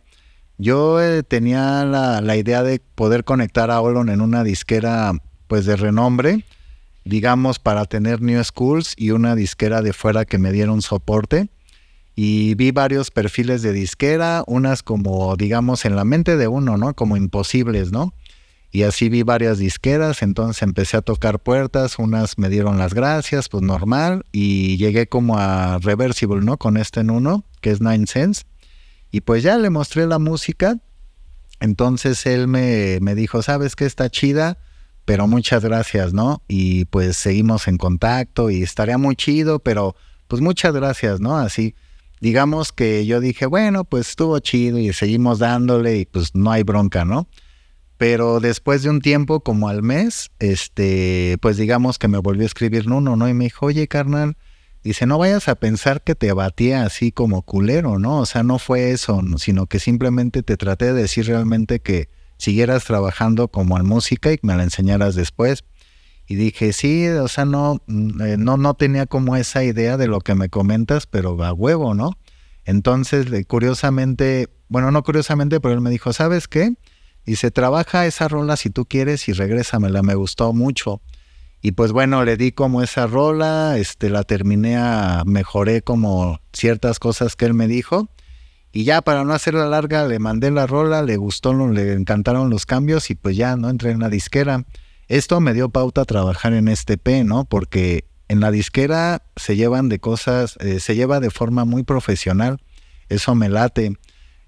Yo 0.58 1.00
eh, 1.00 1.22
tenía 1.22 1.84
la, 1.84 2.36
idea 2.36 2.62
de 2.62 2.80
poder 2.94 3.24
conectar 3.24 3.70
a 3.70 3.80
Olon 3.80 4.08
en 4.08 4.20
una 4.20 4.44
disquera 4.44 5.12
pues 5.46 5.64
de 5.64 5.76
renombre 5.76 6.44
digamos, 7.08 7.58
para 7.58 7.86
tener 7.86 8.20
New 8.20 8.42
Schools 8.44 8.92
y 8.96 9.12
una 9.12 9.34
disquera 9.34 9.80
de 9.80 9.94
fuera 9.94 10.26
que 10.26 10.36
me 10.36 10.52
dieron 10.52 10.82
soporte. 10.82 11.48
Y 12.20 12.56
vi 12.56 12.72
varios 12.72 13.12
perfiles 13.12 13.62
de 13.62 13.72
disquera, 13.72 14.42
unas 14.48 14.82
como, 14.82 15.36
digamos, 15.36 15.84
en 15.84 15.94
la 15.94 16.02
mente 16.02 16.36
de 16.36 16.48
uno, 16.48 16.76
¿no? 16.76 16.92
Como 16.94 17.16
imposibles, 17.16 17.92
¿no? 17.92 18.12
Y 18.72 18.82
así 18.82 19.08
vi 19.08 19.22
varias 19.22 19.58
disqueras, 19.58 20.22
entonces 20.22 20.64
empecé 20.64 20.96
a 20.96 21.02
tocar 21.02 21.38
puertas, 21.38 21.96
unas 22.00 22.36
me 22.36 22.48
dieron 22.48 22.76
las 22.76 22.92
gracias, 22.92 23.48
pues 23.48 23.62
normal, 23.62 24.24
y 24.32 24.78
llegué 24.78 25.06
como 25.06 25.38
a 25.38 25.78
Reversible, 25.78 26.40
¿no? 26.40 26.56
Con 26.56 26.76
este 26.76 26.98
en 26.98 27.10
uno, 27.10 27.44
que 27.60 27.70
es 27.70 27.80
Nine 27.80 28.08
Cents. 28.08 28.46
Y 29.12 29.20
pues 29.20 29.44
ya 29.44 29.56
le 29.56 29.70
mostré 29.70 30.04
la 30.08 30.18
música, 30.18 30.76
entonces 31.60 32.26
él 32.26 32.48
me, 32.48 32.98
me 33.00 33.14
dijo, 33.14 33.42
¿sabes 33.42 33.76
qué 33.76 33.86
está 33.86 34.10
chida? 34.10 34.58
Pero 35.04 35.28
muchas 35.28 35.62
gracias, 35.62 36.12
¿no? 36.12 36.42
Y 36.48 36.86
pues 36.86 37.16
seguimos 37.16 37.68
en 37.68 37.78
contacto 37.78 38.50
y 38.50 38.64
estaría 38.64 38.98
muy 38.98 39.14
chido, 39.14 39.60
pero 39.60 39.94
pues 40.26 40.42
muchas 40.42 40.74
gracias, 40.74 41.20
¿no? 41.20 41.38
Así, 41.38 41.76
digamos 42.20 42.72
que 42.72 43.06
yo 43.06 43.20
dije, 43.20 43.46
bueno, 43.46 43.84
pues 43.84 44.10
estuvo 44.10 44.38
chido 44.40 44.78
y 44.78 44.92
seguimos 44.92 45.38
dándole 45.38 45.98
y 45.98 46.04
pues 46.06 46.34
no 46.34 46.50
hay 46.50 46.62
bronca, 46.62 47.04
¿no? 47.04 47.28
Pero 47.96 48.38
después 48.38 48.84
de 48.84 48.90
un 48.90 49.00
tiempo, 49.00 49.40
como 49.40 49.68
al 49.68 49.82
mes, 49.82 50.30
este, 50.38 51.36
pues 51.42 51.56
digamos 51.56 51.98
que 51.98 52.06
me 52.06 52.18
volvió 52.18 52.44
a 52.44 52.46
escribir 52.46 52.86
Nuno, 52.86 53.16
¿no? 53.16 53.28
Y 53.28 53.34
me 53.34 53.44
dijo, 53.44 53.66
oye, 53.66 53.88
carnal, 53.88 54.36
dice, 54.84 55.04
no 55.04 55.18
vayas 55.18 55.48
a 55.48 55.56
pensar 55.56 56.02
que 56.02 56.14
te 56.14 56.32
batía 56.32 56.84
así 56.84 57.10
como 57.10 57.42
culero, 57.42 57.98
¿no? 57.98 58.20
O 58.20 58.26
sea, 58.26 58.44
no 58.44 58.60
fue 58.60 58.92
eso, 58.92 59.20
sino 59.38 59.66
que 59.66 59.80
simplemente 59.80 60.44
te 60.44 60.56
traté 60.56 60.86
de 60.86 61.02
decir 61.02 61.26
realmente 61.26 61.80
que 61.80 62.08
siguieras 62.36 62.84
trabajando 62.84 63.48
como 63.48 63.76
en 63.78 63.86
música 63.86 64.32
y 64.32 64.38
que 64.38 64.46
me 64.46 64.56
la 64.56 64.62
enseñaras 64.62 65.16
después. 65.16 65.64
Y 66.28 66.34
dije, 66.36 66.74
sí, 66.74 67.08
o 67.08 67.26
sea, 67.26 67.46
no, 67.46 67.80
mm, 67.86 68.22
eh, 68.22 68.36
no, 68.38 68.58
no 68.58 68.74
tenía 68.74 69.06
como 69.06 69.34
esa 69.34 69.64
idea 69.64 69.96
de 69.96 70.06
lo 70.06 70.20
que 70.20 70.34
me 70.34 70.50
comentas, 70.50 71.06
pero 71.06 71.42
a 71.42 71.54
huevo, 71.54 71.94
¿no? 71.94 72.18
Entonces, 72.66 73.26
curiosamente, 73.46 74.50
bueno, 74.68 74.90
no 74.90 75.02
curiosamente, 75.02 75.58
pero 75.58 75.72
él 75.72 75.80
me 75.80 75.88
dijo, 75.88 76.12
¿sabes 76.12 76.46
qué? 76.46 76.74
Y 77.24 77.36
se 77.36 77.50
trabaja 77.50 78.06
esa 78.06 78.28
rola 78.28 78.56
si 78.56 78.68
tú 78.68 78.84
quieres 78.84 79.26
y 79.28 79.32
regrésamela, 79.32 80.02
me 80.02 80.14
gustó 80.14 80.52
mucho. 80.52 81.00
Y 81.62 81.72
pues 81.72 81.92
bueno, 81.92 82.22
le 82.24 82.36
di 82.36 82.52
como 82.52 82.82
esa 82.82 83.06
rola, 83.06 83.78
este, 83.78 84.10
la 84.10 84.22
terminé 84.22 84.76
a, 84.76 85.22
mejoré 85.26 85.80
como 85.80 86.40
ciertas 86.52 86.98
cosas 86.98 87.36
que 87.36 87.46
él 87.46 87.54
me 87.54 87.68
dijo. 87.68 88.10
Y 88.70 88.84
ya 88.84 89.00
para 89.00 89.24
no 89.24 89.32
hacerla 89.32 89.66
larga, 89.66 90.06
le 90.06 90.18
mandé 90.18 90.50
la 90.50 90.66
rola, 90.66 91.02
le 91.02 91.16
gustó, 91.16 91.54
le 91.68 91.94
encantaron 91.94 92.50
los 92.50 92.66
cambios 92.66 93.10
y 93.10 93.14
pues 93.14 93.34
ya, 93.34 93.56
¿no? 93.56 93.70
Entré 93.70 93.92
en 93.92 94.00
la 94.00 94.10
disquera. 94.10 94.66
Esto 95.09 95.40
me 95.40 95.54
dio 95.54 95.70
pauta 95.70 96.02
a 96.02 96.04
trabajar 96.04 96.52
en 96.52 96.68
este 96.68 96.98
P, 96.98 97.24
¿no? 97.24 97.46
Porque 97.46 98.04
en 98.28 98.40
la 98.40 98.50
disquera 98.50 99.22
se 99.36 99.56
llevan 99.56 99.88
de 99.88 100.00
cosas, 100.00 100.56
eh, 100.61 100.80
se 100.80 100.94
lleva 100.96 101.18
de 101.18 101.30
forma 101.30 101.64
muy 101.64 101.82
profesional. 101.82 102.61
Eso 103.09 103.34
me 103.34 103.48
late. 103.48 103.96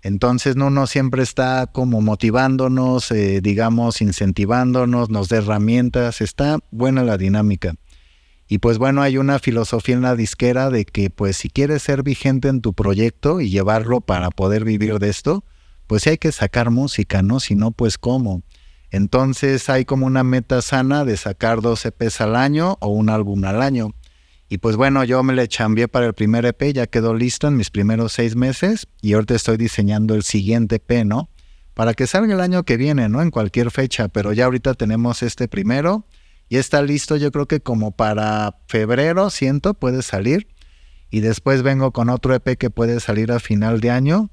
Entonces 0.03 0.57
no, 0.57 0.69
no 0.69 0.87
siempre 0.87 1.23
está 1.23 1.67
como 1.67 2.03
motivándonos, 2.03 3.11
eh, 3.11 3.41
digamos, 3.43 4.03
incentivándonos, 4.03 5.09
nos 5.09 5.29
da 5.29 5.39
herramientas, 5.39 6.21
está 6.21 6.59
buena 6.71 7.05
la 7.05 7.17
dinámica. 7.17 7.75
Y 8.47 8.59
pues 8.59 8.77
bueno, 8.79 9.01
hay 9.01 9.17
una 9.17 9.39
filosofía 9.39 9.95
en 9.95 10.03
la 10.03 10.17
disquera 10.17 10.69
de 10.69 10.85
que 10.85 11.09
pues 11.09 11.39
si 11.39 11.49
quieres 11.49 11.83
ser 11.83 12.03
vigente 12.03 12.49
en 12.49 12.61
tu 12.61 12.75
proyecto 12.75 13.41
y 13.41 13.49
llevarlo 13.49 14.01
para 14.03 14.31
poder 14.31 14.65
vivir 14.65 14.99
de 14.99 15.09
esto, 15.09 15.45
pues 15.87 16.07
hay 16.07 16.19
que 16.19 16.33
sacar 16.33 16.71
música, 16.71 17.23
¿no? 17.23 17.41
Si 17.41 17.55
no, 17.55 17.71
pues 17.71 17.97
cómo. 17.97 18.43
Entonces 18.91 19.69
hay 19.69 19.85
como 19.85 20.07
una 20.07 20.25
meta 20.25 20.63
sana 20.63 21.05
de 21.05 21.17
sacar 21.17 21.61
dos 21.61 21.85
EPs 21.87 22.21
al 22.21 22.37
año 22.37 22.77
o 22.81 22.89
un 22.89 23.09
álbum 23.09 23.45
al 23.45 23.63
año. 23.63 23.95
Y 24.49 24.59
pues 24.59 24.75
bueno, 24.75 25.05
yo 25.05 25.23
me 25.23 25.33
le 25.33 25.47
chambié 25.47 25.87
para 25.87 26.07
el 26.07 26.15
primer 26.15 26.45
EP, 26.45 26.73
ya 26.73 26.89
quedó 26.89 27.15
listo 27.15 27.47
en 27.47 27.57
mis 27.57 27.71
primeros 27.71 28.13
seis 28.13 28.35
meses 28.35 28.89
y 29.01 29.13
ahorita 29.13 29.37
estoy 29.37 29.57
diseñando 29.57 30.15
el 30.17 30.25
siguiente 30.25 30.77
EP, 30.77 31.05
¿no? 31.05 31.31
Para 31.75 31.95
que 31.95 32.09
salga 32.09 32.35
el 32.35 32.41
año 32.41 32.65
que 32.65 32.77
viene, 32.77 33.09
¿no? 33.09 33.23
En 33.23 33.31
cualquier 33.31 33.71
fecha, 33.71 34.09
pero 34.09 34.33
ya 34.33 34.47
ahorita 34.47 34.75
tenemos 34.75 35.23
este 35.23 35.47
primero 35.47 36.05
y 36.49 36.57
está 36.57 36.83
listo 36.83 37.17
yo 37.17 37.31
creo 37.31 37.47
que 37.47 37.61
como 37.61 37.93
para 37.93 38.57
febrero, 38.67 39.31
siento, 39.31 39.75
puede 39.75 40.03
salir. 40.03 40.49
Y 41.09 41.21
después 41.21 41.63
vengo 41.63 41.93
con 41.93 42.09
otro 42.09 42.35
EP 42.35 42.59
que 42.59 42.71
puede 42.71 42.99
salir 42.99 43.31
a 43.31 43.39
final 43.39 43.81
de 43.81 43.91
año. 43.91 44.31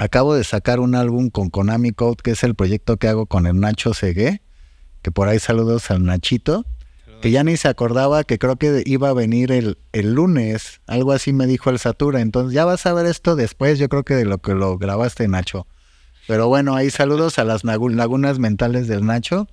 Acabo 0.00 0.34
de 0.34 0.44
sacar 0.44 0.80
un 0.80 0.94
álbum 0.94 1.28
con 1.28 1.50
Konami 1.50 1.90
Code, 1.90 2.16
que 2.24 2.30
es 2.30 2.42
el 2.42 2.54
proyecto 2.54 2.96
que 2.96 3.06
hago 3.06 3.26
con 3.26 3.46
el 3.46 3.60
Nacho 3.60 3.92
Segué, 3.92 4.40
que 5.02 5.10
por 5.10 5.28
ahí 5.28 5.38
saludos 5.38 5.90
al 5.90 6.06
Nachito 6.06 6.64
que 7.20 7.30
ya 7.30 7.44
ni 7.44 7.58
se 7.58 7.68
acordaba 7.68 8.24
que 8.24 8.38
creo 8.38 8.56
que 8.56 8.82
iba 8.86 9.10
a 9.10 9.12
venir 9.12 9.52
el, 9.52 9.76
el 9.92 10.14
lunes, 10.14 10.80
algo 10.86 11.12
así 11.12 11.34
me 11.34 11.46
dijo 11.46 11.68
el 11.68 11.78
Satura, 11.78 12.22
entonces 12.22 12.54
ya 12.54 12.64
vas 12.64 12.86
a 12.86 12.94
ver 12.94 13.04
esto 13.04 13.36
después, 13.36 13.78
yo 13.78 13.90
creo 13.90 14.02
que 14.02 14.14
de 14.14 14.24
lo 14.24 14.38
que 14.38 14.54
lo 14.54 14.78
grabaste 14.78 15.28
Nacho. 15.28 15.66
Pero 16.26 16.48
bueno, 16.48 16.76
ahí 16.76 16.88
saludos 16.88 17.38
a 17.38 17.44
las 17.44 17.62
lagunas 17.62 18.38
mentales 18.38 18.88
del 18.88 19.04
Nacho. 19.04 19.48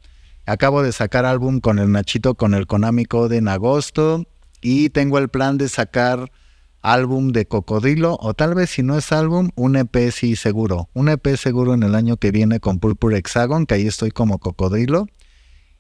Acabo 0.46 0.82
de 0.82 0.94
sacar 0.94 1.26
álbum 1.26 1.60
con 1.60 1.78
el 1.78 1.92
Nachito 1.92 2.36
con 2.36 2.54
el 2.54 2.68
Konami 2.68 3.04
Code 3.04 3.36
en 3.36 3.50
agosto 3.50 4.26
y 4.62 4.92
tengo 4.92 5.18
el 5.18 5.28
plan 5.28 5.58
de 5.58 5.68
sacar 5.68 6.32
álbum 6.94 7.34
de 7.34 7.46
Cocodrilo 7.46 8.18
o 8.22 8.34
tal 8.34 8.56
vez 8.56 8.70
si 8.70 8.82
no 8.82 8.98
es 8.98 9.12
álbum, 9.12 9.50
un 9.56 9.76
EP 9.76 10.10
sí 10.12 10.36
seguro. 10.36 10.90
Un 10.94 11.10
EP 11.10 11.36
seguro 11.36 11.74
en 11.74 11.84
el 11.84 11.96
año 11.96 12.18
que 12.18 12.32
viene 12.32 12.60
con 12.60 12.80
Purple 12.80 13.18
Hexagon, 13.18 13.66
que 13.66 13.76
ahí 13.76 13.88
estoy 13.88 14.12
como 14.12 14.40
Cocodrilo. 14.40 15.08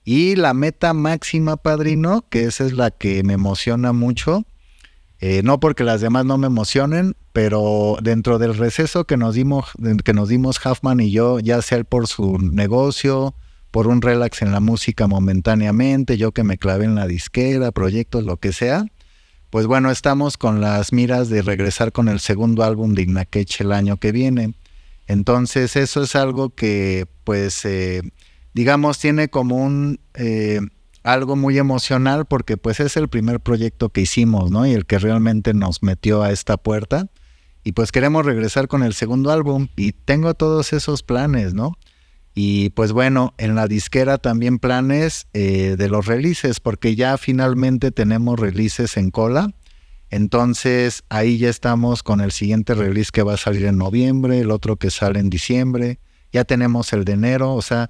Y 0.04 0.36
la 0.36 0.54
meta 0.54 0.94
máxima, 0.94 1.58
padrino, 1.58 2.26
que 2.30 2.44
esa 2.44 2.66
es 2.66 2.74
la 2.74 2.92
que 2.92 3.24
me 3.24 3.34
emociona 3.34 3.94
mucho, 3.94 4.46
eh, 5.20 5.42
no 5.44 5.60
porque 5.60 5.84
las 5.84 6.02
demás 6.02 6.26
no 6.26 6.38
me 6.38 6.48
emocionen, 6.48 7.16
pero 7.34 7.98
dentro 8.02 8.38
del 8.38 8.56
receso 8.56 9.06
que 9.06 9.18
nos 9.18 9.34
dimos, 9.34 9.66
que 10.04 10.14
nos 10.14 10.30
dimos 10.30 10.60
Huffman 10.64 11.00
y 11.00 11.12
yo, 11.12 11.40
ya 11.40 11.62
sea 11.62 11.84
por 11.84 12.08
su 12.08 12.38
negocio, 12.38 13.34
por 13.72 13.88
un 13.88 14.02
relax 14.02 14.42
en 14.42 14.52
la 14.52 14.60
música 14.60 15.08
momentáneamente, 15.08 16.18
yo 16.18 16.32
que 16.32 16.44
me 16.44 16.58
clavé 16.58 16.86
en 16.86 16.96
la 16.96 17.08
disquera, 17.08 17.72
proyectos, 17.72 18.24
lo 18.24 18.38
que 18.38 18.54
sea, 18.54 18.86
pues 19.50 19.66
bueno, 19.66 19.92
estamos 19.92 20.38
con 20.38 20.62
las 20.62 20.92
miras 20.94 21.30
de 21.30 21.42
regresar 21.42 21.92
con 21.92 22.10
el 22.10 22.20
segundo 22.20 22.64
álbum 22.64 22.94
de 22.94 23.04
Ignakeche 23.04 23.64
el 23.64 23.72
año 23.72 23.98
que 23.98 24.12
viene. 24.12 24.54
Entonces 25.08 25.76
eso 25.76 26.04
es 26.04 26.16
algo 26.16 26.50
que 26.50 27.08
pues 27.24 27.64
eh, 27.66 28.02
digamos, 28.58 28.98
tiene 28.98 29.30
como 29.30 29.56
un 29.56 30.00
eh, 30.16 30.60
algo 31.04 31.36
muy 31.36 31.58
emocional 31.58 32.26
porque 32.26 32.58
pues 32.58 32.80
es 32.80 32.98
el 32.98 33.08
primer 33.08 33.40
proyecto 33.40 33.90
que 33.90 34.02
hicimos, 34.02 34.50
¿no? 34.50 34.66
Y 34.66 34.74
el 34.74 34.86
que 34.86 34.98
realmente 35.00 35.54
nos 35.54 35.84
metió 35.84 36.24
a 36.24 36.32
esta 36.32 36.58
puerta. 36.58 37.08
Y 37.64 37.74
pues 37.74 37.92
queremos 37.92 38.26
regresar 38.26 38.68
con 38.68 38.82
el 38.82 38.94
segundo 38.94 39.32
álbum 39.32 39.68
y 39.76 39.92
tengo 39.92 40.34
todos 40.34 40.74
esos 40.74 41.04
planes, 41.04 41.54
¿no? 41.54 41.78
Y 42.40 42.70
pues 42.70 42.92
bueno, 42.92 43.34
en 43.40 43.56
la 43.56 43.66
disquera 43.66 44.20
también 44.20 44.60
planes 44.60 45.26
eh, 45.34 45.74
de 45.76 45.90
los 45.90 46.06
releases, 46.06 46.60
porque 46.60 46.96
ya 46.96 47.18
finalmente 47.18 47.90
tenemos 47.90 48.40
releases 48.40 48.96
en 48.96 49.10
cola. 49.10 49.56
Entonces 50.12 51.04
ahí 51.10 51.40
ya 51.40 51.50
estamos 51.50 52.04
con 52.04 52.22
el 52.22 52.32
siguiente 52.32 52.76
release 52.76 53.10
que 53.12 53.24
va 53.24 53.34
a 53.34 53.38
salir 53.38 53.66
en 53.66 53.80
noviembre, 53.80 54.42
el 54.42 54.52
otro 54.52 54.76
que 54.76 54.92
sale 54.92 55.20
en 55.20 55.32
diciembre, 55.32 56.00
ya 56.32 56.44
tenemos 56.44 56.94
el 56.94 57.06
de 57.06 57.14
enero, 57.14 57.56
o 57.56 57.64
sea, 57.64 57.90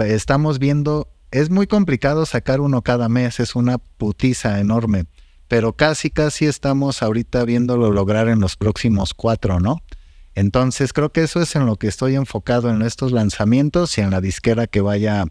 estamos 0.00 0.58
viendo, 0.58 1.08
es 1.30 1.48
muy 1.48 1.66
complicado 1.66 2.26
sacar 2.26 2.60
uno 2.60 2.82
cada 2.82 3.08
mes, 3.08 3.40
es 3.40 3.56
una 3.56 3.78
putiza 3.78 4.60
enorme, 4.60 5.06
pero 5.48 5.72
casi, 5.72 6.10
casi 6.10 6.44
estamos 6.44 7.02
ahorita 7.02 7.46
viéndolo 7.46 7.90
lograr 7.90 8.28
en 8.28 8.40
los 8.40 8.56
próximos 8.56 9.14
cuatro, 9.14 9.58
¿no? 9.58 9.80
Entonces 10.36 10.92
creo 10.92 11.10
que 11.10 11.22
eso 11.22 11.40
es 11.40 11.56
en 11.56 11.66
lo 11.66 11.76
que 11.76 11.88
estoy 11.88 12.14
enfocado 12.14 12.70
en 12.70 12.82
estos 12.82 13.10
lanzamientos 13.10 13.96
y 13.96 14.02
en 14.02 14.10
la 14.10 14.20
disquera 14.20 14.66
que 14.66 14.82
vaya 14.82 15.24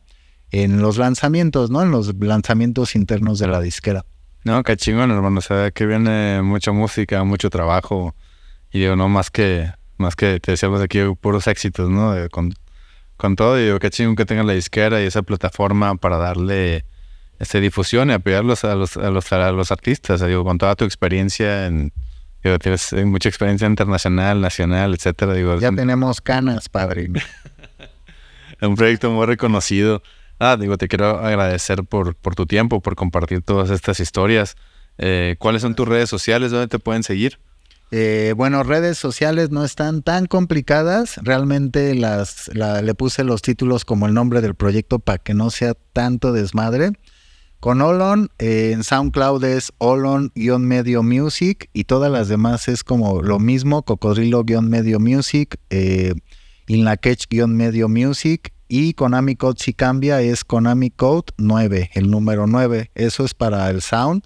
en 0.52 0.82
los 0.82 0.98
lanzamientos, 0.98 1.70
¿no? 1.70 1.84
En 1.84 1.92
los 1.92 2.14
lanzamientos 2.20 2.96
internos 2.96 3.40
de 3.40 3.48
la 3.48 3.62
disquera. 3.62 4.04
No, 4.44 4.64
qué 4.64 4.76
chingón, 4.76 5.12
hermano. 5.12 5.40
O 5.40 5.42
sea, 5.42 5.72
que 5.72 5.86
viene 5.86 6.42
mucha 6.42 6.72
música, 6.72 7.24
mucho 7.24 7.50
trabajo. 7.50 8.16
Y 8.72 8.80
digo, 8.80 8.96
no 8.96 9.08
más 9.08 9.30
que, 9.30 9.72
más 9.98 10.16
que 10.16 10.40
te 10.40 10.52
decíamos 10.52 10.82
aquí 10.82 11.00
puros 11.22 11.48
éxitos, 11.48 11.90
¿no? 11.90 12.14
con 12.32 12.54
con 13.18 13.36
todo, 13.36 13.56
digo, 13.56 13.80
qué 13.80 13.90
chingón 13.90 14.16
que 14.16 14.26
tengan 14.26 14.48
la 14.48 14.54
disquera 14.54 15.02
y 15.02 15.06
esa 15.06 15.22
plataforma 15.22 15.96
para 15.96 16.18
darle 16.18 16.86
este, 17.40 17.62
difusión 17.62 18.10
y 18.10 18.14
apoyarlos 18.14 18.66
a 18.66 18.76
los, 18.76 18.98
a 18.98 19.10
los, 19.10 19.32
a 19.32 19.52
los 19.52 19.72
artistas. 19.72 20.20
Digo, 20.26 20.44
con 20.44 20.58
toda 20.58 20.76
tu 20.76 20.84
experiencia 20.84 21.68
en, 21.68 21.94
digo, 22.50 22.60
tienes 22.60 22.94
mucha 23.06 23.30
experiencia 23.30 23.68
internacional, 23.68 24.40
nacional, 24.40 24.94
etcétera. 24.94 25.34
Digo, 25.34 25.60
ya 25.60 25.72
tenemos 25.72 26.22
canas, 26.22 26.70
padre. 26.70 27.10
un 28.62 28.76
proyecto 28.76 29.12
muy 29.12 29.26
reconocido. 29.26 30.02
Ah, 30.40 30.58
digo, 30.60 30.78
te 30.78 30.88
quiero 30.88 31.20
agradecer 31.20 31.84
por, 31.84 32.16
por 32.16 32.36
tu 32.36 32.46
tiempo, 32.46 32.82
por 32.82 32.96
compartir 32.96 33.42
todas 33.42 33.70
estas 33.70 34.00
historias. 34.00 34.56
Eh, 34.98 35.36
¿Cuáles 35.40 35.62
son 35.62 35.76
tus 35.76 35.88
redes 35.88 36.10
sociales? 36.10 36.52
¿Dónde 36.52 36.68
te 36.68 36.80
pueden 36.80 37.04
seguir? 37.04 37.40
Eh, 37.92 38.34
bueno, 38.36 38.64
redes 38.64 38.98
sociales 38.98 39.52
no 39.52 39.64
están 39.64 40.02
tan 40.02 40.26
complicadas. 40.26 41.18
Realmente 41.24 41.96
las, 41.96 42.50
le 42.54 42.96
puse 42.96 43.24
los 43.24 43.42
títulos 43.42 43.86
como 43.86 44.08
el 44.08 44.14
nombre 44.14 44.42
del 44.42 44.56
proyecto 44.56 45.00
para 45.00 45.18
que 45.18 45.34
no 45.34 45.50
sea 45.50 45.74
tanto 45.94 46.34
desmadre. 46.34 46.92
Con 47.66 47.82
Olon, 47.82 48.30
eh, 48.38 48.74
en 48.74 48.84
SoundCloud 48.84 49.44
es 49.44 49.74
Olon-medio 49.80 51.02
music 51.02 51.68
y 51.74 51.86
todas 51.86 52.12
las 52.12 52.28
demás 52.28 52.68
es 52.68 52.84
como 52.84 53.24
lo 53.24 53.40
mismo, 53.40 53.84
Cocodrilo-medio 53.84 55.00
music, 55.00 55.58
eh, 55.72 56.14
Inlakech-medio 56.68 57.90
music 57.90 58.54
y 58.68 58.94
Konami 58.94 59.36
Code 59.36 59.56
si 59.58 59.74
cambia 59.74 60.22
es 60.22 60.44
Konami 60.44 60.92
Code 60.92 61.34
9, 61.38 61.90
el 61.96 62.12
número 62.12 62.46
9. 62.46 62.92
Eso 62.94 63.26
es 63.26 63.34
para 63.34 63.68
el 63.72 63.82
sound. 63.82 64.22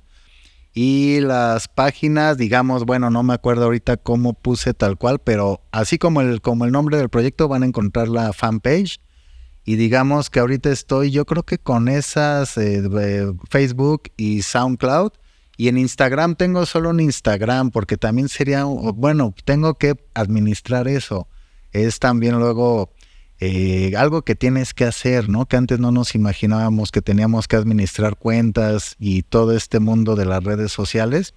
Y 0.73 1.21
las 1.21 1.69
páginas, 1.69 2.35
digamos, 2.37 2.83
bueno, 2.83 3.09
no 3.09 3.23
me 3.23 3.35
acuerdo 3.35 3.63
ahorita 3.63 3.95
cómo 3.95 4.33
puse 4.33 4.73
tal 4.73 4.97
cual, 4.97 5.19
pero 5.19 5.61
así 5.71 5.97
como 5.97 6.19
el, 6.19 6.41
como 6.41 6.65
el 6.65 6.73
nombre 6.73 6.97
del 6.97 7.07
proyecto 7.07 7.47
van 7.47 7.63
a 7.63 7.67
encontrar 7.67 8.09
la 8.09 8.33
fanpage. 8.33 8.99
Y 9.69 9.75
digamos 9.75 10.31
que 10.31 10.39
ahorita 10.39 10.71
estoy, 10.71 11.11
yo 11.11 11.25
creo 11.25 11.43
que 11.43 11.59
con 11.59 11.89
esas 11.89 12.57
eh, 12.57 12.81
Facebook 13.51 14.09
y 14.17 14.41
SoundCloud. 14.41 15.11
Y 15.57 15.67
en 15.67 15.77
Instagram 15.77 16.33
tengo 16.33 16.65
solo 16.65 16.89
un 16.89 16.99
Instagram, 16.99 17.69
porque 17.69 17.95
también 17.95 18.29
sería, 18.29 18.63
bueno, 18.63 19.35
tengo 19.45 19.75
que 19.75 19.93
administrar 20.15 20.87
eso. 20.87 21.27
Es 21.71 21.99
también 21.99 22.39
luego 22.39 22.95
eh, 23.39 23.93
algo 23.95 24.23
que 24.23 24.33
tienes 24.33 24.73
que 24.73 24.85
hacer, 24.85 25.29
¿no? 25.29 25.45
Que 25.45 25.57
antes 25.57 25.77
no 25.77 25.91
nos 25.91 26.15
imaginábamos 26.15 26.91
que 26.91 27.03
teníamos 27.03 27.47
que 27.47 27.57
administrar 27.57 28.15
cuentas 28.15 28.95
y 28.97 29.21
todo 29.21 29.55
este 29.55 29.79
mundo 29.79 30.15
de 30.15 30.25
las 30.25 30.43
redes 30.43 30.71
sociales. 30.71 31.35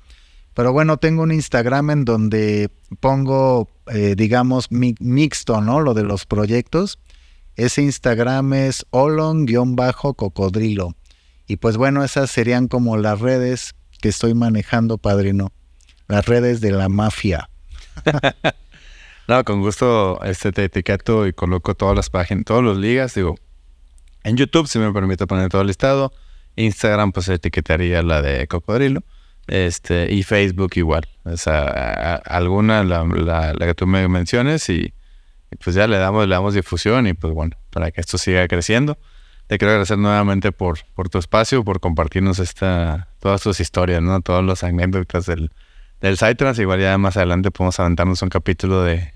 Pero 0.55 0.73
bueno, 0.73 0.97
tengo 0.97 1.23
un 1.25 1.33
Instagram 1.33 1.91
en 1.91 2.05
donde 2.07 2.71
pongo, 3.01 3.69
eh, 3.89 4.15
digamos, 4.17 4.69
mixto, 4.71 5.61
¿no? 5.61 5.81
Lo 5.83 5.93
de 5.93 6.05
los 6.05 6.25
proyectos. 6.25 6.99
Ese 7.62 7.82
Instagram 7.82 8.55
es 8.55 8.86
olon-cocodrilo. 8.90 10.97
Y 11.47 11.59
pues 11.59 11.76
bueno, 11.76 12.02
esas 12.02 12.30
serían 12.30 12.66
como 12.66 12.97
las 12.97 13.20
redes 13.20 13.74
que 14.01 14.09
estoy 14.09 14.34
manejando, 14.34 14.98
padrino. 14.98 15.52
Las 16.09 16.26
redes 16.26 16.60
de 16.60 16.72
la 16.72 16.89
mafia. 16.89 17.48
No, 19.28 19.44
con 19.44 19.60
gusto 19.60 20.20
este, 20.24 20.51
te 20.51 20.64
etiqueto 20.64 21.28
y 21.28 21.32
coloco 21.32 21.76
todas 21.76 21.94
las 21.94 22.10
páginas, 22.10 22.44
todos 22.44 22.62
los 22.62 22.76
ligas. 22.76 23.14
Digo, 23.14 23.36
en 24.24 24.36
YouTube 24.36 24.66
si 24.66 24.80
me 24.80 24.93
permite 24.93 25.28
poner 25.28 25.48
todo 25.48 25.60
el 25.60 25.68
listado. 25.68 26.12
Instagram 26.56 27.12
pues 27.12 27.28
etiquetaría 27.28 28.02
la 28.02 28.20
de 28.20 28.48
Cocodrilo. 28.48 29.05
Este, 29.47 30.12
y 30.12 30.24
Facebook 30.24 30.72
igual. 30.74 31.06
O 31.24 31.36
sea, 31.36 32.16
alguna, 32.16 32.82
la, 32.82 33.55
que 33.59 33.74
tú 33.74 33.86
me 33.86 34.09
menciones 34.09 34.68
y, 34.68 34.93
pues 35.62 35.74
ya 35.74 35.87
le 35.87 35.99
damos, 35.99 36.27
le 36.27 36.35
damos 36.35 36.55
difusión 36.55 37.07
y 37.07 37.15
pues 37.15 37.33
bueno, 37.33 37.57
para 37.70 37.91
que 37.91 38.01
esto 38.01 38.19
siga 38.19 38.47
creciendo. 38.49 38.99
Te 39.47 39.59
quiero 39.59 39.73
agradecer 39.73 39.99
nuevamente 39.99 40.53
por, 40.53 40.79
por 40.95 41.09
tu 41.09 41.19
espacio, 41.19 41.65
por 41.65 41.81
compartirnos 41.81 42.39
esta, 42.39 43.09
todas 43.19 43.43
tus 43.43 43.61
historias, 43.61 44.01
¿no? 44.01 44.20
Todas 44.20 44.45
las 44.45 44.62
anécdotas 44.62 45.27
del, 45.27 45.51
del 46.01 46.16
Psytrance. 46.16 46.62
Igual 46.62 46.81
ya 46.81 46.97
más 46.97 47.16
adelante 47.16 47.51
podemos 47.51 47.79
aventarnos 47.81 48.23
un 48.23 48.29
capítulo 48.29 48.83
de, 48.83 49.12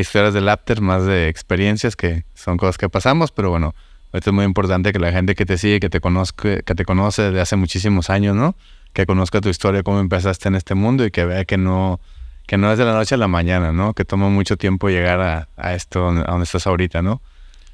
historias 0.00 0.34
del 0.34 0.48
after, 0.48 0.80
más 0.80 1.04
de 1.04 1.28
experiencias 1.28 1.96
que 1.96 2.24
son 2.34 2.56
cosas 2.56 2.78
que 2.78 2.88
pasamos, 2.88 3.32
pero 3.32 3.50
bueno, 3.50 3.74
esto 4.12 4.30
es 4.30 4.34
muy 4.34 4.44
importante 4.44 4.92
que 4.92 4.98
la 4.98 5.12
gente 5.12 5.34
que 5.34 5.44
te 5.44 5.58
sigue, 5.58 5.80
que 5.80 5.90
te 5.90 6.00
conozca, 6.00 6.62
que 6.62 6.74
te 6.74 6.84
conoce 6.84 7.22
desde 7.22 7.40
hace 7.40 7.56
muchísimos 7.56 8.10
años, 8.10 8.34
¿no? 8.34 8.56
Que 8.92 9.06
conozca 9.06 9.40
tu 9.40 9.48
historia, 9.48 9.82
cómo 9.82 10.00
empezaste 10.00 10.48
en 10.48 10.54
este 10.54 10.74
mundo 10.74 11.04
y 11.04 11.10
que 11.10 11.24
vea 11.24 11.44
que 11.44 11.58
no, 11.58 12.00
que 12.48 12.56
no 12.56 12.72
es 12.72 12.78
de 12.78 12.86
la 12.86 12.94
noche 12.94 13.14
a 13.14 13.18
la 13.18 13.28
mañana, 13.28 13.72
¿no? 13.72 13.92
Que 13.92 14.06
toma 14.06 14.30
mucho 14.30 14.56
tiempo 14.56 14.88
llegar 14.88 15.20
a, 15.54 15.74
esto, 15.74 16.08
a 16.08 16.24
donde 16.24 16.44
estás 16.44 16.66
ahorita, 16.66 17.02
¿no? 17.02 17.20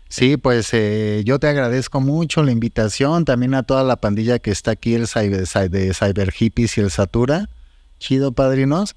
Sí, 0.08 0.36
pues 0.36 0.70
eh, 0.72 1.22
yo 1.24 1.38
te 1.38 1.46
agradezco 1.46 2.00
mucho 2.00 2.42
la 2.42 2.50
invitación, 2.50 3.24
también 3.24 3.54
a 3.54 3.62
toda 3.62 3.84
la 3.84 3.96
pandilla 4.00 4.40
que 4.40 4.50
está 4.50 4.72
aquí, 4.72 4.94
el 4.94 5.06
cyber, 5.06 5.46
de 5.70 5.94
Cyber 5.94 6.32
Hippies 6.32 6.76
y 6.76 6.80
el 6.80 6.90
Satura. 6.90 7.48
Chido, 8.00 8.32
padrinos. 8.32 8.96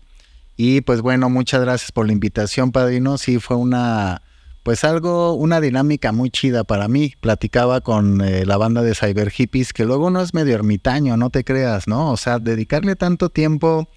Y 0.56 0.82
pues 0.82 1.02
bueno, 1.02 1.30
muchas 1.30 1.62
gracias 1.62 1.92
por 1.92 2.08
la 2.08 2.12
invitación, 2.12 2.72
padrino. 2.72 3.20
Sí, 3.20 3.38
fue 3.38 3.56
una, 3.56 4.24
pues 4.64 4.84
algo, 4.84 5.34
una 5.34 5.62
dinámica 5.62 6.12
muy 6.12 6.32
chida 6.32 6.64
para 6.64 6.88
mí. 6.88 7.14
Platicaba 7.22 7.82
con 7.82 8.22
eh, 8.22 8.48
la 8.48 8.58
banda 8.58 8.82
de 8.82 8.96
Cyber 8.96 9.30
Hippies, 9.30 9.74
que 9.74 9.86
luego 9.86 10.10
no 10.10 10.22
es 10.22 10.34
medio 10.34 10.56
ermitaño, 10.56 11.18
no 11.18 11.30
te 11.30 11.44
creas, 11.44 11.88
¿no? 11.88 12.12
O 12.12 12.18
sea, 12.18 12.40
dedicarle 12.40 12.96
tanto 12.96 13.30
tiempo 13.30 13.88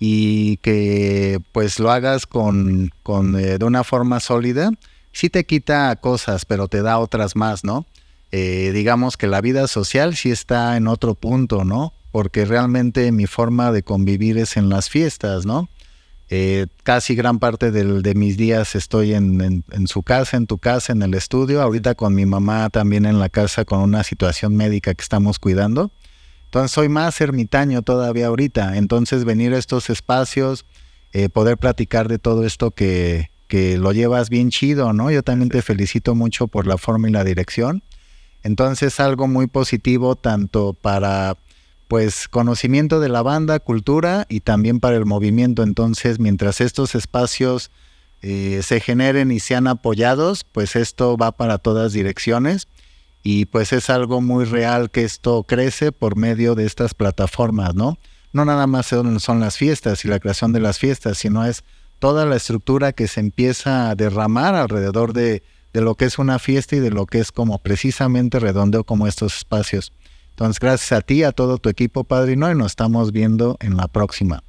y 0.00 0.56
que 0.56 1.40
pues 1.52 1.78
lo 1.78 1.92
hagas 1.92 2.26
con, 2.26 2.90
con 3.02 3.38
eh, 3.38 3.58
de 3.58 3.64
una 3.64 3.84
forma 3.84 4.18
sólida, 4.18 4.70
sí 5.12 5.28
te 5.28 5.44
quita 5.44 5.94
cosas, 5.96 6.46
pero 6.46 6.66
te 6.66 6.82
da 6.82 6.98
otras 6.98 7.36
más, 7.36 7.62
¿no? 7.62 7.86
Eh, 8.32 8.70
digamos 8.72 9.16
que 9.16 9.26
la 9.26 9.42
vida 9.42 9.68
social 9.68 10.16
sí 10.16 10.30
está 10.30 10.76
en 10.78 10.88
otro 10.88 11.14
punto, 11.14 11.64
¿no? 11.64 11.92
Porque 12.12 12.46
realmente 12.46 13.12
mi 13.12 13.26
forma 13.26 13.72
de 13.72 13.82
convivir 13.82 14.38
es 14.38 14.56
en 14.56 14.70
las 14.70 14.88
fiestas, 14.88 15.44
¿no? 15.44 15.68
Eh, 16.32 16.68
casi 16.84 17.16
gran 17.16 17.40
parte 17.40 17.72
de 17.72 18.14
mis 18.14 18.36
días 18.36 18.76
estoy 18.76 19.14
en, 19.14 19.64
su 19.86 20.04
casa, 20.04 20.36
en 20.36 20.46
tu 20.46 20.58
casa, 20.58 20.92
en 20.92 21.02
el 21.02 21.14
estudio. 21.14 21.60
Ahorita 21.60 21.96
con 21.96 22.14
mi 22.14 22.24
mamá 22.24 22.70
también 22.70 23.04
en 23.04 23.18
la 23.18 23.28
casa 23.28 23.64
con 23.64 23.80
una 23.80 24.04
situación 24.04 24.56
médica 24.56 24.94
que 24.94 25.02
estamos 25.02 25.40
cuidando. 25.40 25.90
Entonces 26.50 26.72
soy 26.72 26.88
más 26.88 27.20
ermitaño 27.20 27.82
todavía 27.82 28.26
ahorita. 28.26 28.76
Entonces 28.76 29.24
venir 29.24 29.54
a 29.54 29.58
estos 29.58 29.88
espacios, 29.88 30.66
eh, 31.12 31.28
poder 31.28 31.58
platicar 31.58 32.08
de 32.08 32.18
todo 32.18 32.44
esto 32.44 32.72
que, 32.72 33.30
que 33.46 33.78
lo 33.78 33.92
llevas 33.92 34.30
bien 34.30 34.50
chido, 34.50 34.92
¿no? 34.92 35.12
Yo 35.12 35.22
también 35.22 35.48
te 35.48 35.62
felicito 35.62 36.16
mucho 36.16 36.48
por 36.48 36.66
la 36.66 36.76
forma 36.76 37.08
y 37.08 37.12
la 37.12 37.22
dirección. 37.22 37.84
Entonces 38.42 38.98
algo 38.98 39.28
muy 39.28 39.46
positivo 39.46 40.16
tanto 40.16 40.72
para 40.72 41.36
pues 41.86 42.26
conocimiento 42.26 42.98
de 42.98 43.10
la 43.10 43.22
banda, 43.22 43.60
cultura 43.60 44.26
y 44.28 44.40
también 44.40 44.80
para 44.80 44.96
el 44.96 45.06
movimiento. 45.06 45.62
Entonces, 45.62 46.18
mientras 46.18 46.60
estos 46.60 46.96
espacios 46.96 47.70
eh, 48.22 48.62
se 48.64 48.80
generen 48.80 49.30
y 49.30 49.38
sean 49.38 49.68
apoyados, 49.68 50.42
pues 50.42 50.74
esto 50.74 51.16
va 51.16 51.30
para 51.30 51.58
todas 51.58 51.92
direcciones 51.92 52.66
y 53.22 53.46
pues 53.46 53.72
es 53.72 53.90
algo 53.90 54.20
muy 54.20 54.44
real 54.44 54.90
que 54.90 55.04
esto 55.04 55.42
crece 55.44 55.92
por 55.92 56.16
medio 56.16 56.54
de 56.54 56.66
estas 56.66 56.94
plataformas, 56.94 57.74
¿no? 57.74 57.98
No 58.32 58.44
nada 58.44 58.66
más 58.66 58.86
son 58.86 59.40
las 59.40 59.56
fiestas 59.56 60.04
y 60.04 60.08
la 60.08 60.20
creación 60.20 60.52
de 60.52 60.60
las 60.60 60.78
fiestas, 60.78 61.18
sino 61.18 61.44
es 61.44 61.64
toda 61.98 62.24
la 62.26 62.36
estructura 62.36 62.92
que 62.92 63.08
se 63.08 63.20
empieza 63.20 63.90
a 63.90 63.94
derramar 63.94 64.54
alrededor 64.54 65.12
de, 65.12 65.42
de 65.72 65.80
lo 65.80 65.96
que 65.96 66.04
es 66.04 66.18
una 66.18 66.38
fiesta 66.38 66.76
y 66.76 66.80
de 66.80 66.90
lo 66.90 67.06
que 67.06 67.18
es 67.18 67.32
como 67.32 67.58
precisamente 67.58 68.38
redondeo 68.38 68.84
como 68.84 69.06
estos 69.06 69.36
espacios. 69.36 69.92
Entonces, 70.30 70.60
gracias 70.60 70.92
a 70.92 71.02
ti, 71.02 71.22
a 71.22 71.32
todo 71.32 71.58
tu 71.58 71.68
equipo, 71.68 72.04
padrino, 72.04 72.50
y 72.50 72.54
nos 72.54 72.68
estamos 72.68 73.12
viendo 73.12 73.56
en 73.60 73.76
la 73.76 73.88
próxima. 73.88 74.42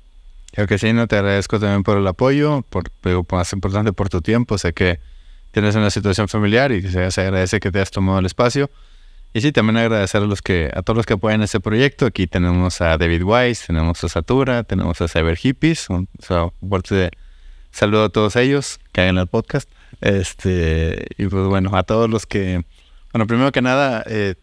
Creo 0.52 0.68
que 0.68 0.78
sí, 0.78 0.94
no 0.94 1.08
te 1.08 1.18
agradezco 1.18 1.60
también 1.60 1.84
por 1.84 1.98
el 1.98 2.08
apoyo, 2.08 2.64
por, 2.70 2.92
pero 3.02 3.26
más 3.30 3.52
importante 3.52 3.92
por 3.94 4.10
tu 4.10 4.22
tiempo. 4.22 4.58
Sé 4.58 4.74
que 4.74 5.00
tienes 5.52 5.76
una 5.76 5.90
situación 5.90 6.28
familiar 6.28 6.72
y 6.72 6.82
se, 6.82 7.04
agradece 7.04 7.60
que 7.60 7.72
te 7.72 7.80
hayas 7.80 7.92
tomado 7.92 8.20
el 8.20 8.26
espacio. 8.26 8.70
Y 9.34 9.42
sí, 9.42 9.52
también 9.52 9.78
agradecer 9.78 10.22
a, 10.22 10.26
los 10.26 10.42
que, 10.42 10.70
a 10.74 10.82
todos 10.82 10.98
los 10.98 11.06
que 11.06 11.14
apoyan 11.14 11.42
este 11.42 11.60
proyecto. 11.60 12.06
Aquí 12.06 12.28
tenemos 12.28 12.82
a 12.82 12.98
David 12.98 13.24
Wise, 13.24 13.68
tenemos 13.68 14.04
a 14.04 14.10
Satura, 14.10 14.64
tenemos 14.64 15.00
a 15.00 15.08
Cyber 15.08 15.38
Hippies. 15.38 15.90
Un, 15.90 16.10
fuerte 16.20 17.12
saludo 17.72 18.06
a 18.06 18.10
todos 18.10 18.36
ellos 18.36 18.80
que 18.92 19.02
hagan 19.02 19.18
el 19.18 19.28
podcast. 19.28 19.70
Este, 20.02 21.06
y 21.18 21.28
pues 21.28 21.48
bueno, 21.48 21.76
a 21.78 21.84
todos 21.84 22.10
los 22.10 22.26
que, 22.26 22.66
bueno, 23.14 23.26
primero 23.26 23.52
que 23.54 23.62
nada, 23.62 24.04
eh, 24.08 24.36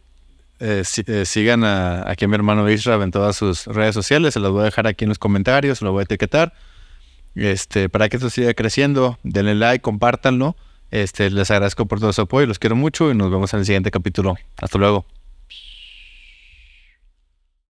eh, 0.60 0.82
eh, 1.06 1.24
sigan 1.24 1.64
a, 1.64 2.10
aquí 2.10 2.24
a 2.24 2.28
mi 2.28 2.34
hermano 2.34 2.68
Israel 2.70 3.02
en 3.02 3.10
todas 3.10 3.36
sus 3.36 3.66
redes 3.66 3.94
sociales. 3.94 4.34
Se 4.34 4.40
los 4.40 4.52
voy 4.52 4.62
a 4.62 4.64
dejar 4.64 4.86
aquí 4.86 5.04
en 5.04 5.10
los 5.10 5.18
comentarios, 5.18 5.78
se 5.78 5.84
lo 5.84 5.92
voy 5.92 6.00
a 6.00 6.04
etiquetar. 6.04 6.54
Este, 7.34 7.88
para 7.88 8.08
que 8.08 8.16
esto 8.16 8.30
siga 8.30 8.54
creciendo, 8.54 9.18
denle 9.22 9.54
like, 9.54 9.82
compártanlo. 9.82 10.56
Este, 10.90 11.30
les 11.30 11.50
agradezco 11.50 11.86
por 11.86 12.00
todo 12.00 12.12
su 12.12 12.22
apoyo, 12.22 12.46
los 12.46 12.58
quiero 12.58 12.76
mucho 12.76 13.10
y 13.10 13.14
nos 13.14 13.30
vemos 13.30 13.52
en 13.54 13.60
el 13.60 13.66
siguiente 13.66 13.90
capítulo. 13.90 14.36
Hasta 14.56 14.78
luego. 14.78 15.04